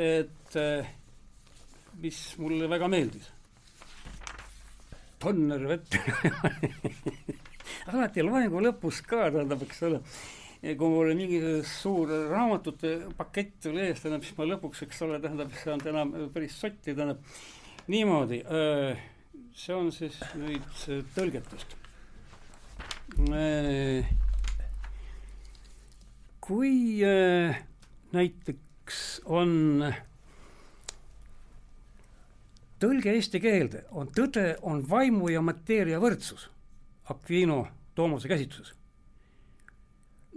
et 0.00 0.56
eh, 0.62 0.94
mis 2.00 2.22
mulle 2.40 2.70
väga 2.72 2.88
meeldis. 2.88 3.28
Tonner 5.20 5.66
vett 5.68 5.98
alati 7.92 8.24
loengu 8.24 8.62
lõpus 8.64 9.02
ka, 9.04 9.26
tähendab, 9.34 9.66
eks 9.66 9.82
ole, 9.90 10.00
kui 10.60 10.90
mul 10.92 11.14
mingi 11.16 11.40
suur 11.64 12.10
raamatute 12.28 12.90
pakett 13.16 13.62
tuli 13.64 13.86
ees, 13.86 14.02
tähendab, 14.02 14.24
siis 14.26 14.36
ma 14.36 14.44
lõpuks, 14.44 14.82
eks 14.84 15.00
ole, 15.06 15.20
tähendab, 15.22 15.52
ei 15.54 15.62
saanud 15.62 15.86
enam 15.88 16.12
päris 16.34 16.58
sotti, 16.60 16.92
tähendab, 16.92 17.22
niimoodi, 17.88 18.42
see 19.56 19.76
on 19.76 19.88
siis 19.94 20.18
nüüd 20.36 20.84
tõlgetest. 21.16 21.76
kui 26.44 26.74
näiteks 28.12 29.00
on 29.24 29.50
tõlge 32.80 33.14
eesti 33.16 33.40
keelde, 33.40 33.84
on 33.96 34.12
tõde, 34.12 34.58
on 34.60 34.84
vaimu 34.88 35.32
ja 35.32 35.40
mateeria 35.44 36.00
võrdsus 36.02 36.48
Aquino 37.10 37.64
Toomase 37.94 38.28
käsitluses. 38.30 38.79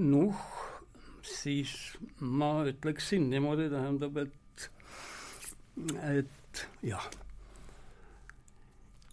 Noh, 0.02 0.45
siis 1.26 1.74
ma 2.20 2.64
ütleksin 2.70 3.30
niimoodi, 3.32 3.70
tähendab, 3.72 4.18
et, 4.24 4.70
et 6.14 6.64
jah, 6.86 7.06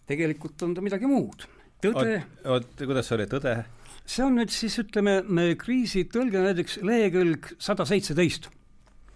tegelikult 0.09 0.65
on 0.65 0.75
ta 0.77 0.83
midagi 0.83 1.09
muud. 1.09 1.45
tõde 1.81 2.21
oot, 2.49 2.73
kuidas 2.77 3.07
see 3.09 3.17
oli, 3.19 3.29
tõde? 3.31 3.55
see 4.05 4.25
on 4.25 4.35
nüüd 4.39 4.51
siis, 4.53 4.79
ütleme, 4.81 5.21
kriisi 5.59 6.03
tõlge 6.09 6.41
näiteks 6.43 6.81
lehekülg 6.85 7.53
sada 7.61 7.85
seitseteist. 7.87 8.49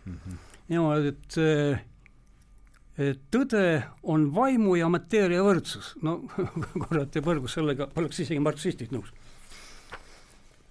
Mhm. 0.06 0.40
niimoodi, 0.70 1.14
et 1.14 1.40
et 2.96 3.20
tõde 3.34 3.84
on 4.08 4.30
vaimu 4.36 4.78
ja 4.80 4.88
mateeria 4.90 5.44
võrdsus. 5.44 5.96
no 6.02 6.22
kurat 6.86 7.16
ja 7.16 7.24
põrgus 7.26 7.58
sellega, 7.58 7.90
oleks 8.00 8.22
isegi 8.24 8.40
marksistid 8.40 8.94
nõus. 8.96 9.12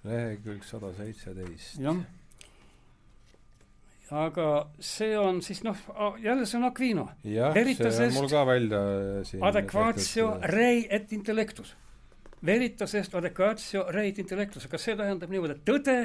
Lehekülg 0.05 0.63
sada 0.63 0.91
seitseteist. 0.97 1.79
jah. 1.81 2.03
aga 4.11 4.49
see 4.79 5.17
on 5.19 5.41
siis 5.41 5.63
noh, 5.65 5.77
jälle 6.21 6.45
see 6.45 6.59
on 6.59 6.69
Aquino. 6.69 7.07
jah, 7.23 7.57
see 7.57 8.07
on 8.07 8.13
mul 8.19 8.29
ka 8.29 8.45
välja 8.45 8.83
siin 9.25 9.43
adequatio 9.43 10.29
rei 10.43 10.87
et 10.89 11.11
intellectus. 11.13 11.75
Veritasest 12.45 13.15
adequatio 13.15 13.87
rei 13.89 14.11
et 14.11 14.19
intellectus, 14.21 14.67
aga 14.69 14.77
see 14.77 14.95
tähendab 14.95 15.31
niimoodi, 15.33 15.57
et 15.57 15.65
tõde 15.65 15.99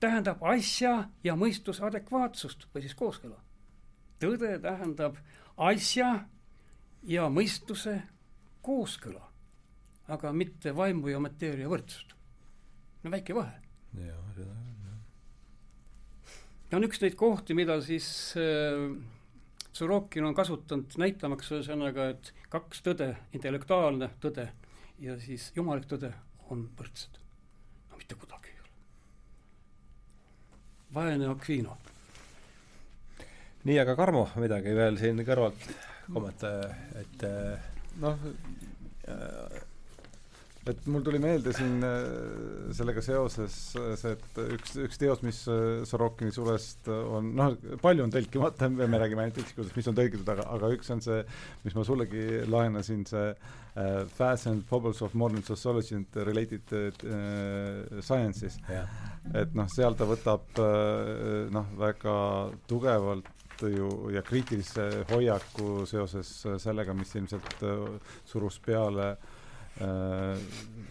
tähendab 0.00 0.42
asja 0.48 0.94
ja 1.24 1.36
mõistuse 1.36 1.84
adekvaatsust 1.84 2.68
või 2.74 2.84
siis 2.84 2.96
kooskõla. 2.96 3.36
tõde 4.20 4.56
tähendab 4.62 5.18
asja 5.56 6.24
ja 7.04 7.28
mõistuse 7.28 7.98
kooskõla, 8.64 9.22
aga 10.08 10.32
mitte 10.32 10.72
vaimu 10.76 11.12
ja 11.12 11.20
mateeria 11.20 11.68
võrdsust. 11.68 12.14
No 13.04 13.12
väike 13.12 13.36
vahe. 13.36 13.60
jaa, 14.00 14.20
seda 14.36 14.52
on 14.52 14.86
jah. 14.86 15.00
ta 16.70 16.78
on 16.80 16.88
üks 16.88 17.02
neid 17.04 17.16
kohti, 17.20 17.56
mida 17.56 17.78
siis 17.84 18.08
äh, 18.40 18.88
Sorokin 19.74 20.24
on 20.28 20.36
kasutanud 20.38 20.94
näitamaks 21.02 21.50
ühesõnaga, 21.50 22.12
et 22.14 22.30
kaks 22.52 22.84
tõde, 22.86 23.10
intellektuaalne 23.34 24.12
tõde 24.22 24.48
ja 25.02 25.18
siis 25.20 25.50
jumalik 25.56 25.88
tõde 25.90 26.12
on 26.54 26.68
võrdsed. 26.78 27.18
no 27.90 27.98
mitte 27.98 28.18
kuidagi 28.20 28.52
ei 28.54 28.60
ole. 28.62 28.70
vaene 30.94 31.28
Aquino 31.32 31.76
nii, 33.64 33.78
aga 33.80 33.96
Karmo, 33.96 34.26
midagi 34.40 34.74
veel 34.76 34.98
siin 35.00 35.20
kõrvalt 35.24 35.68
kommentaare, 36.12 36.74
et 37.00 37.22
äh, 37.28 37.70
noh, 38.02 38.26
et 40.70 40.86
mul 40.88 41.02
tuli 41.04 41.18
meelde 41.20 41.52
siin 41.54 41.84
äh, 41.84 42.70
sellega 42.76 43.02
seoses 43.04 43.56
see, 43.74 44.12
et 44.14 44.38
üks, 44.56 44.76
üks 44.86 45.00
teos, 45.00 45.20
mis 45.26 45.42
äh, 45.50 45.82
Sorokini 45.88 46.32
sulest 46.34 46.88
on, 46.92 47.32
noh, 47.36 47.52
palju 47.82 48.06
on 48.06 48.14
tõlkimata, 48.14 48.70
me 48.72 49.00
räägime 49.00 49.26
ainult 49.26 49.42
üksikutest, 49.42 49.76
mis 49.76 49.90
on 49.90 49.98
tõlgitud, 49.98 50.30
aga, 50.34 50.46
aga 50.56 50.72
üks 50.76 50.90
on 50.94 51.04
see, 51.04 51.20
mis 51.66 51.76
ma 51.76 51.84
sullegi 51.86 52.24
laenasin, 52.48 53.04
see 53.08 53.28
uh, 53.34 54.00
Facts 54.16 54.48
and 54.50 54.64
Problems 54.70 55.04
of 55.04 55.14
Modern 55.18 55.44
Sociology 55.44 55.98
and 55.98 56.18
Related 56.30 56.74
uh, 56.74 58.00
Sciences. 58.00 58.58
Yeah.. 58.70 58.88
et 59.36 59.54
noh, 59.56 59.68
seal 59.72 59.96
ta 59.98 60.08
võtab 60.08 60.60
uh, 60.60 61.46
noh, 61.52 61.70
väga 61.80 62.18
tugevalt 62.70 63.30
ju 63.64 64.10
ja 64.12 64.20
kriitilise 64.24 65.04
hoiaku 65.12 65.84
seoses 65.88 66.32
sellega, 66.60 66.96
mis 66.96 67.14
ilmselt 67.16 67.62
äh, 67.62 68.12
surus 68.26 68.58
peale 68.64 69.12
äh, 69.12 69.33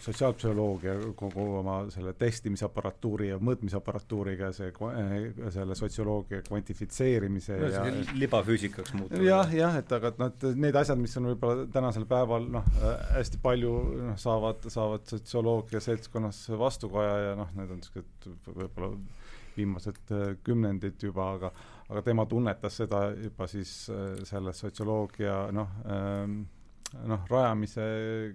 sotsiaalpsühholoogia 0.04 0.94
kogu 1.16 1.44
oma 1.58 1.76
selle 1.92 2.12
testimisaparaatuuri 2.18 3.30
ja 3.30 3.38
mõõtmisaparatuuriga 3.42 4.50
see, 4.56 4.70
äh, 4.88 5.14
selle 5.54 5.76
sotsioloogia 5.78 6.42
kvantifitseerimise 6.44 7.58
no, 7.60 7.70
ja 7.72 7.84
libafüüsikaks 8.18 8.94
muutunud. 8.98 9.24
jah, 9.24 9.54
jah, 9.54 9.78
et 9.80 9.92
aga 9.96 10.12
et 10.12 10.20
noh, 10.20 10.32
et 10.32 10.60
need 10.66 10.78
asjad, 10.80 11.00
mis 11.00 11.16
on 11.20 11.30
võib-olla 11.32 11.68
tänasel 11.72 12.06
päeval 12.10 12.48
noh, 12.58 12.72
hästi 13.14 13.40
palju 13.44 13.74
noh, 14.10 14.18
saavad, 14.20 14.68
saavad 14.72 15.06
sotsioloogia 15.14 15.80
seltskonnas 15.84 16.44
vastukaja 16.60 17.14
ja 17.30 17.36
noh, 17.40 17.52
need 17.56 17.72
on 17.72 17.80
niisugused 17.80 18.50
võib-olla 18.50 18.92
viimased 19.54 20.12
kümnendid 20.44 21.02
juba, 21.06 21.30
aga 21.38 21.54
aga 21.88 22.02
tema 22.02 22.24
tunnetas 22.26 22.78
seda 22.80 23.06
juba 23.12 23.46
siis 23.50 23.72
äh, 23.92 24.18
selle 24.26 24.54
sotsioloogia 24.56 25.36
noh 25.54 25.80
ähm, 25.90 26.42
noh, 27.10 27.26
rajamise 27.30 27.84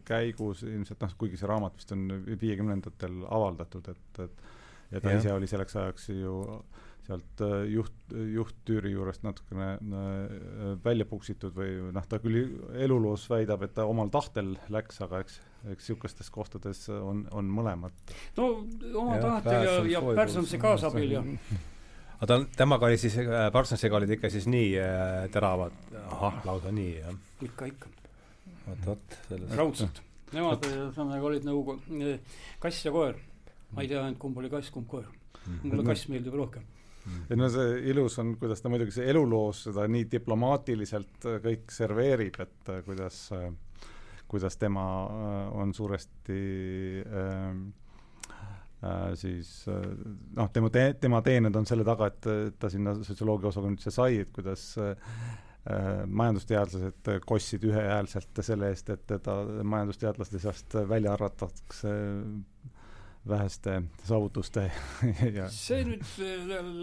käigus 0.07 0.63
ilmselt 0.67 1.01
noh, 1.05 1.15
kuigi 1.19 1.39
see 1.39 1.49
raamat 1.49 1.79
vist 1.79 1.93
on 1.95 2.07
viiekümnendatel 2.29 3.23
avaldatud, 3.29 3.89
et, 3.93 4.21
et 4.25 4.45
ja 4.91 5.01
ta 5.01 5.13
ja. 5.13 5.21
ise 5.21 5.33
oli 5.33 5.49
selleks 5.49 5.77
ajaks 5.79 6.09
ju 6.13 6.35
sealt 7.09 7.41
äh, 7.41 7.63
juht, 7.73 7.95
juhttüüri 8.35 8.91
juurest 8.93 9.23
natukene 9.25 9.69
äh, 9.77 10.75
välja 10.83 11.07
puksitud 11.09 11.55
või 11.57 11.89
noh, 11.95 12.05
ta 12.09 12.19
küll 12.21 12.37
eluloos 12.77 13.25
väidab, 13.31 13.65
et 13.65 13.73
ta 13.77 13.87
omal 13.89 14.11
tahtel 14.13 14.53
läks, 14.73 15.01
aga 15.05 15.23
eks, 15.23 15.39
eks 15.73 15.89
niisugustes 15.89 16.29
kohtades 16.33 16.85
on, 16.93 17.25
on 17.35 17.49
mõlemat. 17.49 18.15
no 18.37 18.51
oma 19.01 19.17
tahtel 19.23 19.65
ja, 19.65 19.75
ja 19.97 20.05
Pärsonsi 20.21 20.61
kaasabil 20.61 21.17
ja 21.17 21.25
aga 22.19 22.29
ta, 22.33 22.39
temaga 22.57 22.89
oli 22.89 22.99
siis 23.01 23.17
äh,, 23.23 23.47
Parsonsiga 23.53 23.97
olid 23.99 24.17
ikka 24.17 24.31
siis 24.33 24.47
nii 24.51 24.73
äh, 24.77 25.23
teravad, 25.33 25.75
ahah, 26.09 26.43
lausa 26.45 26.73
nii, 26.75 26.93
jah? 26.99 27.17
ikka, 27.47 27.71
ikka. 27.73 27.95
Vot, 28.69 28.89
vot. 29.29 29.45
raudselt. 29.57 30.01
Nemad 30.33 30.65
ühesõnaga 30.67 31.25
olid 31.31 31.47
nagu 31.47 31.77
äh, 31.77 32.35
kass 32.61 32.85
ja 32.85 32.93
koer. 32.93 33.17
ma 33.73 33.85
ei 33.85 33.89
tea 33.91 34.01
ainult, 34.01 34.19
kumb 34.21 34.37
oli 34.41 34.49
kass, 34.51 34.73
kumb 34.73 34.89
koer. 34.89 35.07
Mhm. 35.39 35.71
mulle 35.71 35.85
kass 35.87 36.09
meeldib 36.11 36.35
rohkem 36.35 36.65
et 37.29 37.37
no 37.39 37.47
see 37.49 37.77
ilus 37.89 38.17
on, 38.21 38.33
kuidas 38.37 38.61
ta 38.61 38.69
muidugi 38.69 38.91
see 38.93 39.07
eluloos 39.09 39.63
seda 39.69 39.85
nii 39.89 40.05
diplomaatiliselt 40.11 41.27
äh, 41.29 41.37
kõik 41.45 41.73
serveerib, 41.73 42.39
et 42.43 42.71
kuidas, 42.85 43.21
kuidas 44.29 44.59
tema 44.61 44.85
on 45.57 45.73
suuresti 45.73 46.41
äh, 47.07 47.53
siis 49.19 49.49
noh, 49.67 50.51
tema 50.53 50.69
te-, 50.71 50.93
tema 51.01 51.23
teened 51.25 51.55
on 51.55 51.65
selle 51.67 51.83
taga, 51.87 52.07
et 52.11 52.55
ta 52.59 52.69
sinna 52.71 52.93
sotsioloogia 52.99 53.49
osakonda 53.49 53.75
üldse 53.75 53.91
sai, 53.91 54.21
et 54.23 54.31
kuidas 54.35 54.71
äh, 54.79 54.93
majandusteadlased 55.67 57.09
kossid 57.27 57.65
ühehäälselt 57.67 58.39
selle 58.45 58.71
eest, 58.71 58.89
et 58.89 59.03
teda 59.09 59.35
majandusteadlaste 59.67 60.39
seast 60.41 60.77
välja 60.89 61.13
arvatakse 61.13 61.91
väheste 63.27 63.81
saavutuste 64.03 64.63
ja 65.37 65.47
see 65.51 65.81
nüüd 65.87 66.05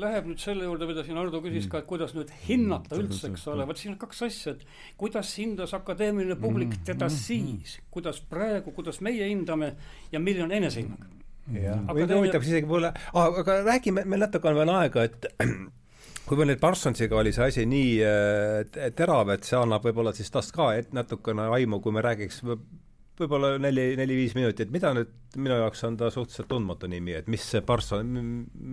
läheb 0.01 0.29
nüüd 0.31 0.41
selle 0.43 0.67
juurde, 0.69 0.89
mida 0.89 1.05
siin 1.07 1.19
Ardo 1.21 1.41
küsis 1.45 1.69
ka, 1.71 1.81
et 1.81 1.89
kuidas 1.89 2.13
nüüd 2.17 2.31
hinnata 2.47 2.99
üldse, 3.01 3.31
eks 3.33 3.47
ole, 3.53 3.67
vot 3.69 3.81
siin 3.81 3.95
on 3.95 4.01
kaks 4.01 4.23
asja, 4.29 4.55
et 4.55 4.67
kuidas 5.01 5.33
hindas 5.41 5.75
akadeemiline 5.77 6.37
publik 6.41 6.77
teda 6.87 7.09
siis, 7.13 7.79
kuidas 7.93 8.21
praegu, 8.31 8.75
kuidas 8.77 9.01
meie 9.05 9.31
hindame 9.31 9.73
ja 10.13 10.21
milline 10.23 10.49
on 10.49 10.57
enesehinnang? 10.61 11.13
Jah, 11.57 11.83
või 11.95 12.09
huvitav 12.11 12.43
isegi 12.43 12.67
võib-olla 12.67 12.93
ah,, 13.15 13.31
aga 13.41 13.61
räägime, 13.63 14.05
meil 14.05 14.25
natuke 14.27 14.51
on 14.51 14.61
veel 14.61 14.73
aega, 14.77 15.07
et 15.07 15.29
kuivõrd 16.27 16.53
nüüd 16.53 16.63
Parsonsiga 16.63 17.21
oli 17.21 17.33
see 17.35 17.51
asi 17.51 17.67
nii 17.71 17.93
äh, 18.03 18.91
terav, 18.99 19.31
et 19.35 19.47
see 19.47 19.59
annab 19.59 19.87
võib-olla 19.87 20.15
siis 20.17 20.33
tast 20.35 20.55
ka 20.57 20.73
et 20.79 20.93
natukene 20.97 21.49
aimu, 21.59 21.81
kui 21.85 21.95
me 21.95 22.05
räägiks 22.05 22.43
võib-olla 22.47 23.55
neli, 23.63 23.93
neli-viis 23.97 24.35
minutit, 24.37 24.73
mida 24.75 24.93
nüüd, 24.97 25.13
minu 25.39 25.57
jaoks 25.63 25.85
on 25.89 25.97
ta 26.01 26.11
suhteliselt 26.13 26.51
tundmatu 26.51 26.91
nimi, 26.91 27.15
et 27.17 27.31
mis 27.33 27.45
see 27.55 27.63
Parson, 27.65 28.11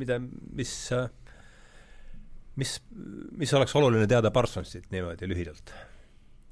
mida, 0.01 0.19
mis 0.57 0.73
mis, 2.59 2.75
mis 3.39 3.53
oleks 3.57 3.75
oluline 3.79 4.07
teada 4.09 4.31
Parsonsilt 4.33 4.91
niimoodi 4.93 5.29
lühidalt? 5.29 5.73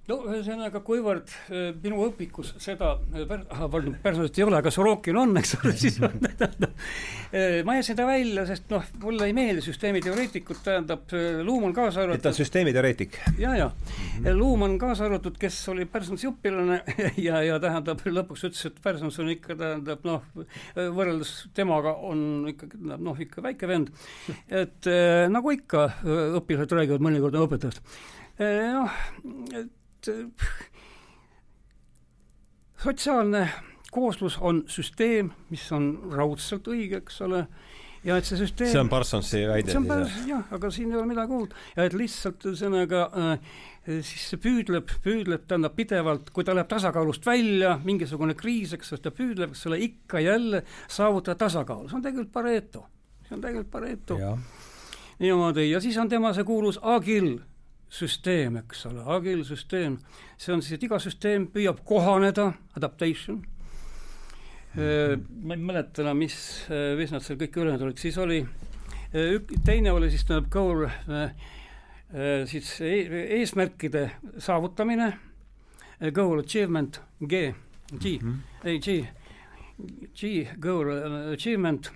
No 0.09 0.17
ühesõnaga, 0.25 0.81
kuivõrd 0.85 1.29
äh, 1.29 1.67
minu 1.83 2.01
õpikus 2.07 2.55
seda 2.61 2.95
äh, 3.13 3.25
per-, 3.29 3.43
ah, 3.53 3.67
personaalselt 3.69 4.39
ei 4.39 4.45
ole, 4.47 4.57
aga 4.57 4.73
Sorokin 4.73 5.19
on, 5.21 5.35
eks 5.37 5.53
ole, 5.59 5.73
siis 5.77 5.99
äh, 6.01 7.59
ma 7.67 7.75
jätsin 7.77 7.99
ta 7.99 8.07
välja, 8.09 8.45
sest 8.49 8.71
noh, 8.73 8.85
mulle 9.03 9.29
ei 9.29 9.35
meeldi 9.37 9.61
süsteemiteoreetikud, 9.65 10.61
tähendab, 10.65 11.13
Luumann 11.45 11.75
kaasa 11.77 12.05
arvatud. 12.05 12.17
et 12.17 12.25
ta 12.25 12.31
on 12.33 12.39
süsteemiteoreetik? 12.39 13.19
ja, 13.37 13.53
ja 13.57 13.67
mm 13.69 14.23
-hmm. 14.23 14.39
Luumann 14.39 14.79
kaasa 14.81 15.05
arvatud, 15.05 15.37
kes 15.39 15.59
oli 15.69 15.85
Personsi 15.85 16.29
õpilane 16.31 16.81
ja, 17.27 17.43
ja 17.45 17.59
tähendab, 17.59 18.01
lõpuks 18.05 18.47
ütles, 18.49 18.65
et 18.71 18.81
Persons 18.83 19.19
on 19.19 19.29
ikka, 19.29 19.55
tähendab 19.55 20.07
noh, 20.07 20.25
võrreldes 20.75 21.35
temaga 21.53 21.93
on 21.93 22.49
ikkagi 22.49 22.81
noh, 22.81 23.19
ikka 23.19 23.43
väike 23.43 23.67
vend. 23.67 23.93
et 24.49 24.89
nagu 25.29 25.51
ikka, 25.51 25.91
õpilased 26.41 26.73
räägivad 26.73 27.05
mõnikord 27.05 27.37
õpetajast 27.37 27.85
noh, 28.41 28.89
et 30.09 30.45
sotsiaalne 32.81 33.49
kooslus 33.91 34.37
on 34.41 34.63
süsteem, 34.71 35.31
mis 35.49 35.63
on 35.75 35.93
raudselt 36.15 36.67
õige, 36.71 37.01
eks 37.03 37.21
ole, 37.27 37.45
ja 38.07 38.17
et 38.17 38.25
see 38.25 38.39
süsteem 38.39 38.71
see 38.71 38.81
on 38.81 38.89
Parsonsi 38.89 39.43
väide 39.49 39.75
siis, 39.75 40.23
jah? 40.29 40.47
aga 40.55 40.71
siin 40.73 40.93
ei 40.93 40.97
ole 40.97 41.09
midagi 41.11 41.35
uut. 41.37 41.53
ja 41.75 41.85
et 41.85 41.93
lihtsalt 41.97 42.47
ühesõnaga 42.49 43.03
äh, 43.09 43.51
siis 43.91 44.29
see 44.31 44.41
püüdleb, 44.41 44.89
püüdleb, 45.05 45.45
tähendab 45.49 45.75
pidevalt, 45.77 46.31
kui 46.33 46.45
ta 46.47 46.55
läheb 46.57 46.69
tasakaalust 46.71 47.25
välja, 47.25 47.75
mingisugune 47.85 48.35
kriis, 48.37 48.73
eks 48.77 48.95
ta 49.01 49.13
püüdleb, 49.13 49.53
eks 49.53 49.67
ole, 49.69 49.81
ikka 49.85 50.23
jälle 50.23 50.63
saavutada 50.87 51.37
tasakaalu, 51.45 51.89
see 51.89 51.99
on 51.99 52.03
tegelikult 52.05 52.33
Pareto, 52.33 52.83
see 53.27 53.37
on 53.37 53.45
tegelikult 53.45 53.71
Pareto. 53.73 54.19
niimoodi, 55.21 55.69
ja 55.69 55.81
siis 55.81 55.97
on 56.01 56.09
tema 56.09 56.33
see 56.37 56.47
kuulus 56.47 56.79
agill 56.81 57.39
süsteem, 57.91 58.55
eks 58.61 58.85
ole, 58.87 59.03
agilsüsteem, 59.17 59.97
see 60.39 60.53
on 60.55 60.63
siis, 60.63 60.77
et 60.77 60.85
iga 60.87 60.99
süsteem 61.03 61.49
püüab 61.51 61.81
kohaneda, 61.87 62.51
adaptation 62.79 63.41
mm, 63.41 64.79
-hmm. 64.79 65.25
ma 65.43 65.57
ei 65.57 65.65
mäleta 65.65 66.05
enam, 66.05 66.17
mis, 66.23 66.37
mis 66.97 67.11
nad 67.11 67.23
seal 67.25 67.39
kõik 67.39 67.59
ülejäänud 67.59 67.87
olid, 67.89 67.99
siis 67.99 68.17
oli 68.17 68.39
ük-, 69.13 69.51
teine 69.65 69.91
oli 69.91 70.09
siis 70.09 70.23
tähendab 70.25 70.49
goal, 70.51 70.87
siis 72.45 72.71
e 72.81 72.95
eesmärkide 73.39 74.09
saavutamine, 74.37 75.11
goal 76.15 76.39
achievement, 76.39 77.01
G, 77.27 77.53
G 77.99 78.05
mm, 78.21 78.31
-hmm. 78.31 78.67
ei 78.67 78.79
G, 78.79 79.05
G, 80.15 80.47
goal 80.59 80.95
achievement, 81.33 81.91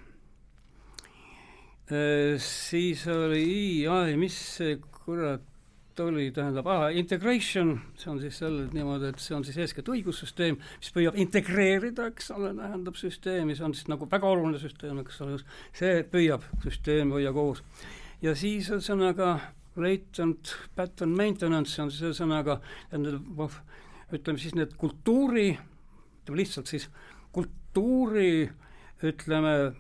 siis 2.38 3.08
oli 3.08 3.88
ai, 3.88 4.16
mis 4.18 4.58
see 4.58 4.78
kurat 5.06 5.55
oli, 6.04 6.30
tähendab, 6.36 6.68
ah, 6.68 6.86
integration, 6.96 7.76
see 8.00 8.10
on 8.12 8.20
siis 8.22 8.40
selle 8.42 8.68
niimoodi, 8.74 9.12
et 9.12 9.22
see 9.24 9.36
on 9.38 9.46
siis 9.48 9.58
eeskätt 9.64 9.90
õigussüsteem, 9.92 10.58
mis 10.80 10.94
püüab 10.96 11.20
integreerida, 11.22 12.10
eks 12.12 12.32
ole, 12.36 12.54
tähendab 12.58 12.98
süsteemi, 13.00 13.56
see 13.58 13.68
on 13.68 13.76
siis 13.78 13.90
nagu 13.92 14.08
väga 14.12 14.32
oluline 14.32 14.62
süsteem, 14.62 15.00
eks 15.04 15.22
ole, 15.26 15.40
see 15.76 16.02
püüab 16.12 16.46
süsteemi 16.66 17.18
hoia 17.18 17.34
koos. 17.36 17.64
ja 18.22 18.36
siis 18.36 18.70
ühesõnaga 18.72 19.38
latent 19.76 20.56
pattern 20.76 21.16
maintenance, 21.16 21.80
on 21.82 21.92
siis 21.92 22.10
ühesõnaga, 22.10 22.60
tähendab, 22.92 23.56
ütleme 24.16 24.40
siis 24.42 24.56
need 24.56 24.76
kultuuri, 24.80 25.50
ütleme 26.24 26.44
lihtsalt 26.44 26.72
siis 26.72 26.90
kultuuri 27.36 28.50
ütleme, 29.04 29.74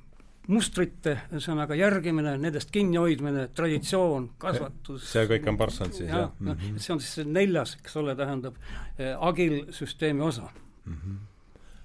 mustrite, 0.51 1.15
ühesõnaga 1.31 1.77
järgimine, 1.77 2.35
nendest 2.41 2.71
kinnihoidmine, 2.73 3.47
traditsioon, 3.57 4.29
kasvatus. 4.41 5.07
see 5.09 5.25
kõik 5.29 5.47
on 5.51 5.59
Parsons 5.59 5.97
siis, 5.97 6.09
jah? 6.11 6.33
noh, 6.45 6.67
see 6.77 6.93
on 6.93 7.01
siis 7.03 7.19
see 7.19 7.29
neljas, 7.29 7.77
eks 7.79 7.97
ole, 8.01 8.15
tähendab 8.19 8.59
eh, 8.97 9.13
agil-süsteemi 9.29 10.25
osa 10.25 10.49
mm. 10.49 10.93
-hmm. 10.93 11.17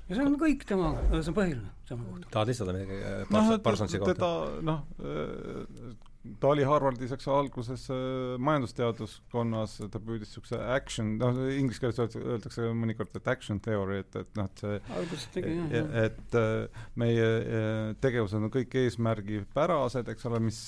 ja 0.08 0.18
see 0.18 0.26
on 0.26 0.38
kõik 0.40 0.66
tema, 0.68 0.92
see 1.16 1.32
on 1.32 1.38
põhiline 1.40 1.72
tema 1.88 2.04
kohta. 2.04 2.28
tahad 2.36 2.52
lisada 2.52 2.76
midagi 2.76 3.00
Parsons, 3.30 3.50
no, 3.56 3.58
Parsonsi 3.68 4.02
kohta? 4.04 4.14
teda 4.14 4.62
noh, 4.70 4.84
eh, 5.00 5.96
ta 6.40 6.51
oli 6.52 6.64
Harvardis, 6.68 7.12
eks 7.16 7.28
alguses 7.32 7.86
äh, 7.92 8.34
majandusteaduskonnas, 8.44 9.78
ta 9.92 10.01
püüdis 10.02 10.28
niisuguse 10.28 10.59
action, 10.74 11.14
noh, 11.20 11.38
inglise 11.56 11.80
keeles 11.80 12.16
öeldakse 12.20 12.66
mõnikord, 12.76 13.14
et 13.16 13.30
action 13.32 13.60
theory, 13.64 14.02
et, 14.05 14.18
et 14.20 14.36
noh, 14.36 14.48
et 14.51 14.62
see 14.64 14.80
alguses 14.98 15.28
tegi 15.32 15.55
jah, 15.56 15.70
jah. 15.78 15.88
et 16.05 16.36
äh, 16.40 16.82
meie 17.01 17.28
äh, 17.40 17.78
tegevused 18.05 18.36
on 18.36 18.52
kõik 18.52 18.76
eesmärgipärased, 18.82 20.10
eks 20.12 20.28
ole, 20.28 20.42
mis 20.51 20.60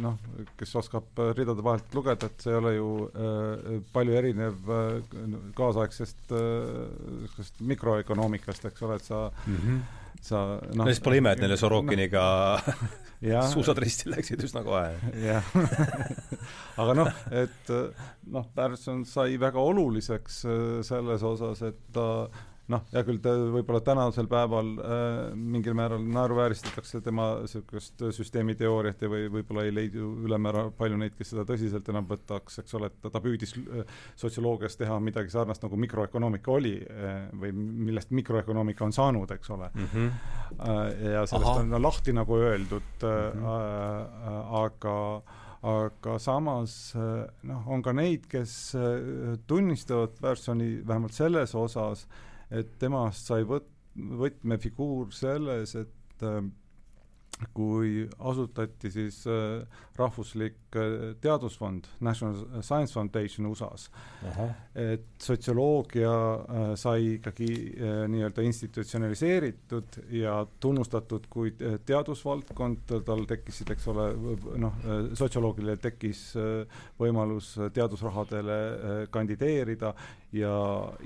noh, 0.00 0.16
kes 0.60 0.72
oskab 0.80 1.20
ridade 1.36 1.64
vahelt 1.64 1.96
lugeda, 1.96 2.30
et 2.30 2.46
see 2.46 2.54
ei 2.54 2.60
ole 2.62 2.74
ju 2.78 2.88
äh, 3.10 3.74
palju 3.92 4.16
erinev 4.22 4.72
äh, 4.72 5.18
kaasaegsest 5.58 6.32
äh, 6.32 7.52
mikroökonoomikast, 7.74 8.70
eks 8.70 8.88
ole, 8.88 8.96
et 9.00 9.12
sa 9.12 9.26
mm 9.44 9.60
-hmm 9.60 10.00
sa 10.24 10.44
noh. 10.56 10.82
No 10.82 10.88
siis 10.88 11.02
pole 11.04 11.20
ime, 11.20 11.34
et 11.34 11.42
neile 11.42 11.58
Sorokiniga 11.60 12.24
no, 13.24 13.44
suusad 13.52 13.78
risti 13.82 14.10
läksid 14.12 14.42
üsna 14.46 14.64
kohe. 14.66 14.88
jah. 15.22 15.52
Aga 16.80 16.96
noh, 16.98 17.12
et 17.42 17.72
noh, 18.32 18.48
Pärson 18.56 19.04
sai 19.08 19.38
väga 19.40 19.62
oluliseks 19.62 20.42
äh, 20.48 20.64
selles 20.86 21.24
osas, 21.26 21.62
et 21.68 21.80
ta 21.94 22.08
noh, 22.72 22.84
hea 22.94 23.02
küll, 23.04 23.18
ta 23.22 23.32
võib-olla 23.52 23.80
tänasel 23.84 24.28
päeval 24.30 24.70
äh, 24.80 25.34
mingil 25.36 25.76
määral 25.76 26.04
naeruvääristatakse 26.16 27.00
tema 27.04 27.26
niisugust 27.42 28.04
süsteemiteooriat 28.16 29.04
ja 29.04 29.10
või 29.12 29.28
võib-olla 29.38 29.66
ei 29.66 29.74
leidu 29.74 30.08
ülemäära 30.24 30.66
palju 30.78 30.98
neid, 31.00 31.16
kes 31.18 31.34
seda 31.34 31.44
tõsiselt 31.48 31.88
enam 31.92 32.08
võtaks, 32.08 32.62
eks 32.62 32.78
ole, 32.78 32.88
et 32.88 32.98
ta, 33.04 33.12
ta 33.12 33.22
püüdis 33.24 33.54
äh, 33.60 33.84
sotsioloogias 34.20 34.78
teha 34.80 34.98
midagi 35.04 35.34
sarnast, 35.34 35.64
nagu 35.66 35.78
mikroökonoomika 35.84 36.56
oli 36.56 36.74
äh, 36.80 37.28
või 37.44 37.52
millest 37.54 38.14
mikroökonoomika 38.16 38.88
on 38.88 38.96
saanud, 38.96 39.36
eks 39.36 39.54
ole 39.54 39.70
mm. 39.74 39.88
-hmm. 39.92 40.10
Äh, 40.54 41.12
ja 41.14 41.26
sellest 41.26 41.50
Aha. 41.50 41.62
on 41.66 41.82
lahti 41.82 42.12
nagu 42.12 42.36
öeldud 42.36 43.02
mm, 43.02 43.40
-hmm. 43.40 43.48
äh, 43.48 44.52
aga 44.64 44.98
aga 45.64 46.18
samas 46.20 46.94
äh, 46.96 47.24
noh, 47.48 47.64
on 47.72 47.82
ka 47.82 47.94
neid, 47.96 48.28
kes 48.28 48.74
äh, 48.76 49.38
tunnistavad 49.48 50.18
Personi 50.20 50.82
vähemalt 50.86 51.16
selles 51.16 51.54
osas, 51.56 52.06
et 52.54 52.74
temast 52.80 53.30
sai 53.30 53.42
võt-, 53.48 53.70
võtmefiguur 53.94 55.12
selles, 55.14 55.74
et 55.80 56.26
äh, 56.26 56.42
kui 57.54 58.04
asutati 58.18 58.90
siis 58.90 59.24
äh, 59.26 59.64
rahvuslik 59.98 60.76
äh, 60.76 61.14
teadusfond, 61.20 61.86
National 62.00 62.62
Science 62.62 62.94
Foundation 62.94 63.46
USA-s, 63.46 63.90
et 64.74 65.06
sotsioloogia 65.22 66.14
äh, 66.14 66.72
sai 66.78 67.14
ikkagi 67.16 67.50
äh, 67.74 68.04
nii-öelda 68.10 68.42
institutsionaliseeritud 68.46 70.00
ja 70.14 70.38
tunnustatud 70.60 71.28
kui 71.30 71.54
äh, 71.60 71.78
teadusvaldkond, 71.86 72.96
tal 73.06 73.24
tekkisid, 73.30 73.74
eks 73.74 73.88
ole, 73.92 74.08
noh, 74.62 74.80
äh, 74.84 75.06
sotsioloogile 75.18 75.76
tekkis 75.82 76.26
äh, 76.38 76.82
võimalus 77.00 77.54
teadusrahadele 77.74 78.58
äh, 78.58 78.98
kandideerida. 79.10 79.94
Ja 80.34 80.54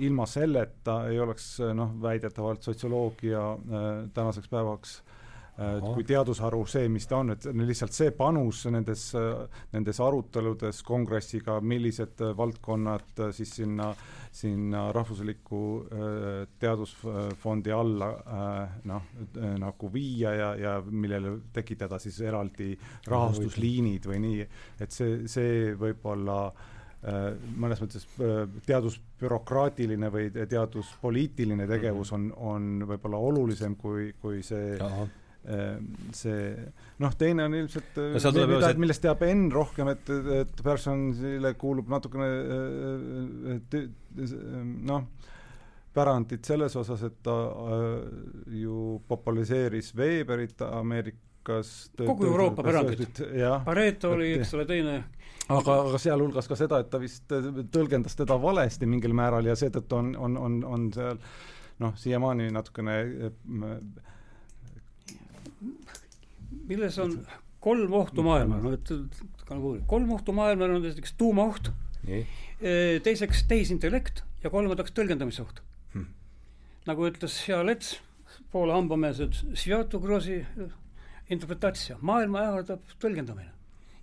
ilma 0.00 0.24
selleta 0.24 1.02
ei 1.10 1.18
oleks 1.20 1.58
noh, 1.76 1.92
väidetavalt 2.02 2.64
sotsioloogia 2.64 3.44
äh, 3.52 3.88
tänaseks 4.16 4.48
päevaks 4.48 4.98
et 4.98 5.16
kui 5.58 6.04
teadusharu 6.06 6.60
see, 6.70 6.86
mis 6.92 7.08
ta 7.10 7.18
on, 7.18 7.32
et 7.34 7.46
lihtsalt 7.58 7.94
see 7.94 8.12
panus 8.14 8.60
nendes, 8.70 9.08
nendes 9.72 10.00
aruteludes 10.04 10.84
kongressiga, 10.86 11.58
millised 11.58 12.22
valdkonnad 12.38 13.24
siis 13.34 13.56
sinna, 13.58 13.88
sinna 14.38 14.86
rahvusliku 14.94 15.62
äh, 15.82 16.38
teadusfondi 16.62 17.74
alla 17.74 18.12
äh, 18.14 18.78
noh, 18.90 19.10
nagu 19.58 19.92
viia 19.92 20.34
ja, 20.38 20.54
ja 20.54 20.78
millele 20.86 21.38
tekitada 21.52 21.98
siis 22.02 22.20
eraldi 22.22 22.72
rahastusliinid 23.10 24.06
või 24.06 24.22
nii, 24.28 24.48
et 24.78 24.94
see, 24.94 25.24
see 25.26 25.76
võib-olla 25.78 26.40
äh, 26.46 27.32
mõnes 27.58 27.82
mõttes 27.82 28.06
teadusbürokraatiline 28.66 30.14
või 30.14 30.30
teaduspoliitiline 30.38 31.66
tegevus 31.66 32.14
mhm. 32.14 32.34
on, 32.38 32.82
on 32.82 32.92
võib-olla 32.92 33.26
olulisem 33.32 33.74
kui, 33.74 34.12
kui 34.22 34.46
see 34.46 34.76
Aha 34.78 35.08
see 36.12 36.48
noh, 37.00 37.14
teine 37.18 37.46
on 37.48 37.54
ilmselt 37.56 37.96
no, 37.96 38.20
see, 38.20 38.32
mida, 38.44 38.60
see... 38.66 38.80
millest 38.82 39.04
teab 39.04 39.22
Enn 39.24 39.46
rohkem, 39.54 39.92
et, 39.94 40.10
et 40.42 40.62
Personsile 40.64 41.54
kuulub 41.60 41.88
natukene 41.92 42.28
äh, 42.28 43.54
äh, 43.80 43.86
noh, 44.90 45.06
pärandit 45.94 46.44
selles 46.46 46.76
osas, 46.78 47.06
et 47.08 47.16
ta 47.24 47.38
äh, 47.48 47.94
ju 48.60 48.98
populariseeris 49.08 49.94
Weberit 49.96 50.66
Ameerika 50.68 51.28
hulkas 51.48 51.90
kogu 51.96 52.26
Euroopa 52.26 52.62
pärandit. 52.62 53.20
Pareto 53.64 54.12
oli, 54.12 54.32
eks 54.38 54.54
ole, 54.54 54.66
teine 54.66 54.96
aga, 55.48 55.76
aga 55.88 55.98
sealhulgas 55.98 56.48
ka 56.48 56.56
seda, 56.56 56.80
et 56.82 56.90
ta 56.90 57.00
vist 57.00 57.24
tõlgendas 57.72 58.16
teda 58.16 58.36
valesti 58.40 58.86
mingil 58.86 59.14
määral 59.16 59.46
ja 59.46 59.56
seetõttu 59.56 59.96
on, 59.96 60.14
on, 60.16 60.36
on, 60.36 60.58
on 60.64 60.90
seal 60.92 61.18
noh, 61.78 61.94
siiamaani 61.96 62.50
natukene 62.52 62.98
milles 66.68 66.98
on 67.02 67.14
kolm 67.64 67.94
ohtu 67.98 68.24
maailmal, 68.26 68.62
no 68.62 68.72
et 68.76 68.92
kolm 69.90 70.12
ohtu 70.14 70.34
maailmal 70.36 70.76
on 70.76 70.84
näiteks 70.84 71.14
tuumaoht, 71.18 71.72
teiseks 73.04 73.44
tehisintellekt 73.50 74.22
ja 74.44 74.52
kolmandaks 74.52 74.94
tõlgendamisoht 74.96 75.62
hmm.. 75.94 76.06
nagu 76.88 77.08
ütles 77.08 77.40
hea 77.48 77.58
Lets, 77.66 77.96
Poola 78.52 78.76
hambameelsed, 78.76 79.40
maailma 82.00 82.44
ähvardab 82.46 82.84
tõlgendamine. 83.02 83.50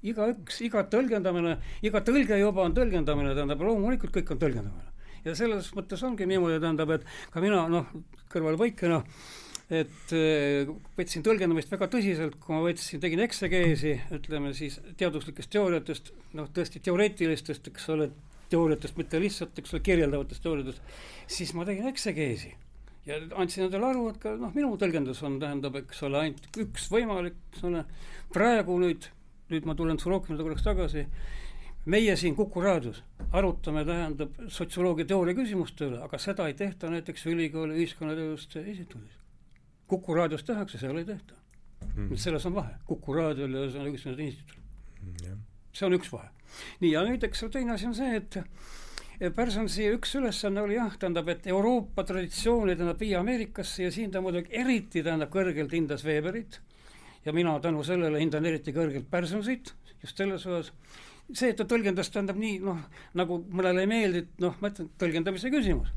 igaüks, 0.06 0.60
iga 0.66 0.84
tõlgendamine, 0.90 1.56
iga 1.86 2.02
tõlge 2.06 2.38
juba 2.38 2.66
on 2.66 2.76
tõlgendamine, 2.78 3.34
tähendab 3.38 3.64
loomulikult 3.66 4.14
kõik 4.14 4.36
on 4.36 4.42
tõlgendamine. 4.44 4.92
ja 5.26 5.38
selles 5.38 5.72
mõttes 5.78 6.04
ongi 6.04 6.28
niimoodi, 6.30 6.60
tähendab, 6.60 6.92
et 6.98 7.08
ka 7.32 7.42
mina 7.42 7.66
noh, 7.72 7.90
kõrvalpõikena 8.34 9.00
noh, 9.00 9.26
et 9.74 10.14
äh, 10.14 10.70
võtsin 10.98 11.24
tõlgendamist 11.26 11.72
väga 11.74 11.88
tõsiselt, 11.90 12.38
kui 12.42 12.54
ma 12.54 12.62
võtsin, 12.68 13.02
tegin 13.02 13.24
eksegeesi, 13.26 13.96
ütleme 14.14 14.54
siis 14.58 14.78
teaduslikest 15.00 15.50
teooriatest, 15.56 16.12
noh 16.38 16.52
tõesti 16.54 16.82
teoreetilistest, 16.86 17.72
eks 17.72 17.90
ole, 17.96 18.12
teooriatest, 18.52 18.98
mitte 19.00 19.22
lihtsalt, 19.22 19.58
eks 19.58 19.74
ole, 19.74 19.82
kirjeldavatest 19.88 20.46
teooriatest, 20.46 20.94
siis 21.38 21.56
ma 21.58 21.66
tegin 21.66 21.90
eksegeesi. 21.90 22.54
ja 23.06 23.18
andsin 23.38 23.66
endale 23.66 23.90
aru, 23.90 24.06
et 24.10 24.22
ka 24.22 24.36
noh, 24.38 24.54
minu 24.54 24.76
tõlgendus 24.82 25.24
on, 25.26 25.40
tähendab, 25.42 25.76
eks 25.82 26.04
ole, 26.06 26.22
ainult 26.22 26.62
üks 26.62 26.88
võimalik, 26.94 27.42
eks 27.54 27.66
ole, 27.66 27.84
praegu 28.34 28.78
nüüd, 28.82 29.10
nüüd 29.50 29.66
ma 29.66 29.76
tulen 29.78 29.98
Sorokinade 30.02 30.46
korraks 30.46 30.66
tagasi, 30.66 31.08
meie 31.90 32.16
siin 32.18 32.38
Kuku 32.38 32.62
raadios 32.62 33.02
arutame, 33.34 33.86
tähendab, 33.86 34.38
sotsioloogia 34.50 35.10
teooria 35.10 35.38
küsimuste 35.38 35.90
üle, 35.90 36.02
aga 36.06 36.22
seda 36.22 36.50
ei 36.50 36.58
tehta 36.58 36.90
näiteks 36.94 37.26
ülikooli 37.34 37.78
ühiskonnateaduste 37.82 38.66
instituudis 38.66 39.25
Kuku 39.88 40.16
raadios 40.18 40.44
tehakse, 40.44 40.80
seal 40.82 40.98
ei 40.98 41.06
tehta. 41.06 41.36
Mm.. 41.96 42.16
selles 42.18 42.46
on 42.46 42.56
vahe, 42.56 42.78
Kuku 42.88 43.14
raadiol 43.14 43.54
ja 43.54 43.66
see 43.70 43.80
on 43.80 43.90
õiguskantsleri 43.90 44.26
instituudil 44.32 44.64
mm,. 45.04 45.44
see 45.76 45.86
on 45.86 45.96
üks 45.98 46.10
vahe. 46.12 46.32
nii, 46.82 46.92
ja 46.92 47.04
nüüd, 47.06 47.24
eks 47.28 47.46
teine 47.54 47.76
asi 47.76 47.88
on 47.90 47.96
see, 47.98 48.16
et 48.20 48.40
Pärsonsi 49.36 49.86
üks 49.96 50.12
ülesanne 50.20 50.64
oli 50.66 50.76
jah, 50.76 50.96
tähendab, 51.00 51.30
et 51.32 51.46
Euroopa 51.48 52.04
traditsiooni 52.04 52.74
tähendab 52.76 53.00
viia 53.00 53.22
Ameerikasse 53.22 53.86
ja 53.86 53.92
siin 53.94 54.12
ta 54.12 54.20
muidugi 54.24 54.52
eriti 54.52 55.04
tähendab 55.06 55.32
kõrgelt 55.32 55.72
hindas 55.72 56.04
Weberit. 56.04 56.60
Ja 57.26 57.34
mina 57.34 57.54
tänu 57.64 57.84
sellele 57.88 58.20
hindan 58.20 58.46
eriti 58.46 58.74
kõrgelt 58.76 59.08
Pärsonsit, 59.10 59.72
just 60.04 60.20
selles 60.20 60.44
osas, 60.46 60.74
see, 61.32 61.54
et 61.54 61.56
ta 61.58 61.64
tõlgendas, 61.70 62.12
tähendab 62.12 62.42
nii, 62.42 62.60
noh, 62.66 62.82
nagu 63.16 63.40
mõnele 63.48 63.86
ei 63.86 63.90
meeldi, 63.90 64.26
noh, 64.44 64.58
ma 64.60 64.74
ütlen, 64.74 64.92
tõlgendamise 65.00 65.54
küsimus 65.54 65.94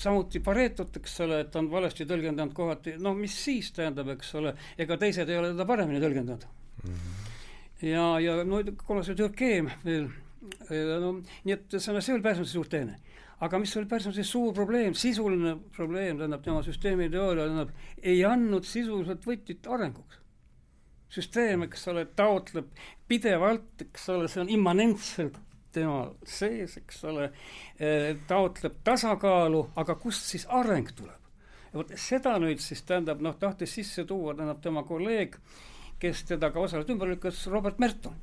samuti 0.00 0.40
Paretot, 0.44 0.96
eks 1.00 1.18
ole, 1.26 1.42
et 1.44 1.56
on 1.58 1.68
valesti 1.72 2.06
tõlgendanud 2.08 2.54
kohati, 2.56 2.96
no 3.02 3.12
mis 3.16 3.34
siis 3.44 3.70
tähendab, 3.76 4.08
eks 4.16 4.32
ole, 4.40 4.54
ega 4.80 4.98
teised 5.00 5.28
ei 5.28 5.40
ole 5.40 5.52
teda 5.52 5.66
paremini 5.68 6.00
tõlgendanud 6.02 6.46
mm. 6.46 6.94
-hmm. 6.94 7.28
ja, 7.90 8.06
ja 8.24 8.40
no 8.44 8.62
kuna 8.86 9.04
see 9.06 9.18
Türkeem 9.18 9.70
veel, 9.84 10.08
no 10.70 11.14
nii 11.20 11.56
et 11.56 11.76
ühesõnaga, 11.76 12.04
see 12.04 12.16
oli 12.16 12.26
Pärsonsi 12.26 12.56
suur 12.56 12.70
teene. 12.72 13.00
aga 13.40 13.58
mis 13.58 13.76
oli 13.76 13.88
Pärsonsi 13.88 14.24
suur 14.24 14.54
probleem, 14.54 14.94
sisuline 14.94 15.56
probleem, 15.76 16.16
tähendab 16.18 16.42
tema 16.44 16.62
süsteemi 16.62 17.10
teooria, 17.10 17.46
tähendab, 17.46 17.70
ei 18.02 18.24
andnud 18.24 18.64
sisuliselt 18.64 19.24
võtit 19.26 19.66
arenguks 19.66 20.20
süsteem, 21.10 21.64
eks 21.66 21.88
ole, 21.90 22.04
taotleb 22.16 22.68
pidevalt, 23.10 23.82
eks 23.82 24.08
ole, 24.14 24.28
see 24.30 24.44
on 24.44 24.52
immanentselt 24.54 25.38
tema 25.72 26.04
sees, 26.26 26.76
eks 26.80 27.04
ole, 27.10 27.30
eh, 27.78 28.12
taotleb 28.28 28.80
tasakaalu, 28.84 29.64
aga 29.76 29.96
kust 30.00 30.30
siis 30.32 30.46
areng 30.48 30.92
tuleb? 30.96 31.16
vot 31.70 31.92
seda 31.94 32.32
nüüd 32.42 32.58
siis 32.58 32.80
tähendab, 32.82 33.20
noh, 33.22 33.36
tahtis 33.38 33.76
sisse 33.78 34.02
tuua, 34.02 34.34
tähendab 34.34 34.58
tema 34.62 34.82
kolleeg, 34.82 35.36
kes 36.02 36.24
teda 36.26 36.50
ka 36.50 36.64
osaliselt 36.64 36.90
ümber 36.96 37.12
lükkas, 37.12 37.44
Robert 37.46 37.78
Merton 37.78 38.16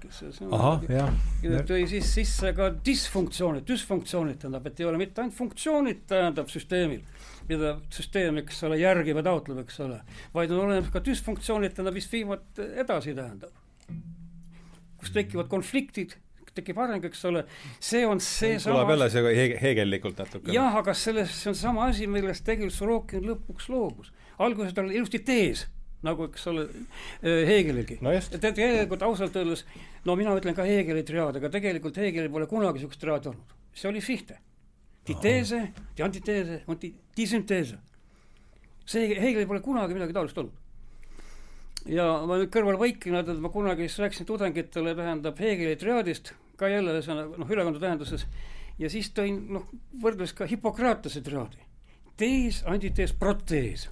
kes 0.00 0.40
tõi 1.68 1.82
siis 1.90 2.08
sisse 2.14 2.52
ka 2.56 2.70
disfunktsioonid, 2.84 3.66
düsfunktsioonid, 3.68 4.38
tähendab, 4.40 4.66
et 4.70 4.80
ei 4.80 4.88
ole 4.88 5.00
mitte 5.00 5.22
ainult 5.22 5.36
funktsioonid, 5.36 6.04
tähendab 6.10 6.48
süsteemil, 6.52 7.02
mida 7.50 7.74
süsteem, 7.92 8.40
eks 8.42 8.62
ole, 8.68 8.80
järgib 8.80 9.20
ja 9.20 9.26
taotleb, 9.26 9.62
eks 9.64 9.80
ole, 9.84 10.00
vaid 10.34 10.54
on 10.54 10.64
olemas 10.66 10.92
ka 10.94 11.02
düsfunktsioonid, 11.04 11.74
tähendab, 11.76 11.98
mis 11.98 12.08
viivad 12.12 12.62
edasi, 12.84 13.14
tähendab. 13.18 13.52
kus 15.00 15.12
tekivad 15.16 15.48
konfliktid 15.48 16.18
tekib 16.60 16.78
areng, 16.80 17.04
eks 17.10 17.24
ole, 17.30 17.44
see 17.82 18.04
on 18.06 18.22
see 18.24 18.56
kõlab 18.62 18.94
jälle 18.94 19.10
see 19.12 19.34
heeg-, 19.38 19.56
heegellikult 19.62 20.22
natuke. 20.22 20.52
jah, 20.54 20.78
aga 20.80 20.94
selles, 20.96 21.34
see 21.42 21.50
on 21.52 21.58
sama 21.58 21.88
asi, 21.90 22.08
millest 22.10 22.46
tegelikult 22.46 22.76
Sorokin 22.76 23.26
lõpuks 23.26 23.68
loobus. 23.72 24.12
alguses 24.38 24.76
tal 24.76 24.88
oli 24.88 25.00
ilusti 25.00 25.22
tees, 25.26 25.66
nagu 26.06 26.28
eks 26.30 26.46
ole, 26.52 26.66
äh, 27.20 27.42
Heegelilgi 27.48 27.98
no. 28.04 28.14
tegelikult 28.36 29.02
ausalt 29.08 29.36
öeldes, 29.36 29.66
no 30.04 30.16
mina 30.16 30.36
ütlen 30.38 30.56
ka 30.56 30.64
Heegeli 30.68 31.04
triaad, 31.06 31.40
aga 31.40 31.52
tegelikult 31.52 31.98
Heegelil 32.00 32.32
pole 32.32 32.48
kunagi 32.50 32.80
niisugust 32.80 33.02
triaadi 33.02 33.32
olnud. 33.34 33.58
see 33.74 33.90
oli 33.90 34.00
Fichte. 34.04 34.38
Diteese, 35.08 35.70
die 35.96 36.04
antiteese 36.04 36.60
und 36.68 36.82
die, 36.82 36.92
die 37.16 37.26
sünteese. 37.26 37.78
see, 38.86 39.14
Heegelil 39.16 39.48
pole 39.48 39.64
kunagi 39.64 39.96
midagi 39.96 40.16
taolist 40.16 40.38
olnud 40.38 40.60
ja 41.88 42.06
ma 42.28 42.38
nüüd 42.40 42.50
kõrval 42.52 42.78
vaikin, 42.80 43.16
et 43.20 43.30
ma 43.40 43.50
kunagi 43.52 43.88
siis 43.88 44.00
rääkisin 44.04 44.28
tudengitele, 44.28 44.94
tähendab 44.98 45.40
Hegeli 45.40 45.76
triaadist, 45.80 46.34
ka 46.60 46.68
jälle 46.68 46.94
ühesõnaga 46.96 47.40
noh, 47.40 47.50
ülekande 47.50 47.80
tähenduses, 47.82 48.26
ja 48.80 48.90
siis 48.92 49.10
tõin 49.16 49.40
noh, 49.56 49.66
võrdles 50.02 50.34
ka 50.36 50.48
Hippokratese 50.50 51.22
triaadi. 51.24 51.64
tees, 52.20 52.62
antitees, 52.68 53.12
protees. 53.16 53.88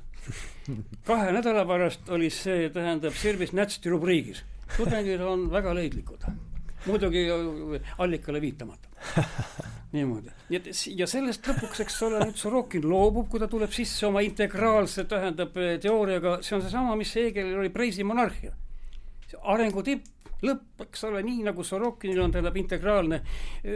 kahe 1.09 1.33
nädala 1.33 1.65
pärast 1.65 2.11
oli 2.13 2.29
see, 2.31 2.69
tähendab, 2.71 3.17
Sirbis 3.17 3.53
Nätsti 3.57 3.91
rubriigis. 3.91 4.45
tudengid 4.77 5.21
on 5.21 5.51
väga 5.51 5.75
leidlikud. 5.75 6.29
muidugi 6.87 7.27
allikale 7.99 8.41
viitamata 8.41 8.89
niimoodi. 9.93 10.31
nii 10.49 10.59
et 10.61 10.69
ja 10.99 11.07
sellest 11.09 11.47
lõpuks, 11.49 11.83
eks 11.85 11.99
ole, 12.07 12.21
nüüd 12.25 12.39
Sorokin 12.41 12.85
loobub, 12.89 13.29
kui 13.31 13.41
ta 13.41 13.49
tuleb 13.51 13.73
sisse 13.75 14.07
oma 14.09 14.23
integraalse, 14.25 15.05
tähendab, 15.09 15.57
teooriaga, 15.83 16.39
see 16.45 16.57
on 16.59 16.65
seesama, 16.65 16.97
mis 16.99 17.15
Hegelil 17.17 17.59
oli 17.63 17.73
Preisi 17.73 18.05
monarhia. 18.05 18.53
arengu 19.43 19.83
tipp, 19.85 20.07
lõpp, 20.45 20.87
eks 20.87 21.05
ole, 21.09 21.23
nii 21.27 21.43
nagu 21.49 21.65
Sorokinil 21.67 22.23
on, 22.23 22.33
tähendab, 22.35 22.57
integraalne 22.61 23.21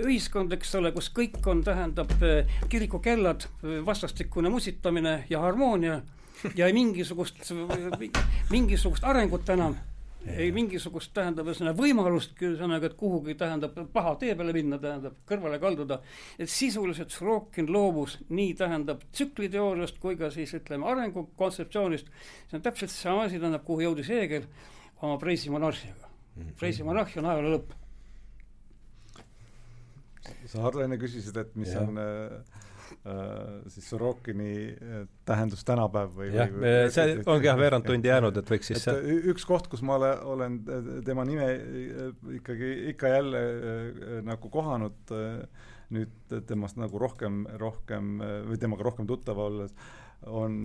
ühiskond, 0.02 0.52
eks 0.54 0.74
ole, 0.78 0.92
kus 0.94 1.10
kõik 1.14 1.40
on, 1.50 1.62
tähendab, 1.66 2.12
kirikukellad, 2.70 3.48
vastastikune 3.86 4.52
musitamine 4.52 5.22
ja 5.30 5.42
harmoonia 5.42 6.00
ja 6.56 6.68
mingisugust, 6.74 7.42
mingisugust 8.50 9.04
arengut 9.04 9.48
enam. 9.54 9.78
Ei 10.22 10.52
mingisugust, 10.54 11.10
tähendab, 11.16 11.48
ühesõnaga 11.50 11.74
võimalust, 11.80 12.36
ühesõnaga, 12.38 12.86
et 12.86 12.92
kuhugi, 12.94 13.34
tähendab, 13.34 13.74
paha 13.90 14.12
tee 14.20 14.36
peale 14.38 14.52
minna, 14.54 14.78
tähendab, 14.78 15.16
kõrvale 15.26 15.58
kalduda, 15.58 15.98
et 16.38 16.50
sisuliselt 16.50 17.10
Sorokin 17.10 17.66
loobus 17.74 18.20
nii, 18.28 18.52
tähendab, 18.60 19.02
tsükliteooriast 19.10 19.98
kui 19.98 20.14
ka 20.20 20.30
siis 20.30 20.54
ütleme, 20.60 20.86
arengukontseptsioonist, 20.92 22.14
see 22.46 22.60
on 22.60 22.62
täpselt 22.62 22.94
seesama 22.94 23.26
asi, 23.26 23.42
tähendab, 23.42 23.66
kuhu 23.66 23.82
jõudis 23.88 24.14
Heegel 24.14 24.46
oma 25.02 25.18
Preisi 25.18 25.50
monarhiaga 25.50 26.11
-hmm.. 26.36 26.58
Preisi 26.58 26.82
monarhia 26.82 27.22
on 27.22 27.30
ajaloo 27.30 27.54
lõpp. 27.56 27.78
sa, 30.46 30.60
Hardo, 30.62 30.82
enne 30.84 30.98
küsisid, 30.98 31.36
et 31.36 31.56
mis 31.56 31.72
ja. 31.72 31.80
on 31.80 31.98
äh, 31.98 32.62
Äh, 33.06 33.68
siis 33.68 33.90
Sorokini 33.90 34.68
äh, 34.68 35.06
tähendus 35.26 35.64
tänapäev 35.66 36.12
või, 36.14 36.28
jah, 36.36 36.52
see 36.94 37.16
ongi 37.26 37.48
jah, 37.48 37.56
veerand 37.58 37.86
tundi 37.86 38.10
jäänud, 38.10 38.36
et 38.38 38.52
võiks 38.52 38.70
siis 38.70 38.84
et 38.92 39.26
üks 39.32 39.46
koht, 39.48 39.66
kus 39.72 39.82
ma 39.82 39.96
ole, 39.98 40.10
olen 40.34 40.60
tema 41.06 41.24
nime 41.26 41.48
ikkagi 42.38 42.70
ikka 42.92 43.10
jälle 43.10 43.42
nagu 44.26 44.52
kohanud, 44.54 45.14
nüüd 45.96 46.36
temast 46.46 46.78
nagu 46.78 47.00
rohkem, 47.02 47.42
rohkem 47.58 48.14
või 48.46 48.60
temaga 48.62 48.86
rohkem 48.86 49.08
tuttav 49.10 49.40
olles, 49.48 49.74
on 50.30 50.62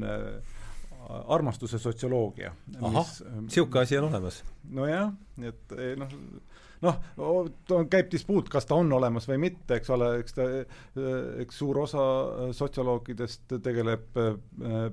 armastuse 1.10 1.80
sotsioloogia. 1.80 2.52
ahah, 2.82 3.12
niisugune 3.42 3.82
asi 3.82 3.98
on 3.98 4.10
olemas? 4.10 4.44
nojah, 4.70 5.12
et 5.42 5.76
noh, 5.98 6.10
noh, 6.86 7.00
käib 7.92 8.12
dispuut, 8.12 8.50
kas 8.52 8.68
ta 8.70 8.78
on 8.78 8.92
olemas 8.98 9.28
või 9.30 9.40
mitte, 9.48 9.80
eks 9.80 9.92
ole, 9.96 10.10
eks 10.22 10.38
ta, 10.38 10.48
eks 11.44 11.62
suur 11.62 11.82
osa 11.84 12.06
sotsioloogidest 12.56 13.58
tegeleb 13.64 14.20
äh, 14.22 14.34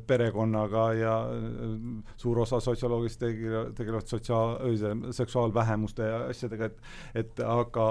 perekonnaga 0.06 0.86
ja 0.98 1.16
äh, 1.31 1.74
suur 2.20 2.44
osa 2.44 2.61
sotsioloogist 2.65 3.20
tegelevad, 3.20 3.74
tegelevad 3.78 4.11
sotsiaal, 4.11 5.12
seksuaalvähemuste 5.15 6.09
ja 6.09 6.23
asjadega, 6.31 6.70
et 6.70 7.24
et 7.24 7.40
aga 7.47 7.89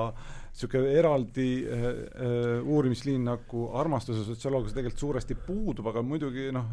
niisugune 0.53 0.91
eraldi 0.93 1.47
äh, 1.65 1.85
äh, 1.87 2.67
uurimisliin 2.69 3.23
nagu 3.25 3.63
armastuse 3.79 4.25
sotsioloogias 4.27 4.75
tegelikult 4.75 5.05
suuresti 5.05 5.37
puudub, 5.47 5.89
aga 5.89 6.03
muidugi 6.05 6.51
noh, 6.53 6.69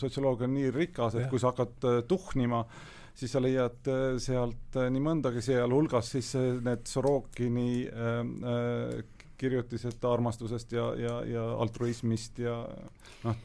sotsioloogia 0.00 0.48
on 0.48 0.56
nii 0.56 0.70
rikas, 0.74 1.18
et 1.18 1.28
kui 1.28 1.42
sa 1.42 1.52
hakkad 1.52 1.84
äh, 1.84 2.00
tuhnima 2.08 2.62
äh, 2.64 2.99
siis 3.14 3.32
sa 3.34 3.42
leiad 3.42 3.88
äh, 3.90 4.18
sealt 4.22 4.76
äh, 4.80 4.90
nii 4.92 5.04
mõndagi, 5.04 5.42
sealhulgas 5.44 6.12
siis 6.16 6.34
need 6.64 6.86
Sorokini 6.88 7.86
äh, 7.88 9.02
kirjutised 9.40 10.04
armastusest 10.04 10.72
ja, 10.76 10.90
ja, 11.00 11.14
ja 11.24 11.44
altruismist 11.62 12.42
ja 12.42 12.58
noh, 13.24 13.44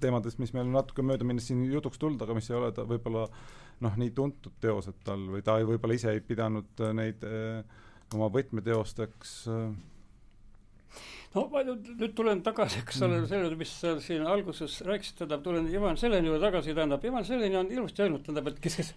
teemadest, 0.00 0.40
mis 0.40 0.54
meil 0.56 0.70
natuke 0.72 1.04
mööda 1.04 1.26
minnes 1.26 1.48
siin 1.48 1.64
jutuks 1.68 2.00
tulnud, 2.00 2.22
aga 2.24 2.36
mis 2.36 2.48
ei 2.50 2.56
ole 2.58 2.70
ta 2.76 2.86
võib-olla 2.88 3.26
noh, 3.84 3.96
nii 4.00 4.12
tuntud 4.16 4.56
teosed 4.62 5.00
tal 5.06 5.26
või 5.32 5.42
ta 5.44 5.58
võib-olla 5.60 5.98
ise 5.98 6.14
ei 6.14 6.22
pidanud 6.24 6.84
neid 6.96 7.24
äh, 7.28 7.60
oma 8.14 8.30
võtmeteosteks 8.32 9.34
äh, 9.52 9.68
no 11.34 11.44
ma 11.50 11.62
nüüd 11.66 12.12
tulen 12.16 12.42
tagasi, 12.46 12.82
eks 12.84 13.00
ole, 13.02 13.18
mm. 13.20 13.30
sellele, 13.30 13.58
mis 13.58 13.72
sa 13.80 13.94
siin 14.02 14.22
alguses 14.28 14.76
rääkisid, 14.86 15.18
tähendab, 15.18 15.42
tulen 15.46 15.66
Ivan 15.72 15.98
Seleni 15.98 16.30
juurde 16.30 16.46
tagasi, 16.46 16.74
tähendab, 16.76 17.06
Ivan 17.06 17.26
Seleni 17.26 17.58
on 17.58 17.72
ilusti 17.74 18.04
öelnud, 18.04 18.22
tähendab, 18.26 18.52
et 18.52 18.60
kes, 18.62 18.78
kes 18.80 18.92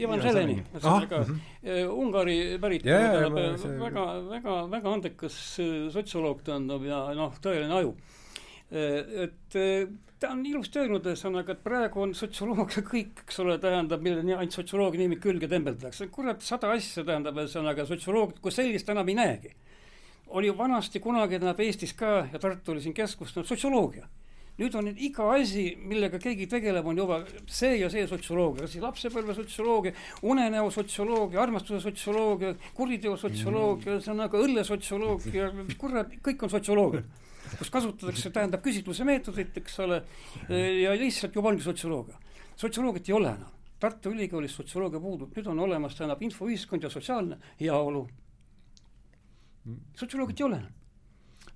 Ivan 0.00 0.22
Seleni, 0.24 0.56
ah, 0.80 1.04
ka 1.10 1.20
mm 1.20 1.40
-hmm. 1.64 1.92
Ungari 1.92 2.38
päritolu, 2.60 2.94
tähendab, 2.94 3.80
väga, 3.84 4.06
väga, 4.30 4.56
väga 4.70 4.94
andekas 4.94 5.36
äh, 5.60 5.90
sotsioloog, 5.92 6.42
tähendab, 6.44 6.84
ja 6.84 7.04
noh, 7.14 7.36
tõeline 7.42 7.80
aju. 7.80 7.94
Et 8.74 9.54
ta 10.18 10.30
on 10.32 10.40
ilusti 10.46 10.80
öelnud, 10.80 11.04
ühesõnaga, 11.04 11.52
et 11.52 11.62
praegu 11.62 12.00
on 12.00 12.14
sotsioloogia 12.14 12.82
kõik, 12.82 13.20
eks 13.26 13.38
ole, 13.44 13.58
tähendab, 13.58 14.00
millele 14.00 14.24
nii 14.24 14.38
ainult 14.38 14.56
sotsioloogia 14.56 15.04
nimi 15.04 15.20
külge 15.20 15.48
tembeldakse, 15.48 16.08
kurat, 16.08 16.40
sada 16.42 16.72
asja 16.72 17.04
tähendab, 17.04 17.36
ühesõnaga, 17.36 17.84
sotsioloogiat 17.86 18.40
kui 18.40 18.50
sellist 18.50 18.88
enam 18.88 19.08
ei 19.12 19.14
näegi 19.20 19.52
oli 20.34 20.50
ju 20.50 20.58
vanasti 20.58 21.00
kunagi 21.00 21.38
tähendab 21.38 21.60
Eestis 21.62 21.94
ka 21.94 22.26
ja 22.32 22.38
Tartu 22.42 22.74
oli 22.74 22.82
siin 22.82 22.94
keskus, 22.94 23.34
no 23.36 23.44
sotsioloogia. 23.46 24.06
nüüd 24.54 24.74
on 24.78 24.86
iga 24.86 25.24
asi, 25.34 25.64
millega 25.82 26.18
keegi 26.22 26.44
tegeleb, 26.46 26.86
on 26.86 26.98
juba 26.98 27.16
see 27.50 27.72
ja 27.80 27.88
see 27.90 28.04
sotsioloogia, 28.06 28.62
kas 28.62 28.76
siis 28.76 28.84
lapsepõlve 28.84 29.34
sotsioloogia, 29.34 29.92
unenäo 30.30 30.68
sotsioloogia, 30.70 31.40
armastuse 31.42 31.80
sotsioloogia, 31.82 32.52
kuriteo 32.74 33.16
sotsioloogia, 33.18 33.96
ühesõnaga 33.96 34.38
õlle 34.38 34.62
sotsioloogia, 34.68 35.50
kurat, 35.78 36.14
kõik 36.22 36.46
on 36.46 36.54
sotsioloogia 36.54 37.02
kus 37.58 37.70
kasutatakse, 37.70 38.30
tähendab 38.30 38.62
küsitluse 38.64 39.04
meetodit, 39.06 39.58
eks 39.58 39.78
ole, 39.84 40.00
ja 40.80 40.94
lihtsalt 40.98 41.34
juba 41.34 41.50
ongi 41.50 41.66
sotsioloogia. 41.66 42.16
sotsioloogiat 42.56 43.08
ei 43.08 43.14
ole 43.14 43.34
enam. 43.34 43.50
Tartu 43.80 44.14
Ülikoolis 44.14 44.54
sotsioloogia 44.54 45.00
puudub, 45.02 45.34
nüüd 45.34 45.50
on 45.50 45.58
olemas, 45.66 45.98
tähendab 45.98 46.22
infoühiskond 46.22 46.86
ja 46.86 46.90
sotsiaalne 46.90 47.42
heaolu 47.60 48.06
sotsioloogiat 49.98 50.40
ei 50.40 50.46
ole 50.48 50.60
enam. 50.62 50.78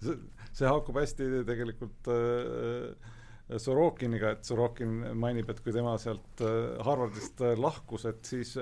see, 0.00 0.18
see 0.52 0.66
haakub 0.68 0.98
hästi 1.00 1.30
tegelikult 1.48 2.10
äh, 2.14 3.14
Sorokiniga, 3.48 4.34
et 4.36 4.44
Sorokin 4.44 4.90
mainib, 5.16 5.48
et 5.48 5.60
kui 5.64 5.72
tema 5.72 5.94
sealt 6.00 6.42
äh, 6.44 6.74
Harvardist 6.84 7.40
äh, 7.40 7.54
lahkus, 7.56 8.04
et 8.10 8.28
siis 8.28 8.52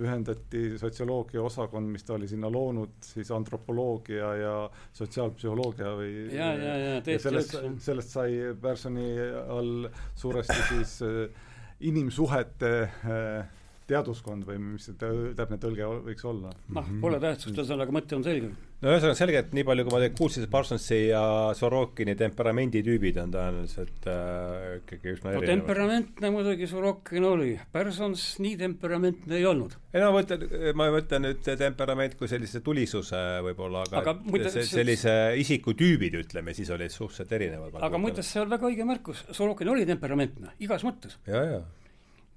ühendati 0.00 0.78
sotsioloogia 0.80 1.42
osakond, 1.44 1.90
mis 1.92 2.06
ta 2.08 2.14
oli 2.16 2.28
sinna 2.30 2.48
loonud, 2.52 2.94
siis 3.04 3.28
antropoloogia 3.36 4.32
ja 4.40 4.54
sotsiaalpsühholoogia 4.96 5.92
või 5.98 6.10
ja, 6.32 6.54
ja, 6.56 6.74
ja, 6.80 6.96
ja 7.04 7.20
sellest, 7.20 7.58
sellest 7.84 8.16
sai 8.16 8.40
Pearsoni 8.62 9.10
all 9.44 9.90
suuresti 10.16 10.58
siis 10.70 10.96
äh, 11.04 11.46
inimsuhete 11.80 12.72
äh, 12.86 13.60
teaduskond 13.90 14.46
või 14.48 14.58
mis 14.70 14.88
see 14.88 14.96
täpne 15.36 15.60
tõlge 15.60 15.92
võiks 16.08 16.26
olla? 16.28 16.52
noh, 16.76 16.90
pole 17.02 17.20
tähtsust, 17.22 17.56
ühesõnaga 17.56 17.94
mõte 17.94 18.16
on 18.16 18.24
selge. 18.24 18.52
No 18.80 18.92
ühesõnaga 18.94 19.16
selge, 19.18 19.40
et 19.44 19.50
nii 19.56 19.64
palju, 19.68 19.84
kui 19.86 19.92
ma 19.94 20.08
kuulsin, 20.16 20.44
et 20.46 20.52
Parsonsi 20.52 20.98
ja 21.10 21.22
Sorokini 21.56 22.14
temperamenditüübid 22.18 23.18
on 23.20 23.34
tõenäoliselt 23.34 24.08
äh, 24.08 24.78
ikkagi 24.78 25.12
üsna 25.14 25.34
no, 25.34 25.34
erinevad. 25.34 25.50
temperamentne 25.52 26.30
muidugi 26.32 26.68
Sorokin 26.70 27.26
oli, 27.28 27.50
Parsons 27.74 28.24
nii 28.40 28.54
temperamentne 28.60 29.36
ei 29.36 29.44
olnud. 29.50 29.76
ei 29.92 30.00
no 30.00 30.08
ma 30.10 30.22
mõtlen, 30.22 30.46
ma 30.80 30.88
mõtlen 30.96 31.26
nüüd 31.28 31.52
temperament 31.60 32.16
kui 32.20 32.30
sellise 32.32 32.62
tulisuse 32.64 33.20
võib-olla, 33.50 33.84
aga, 33.88 34.00
aga 34.00 34.16
muide, 34.24 34.48
see, 34.54 34.64
sellise 34.70 35.16
isikutüübid, 35.42 36.16
ütleme, 36.24 36.56
siis 36.56 36.72
olid 36.72 36.94
suhteliselt 36.94 37.36
erinevad. 37.36 37.76
aga 37.84 38.00
muide, 38.00 38.24
see 38.26 38.40
on 38.40 38.56
väga 38.56 38.70
õige 38.70 38.88
märkus, 38.88 39.26
Sorokin 39.36 39.74
oli 39.74 39.84
temperamentne, 39.88 40.56
igas 40.64 40.86
mõttes. 40.88 41.20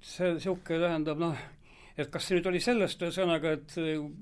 see 0.04 0.34
niisugune 0.36 0.84
tähendab 0.84 1.20
noh, 1.24 1.44
et 1.98 2.10
kas 2.10 2.26
see 2.26 2.38
nüüd 2.38 2.48
oli 2.50 2.60
sellest 2.62 3.02
ühesõnaga, 3.06 3.54
et 3.58 3.76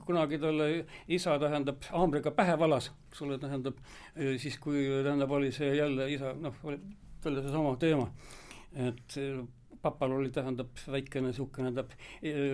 kunagi 0.05 0.41
talle 0.43 0.69
isa 1.13 1.39
tähendab 1.41 1.89
haamriga 1.93 2.35
pähe 2.37 2.59
valas, 2.61 2.91
eks 3.11 3.25
ole, 3.25 3.39
tähendab 3.41 3.81
siis, 4.43 4.59
kui 4.61 4.85
tähendab, 5.05 5.33
oli 5.39 5.53
see 5.55 5.73
jälle 5.79 6.11
isa, 6.13 6.35
noh, 6.37 6.61
jälle 6.67 7.45
seesama 7.45 7.75
teema, 7.81 8.11
et 8.77 9.19
papal 9.83 10.15
oli, 10.15 10.31
tähendab, 10.31 10.71
väikene 10.91 11.33
niisugune, 11.33 11.73
tähendab, 11.73 11.93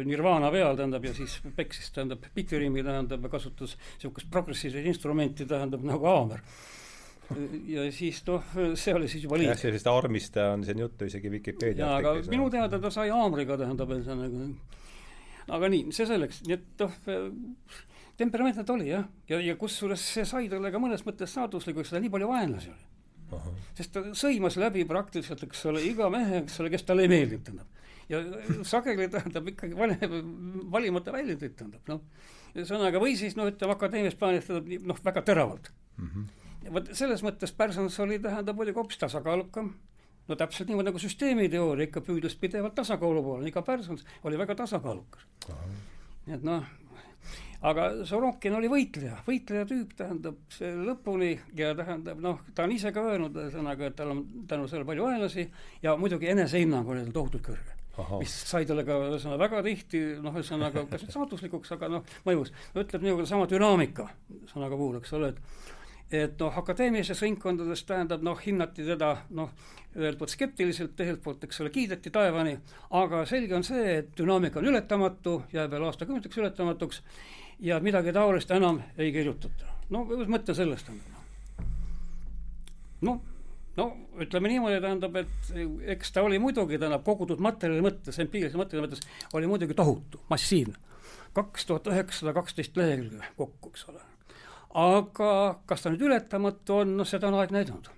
nirvaana 0.08 0.50
peal, 0.54 0.78
tähendab, 0.78 1.04
ja 1.04 1.12
siis 1.16 1.36
peksis, 1.56 1.90
tähendab, 1.92 2.24
pikiriimi, 2.34 2.82
tähendab, 2.86 3.26
ja 3.26 3.32
kasutas 3.32 3.76
niisugust 3.98 4.30
progressiivset 4.32 4.86
instrumenti, 4.88 5.46
tähendab, 5.48 5.84
nagu 5.86 6.08
haamer. 6.08 6.44
Ja 7.68 7.84
siis 7.92 8.22
noh, 8.24 8.46
see 8.80 8.94
oli 8.96 9.10
siis 9.12 9.26
juba 9.26 9.36
liig. 9.36 9.50
jah, 9.50 9.58
sellisest 9.60 9.90
armist 9.92 10.38
on 10.40 10.62
siin 10.64 10.78
juttu 10.80 11.04
isegi 11.04 11.28
Vikipeedia 11.28 11.84
jaa, 11.84 11.98
aga 12.00 12.14
minu 12.32 12.46
teada 12.48 12.80
ta 12.80 12.88
sai 12.94 13.10
haamriga, 13.12 13.58
tähendab, 13.60 13.92
ühesõnaga 13.92 14.46
aga 15.54 15.70
nii, 15.72 15.88
see 15.94 16.06
selleks, 16.08 16.42
nii 16.46 16.56
et 16.56 16.84
noh, 16.84 16.94
temperamentne 18.18 18.64
ta 18.66 18.74
oli 18.74 18.90
jah, 18.90 19.06
ja, 19.30 19.40
ja 19.42 19.56
kusjuures 19.60 20.04
see 20.14 20.26
sai 20.28 20.48
talle 20.52 20.72
ka 20.74 20.80
mõnes 20.82 21.04
mõttes 21.06 21.34
saatuslikuks, 21.36 21.92
ta 21.94 22.02
nii 22.02 22.12
palju 22.12 22.30
vaenlasi 22.30 22.72
oli. 22.72 22.86
sest 23.76 23.92
ta 23.94 24.04
sõimas 24.16 24.56
läbi 24.60 24.86
praktiliselt, 24.88 25.44
eks 25.44 25.66
ole, 25.70 25.84
iga 25.84 26.08
mehe, 26.12 26.42
eks 26.44 26.60
ole, 26.62 26.72
kes 26.72 26.86
talle 26.88 27.04
ei 27.04 27.12
meeldinud, 27.12 27.44
tähendab. 27.44 27.84
ja 28.08 28.64
sageli 28.66 29.10
tähendab 29.12 29.52
ikkagi 29.52 29.76
vale, 29.78 29.98
valimata 30.72 31.12
väljendeid, 31.14 31.54
tähendab, 31.58 31.84
noh. 31.92 32.02
ühesõnaga, 32.54 33.00
või 33.02 33.16
siis 33.20 33.36
noh, 33.36 33.50
ütleme 33.52 33.76
akadeemias 33.76 34.16
plaanis 34.18 34.48
tähendab 34.48 34.90
noh, 34.92 35.06
väga 35.10 35.24
teravalt 35.28 35.72
mm. 35.96 36.10
-hmm 36.10 36.34
vot 36.72 36.90
selles 36.96 37.22
mõttes 37.24 37.52
Pärsons 37.56 37.96
oli, 38.02 38.18
tähendab, 38.22 38.56
muidugi 38.58 38.78
hoopis 38.80 39.00
tasakaalukam, 39.00 39.72
no 40.28 40.36
täpselt 40.36 40.68
niimoodi 40.68 40.90
nagu 40.90 41.00
süsteemiteooria 41.02 41.88
ikka 41.88 42.02
püüdles 42.04 42.36
pidevalt 42.40 42.76
tasakaalu 42.78 43.22
poole, 43.24 43.48
iga 43.48 43.62
Pärsons 43.64 44.04
oli 44.28 44.38
väga 44.40 44.56
tasakaalukas. 44.58 45.24
nii 46.26 46.36
et 46.36 46.44
noh, 46.44 46.66
aga 47.68 47.88
Sorokin 48.08 48.58
oli 48.58 48.70
võitleja, 48.70 49.22
võitleja 49.26 49.64
tüüp 49.68 49.96
tähendab 49.98 50.58
lõpuni 50.60 51.32
ja 51.58 51.72
tähendab 51.78 52.20
noh, 52.22 52.44
ta 52.54 52.68
on 52.68 52.74
ise 52.74 52.92
ka 52.94 53.02
öelnud 53.12 53.36
ühesõnaga, 53.40 53.88
et 53.88 53.98
tal 53.98 54.12
on 54.14 54.22
tänu 54.50 54.68
sellele 54.68 54.88
palju 54.88 55.08
vaenlasi 55.08 55.48
ja 55.82 55.96
muidugi 55.98 56.30
enesehinnang 56.34 56.88
oli 56.88 57.02
tal 57.06 57.18
tohutult 57.20 57.46
kõrge. 57.50 57.74
Aha. 57.98 58.20
mis 58.22 58.30
sai 58.46 58.62
talle 58.62 58.84
ka 58.86 58.94
ühesõnaga 59.08 59.40
väga 59.40 59.60
tihti 59.66 60.00
noh, 60.22 60.36
ühesõnaga 60.38 60.84
kas 60.86 61.02
nüüd 61.02 61.16
saatuslikuks, 61.16 61.72
aga 61.74 61.88
noh, 61.96 62.12
mõjus, 62.28 62.52
ütleb 62.78 63.02
niisugune 63.02 63.26
sama 63.26 63.48
dünaamika 63.50 64.06
sõnaga 64.52 64.78
puhul, 64.78 65.00
eks 65.00 65.16
ole, 65.18 65.32
et 65.32 65.74
et 66.12 66.40
noh, 66.40 66.54
akadeemilistes 66.60 67.20
ringkondades 67.22 67.82
tähendab 67.88 68.22
noh, 68.24 68.38
hinnati 68.40 68.84
teda 68.86 69.10
noh, 69.36 69.50
ühelt 69.96 70.18
poolt 70.20 70.32
skeptiliselt, 70.32 70.94
teiselt 70.96 71.20
poolt, 71.24 71.44
eks 71.44 71.60
ole, 71.62 71.72
kiideti 71.74 72.12
taevani, 72.14 72.56
aga 72.96 73.24
selge 73.28 73.56
on 73.56 73.66
see, 73.66 73.98
et 74.00 74.10
dünaamika 74.16 74.60
on 74.60 74.70
ületamatu, 74.72 75.42
jääb 75.52 75.72
veel 75.74 75.86
aastakümneteks 75.88 76.40
ületamatuks 76.40 77.02
ja 77.64 77.80
midagi 77.84 78.14
taolist 78.16 78.50
enam 78.54 78.80
ei 78.98 79.12
kirjutata. 79.12 79.74
no 79.90 80.04
mis 80.08 80.30
mõte 80.32 80.56
sellest 80.56 80.88
on? 80.92 81.00
noh, 83.08 83.22
no 83.76 83.88
ütleme 84.22 84.52
niimoodi, 84.52 84.80
tähendab, 84.84 85.16
et 85.20 85.88
eks 85.96 86.12
ta 86.12 86.24
oli 86.24 86.40
muidugi, 86.42 86.78
tähendab, 86.80 87.04
kogutud 87.04 87.42
materjali 87.44 87.84
mõttes, 87.84 88.20
empiirilise 88.24 88.60
materjali 88.60 88.88
mõttes, 88.88 89.08
oli 89.36 89.50
muidugi 89.50 89.76
tohutu, 89.76 90.22
massiivne. 90.30 90.78
kaks 91.36 91.66
tuhat 91.66 91.90
üheksasada 91.92 92.32
kaksteist 92.40 92.76
lehekülge 92.76 93.34
kokku, 93.36 93.74
eks 93.74 93.90
ole 93.92 94.07
aga 94.74 95.30
kas 95.66 95.82
ta 95.82 95.92
nüüd 95.92 96.04
ületamatu 96.08 96.82
on, 96.82 96.96
noh, 97.00 97.08
seda 97.08 97.30
on 97.30 97.38
aeg 97.40 97.54
näidanud 97.54 97.88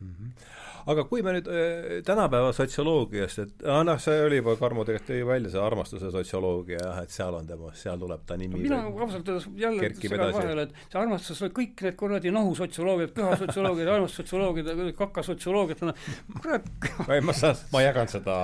mm. 0.00 0.14
-hmm 0.14 0.56
aga 0.88 1.04
kui 1.08 1.22
me 1.24 1.34
nüüd 1.36 1.48
äh, 1.52 1.98
tänapäeva 2.06 2.52
sotsioloogiast, 2.56 3.42
et 3.42 3.66
ah, 3.68 3.82
noh, 3.86 3.98
see 4.00 4.16
oli 4.24 4.38
juba, 4.40 4.54
Karmo 4.60 4.86
tegelikult 4.88 5.10
tõi 5.10 5.20
välja 5.28 5.52
see 5.52 5.60
armastuse 5.60 6.12
sotsioloogia 6.14 6.80
jah, 6.80 7.00
et 7.04 7.12
seal 7.12 7.36
on 7.36 7.48
tema, 7.48 7.72
seal 7.76 8.00
tuleb 8.00 8.24
ta 8.28 8.38
nimi 8.40 8.56
no, 8.56 8.62
mina 8.62 8.80
ausalt 9.04 9.28
öeldes 9.28 9.48
jälle 9.60 9.90
segan 10.00 10.32
vahele, 10.32 10.66
et 10.68 10.80
see 10.88 11.00
armastus, 11.02 11.44
kõik 11.60 11.84
need 11.84 11.98
kuradi 12.00 12.32
nohusotsioloogiad, 12.34 13.12
pühasotsioloogiad, 13.18 13.92
armastussotsioloogiad, 13.98 14.82
kakasotsioloogiad, 14.98 15.84
kurat. 16.40 16.72
ma 17.28 17.36
saan, 17.36 17.64
ma 17.74 17.84
jagan 17.84 18.12
seda, 18.16 18.38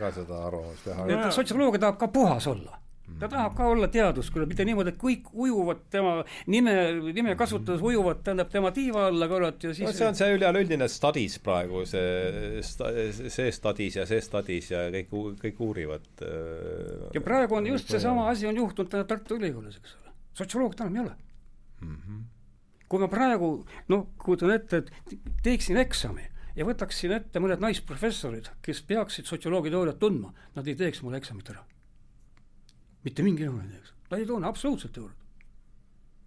ka 0.00 0.12
seda 0.20 0.46
arvamust 0.50 0.90
jah. 0.92 1.28
sotsioloogia 1.32 1.86
tahab 1.86 2.00
ka 2.02 2.12
puhas 2.12 2.52
olla 2.52 2.83
ta 3.20 3.28
tahab 3.30 3.54
ka 3.56 3.66
olla 3.72 3.88
teadus, 3.92 4.30
kuule, 4.32 4.46
mitte 4.50 4.66
niimoodi, 4.66 4.94
et 4.94 4.98
kõik 5.00 5.30
ujuvad 5.32 5.84
tema 5.92 6.14
nime, 6.50 6.74
nime 7.14 7.36
kasutades 7.38 7.82
ujuvad, 7.84 8.22
tähendab 8.26 8.50
tema 8.52 8.72
tiiva 8.74 9.06
alla, 9.10 9.28
kurat, 9.30 9.62
ja 9.64 9.74
siis 9.76 9.86
no 9.88 9.94
see 9.96 10.08
on 10.08 10.18
see 10.18 10.36
üleüldine 10.36 10.88
studies 10.90 11.38
praegu, 11.44 11.84
see, 11.88 12.62
see 12.62 13.54
studies 13.54 13.98
ja 14.00 14.06
see 14.10 14.20
studies 14.24 14.70
ja 14.72 14.86
kõik, 14.94 15.14
kõik 15.42 15.64
uurivad. 15.68 16.08
Äh, 16.26 17.08
ja 17.16 17.24
praegu 17.24 17.60
on 17.60 17.70
just 17.70 17.90
seesama 17.92 18.28
asi 18.32 18.48
on 18.50 18.58
juhtunud 18.62 18.92
täna 18.92 19.08
Tartu 19.08 19.38
Ülikoolis, 19.38 19.80
eks 19.80 19.96
ole. 20.00 20.14
sotsioloogiat 20.34 20.84
enam 20.84 20.96
ei 20.96 21.02
ole 21.06 21.16
mm. 21.80 21.96
-hmm. 21.96 22.22
kui 22.88 23.00
ma 23.00 23.08
praegu, 23.08 23.50
noh, 23.88 24.06
kujutan 24.18 24.54
ette, 24.54 24.82
et 24.82 24.90
teeksin 25.42 25.76
eksami 25.76 26.26
ja 26.56 26.66
võtaksin 26.66 27.14
ette 27.16 27.42
mõned 27.42 27.62
naisprofessorid, 27.62 28.50
kes 28.62 28.82
peaksid 28.88 29.26
sotsioloogia 29.30 29.74
teooriat 29.74 29.98
tundma, 29.98 30.32
nad 30.54 30.66
ei 30.66 30.76
teeks 30.78 31.02
mulle 31.02 31.18
eksamit 31.22 31.50
ära. 31.50 31.64
Mitte 33.04 33.22
mingi 33.22 33.44
juhul 33.44 33.60
ei 33.60 33.76
teeks, 33.76 33.94
nad 34.10 34.20
ei 34.20 34.26
tunne 34.26 34.48
absoluutselt 34.48 34.92
teooriat 34.96 35.24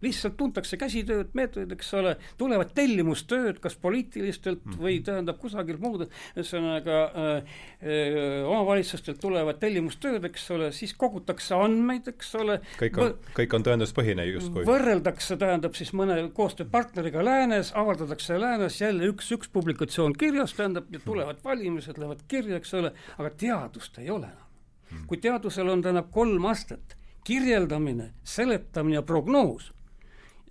lihtsalt 0.03 0.35
tuntakse 0.37 0.77
käsitööd, 0.77 1.31
meetodid, 1.37 1.71
eks 1.73 1.89
ole, 1.97 2.13
tulevad 2.37 2.71
tellimustööd, 2.77 3.59
kas 3.61 3.77
poliitilistelt 3.81 4.63
mm 4.63 4.71
-hmm. 4.73 4.83
või 4.83 4.99
tähendab 5.05 5.39
kusagilt 5.41 5.81
muud, 5.81 6.05
ühesõnaga 6.35 6.99
äh, 7.07 7.35
äh, 7.81 8.45
omavalitsustelt 8.45 9.19
tulevad 9.21 9.59
tellimustööd, 9.61 10.25
eks 10.29 10.49
ole, 10.53 10.71
siis 10.71 10.93
kogutakse 10.93 11.55
andmeid, 11.55 12.07
eks 12.13 12.35
ole. 12.35 12.59
kõik 12.79 13.01
on, 13.01 13.13
kõik 13.41 13.57
on 13.57 13.67
tõenduspõhine 13.69 14.27
justkui. 14.31 14.65
võrreldakse, 14.69 15.37
tähendab 15.37 15.75
siis 15.75 15.93
mõne 15.93 16.19
koostööpartneriga 16.33 17.25
läänes, 17.25 17.73
avaldatakse 17.73 18.39
läänes 18.39 18.81
jälle 18.81 19.09
üks, 19.09 19.31
üks 19.33 19.49
publikatsioon 19.49 20.13
kirjas, 20.13 20.53
tähendab, 20.53 20.93
ja 20.93 20.99
tulevad 20.99 21.41
valimised, 21.43 21.97
lähevad 21.97 22.21
kirja, 22.27 22.61
eks 22.61 22.73
ole, 22.73 22.93
aga 23.17 23.29
teadust 23.29 23.97
ei 23.97 24.09
ole 24.09 24.27
enam. 24.27 24.46
Mhm. 24.91 25.05
kui 25.07 25.17
teadusel 25.17 25.69
on, 25.69 25.81
tähendab, 25.81 26.11
kolm 26.11 26.45
astet 26.45 26.97
kirjeldamine, 27.27 28.13
seletamine 28.23 28.95
ja 28.95 29.01
prognoos 29.01 29.73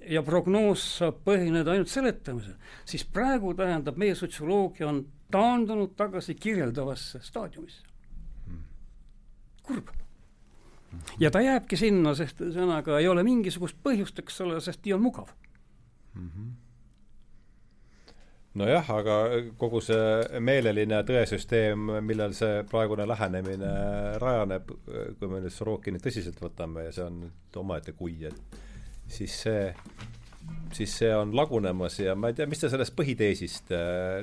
ja 0.07 0.23
prognoos 0.23 0.83
saab 0.99 1.23
põhineda 1.25 1.73
ainult 1.73 1.91
seletamisel, 1.91 2.55
siis 2.85 3.05
praegu 3.05 3.55
tähendab, 3.55 3.97
meie 3.97 4.15
sotsioloogia 4.15 4.89
on 4.89 5.07
taandunud 5.33 5.97
tagasi 5.97 6.35
kirjeldavasse 6.35 7.21
staadiumisse. 7.23 7.83
kurb. 9.63 9.89
ja 11.19 11.31
ta 11.31 11.41
jääbki 11.41 11.77
sinna, 11.77 12.15
sest 12.15 12.41
ühesõnaga 12.41 13.01
ei 13.01 13.09
ole 13.09 13.25
mingisugust 13.27 13.77
põhjust, 13.83 14.19
eks 14.23 14.41
ole, 14.41 14.61
sest 14.61 14.85
nii 14.85 14.95
on 14.95 15.03
mugav 15.03 15.33
mm. 16.15 16.29
-hmm 16.29 16.66
nojah, 18.57 18.91
aga 18.99 19.17
kogu 19.61 19.81
see 19.85 20.41
meeleline 20.45 21.03
tõesüsteem, 21.07 21.91
millel 22.07 22.35
see 22.37 22.63
praegune 22.71 23.07
lähenemine 23.09 23.73
rajaneb, 24.23 24.71
kui 25.19 25.31
me 25.31 25.43
nüüd 25.45 25.55
Sorokini 25.55 26.01
tõsiselt 26.03 26.41
võtame 26.43 26.87
ja 26.89 26.95
see 26.97 27.07
on 27.07 27.21
nüüd 27.25 27.61
omaette 27.61 27.97
kui, 27.97 28.19
et 28.29 28.61
siis 29.13 29.35
see, 29.45 29.73
siis 30.75 30.95
see 31.03 31.13
on 31.15 31.35
lagunemas 31.37 32.01
ja 32.01 32.17
ma 32.19 32.33
ei 32.33 32.39
tea, 32.39 32.49
mis 32.51 32.63
te 32.63 32.71
sellest 32.73 32.97
põhiteesist, 32.99 33.75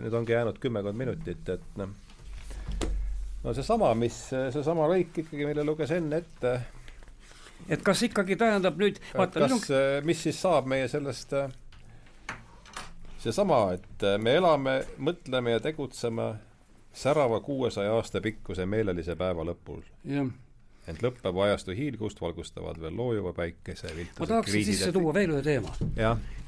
nüüd 0.04 0.18
ongi 0.18 0.36
jäänud 0.36 0.60
kümmekond 0.64 1.00
minutit, 1.00 1.54
et 1.54 1.80
noh, 1.80 1.94
no 3.44 3.54
seesama, 3.56 3.92
mis, 4.00 4.18
seesama 4.56 4.88
lõik 4.92 5.24
ikkagi, 5.24 5.48
mille 5.50 5.66
luges 5.68 5.92
enne 5.96 6.22
ette. 6.24 6.54
et 7.70 7.84
kas 7.84 8.02
ikkagi 8.08 8.36
tähendab 8.40 8.80
nüüd 8.80 9.00
vaata 9.14 9.46
kas, 9.46 9.68
äh, 9.72 10.00
mis 10.04 10.24
siis 10.26 10.40
saab 10.42 10.68
meie 10.68 10.88
sellest 10.92 11.36
äh, 11.38 11.52
seesama, 13.24 13.66
et 13.78 14.08
me 14.20 14.36
elame, 14.40 14.80
mõtleme 14.98 15.56
ja 15.56 15.64
tegutseme 15.64 16.34
särava 16.94 17.40
kuuesaja 17.40 17.94
aasta 17.96 18.22
pikkuse 18.22 18.66
meelelise 18.70 19.16
päeva 19.20 19.46
lõpul. 19.48 19.84
jah 20.06 20.32
ent 20.88 21.04
lõppev 21.04 21.38
ajastu 21.46 21.76
hiilgust 21.78 22.20
valgustavad 22.22 22.80
veel 22.82 22.96
loojuva 22.98 23.32
päikese 23.38 23.92
ma 24.20 24.28
tahaksin 24.28 24.66
sisse 24.68 24.92
tuua 24.92 25.14
veel 25.16 25.32
ühe 25.38 25.44
teema. 25.46 25.72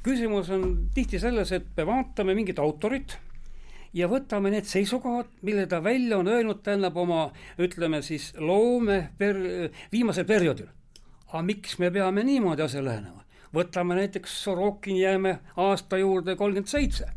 küsimus 0.03 0.49
on 0.51 0.65
tihti 0.93 1.19
selles, 1.19 1.53
et 1.55 1.69
me 1.77 1.85
vaatame 1.87 2.35
mingit 2.35 2.59
autorit 2.59 3.17
ja 3.95 4.09
võtame 4.11 4.51
need 4.51 4.67
seisukohad, 4.67 5.29
mille 5.41 5.65
ta 5.71 5.79
välja 5.83 6.19
on 6.19 6.27
öelnud, 6.27 6.61
tähendab 6.63 6.97
oma, 6.99 7.29
ütleme 7.61 8.01
siis 8.03 8.33
loome 8.37 9.11
per-, 9.17 9.71
viimasel 9.91 10.27
perioodil. 10.27 10.67
aga 11.31 11.43
miks 11.43 11.79
me 11.79 11.91
peame 11.91 12.23
niimoodi 12.23 12.67
asja 12.67 12.83
lähenema? 12.83 13.23
Võtame 13.55 13.95
näiteks 13.95 14.43
Sorokini, 14.43 15.01
jääme 15.01 15.39
aasta 15.55 15.97
juurde 15.97 16.35
kolmkümmend 16.35 16.71
seitse 16.71 17.07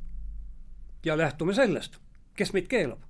ja 1.05 1.19
lähtume 1.19 1.55
sellest, 1.55 1.99
kes 2.37 2.53
meid 2.53 2.71
keelab. 2.71 3.03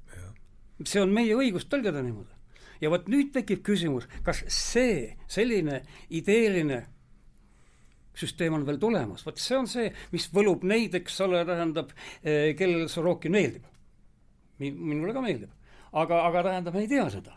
see 0.84 1.00
on 1.02 1.10
meie 1.10 1.34
õigus 1.34 1.66
tõlgeda 1.66 2.02
niimoodi 2.02 2.38
ja 2.80 2.90
vot 2.92 3.08
nüüd 3.10 3.32
tekib 3.34 3.64
küsimus, 3.66 4.06
kas 4.24 4.44
see 4.52 5.16
selline 5.30 5.82
ideeline 6.14 6.84
süsteem 8.18 8.54
on 8.56 8.64
veel 8.66 8.78
tulemas, 8.82 9.24
vot 9.26 9.38
see 9.38 9.58
on 9.58 9.68
see, 9.70 9.90
mis 10.12 10.26
võlub 10.34 10.64
neid, 10.66 10.94
eks 10.98 11.20
ole, 11.26 11.44
tähendab, 11.46 11.92
eh, 12.22 12.54
kellele 12.58 12.88
Sorokin 12.88 13.32
meeldib. 13.32 13.64
minule 14.58 15.12
ka 15.14 15.20
meeldib, 15.22 15.50
aga, 15.92 16.24
aga 16.26 16.42
tähendab, 16.42 16.74
me 16.74 16.80
ei 16.80 16.88
tea 16.88 17.10
seda. 17.10 17.36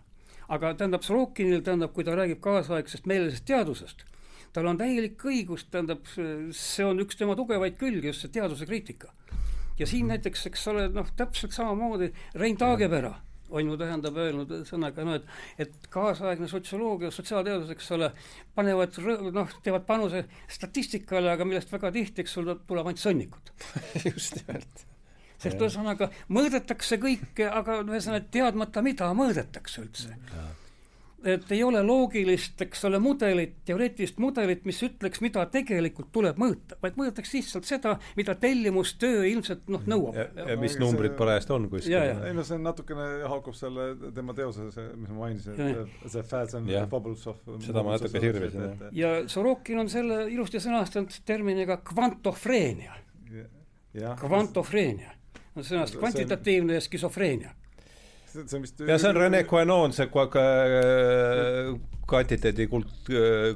aga 0.49 0.73
tähendab, 0.73 1.03
Sorokinil 1.03 1.61
tähendab, 1.61 1.93
kui 1.93 2.03
ta 2.03 2.15
räägib 2.15 2.41
kaasaegsest 2.41 3.05
meelelisest 3.05 3.45
teadusest, 3.45 4.05
tal 4.53 4.67
on 4.71 4.79
täielik 4.79 5.21
õigus, 5.27 5.65
tähendab, 5.71 6.05
see 6.55 6.85
on 6.85 7.01
üks 7.03 7.19
tema 7.19 7.35
tugevaid 7.39 7.77
külgi, 7.79 8.11
just 8.11 8.25
see 8.25 8.35
teaduse 8.37 8.67
kriitika. 8.69 9.13
ja 9.79 9.87
siin 9.87 10.11
näiteks, 10.11 10.45
eks 10.51 10.67
ole, 10.67 10.87
noh, 10.93 11.07
täpselt 11.17 11.55
samamoodi 11.55 12.11
Rein 12.35 12.57
Taagepera 12.57 13.15
on 13.51 13.67
ju 13.67 13.77
tähendab 13.79 14.15
öelnud 14.21 14.51
sõnaga 14.67 15.03
noh, 15.07 15.17
et 15.19 15.65
et 15.65 15.89
kaasaegne 15.91 16.47
sotsioloogia, 16.47 17.11
sotsiaalteadus, 17.11 17.73
eks 17.75 17.89
ole, 17.97 18.11
panevad 18.55 18.95
noh, 19.35 19.57
teevad 19.63 19.83
panuse 19.87 20.23
statistikale, 20.51 21.33
aga 21.33 21.47
millest 21.47 21.71
väga 21.73 21.91
tihti, 21.91 22.23
eks 22.23 22.37
ole, 22.41 22.55
tuleb 22.67 22.87
ainult 22.87 23.03
sõnnikut. 23.03 23.51
Just 24.07 24.39
nimelt. 24.39 24.87
Sest 25.41 25.57
ühesõnaga 25.57 26.11
mõõdetakse 26.29 26.99
kõike, 27.01 27.47
aga 27.49 27.81
ühesõnaga 27.81 28.27
teadmata, 28.31 28.83
mida 28.85 29.09
mõõdetakse 29.17 29.83
üldse 29.83 30.15
et 31.23 31.51
ei 31.53 31.61
ole 31.63 31.81
loogilist, 31.85 32.61
eks 32.65 32.85
ole, 32.87 32.99
mudelit, 33.01 33.53
teoreetilist 33.67 34.17
mudelit, 34.21 34.63
mis 34.65 34.79
ütleks, 34.85 35.21
mida 35.21 35.43
tegelikult 35.53 36.09
tuleb 36.13 36.39
mõõta, 36.41 36.77
vaid 36.81 36.97
mõõdetakse 36.97 37.37
lihtsalt 37.37 37.67
seda, 37.69 37.93
mida 38.17 38.35
tellimustöö 38.41 39.27
ilmselt 39.29 39.69
noh, 39.71 39.83
nõuab. 39.89 40.17
ja, 40.17 40.57
mis 40.59 40.77
numbrid 40.81 41.15
parajasti 41.19 41.55
on 41.55 41.69
kuskil. 41.71 41.97
ei 41.99 42.33
no 42.37 42.45
see 42.47 42.57
on 42.57 42.65
natukene 42.65 43.07
haakub 43.29 43.57
selle 43.57 43.91
tema 44.15 44.35
teose, 44.37 44.67
see, 44.73 44.87
mis 44.97 45.13
ma 45.13 45.19
mainisin, 45.27 45.61
et 45.69 46.09
see 46.15 46.25
Fads 46.31 46.57
and 46.57 46.71
ja. 46.71 46.83
Bubbles 46.89 47.27
of 47.29 47.39
seda 47.61 47.85
ma 47.85 47.95
natuke 47.97 48.23
sirvisin, 48.23 48.67
jah. 48.67 48.91
ja 49.03 49.13
Sorokin 49.31 49.85
on 49.85 49.93
selle 49.93 50.23
ilusti 50.33 50.61
sõnastanud 50.63 51.21
terminiga 51.27 51.81
kvantofreenia. 51.85 52.97
kvantofreenia. 54.25 55.17
no 55.55 55.65
sõnast 55.67 55.99
kvantitatiivne 55.99 56.79
ja 56.79 56.83
skisofreenia 56.83 57.53
see 58.33 58.57
on 58.57 58.65
vist 58.65 58.83
ja 58.87 58.97
see 59.01 59.11
on 59.11 59.19
Rene 59.19 59.43
Coenon, 59.49 59.93
see 59.95 60.07
kvantiteedi 62.11 62.67
kult, 62.71 63.09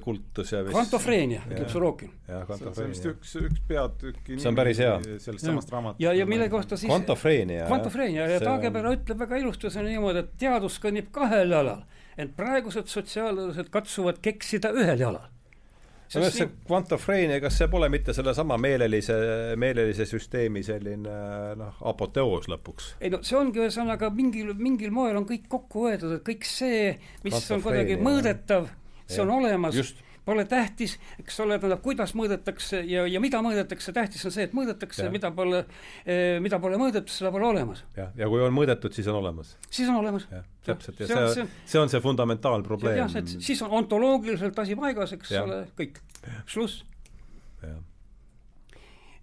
kultus 0.03 0.53
ja 0.53 0.61
vist 0.63 0.75
kvantofreenia, 0.75 1.43
ütleb 1.49 1.69
Sorokin. 1.73 2.13
see 2.29 2.69
on 2.71 2.93
vist 2.93 3.09
üks, 3.11 3.35
üks 3.41 3.61
peatüki 3.67 4.39
see 4.39 4.51
on 4.51 4.57
päris 4.57 4.81
hea. 4.83 4.95
sellest 5.23 5.45
samast 5.45 5.73
raamatust. 5.73 6.03
ja, 6.05 6.15
ja 6.15 6.27
mille 6.29 6.47
kohta 6.53 6.79
siis 6.79 6.91
kvantofreenia. 6.91 7.67
kvantofreenia 7.69 8.29
ja 8.35 8.41
Taagepera 8.43 8.91
on... 8.91 8.99
ütleb 8.99 9.23
väga 9.25 9.43
ilusti, 9.43 9.71
see 9.73 9.83
on 9.83 9.91
niimoodi, 9.91 10.25
et 10.25 10.35
teadus 10.45 10.79
kõnnib 10.83 11.11
kahel 11.15 11.55
jalal, 11.55 11.85
ent 12.17 12.35
praegused 12.37 12.91
sotsiaalteadlased 12.91 13.71
katsuvad 13.73 14.21
keksida 14.23 14.71
ühel 14.75 15.07
jalal 15.07 15.31
no 16.13 16.29
see 16.29 16.47
kvantofreenia, 16.67 17.39
kas 17.43 17.57
see 17.59 17.67
pole 17.71 17.89
mitte 17.93 18.13
sellesama 18.15 18.57
meelelise, 18.61 19.17
meelelise 19.61 20.07
süsteemi 20.09 20.63
selline 20.65 21.17
noh, 21.59 21.81
apoteoos 21.91 22.49
lõpuks? 22.51 22.91
ei 23.01 23.13
no 23.13 23.21
see 23.25 23.37
ongi 23.39 23.63
ühesõnaga 23.63 24.11
mingil, 24.13 24.53
mingil 24.59 24.93
moel 24.95 25.17
on 25.21 25.27
kõik 25.29 25.47
kokku 25.51 25.87
öeldud, 25.89 26.17
et 26.19 26.25
kõik 26.27 26.47
see, 26.49 26.95
mis 27.25 27.51
on 27.51 27.63
kuidagi 27.65 27.97
mõõdetav, 28.01 28.69
see 29.07 29.23
on 29.25 29.33
olemas. 29.39 29.95
Pole 30.25 30.45
tähtis, 30.49 30.95
eks 31.21 31.39
ole, 31.43 31.59
tähendab, 31.61 31.83
kuidas 31.85 32.15
mõõdetakse 32.17 32.81
ja, 32.89 33.05
ja 33.09 33.21
mida 33.21 33.41
mõõdetakse, 33.45 33.93
tähtis 33.93 34.25
on 34.25 34.33
see, 34.33 34.47
et 34.47 34.55
mõõdetakse, 34.57 35.05
mida 35.13 35.29
pole 35.35 35.63
eh,, 36.05 36.39
mida 36.41 36.59
pole 36.63 36.79
mõõdetud, 36.81 37.13
seda 37.13 37.31
pole 37.35 37.45
olemas. 37.51 37.83
jah, 37.97 38.09
ja 38.17 38.29
kui 38.31 38.41
on 38.41 38.55
mõõdetud, 38.55 38.95
siis 38.95 39.09
on 39.11 39.19
olemas. 39.21 39.55
siis 39.69 39.89
on 39.91 39.99
olemas. 40.01 40.27
täpselt, 40.65 40.99
ja 41.03 41.09
see, 41.11 41.27
see, 41.37 41.47
see 41.75 41.81
on 41.81 41.93
see 41.93 42.01
fundamentaalprobleem. 42.01 43.03
jah, 43.03 43.33
siis 43.37 43.61
on 43.65 43.77
ontoloogiliselt 43.83 44.59
asi 44.65 44.77
paigas, 44.79 45.13
eks 45.13 45.35
ja. 45.37 45.45
ole, 45.45 45.65
kõik, 45.77 46.01
šluss 46.49 46.83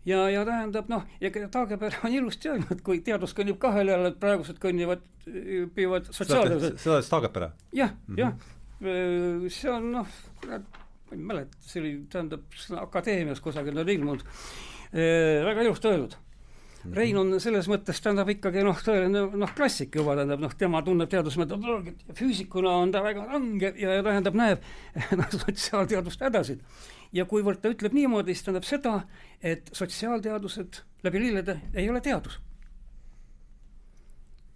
ja, 0.07 0.23
ja 0.31 0.45
tähendab 0.47 0.91
noh, 0.91 1.07
ja 1.20 1.31
Taagepera 1.31 2.03
on 2.07 2.15
ilusti 2.15 2.51
öelnud, 2.53 2.83
kui 2.87 3.01
teadus 3.07 3.35
kõnnib 3.37 3.59
kahel 3.62 3.93
jalal, 3.93 4.11
et 4.12 4.20
praegused 4.23 4.59
kõnnivad, 4.62 5.05
püüavad 5.24 6.11
sotsiaalteadused. 6.11 6.79
seda 6.83 6.99
ütles 6.99 7.11
Taagepera? 7.12 7.53
jah, 7.77 7.95
jah, 8.19 8.39
see 8.83 9.70
on 9.70 9.93
noh, 9.99 10.16
kurat 10.43 10.81
ma 11.12 11.18
ei 11.18 11.30
mäleta, 11.32 11.59
see 11.60 11.80
oli, 11.82 11.94
tähendab, 12.12 12.44
akadeemias 12.80 13.40
kusagil 13.44 13.78
on 13.78 13.89
ilmunud 13.89 14.22
e,, 14.24 15.02
väga 15.44 15.64
ilusti 15.66 15.90
öeldud 15.90 16.14
mm. 16.14 16.90
-hmm. 16.90 16.94
Rein 16.97 17.18
on 17.18 17.40
selles 17.40 17.68
mõttes, 17.68 18.01
tähendab 18.02 18.30
ikkagi 18.32 18.64
noh, 18.64 18.78
tõeline 18.86 19.24
noh, 19.36 19.55
klassik 19.56 19.94
juba, 19.94 20.16
tähendab 20.16 20.40
noh, 20.40 20.55
tema 20.59 20.82
tunneb 20.82 21.10
teadusmetodoloogiat 21.10 22.09
ja 22.09 22.14
füüsikuna 22.14 22.76
on 22.84 22.93
ta 22.93 23.02
väga 23.05 23.26
range 23.32 23.74
ja, 23.76 23.98
ja 23.98 24.02
tähendab, 24.02 24.39
näeb 24.39 24.64
noh, 25.20 25.36
sotsiaalteaduste 25.36 26.24
hädasid. 26.24 26.64
ja 27.12 27.24
kuivõrd 27.24 27.60
ta 27.60 27.68
ütleb 27.68 27.93
niimoodi, 27.93 28.34
siis 28.34 28.48
tähendab 28.48 28.64
seda, 28.64 28.94
et 29.43 29.70
sotsiaalteadused 29.72 30.80
läbi 31.05 31.20
lillede 31.20 31.60
ei 31.74 31.90
ole 31.90 32.01
teadus 32.01 32.40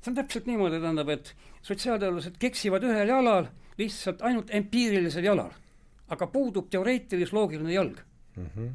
see 0.00 0.12
on 0.12 0.16
täpselt 0.16 0.46
niimoodi, 0.46 0.80
tähendab, 0.80 1.08
et 1.10 1.34
sotsiaalteadlased 1.66 2.36
keksivad 2.38 2.84
ühel 2.86 3.08
jalal, 3.10 3.48
lihtsalt 3.78 4.22
ainult 4.22 4.52
empiirilisel 4.54 5.24
jalal 5.26 5.50
aga 6.08 6.26
puudub 6.30 6.68
teoreetilis-loogiline 6.70 7.72
jalg 7.72 7.98
mm. 8.36 8.46
-hmm. 8.46 8.70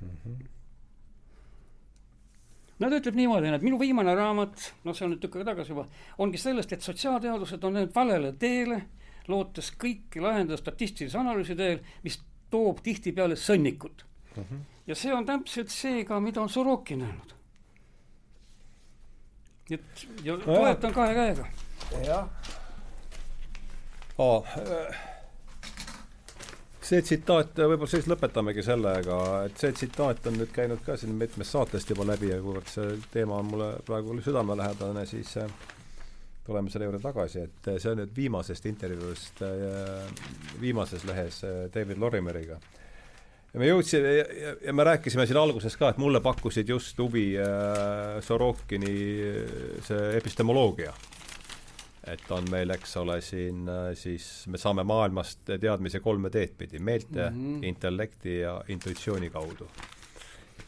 Mm 0.00 0.10
-hmm. 0.24 0.46
no 2.78 2.90
ta 2.90 2.96
ütleb 2.96 3.14
niimoodi, 3.14 3.48
et 3.48 3.62
minu 3.62 3.80
viimane 3.80 4.14
raamat, 4.14 4.72
noh, 4.84 4.96
see 4.96 5.06
on 5.06 5.14
nüüd 5.14 5.22
tükk 5.22 5.36
aega 5.36 5.50
tagasi 5.50 5.72
juba, 5.72 5.86
ongi 6.18 6.38
sellest, 6.38 6.72
et 6.72 6.82
sotsiaalteadused 6.82 7.64
on 7.64 7.74
läinud 7.74 7.94
valele 7.94 8.32
teele, 8.32 8.82
lootes 9.28 9.72
kõiki 9.84 10.20
lahendada 10.20 10.56
statistilise 10.56 11.18
analüüsi 11.18 11.56
teel, 11.56 11.80
mis 12.04 12.20
toob 12.50 12.82
tihtipeale 12.82 13.36
sõnnikut 13.36 14.04
mm. 14.36 14.42
-hmm. 14.42 14.60
ja 14.86 14.94
see 14.94 15.14
on 15.14 15.26
täpselt 15.26 15.68
see 15.68 16.04
ka, 16.04 16.20
mida 16.20 16.42
on 16.42 16.48
Sorokin 16.48 17.02
öelnud. 17.02 17.34
et 19.70 20.06
ja 20.24 20.38
toetan 20.38 20.92
kahe 20.92 21.14
käega. 21.14 21.46
jah 22.04 22.28
oh, 24.18 24.56
see 26.86 27.02
tsitaat, 27.02 27.56
võib-olla 27.58 27.90
siis 27.90 28.06
lõpetamegi 28.10 28.62
sellega, 28.64 29.20
et 29.48 29.56
see 29.60 29.72
tsitaat 29.74 30.28
on 30.30 30.38
nüüd 30.40 30.52
käinud 30.54 30.84
ka 30.86 30.96
siin 31.00 31.16
mitmest 31.18 31.56
saatest 31.56 31.90
juba 31.90 32.06
läbi 32.06 32.30
ja 32.30 32.38
kuivõrd 32.42 32.70
see 32.70 33.00
teema 33.12 33.40
on 33.40 33.50
mulle 33.50 33.72
praegu 33.86 34.14
südamelähedane, 34.22 35.06
siis 35.10 35.34
äh, 35.42 35.50
tuleme 36.46 36.70
selle 36.70 36.86
juurde 36.86 37.02
tagasi, 37.02 37.42
et 37.46 37.70
see 37.74 37.90
on 37.90 38.00
nüüd 38.02 38.14
viimasest 38.16 38.68
intervjuust 38.70 39.42
äh, 39.46 40.24
viimases 40.62 41.04
lehes 41.08 41.42
äh, 41.46 41.66
David 41.74 41.98
Lorimeriga. 42.02 42.60
ja 43.52 43.60
me 43.60 43.70
jõudsime 43.70 44.14
ja, 44.14 44.54
ja 44.68 44.76
me 44.76 44.86
rääkisime 44.86 45.26
siin 45.26 45.40
alguses 45.40 45.76
ka, 45.80 45.90
et 45.90 46.00
mulle 46.02 46.22
pakkusid 46.22 46.70
just 46.70 46.98
huvi 47.02 47.32
äh, 47.40 48.20
Sorokini 48.22 48.96
see 49.88 50.16
epistemoloogia 50.20 50.94
et 52.12 52.30
on 52.30 52.46
meil, 52.50 52.70
eks 52.74 52.96
ole, 53.00 53.18
siin 53.24 53.66
siis 53.98 54.46
me 54.52 54.60
saame 54.60 54.84
maailmast 54.86 55.44
teadmise 55.60 56.00
kolme 56.04 56.30
teed 56.30 56.54
pidi, 56.58 56.78
meelte 56.78 57.30
mm, 57.30 57.36
-hmm. 57.36 57.66
intellekti 57.66 58.38
ja 58.38 58.60
intuitsiooni 58.68 59.30
kaudu. 59.30 59.68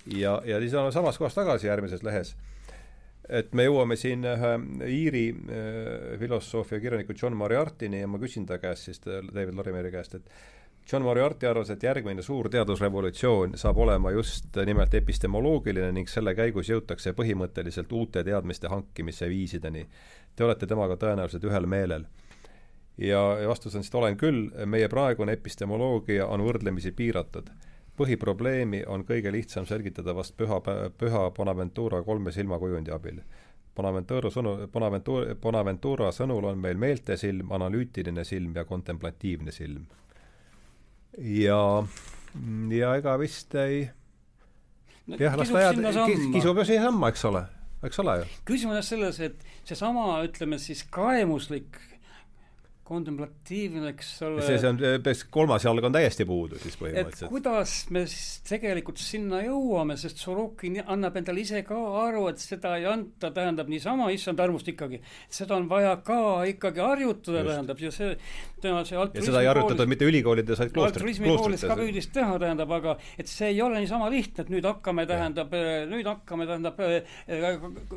ja, 0.07 0.43
ja 0.45 0.61
siis 0.61 0.75
oleme 0.75 0.93
samas 0.93 1.19
kohas 1.19 1.35
tagasi 1.35 1.67
järgmises 1.67 2.03
lehes. 2.03 2.37
et 3.29 3.53
me 3.53 3.65
jõuame 3.65 3.97
siin 3.97 4.25
ühe 4.25 4.53
Iiri 4.89 5.29
äh, 5.31 6.19
filosoofia 6.19 6.81
kirjaniku 6.81 7.13
John 7.23 7.37
Moriartini 7.37 8.01
ja 8.01 8.07
ma 8.09 8.19
küsin 8.19 8.47
ta 8.47 8.59
käest 8.59 8.85
siis, 8.85 9.01
David 9.35 9.55
Lorimeri 9.55 9.91
käest, 9.91 10.15
et 10.15 10.31
John 10.93 11.05
Moriarty 11.05 11.47
arvas, 11.47 11.69
et 11.71 11.83
järgmine 11.85 12.23
suur 12.25 12.49
teadusrevolutsioon 12.49 13.59
saab 13.61 13.77
olema 13.85 14.11
just 14.15 14.57
nimelt 14.67 14.95
epistemoloogiline 14.97 15.91
ning 15.93 16.09
selle 16.09 16.33
käigus 16.35 16.71
jõutakse 16.73 17.13
põhimõtteliselt 17.19 17.93
uute 17.93 18.23
teadmiste 18.25 18.71
hankimise 18.73 19.29
viisideni 19.29 19.85
Te 20.39 20.45
olete 20.47 20.69
temaga 20.71 20.95
tõenäoliselt 20.95 21.43
ühel 21.49 21.65
meelel. 21.67 22.05
ja, 22.99 23.19
vastus 23.51 23.75
on, 23.75 23.83
et 23.83 23.95
olen 23.95 24.17
küll, 24.19 24.45
meie 24.71 24.87
praegune 24.89 25.35
epistemoloogia 25.35 26.27
on 26.27 26.45
võrdlemisi 26.47 26.93
piiratud. 26.95 27.51
põhiprobleemi 27.99 28.85
on 28.87 29.03
kõige 29.05 29.33
lihtsam 29.35 29.67
selgitada 29.67 30.15
vast 30.15 30.37
püha, 30.37 30.61
püha 30.99 31.31
Bonaventura 31.35 32.03
kolme 32.03 32.33
silmakujundi 32.33 32.95
abil. 32.95 33.19
Bonaventura 33.75 34.31
sõnu, 34.31 34.55
Bonaventura, 34.73 35.35
Bonaventura 35.35 36.13
sõnul 36.13 36.47
on 36.53 36.59
meil 36.59 36.79
meeltesilm, 36.79 37.51
analüütiline 37.53 38.25
silm 38.25 38.55
ja 38.55 38.65
kontemplatiivne 38.65 39.51
silm. 39.51 39.87
ja, 41.19 41.85
ja 42.71 42.95
ega 42.95 43.19
vist 43.19 43.55
ei 43.55 43.89
no, 45.07 45.17
jah, 45.19 45.37
las 45.37 45.51
ta 45.51 45.67
jääb, 45.67 45.87
kisub 46.33 46.59
ju 46.59 46.65
siiasamma, 46.65 47.09
eks 47.09 47.25
ole 47.25 47.49
eks 47.87 47.99
ole 48.03 48.17
ju. 48.21 48.31
küsimus 48.49 48.81
on 48.81 48.87
selles, 48.87 49.21
et 49.21 49.45
seesama, 49.69 50.23
ütleme 50.27 50.59
siis 50.63 50.83
kaemuslik 50.91 51.79
kontemplatiivne, 52.89 53.93
eks 53.93 54.11
ole. 54.27 54.43
see, 54.47 54.59
see 54.61 54.71
on, 54.71 54.81
kolmas 55.35 55.67
jalg 55.67 55.85
on 55.85 55.95
täiesti 55.95 56.27
puudu 56.29 56.59
siis 56.63 56.79
põhimõtteliselt. 56.81 57.31
kuidas 57.33 57.75
me 57.95 58.05
siis 58.09 58.41
tegelikult 58.49 59.01
sinna 59.03 59.43
jõuame, 59.45 59.99
sest 60.01 60.23
Sorokin 60.23 60.81
annab 60.85 61.19
endale 61.21 61.45
ise 61.45 61.63
ka 61.67 61.79
aru, 62.05 62.27
et 62.33 62.43
seda 62.43 62.77
ei 62.79 62.87
anta, 62.89 63.31
tähendab 63.35 63.71
niisama 63.71 64.11
issand 64.15 64.41
armust 64.41 64.69
ikkagi. 64.73 65.03
seda 65.41 65.59
on 65.59 65.69
vaja 65.71 65.97
ka 66.05 66.21
ikkagi 66.49 66.83
harjutada, 66.85 67.45
tähendab, 67.47 67.83
ja 67.83 67.93
see, 67.95 68.15
tema 68.63 68.85
see 68.89 68.99
ja 68.99 69.25
seda 69.25 69.43
ei 69.43 69.51
harjutatud 69.51 69.91
mitte 69.91 70.09
ülikoolides, 70.09 70.61
vaid 70.63 70.73
kloostrit, 70.75 71.21
kloostrites. 71.23 71.67
ka 71.69 71.77
püüdis 71.79 72.11
teha, 72.15 72.39
tähendab, 72.43 72.73
aga 72.79 72.97
et 73.21 73.31
see 73.31 73.53
ei 73.53 73.63
ole 73.65 73.83
niisama 73.83 74.09
lihtne, 74.13 74.45
et 74.45 74.53
nüüd 74.53 74.67
hakkame, 74.69 75.07
tähendab, 75.09 75.55
nüüd 75.91 76.09
hakkame, 76.09 76.49
tähendab, 76.49 76.81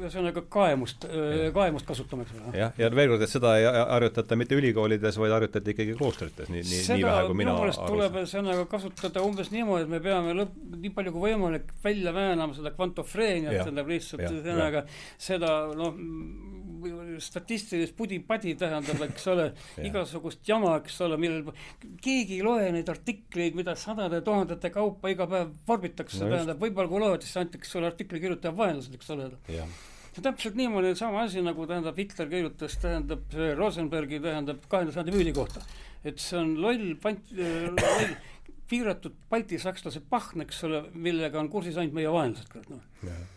ühesõnaga 0.01 0.45
kaemust, 0.51 1.07
kaemust 1.55 1.89
kasutama, 1.89 2.27
eks 2.27 2.37
ole. 2.37 2.53
jah, 2.59 2.75
ja 2.79 2.91
veel 2.95 3.13
kord, 3.13 3.25
et 3.25 3.33
seda 3.33 3.55
ei 3.59 3.67
harjutata 3.67 4.37
mitte 4.39 4.57
ülikoolides, 4.57 4.80
ülikoolides, 4.81 5.17
vaid 5.19 5.33
harjutati 5.35 5.73
ikkagi 5.75 5.95
kloostrites, 5.97 6.49
nii, 6.51 6.63
nii, 6.65 6.79
nii 6.87 7.05
vähe 7.05 7.25
kui 7.27 7.37
mina 7.37 7.53
minu 7.53 7.65
meelest 7.65 7.83
tuleb 7.85 8.17
ühesõnaga 8.21 8.65
kasutada 8.71 9.23
umbes 9.25 9.51
niimoodi, 9.53 9.85
et 9.85 9.91
me 9.91 9.99
peame 10.03 10.33
lõpp, 10.37 10.55
nii 10.77 10.93
palju 10.95 11.13
kui 11.15 11.25
võimalik 11.27 11.69
välja 11.83 12.13
väänama 12.15 12.57
seda 12.57 12.73
kvantofreeniat, 12.75 13.61
tähendab 13.61 13.91
lihtsalt 13.91 14.25
ühesõnaga 14.27 14.85
seda 15.21 15.53
noh, 15.77 16.01
statistilist 17.21 17.95
pudi-padi 17.97 18.55
tähendab, 18.57 19.03
eks 19.05 19.27
ole 19.31 19.51
igasugust 19.87 20.41
jama, 20.47 20.77
eks 20.81 20.97
ole, 21.05 21.19
millel 21.21 21.53
keegi 22.01 22.39
ei 22.39 22.45
loe 22.45 22.71
neid 22.73 22.89
artikleid, 22.91 23.57
mida 23.57 23.77
sadade 23.79 24.23
tuhandete 24.25 24.73
kaupa 24.73 25.13
iga 25.13 25.29
päev 25.29 25.53
vorbitakse 25.67 26.23
no, 26.23 26.33
tähendab, 26.33 26.61
võib-olla 26.61 26.91
kui 26.91 27.05
loed, 27.05 27.25
siis 27.27 27.41
antakse 27.43 27.75
sulle 27.75 27.91
artikli 27.91 28.21
kirjutaja 28.23 28.55
vaenlased, 28.57 28.97
eks 28.97 29.13
ole 29.15 29.31
see 30.11 30.25
täpselt 30.25 30.57
niimoodi 30.59 30.93
sama 30.99 31.25
asi, 31.25 31.43
nagu 31.45 31.67
tähendab, 31.69 31.97
Hitler 31.97 32.29
kirjutas, 32.31 32.77
tähendab, 32.83 33.37
Rosenbergi, 33.57 34.19
tähendab, 34.23 34.63
kahekümnenda 34.67 34.97
sajandi 34.97 35.17
müüdi 35.17 35.35
kohta. 35.35 35.63
et 36.03 36.19
see 36.19 36.39
on 36.39 36.55
loll 36.61 36.95
pant-, 37.01 37.35
loll 37.37 38.15
piiratud 38.71 39.13
baltisakslase 39.29 40.01
pahn, 40.09 40.41
eks 40.45 40.63
ole, 40.67 40.85
millega 40.93 41.39
on 41.39 41.51
kursis 41.51 41.77
ainult 41.77 41.99
meie 41.99 42.11
vaenlased, 42.11 42.49
kurat 42.51 42.71
noh 42.73 43.29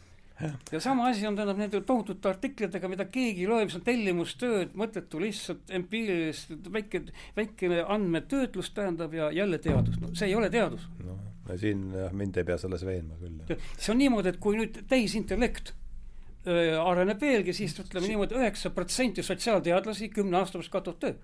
ja 0.73 0.81
sama 0.81 1.07
asi 1.09 1.27
on, 1.27 1.37
tähendab, 1.37 1.59
nende 1.59 1.81
tohutute 1.87 2.29
artiklitega, 2.29 2.89
mida 2.91 3.07
keegi 3.07 3.45
ei 3.45 3.51
loe, 3.51 3.67
mis 3.69 3.77
on 3.79 3.85
tellimustööd, 3.87 4.75
mõttetu 4.79 5.21
lihtsalt 5.23 5.71
empiirilist, 5.79 6.51
väike, 6.75 7.05
väikene 7.37 7.85
andmetöötlus 7.95 8.73
tähendab 8.75 9.15
ja 9.15 9.31
jälle 9.35 9.61
teadus, 9.63 10.01
no 10.03 10.11
see 10.15 10.33
ei 10.33 10.35
ole 10.39 10.51
teadus. 10.51 10.89
noh, 11.05 11.23
siin 11.61 11.87
jah, 11.95 12.13
mind 12.17 12.41
ei 12.41 12.49
pea 12.49 12.59
selles 12.59 12.83
veenma 12.87 13.19
küll. 13.21 13.57
see 13.79 13.95
on 13.95 14.03
niimoodi, 14.03 14.35
et 14.35 14.43
kui 14.43 14.59
nüüd 14.59 14.83
tehisintellekt 14.91 15.75
areneb 16.47 17.21
veelgi, 17.21 17.55
siis 17.57 17.77
ütleme 17.81 18.11
niimoodi, 18.11 18.37
üheksa 18.39 18.73
protsenti 18.75 19.23
sotsiaalteadlasi 19.25 20.11
kümne 20.12 20.41
aasta 20.41 20.59
pärast 20.59 20.73
kaotavad 20.73 20.99
töö. 21.01 21.15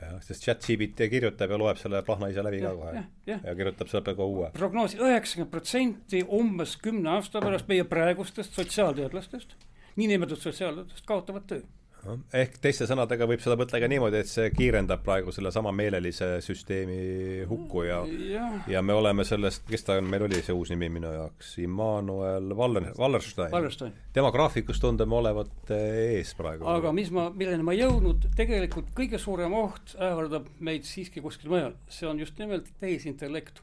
jah, 0.00 0.18
sest 0.24 0.44
chat-GPT 0.44 1.08
kirjutab 1.10 1.54
ja 1.54 1.58
loeb 1.58 1.78
selle 1.80 2.02
plahna 2.04 2.28
ise 2.32 2.44
läbi 2.44 2.60
ka 2.60 2.74
kohe. 2.76 3.04
Ja. 3.26 3.38
ja 3.38 3.54
kirjutab 3.56 3.88
selle 3.92 4.04
peale 4.04 4.20
ka 4.20 4.28
uue. 4.34 4.50
prognoosi 4.58 5.00
üheksakümmend 5.00 5.54
protsenti 5.54 6.20
umbes 6.40 6.76
kümne 6.82 7.14
aasta 7.16 7.40
pärast 7.40 7.68
meie 7.72 7.88
praegustest 7.88 8.58
sotsiaalteadlastest, 8.60 9.56
niinimetatud 9.96 10.48
sotsiaalteadlastest 10.50 11.08
kaotavad 11.08 11.48
töö 11.48 11.64
ehk 12.36 12.58
teiste 12.62 12.86
sõnadega 12.88 13.26
võib 13.28 13.42
seda 13.42 13.56
mõtelda 13.58 13.82
ka 13.84 13.90
niimoodi, 13.90 14.20
et 14.22 14.30
see 14.30 14.50
kiirendab 14.54 15.02
praegu 15.06 15.32
sellesama 15.34 15.72
meelelise 15.76 16.28
süsteemi 16.44 17.46
hukku 17.50 17.84
ja 17.86 18.00
ja, 18.30 18.46
ja 18.70 18.82
me 18.82 18.96
oleme 18.96 19.24
sellest, 19.26 19.64
kes 19.68 19.86
ta 19.86 19.98
on, 20.00 20.08
meil 20.10 20.26
oli 20.26 20.40
see 20.44 20.56
uus 20.56 20.72
nimi 20.72 20.88
minu 20.98 21.12
jaoks, 21.14 21.56
Immanuel 21.62 22.52
Waller, 22.56 22.90
Wallerstein, 22.98 23.52
Wallerstein.. 23.54 23.92
tema 24.16 24.32
graafikus 24.34 24.80
tundub 24.82 25.12
olevat 25.18 25.74
eh, 25.74 26.16
ees 26.18 26.34
praegu. 26.38 26.68
aga 26.70 26.94
mis 26.96 27.12
ma, 27.14 27.28
milleni 27.34 27.66
ma 27.66 27.76
jõudnud, 27.76 28.30
tegelikult 28.38 28.92
kõige 28.96 29.20
suurem 29.22 29.54
oht 29.56 29.96
ähvardab 29.96 30.50
meid 30.60 30.88
siiski 30.88 31.24
kuskil 31.24 31.52
mujal, 31.52 31.76
see 31.88 32.08
on 32.08 32.20
just 32.22 32.38
nimelt 32.42 32.70
tehisintellekt. 32.80 33.62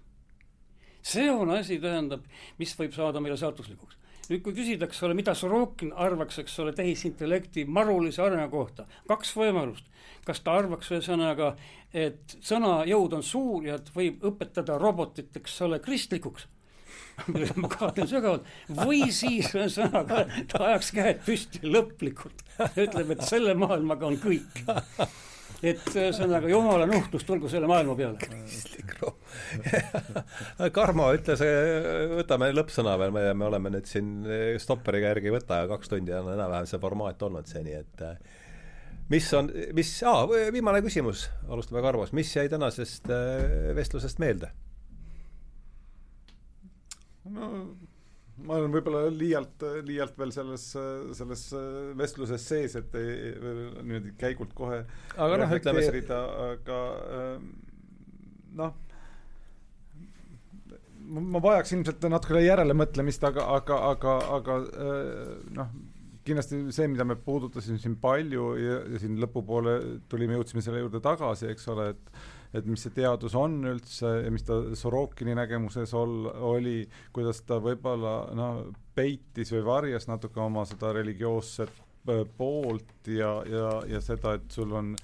see 1.01 1.29
on 1.31 1.51
asi, 1.57 1.79
tähendab, 1.83 2.23
mis 2.59 2.77
võib 2.79 2.95
saada 2.95 3.23
meile 3.23 3.37
saatuslikuks 3.39 4.02
nüüd, 4.29 4.41
kui 4.45 4.55
küsida, 4.55 4.87
eks 4.87 5.03
ole, 5.05 5.15
mida 5.17 5.35
Sorokin 5.37 5.91
arvaks, 5.99 6.39
eks 6.43 6.55
ole, 6.63 6.73
tehisintellekti 6.77 7.65
marulise 7.65 8.23
arengu 8.23 8.51
kohta, 8.55 8.87
kaks 9.09 9.33
võimalust. 9.37 9.89
kas 10.23 10.39
ta 10.39 10.53
arvaks 10.55 10.91
ühesõnaga, 10.91 11.49
et 11.91 12.37
sõna 12.39 12.85
jõud 12.87 13.17
on 13.17 13.23
suur 13.23 13.65
ja 13.67 13.75
et 13.75 13.89
võib 13.95 14.23
õpetada 14.23 14.77
robotit, 14.79 15.35
eks 15.35 15.61
ole, 15.67 15.81
kristlikuks? 15.83 16.47
Millega 17.33 17.59
ma 17.59 17.69
kahtlen 17.69 18.07
sügavalt, 18.09 18.47
või 18.79 19.11
siis 19.13 19.51
ühesõnaga 19.53 20.23
ta 20.49 20.63
ajaks 20.69 20.93
käed 20.95 21.21
püsti 21.25 21.61
lõplikult, 21.67 22.45
ütleb, 22.79 23.13
et 23.17 23.27
selle 23.27 23.53
maailmaga 23.59 24.07
on 24.07 24.17
kõik 24.21 24.63
et 25.63 25.89
ühesõnaga 25.93 26.51
jumala 26.51 26.87
nuhtlus 26.89 27.25
tulgu 27.27 27.49
selle 27.51 27.69
maailma 27.71 27.95
peale. 27.97 28.19
kristlik 28.19 28.93
room 28.99 29.17
Karmo, 30.77 31.09
ütle 31.15 31.37
see, 31.39 31.57
võtame 32.19 32.51
lõppsõna 32.53 32.95
veel, 32.99 33.15
me, 33.15 33.25
me 33.37 33.49
oleme 33.49 33.73
nüüd 33.73 33.89
siin 33.89 34.13
stopperiga 34.61 35.13
järgi 35.13 35.33
võta 35.33 35.63
ja 35.63 35.71
kaks 35.71 35.91
tundi 35.91 36.15
on 36.15 36.33
enam-vähem 36.35 36.69
see 36.69 36.81
formaat 36.83 37.23
olnud 37.27 37.49
seni, 37.49 37.77
et 37.79 38.07
mis 39.11 39.29
on, 39.37 39.49
mis, 39.75 39.91
aa, 40.07 40.25
viimane 40.53 40.81
küsimus, 40.85 41.27
alustame 41.49 41.83
Karmost, 41.83 42.15
mis 42.15 42.31
jäi 42.35 42.49
tänasest 42.51 43.09
äh, 43.11 43.73
vestlusest 43.75 44.21
meelde? 44.23 44.51
no 47.33 47.47
ma 48.41 48.57
olen 48.57 48.73
võib-olla 48.73 49.03
liialt, 49.13 49.65
liialt 49.85 50.17
veel 50.17 50.31
selles, 50.33 50.65
selles 51.19 51.43
vestluses 51.99 52.47
sees, 52.49 52.77
et 52.79 52.95
ei, 52.97 53.33
niimoodi 53.83 54.15
käigult 54.19 54.55
kohe 54.57 54.81
aga 55.17 55.37
noh, 55.43 55.53
ütleme 55.59 55.83
aga 56.47 56.79
ähm, 57.19 57.47
noh, 58.57 58.73
ma 61.13 61.41
vajaks 61.43 61.75
ilmselt 61.75 62.05
natukene 62.09 62.45
järelemõtlemist, 62.45 63.25
aga, 63.29 63.47
aga, 63.57 63.79
aga, 63.91 64.19
aga 64.39 64.59
noh, 65.59 65.73
kindlasti 66.25 66.59
see, 66.73 66.87
mida 66.91 67.05
me 67.07 67.17
puudutasime 67.19 67.79
siin 67.81 67.97
palju 68.01 68.53
ja, 68.59 68.77
ja 68.93 69.01
siin 69.01 69.19
lõpupoole 69.21 69.75
tulime, 70.11 70.37
jõudsime 70.37 70.63
selle 70.63 70.83
juurde 70.83 71.03
tagasi, 71.03 71.49
eks 71.51 71.67
ole, 71.73 71.89
et 71.93 72.23
et 72.53 72.67
mis 72.69 72.85
see 72.85 72.93
teadus 72.95 73.35
on 73.39 73.59
üldse 73.73 74.11
ja 74.25 74.31
mis 74.33 74.45
ta 74.47 74.59
Sorokini 74.77 75.35
nägemuses 75.37 75.93
ol-, 75.97 76.29
oli, 76.53 76.77
kuidas 77.15 77.41
ta 77.47 77.59
võib-olla 77.63 78.15
noh, 78.37 78.63
peitis 78.95 79.53
või 79.55 79.65
varjas 79.67 80.07
natuke 80.11 80.41
oma 80.43 80.65
seda 80.69 80.93
religioosset 80.95 81.81
poolt 82.37 83.07
ja, 83.07 83.37
ja, 83.47 83.67
ja 83.87 84.01
seda, 84.03 84.35
et 84.37 84.51
sul 84.51 84.73
on 84.75 84.95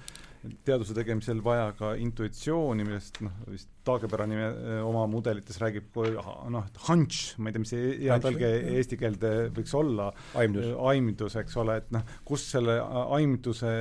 teaduse 0.63 0.95
tegemisel 0.95 1.41
vaja 1.43 1.71
ka 1.75 1.91
intuitsiooni, 1.99 2.85
millest 2.87 3.19
noh, 3.25 3.33
vist 3.51 3.67
Taagepera 3.89 4.27
nime 4.29 4.45
oma 4.85 5.05
mudelites 5.09 5.57
räägib 5.59 5.89
kui 5.95 6.13
noh, 6.13 6.67
et 6.67 6.79
hunch, 6.85 7.33
ma 7.39 7.49
ei 7.49 7.55
tea, 7.55 7.63
mis 7.63 7.73
see 7.73 7.89
hea 8.05 8.19
tõlge 8.23 8.51
eesti 8.75 8.99
keelde 9.01 9.31
võiks 9.55 9.73
olla. 9.75 10.09
aimdus. 10.39 10.69
aimdus, 10.91 11.37
eks 11.41 11.57
ole, 11.59 11.79
et 11.81 11.91
noh, 11.95 12.05
kus 12.27 12.45
selle 12.53 12.77
aimduse 13.17 13.73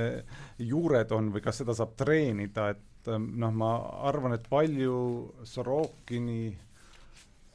juured 0.65 1.15
on 1.15 1.31
või 1.35 1.45
kas 1.45 1.61
seda 1.61 1.77
saab 1.77 1.95
treenida, 1.99 2.71
et 2.73 2.83
Ähm, 3.07 3.31
noh, 3.39 3.53
ma 3.55 3.75
arvan, 4.09 4.35
et 4.35 4.49
palju 4.49 4.97
Sorokini 5.47 6.55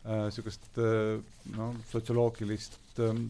niisugust 0.05 0.79
äh, 0.79 0.85
äh, 1.15 1.21
noh, 1.57 1.75
sotsioloogilist 1.89 2.99
äh, 3.01 3.21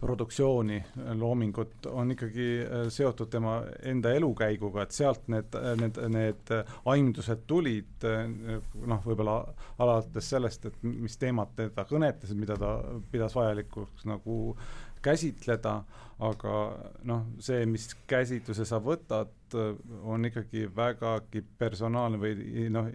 produktsiooni, 0.00 0.76
äh, 0.76 1.14
loomingut 1.18 1.86
on 1.90 2.10
ikkagi 2.14 2.48
äh, 2.62 2.84
seotud 2.88 3.30
tema 3.32 3.56
enda 3.82 4.12
elukäiguga, 4.14 4.84
et 4.84 4.94
sealt 4.94 5.26
need, 5.32 5.56
need, 5.80 5.98
need 6.14 6.52
aimdused 6.92 7.42
tulid, 7.50 8.06
noh, 8.06 9.02
võib-olla 9.06 9.40
alates 9.82 10.30
sellest, 10.30 10.70
et 10.70 10.84
mis 10.86 11.18
teemad 11.18 11.56
teda 11.58 11.86
kõnetasid, 11.88 12.38
mida 12.38 12.58
ta 12.60 12.76
pidas 13.10 13.34
vajalikuks 13.34 14.06
nagu 14.10 14.54
käsitleda, 15.02 15.80
aga 16.20 16.54
noh, 17.08 17.26
see, 17.42 17.64
mis 17.70 17.88
käsitluse 18.10 18.66
sa 18.68 18.80
võtad, 18.84 19.32
on 20.04 20.28
ikkagi 20.28 20.66
vägagi 20.76 21.42
personaalne 21.58 22.20
või 22.20 22.68
noh, 22.72 22.88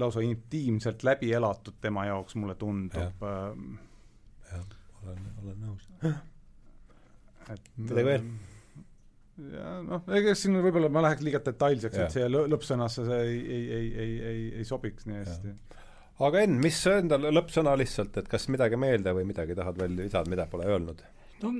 lausa 0.00 0.22
intiimselt 0.24 1.04
läbi 1.06 1.32
elatud 1.34 1.76
tema 1.80 2.06
jaoks, 2.08 2.36
mulle 2.40 2.56
tundub. 2.60 3.24
jah, 3.24 4.66
olen, 5.04 5.30
olen 5.42 5.62
nõus. 5.64 5.88
et 7.52 7.70
midagi 7.76 8.08
veel? 8.08 8.26
ja 9.50 9.76
noh, 9.84 10.04
ega 10.14 10.34
siin 10.38 10.60
võib-olla 10.62 10.90
ma 10.92 11.02
läheks 11.08 11.24
liiga 11.26 11.40
detailseks, 11.44 12.02
et 12.04 12.14
see 12.14 12.28
lõppsõnasse 12.30 13.06
see 13.08 13.22
ei, 13.30 13.40
ei, 13.40 13.64
ei, 13.78 13.88
ei, 14.04 14.12
ei, 14.32 14.44
ei 14.60 14.68
sobiks 14.68 15.08
nii 15.10 15.22
hästi. 15.22 15.54
aga 16.28 16.44
Enn, 16.46 16.60
mis 16.62 16.78
enda 16.92 17.18
lõppsõna 17.24 17.74
lihtsalt, 17.80 18.20
et 18.20 18.28
kas 18.30 18.46
midagi 18.52 18.78
meelde 18.80 19.16
või 19.16 19.26
midagi 19.32 19.56
tahad 19.58 19.80
veel 19.80 19.96
lisada, 20.04 20.30
mida 20.30 20.46
pole 20.50 20.68
öelnud? 20.70 21.02
no 21.42 21.56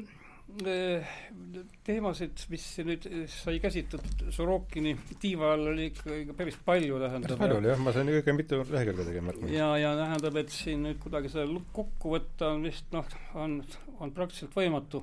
teemasid, 1.85 2.45
mis 2.53 2.65
nüüd 2.87 3.07
sai 3.33 3.59
käsitletud 3.63 4.29
Sorokini 4.35 4.93
tiiva 5.21 5.53
all, 5.55 5.69
oli 5.73 5.89
ikka, 5.91 6.35
päris 6.39 6.59
palju, 6.65 6.99
tähendab. 7.03 7.39
palju 7.41 7.59
oli 7.59 7.71
jah, 7.73 7.81
ma 7.83 7.95
sain 7.95 8.11
ikka 8.13 8.35
mitu 8.37 8.61
lehekülge 8.63 9.07
tegema 9.09 9.35
ja, 9.51 9.73
ja 9.81 9.95
tähendab, 9.99 10.39
et 10.43 10.53
siin 10.55 10.85
nüüd 10.87 11.01
kuidagi 11.03 11.33
seda 11.33 11.63
kokku 11.75 12.15
võtta 12.15 12.53
on 12.55 12.67
vist 12.69 12.95
noh, 12.95 13.09
on, 13.41 13.57
on 13.99 14.15
praktiliselt 14.15 14.55
võimatu. 14.55 15.03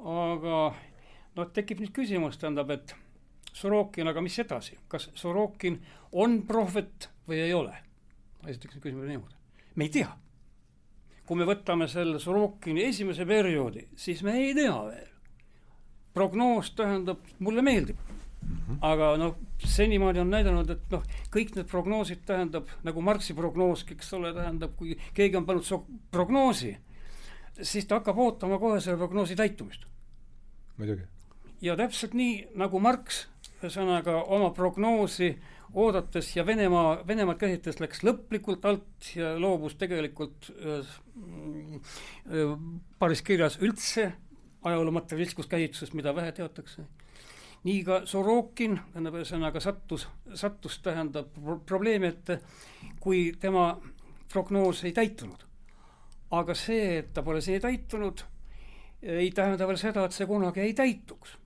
aga 0.00 0.62
noh, 1.36 1.50
tekib 1.54 1.82
nüüd 1.84 1.92
küsimus, 1.96 2.40
tähendab, 2.40 2.72
et 2.74 2.96
Sorokin, 3.58 4.08
aga 4.08 4.22
mis 4.22 4.38
edasi, 4.38 4.78
kas 4.88 5.10
Sorokin 5.18 5.80
on 6.12 6.40
prohvet 6.48 7.10
või 7.28 7.42
ei 7.44 7.52
ole? 7.56 7.74
esiteks 8.48 8.80
küsimus 8.80 9.10
niimoodi, 9.10 9.36
me 9.76 9.88
ei 9.88 9.92
tea 9.92 10.08
kui 11.28 11.36
me 11.36 11.44
võtame 11.48 11.88
selle 11.92 12.16
Sorokini 12.22 12.86
esimese 12.88 13.26
perioodi, 13.28 13.84
siis 14.00 14.22
me 14.24 14.38
ei 14.40 14.54
tea 14.56 14.76
veel. 14.86 15.06
prognoos 16.18 16.72
tähendab, 16.74 17.18
mulle 17.38 17.62
meeldib 17.62 17.98
mm. 18.08 18.56
-hmm. 18.56 18.78
aga 18.80 19.16
noh, 19.16 19.36
senimaani 19.64 20.20
on 20.20 20.30
näidanud, 20.30 20.70
et 20.70 20.90
noh, 20.90 21.04
kõik 21.34 21.54
need 21.54 21.68
prognoosid 21.68 22.24
tähendab, 22.26 22.66
nagu 22.82 23.00
Marxi 23.00 23.34
prognoos, 23.34 23.84
eks 23.90 24.12
ole, 24.12 24.32
tähendab, 24.34 24.74
kui 24.76 24.96
keegi 25.14 25.36
on 25.36 25.46
pannud 25.46 25.64
so 25.64 25.84
prognoosi, 26.10 26.76
siis 27.62 27.86
ta 27.86 28.00
hakkab 28.00 28.18
ootama 28.18 28.58
kohe 28.58 28.80
selle 28.80 28.96
prognoosi 28.96 29.36
täitumist. 29.36 29.84
muidugi. 30.78 31.02
ja 31.60 31.76
täpselt 31.76 32.14
nii, 32.14 32.48
nagu 32.54 32.80
Marx 32.80 33.26
ühesõnaga 33.62 34.24
oma 34.24 34.50
prognoosi 34.50 35.28
äh, 35.28 35.57
oodates 35.74 36.36
ja 36.36 36.46
Venemaa, 36.46 36.98
Venemaad 37.06 37.38
käsitles 37.40 37.80
läks 37.80 38.02
lõplikult 38.06 38.64
alt 38.68 39.10
ja 39.16 39.34
loobus 39.40 39.76
tegelikult 39.80 40.50
äh, 40.54 40.94
äh, 42.32 42.54
paaris 42.98 43.22
kirjas 43.22 43.58
üldse 43.60 44.12
ajaloo 44.64 44.92
materialistlikust 44.92 45.50
käsitlusest, 45.50 45.94
mida 45.94 46.14
vähe 46.14 46.32
teatakse. 46.32 46.84
nii 47.64 47.82
ka 47.84 48.00
Sorokin, 48.06 48.78
tähendab, 48.92 49.16
ühesõnaga 49.18 49.60
sattus, 49.60 50.06
sattus, 50.34 50.78
tähendab 50.82 51.34
probleemi 51.66 52.06
ette, 52.06 52.38
kui 53.00 53.32
tema 53.40 53.72
prognoos 54.32 54.84
ei 54.84 54.92
täitunud. 54.92 55.44
aga 56.30 56.54
see, 56.54 56.98
et 56.98 57.12
ta 57.14 57.22
pole 57.22 57.40
seni 57.40 57.60
täitunud, 57.60 58.22
ei 59.02 59.30
tähenda 59.30 59.66
veel 59.66 59.78
seda, 59.80 60.04
et 60.04 60.12
see 60.12 60.26
kunagi 60.26 60.60
ei 60.60 60.74
täituks 60.74 61.38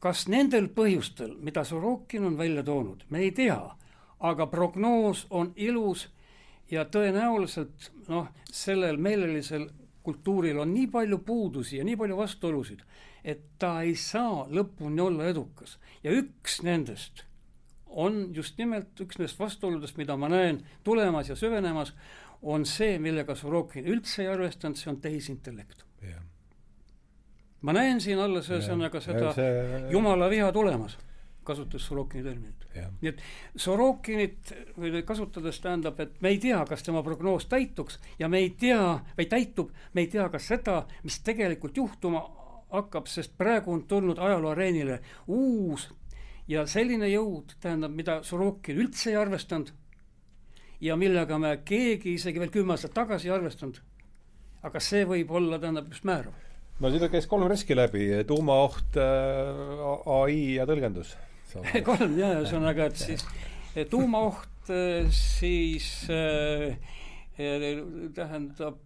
kas 0.00 0.26
nendel 0.28 0.68
põhjustel, 0.74 1.36
mida 1.40 1.64
Sorokin 1.64 2.24
on 2.28 2.38
välja 2.38 2.62
toonud, 2.66 3.04
me 3.10 3.24
ei 3.24 3.32
tea, 3.32 3.60
aga 4.20 4.46
prognoos 4.46 5.26
on 5.30 5.52
ilus 5.56 6.08
ja 6.70 6.84
tõenäoliselt 6.84 7.90
noh, 8.08 8.28
sellel 8.50 8.98
meelelisel 9.00 9.68
kultuuril 10.06 10.58
on 10.62 10.72
nii 10.74 10.86
palju 10.92 11.18
puudusi 11.26 11.80
ja 11.80 11.86
nii 11.86 11.96
palju 11.98 12.18
vastuolusid, 12.18 12.82
et 13.24 13.42
ta 13.58 13.80
ei 13.82 13.96
saa 13.98 14.44
lõpuni 14.50 15.02
olla 15.02 15.26
edukas. 15.32 15.78
ja 16.04 16.12
üks 16.12 16.62
nendest 16.62 17.24
on 17.86 18.34
just 18.34 18.58
nimelt 18.58 19.00
üks 19.00 19.18
nendest 19.18 19.38
vastuoludest, 19.40 19.96
mida 19.96 20.16
ma 20.16 20.28
näen 20.28 20.60
tulemas 20.84 21.28
ja 21.28 21.36
süvenemas, 21.36 21.94
on 22.42 22.66
see, 22.66 22.98
millega 22.98 23.34
Sorokin 23.34 23.86
üldse 23.88 24.22
ei 24.22 24.28
arvestanud, 24.28 24.76
see 24.76 24.90
on 24.92 25.00
tehisintellekt 25.00 25.85
ma 27.66 27.74
näen 27.74 28.00
siin 28.00 28.20
alles 28.22 28.46
ühesõnaga 28.52 29.00
seda 29.02 29.32
see... 29.34 29.82
jumala 29.90 30.28
viha 30.30 30.52
tulemas, 30.54 30.94
kasutades 31.46 31.86
Sorokini 31.88 32.22
terminit. 32.22 32.66
nii 33.00 33.10
et 33.10 33.22
Sorokinit 33.58 34.52
kasutades 35.08 35.58
tähendab, 35.64 35.98
et 36.00 36.20
me 36.22 36.30
ei 36.34 36.38
tea, 36.42 36.62
kas 36.68 36.86
tema 36.86 37.02
prognoos 37.06 37.48
täituks 37.50 37.98
ja 38.20 38.30
me 38.30 38.42
ei 38.44 38.52
tea, 38.58 39.00
või 39.18 39.28
täitub, 39.30 39.72
me 39.94 40.06
ei 40.06 40.12
tea 40.12 40.28
ka 40.30 40.38
seda, 40.42 40.84
mis 41.02 41.18
tegelikult 41.26 41.76
juhtuma 41.76 42.22
hakkab, 42.70 43.10
sest 43.10 43.34
praegu 43.38 43.74
on 43.74 43.82
tulnud 43.90 44.18
ajaloo 44.22 44.54
areenile 44.54 45.00
uus 45.26 45.88
ja 46.48 46.66
selline 46.70 47.10
jõud, 47.10 47.56
tähendab, 47.62 47.94
mida 47.98 48.20
Sorokin 48.22 48.78
üldse 48.78 49.10
ei 49.10 49.18
arvestanud 49.18 49.74
ja 50.80 50.94
millega 50.96 51.38
me 51.42 51.56
keegi 51.66 52.14
isegi 52.14 52.42
veel 52.42 52.54
kümme 52.54 52.76
aastat 52.76 52.94
tagasi 52.94 53.30
ei 53.30 53.34
arvestanud. 53.34 53.82
aga 54.66 54.80
see 54.82 55.06
võib 55.06 55.30
olla, 55.30 55.58
tähendab, 55.58 55.88
just 55.90 56.04
määrav 56.04 56.45
no 56.80 56.90
siin 56.92 57.08
käis 57.12 57.28
kolm 57.30 57.48
riski 57.50 57.76
läbi, 57.76 58.08
tuumaoht 58.28 58.98
äh,, 59.00 59.86
ai 60.18 60.56
ja 60.56 60.66
tõlgendus. 60.68 61.14
kolm 61.88 62.18
jah, 62.18 62.36
ühesõnaga, 62.40 62.90
et 62.90 63.00
siis 63.00 63.24
tuumaoht, 63.92 64.70
äh, 64.70 65.08
siis 65.14 65.88
äh, 66.12 66.76
tähendab 68.16 68.80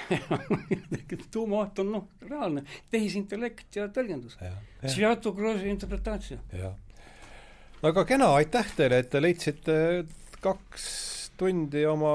tuumaoht 1.34 1.80
on 1.82 1.90
noh, 1.92 2.06
reaalne, 2.24 2.64
tehisintellekt 2.92 3.76
ja 3.76 3.88
tõlgendus. 3.92 4.38
Sviatoglosi 4.86 5.68
interpretatsioon. 5.68 6.40
no 7.82 7.92
aga 7.92 8.04
kena, 8.08 8.32
aitäh 8.40 8.74
teile, 8.76 9.02
et 9.04 9.10
te 9.12 9.20
leidsite 9.20 9.76
kaks 10.40 10.86
tundi 11.40 11.84
oma 11.88 12.10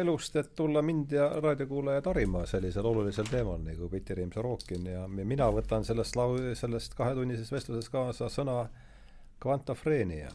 elust, 0.00 0.36
et 0.40 0.54
tulla 0.56 0.82
mind 0.82 1.12
ja 1.12 1.28
raadiokuulajad 1.42 2.06
harima 2.08 2.46
sellisel 2.48 2.86
olulisel 2.88 3.28
teemal 3.28 3.60
nagu 3.60 3.88
Piti 3.92 4.16
Riim 4.16 4.30
Sorokin 4.32 4.86
ja 4.88 5.02
mina 5.08 5.50
võtan 5.52 5.84
sellest 5.84 6.16
lau-, 6.16 6.38
sellest 6.56 6.96
kahetunnises 6.96 7.52
vestluses 7.52 7.92
kaasa 7.92 8.30
sõna 8.32 8.62
kvantofreenia. 9.42 10.32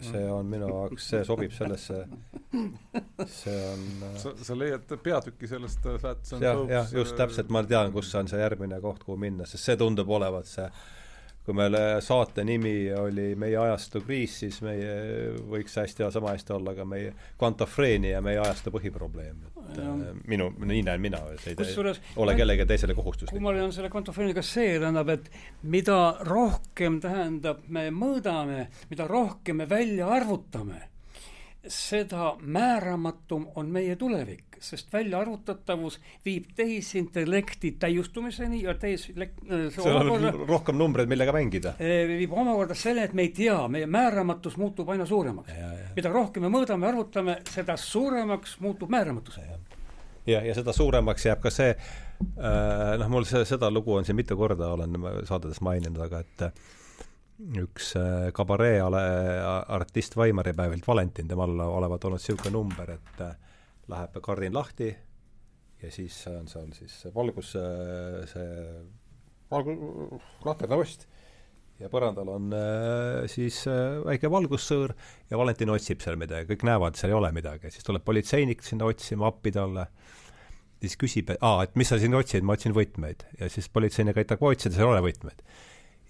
see 0.00 0.22
on 0.32 0.46
minu 0.48 0.70
jaoks, 0.70 1.04
see 1.10 1.18
sobib 1.28 1.52
sellesse, 1.52 1.98
see 3.28 3.56
on 3.68 3.82
sa, 4.16 4.32
sa 4.40 4.56
leiad 4.56 4.94
peatüki 5.04 5.50
sellest 5.50 5.84
Fats 6.00 6.32
and 6.32 6.46
Popes 6.46 6.72
jah, 6.72 6.94
just 6.96 7.16
täpselt, 7.18 7.52
ma 7.52 7.60
tean, 7.68 7.92
kus 7.92 8.14
on 8.16 8.30
see 8.30 8.40
järgmine 8.40 8.80
koht, 8.80 9.04
kuhu 9.04 9.18
minna, 9.20 9.44
sest 9.44 9.68
see 9.68 9.76
tundub 9.76 10.08
olevat 10.16 10.48
see 10.48 10.64
kui 11.48 11.56
meil 11.56 11.76
saate 12.04 12.44
nimi 12.44 12.90
oli 12.92 13.30
Meie 13.40 13.56
ajastu 13.56 14.02
kriis, 14.04 14.34
siis 14.42 14.58
meie 14.64 15.32
võiks 15.48 15.78
hästi 15.80 16.10
sama 16.12 16.34
hästi 16.34 16.52
olla 16.58 16.74
ka 16.76 16.84
meie 16.88 17.14
kvantofreenia, 17.40 18.20
meie 18.24 18.40
ajastu 18.42 18.72
põhiprobleem. 18.74 19.38
et 19.46 19.80
ja. 19.80 19.94
Äh, 19.94 20.18
minu, 20.28 20.50
nii 20.60 20.82
näen 20.84 21.00
mina, 21.00 21.22
see 21.40 21.54
ei 21.54 21.58
Kusjuures, 21.58 22.00
ole 22.16 22.34
kellelegi 22.36 22.66
teisele 22.68 22.96
kohustuslik. 22.98 23.32
kummaline 23.36 23.64
on 23.64 23.72
selle 23.72 23.88
kvantofreeniga 23.92 24.44
see, 24.44 24.76
tähendab, 24.80 25.08
et 25.14 25.30
mida 25.62 25.98
rohkem, 26.28 27.00
tähendab, 27.04 27.64
me 27.68 27.88
mõõdame, 27.94 28.68
mida 28.90 29.08
rohkem 29.08 29.62
me 29.62 29.68
välja 29.70 30.08
arvutame, 30.18 30.82
seda 31.64 32.34
määramatum 32.40 33.48
on 33.60 33.72
meie 33.72 33.96
tulevik, 34.00 34.47
sest 34.60 34.92
väljaarvutatavus 34.92 35.98
viib 36.24 36.50
tehisintellekti 36.56 37.72
täiustumiseni 37.80 38.62
ja 38.62 38.74
tehisintellekt 38.74 39.40
seal 39.74 40.10
on 40.14 40.28
rohkem 40.48 40.78
numbreid, 40.78 41.10
millega 41.10 41.34
mängida. 41.34 41.74
viib 41.78 42.32
omakorda 42.32 42.76
selle, 42.78 43.04
et 43.08 43.14
me 43.14 43.28
ei 43.28 43.32
tea, 43.34 43.58
meie 43.68 43.86
määramatus 43.86 44.56
muutub 44.56 44.88
aina 44.94 45.06
suuremaks. 45.06 45.52
mida 45.96 46.12
rohkem 46.12 46.46
me 46.46 46.52
mõõdame, 46.58 46.88
arvutame, 46.88 47.38
seda 47.50 47.76
suuremaks 47.76 48.58
muutub 48.60 48.90
määramatus. 48.90 49.40
ja, 50.26 50.42
ja 50.42 50.54
seda 50.54 50.72
suuremaks 50.72 51.26
jääb 51.26 51.44
ka 51.44 51.50
see 51.54 51.70
äh,, 51.74 52.98
noh, 52.98 53.08
mul 53.08 53.28
see, 53.28 53.44
seda 53.48 53.70
lugu 53.70 53.94
on 53.94 54.04
siin 54.04 54.16
mitu 54.16 54.36
korda, 54.36 54.74
olen 54.74 54.98
saadetes 55.24 55.60
maininud, 55.64 56.02
aga 56.08 56.24
et 56.26 56.50
üks 57.38 57.92
äh, 57.98 58.30
kabaree 58.34 58.80
artist 58.82 60.16
Vaimari 60.18 60.52
päevilt, 60.56 60.86
Valentin, 60.86 61.28
temal 61.30 61.54
olevat 61.62 62.04
olnud 62.04 62.18
niisugune 62.18 62.52
number, 62.54 62.96
et 62.96 63.22
äh, 63.22 63.36
läheb 63.88 64.18
kardin 64.24 64.56
lahti 64.56 64.88
ja 65.82 65.92
siis 65.94 66.16
on 66.30 66.48
seal 66.50 66.72
siis 66.76 66.96
valgus, 67.14 67.54
äh, 67.60 68.24
see 68.30 68.50
valgu-, 69.52 70.20
lahternaust 70.46 71.06
ja 71.78 71.90
põrandal 71.92 72.32
on 72.34 72.54
siis 73.30 73.60
väike 74.02 74.26
valgussõõr 74.32 74.94
ja 75.30 75.38
Valentin 75.38 75.70
otsib 75.70 76.02
seal 76.02 76.18
midagi, 76.18 76.48
kõik 76.50 76.64
näevad, 76.66 76.98
seal 76.98 77.12
ei 77.12 77.18
ole 77.20 77.30
midagi, 77.36 77.70
siis 77.70 77.86
tuleb 77.86 78.02
politseinik 78.02 78.64
sinna 78.66 78.88
otsima 78.90 79.28
appi 79.30 79.52
talle, 79.54 79.84
siis 80.82 80.98
küsib, 80.98 81.30
et 81.30 81.38
aa, 81.46 81.62
et 81.68 81.78
mis 81.78 81.86
sa 81.86 82.00
siin 82.02 82.18
otsid, 82.18 82.42
ma 82.42 82.58
otsin 82.58 82.74
võtmeid. 82.74 83.22
ja 83.38 83.46
siis 83.52 83.70
politseinik 83.70 84.18
aitab 84.18 84.42
otsida, 84.42 84.74
seal 84.74 84.88
ei 84.88 84.96
ole 84.96 85.04
võtmeid 85.06 85.46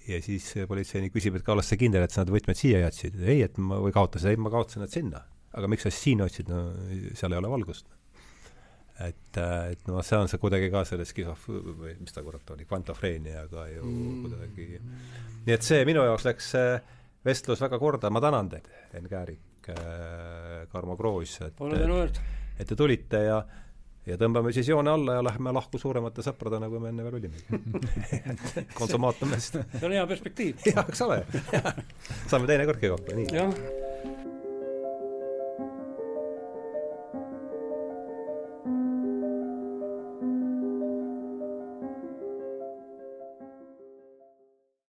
ja 0.09 0.21
siis 0.25 0.47
politseinik 0.69 1.13
küsib, 1.15 1.37
et 1.39 1.49
oled 1.53 1.67
sa 1.67 1.77
kindel, 1.79 2.05
et 2.07 2.15
sa 2.15 2.25
need 2.25 2.33
võtmed 2.33 2.59
siia 2.59 2.83
jätsid? 2.87 3.19
ei, 3.25 3.43
et 3.47 3.59
ma, 3.61 3.81
või 3.83 3.95
kaotasid, 3.95 4.33
ei, 4.33 4.41
ma 4.41 4.53
kaotasin 4.53 4.85
nad 4.85 4.95
sinna. 4.95 5.23
Aga 5.57 5.71
miks 5.71 5.87
sa 5.87 5.93
siis 5.93 6.03
siin 6.09 6.25
otsid, 6.25 6.51
no 6.53 6.65
seal 7.17 7.35
ei 7.35 7.41
ole 7.41 7.51
valgust. 7.53 7.89
et, 9.05 9.39
et 9.39 9.85
noh, 9.87 10.01
see 10.03 10.19
on 10.19 10.31
see 10.31 10.41
kuidagi 10.43 10.71
ka 10.75 10.83
selle 10.89 11.07
skisof-, 11.07 11.49
või 11.49 11.95
mis 12.01 12.15
ta 12.15 12.25
kurat 12.27 12.51
oli, 12.55 12.67
kvantofreeniaga 12.69 13.69
ju 13.77 13.85
mm. 13.87 14.25
kuidagi, 14.25 14.81
nii 15.47 15.55
et 15.55 15.67
see 15.67 15.85
minu 15.89 16.03
jaoks 16.07 16.27
läks 16.27 16.51
vestlus 17.25 17.63
väga 17.63 17.79
korda, 17.79 18.11
ma 18.11 18.23
tänan 18.25 18.51
teid, 18.51 18.67
Enn 18.99 19.09
Käärik, 19.11 19.71
Karmo 20.73 20.97
Kroos, 20.99 21.39
et 21.47 21.65
et 22.59 22.67
te 22.67 22.75
tulite 22.75 23.23
ja 23.23 23.43
ja 24.09 24.17
tõmbame 24.21 24.53
siis 24.57 24.71
joone 24.71 24.91
alla 24.91 25.19
ja 25.19 25.25
lähme 25.27 25.53
lahku 25.55 25.81
suuremate 25.81 26.25
sõpradena, 26.25 26.71
kui 26.73 26.81
me 26.83 26.93
enne 26.93 27.05
veel 27.05 27.19
olime 27.21 27.43
konsumaatumist. 28.81 29.61
see 29.75 29.85
on 29.85 29.97
hea 29.99 30.07
perspektiiv. 30.09 30.65
jah, 30.73 30.89
eks 30.89 31.05
ole 31.05 31.21
saame 32.31 32.49
teinekordki 32.51 32.95
kokku, 32.95 33.21
nii. 33.21 33.31
jah 33.37 33.87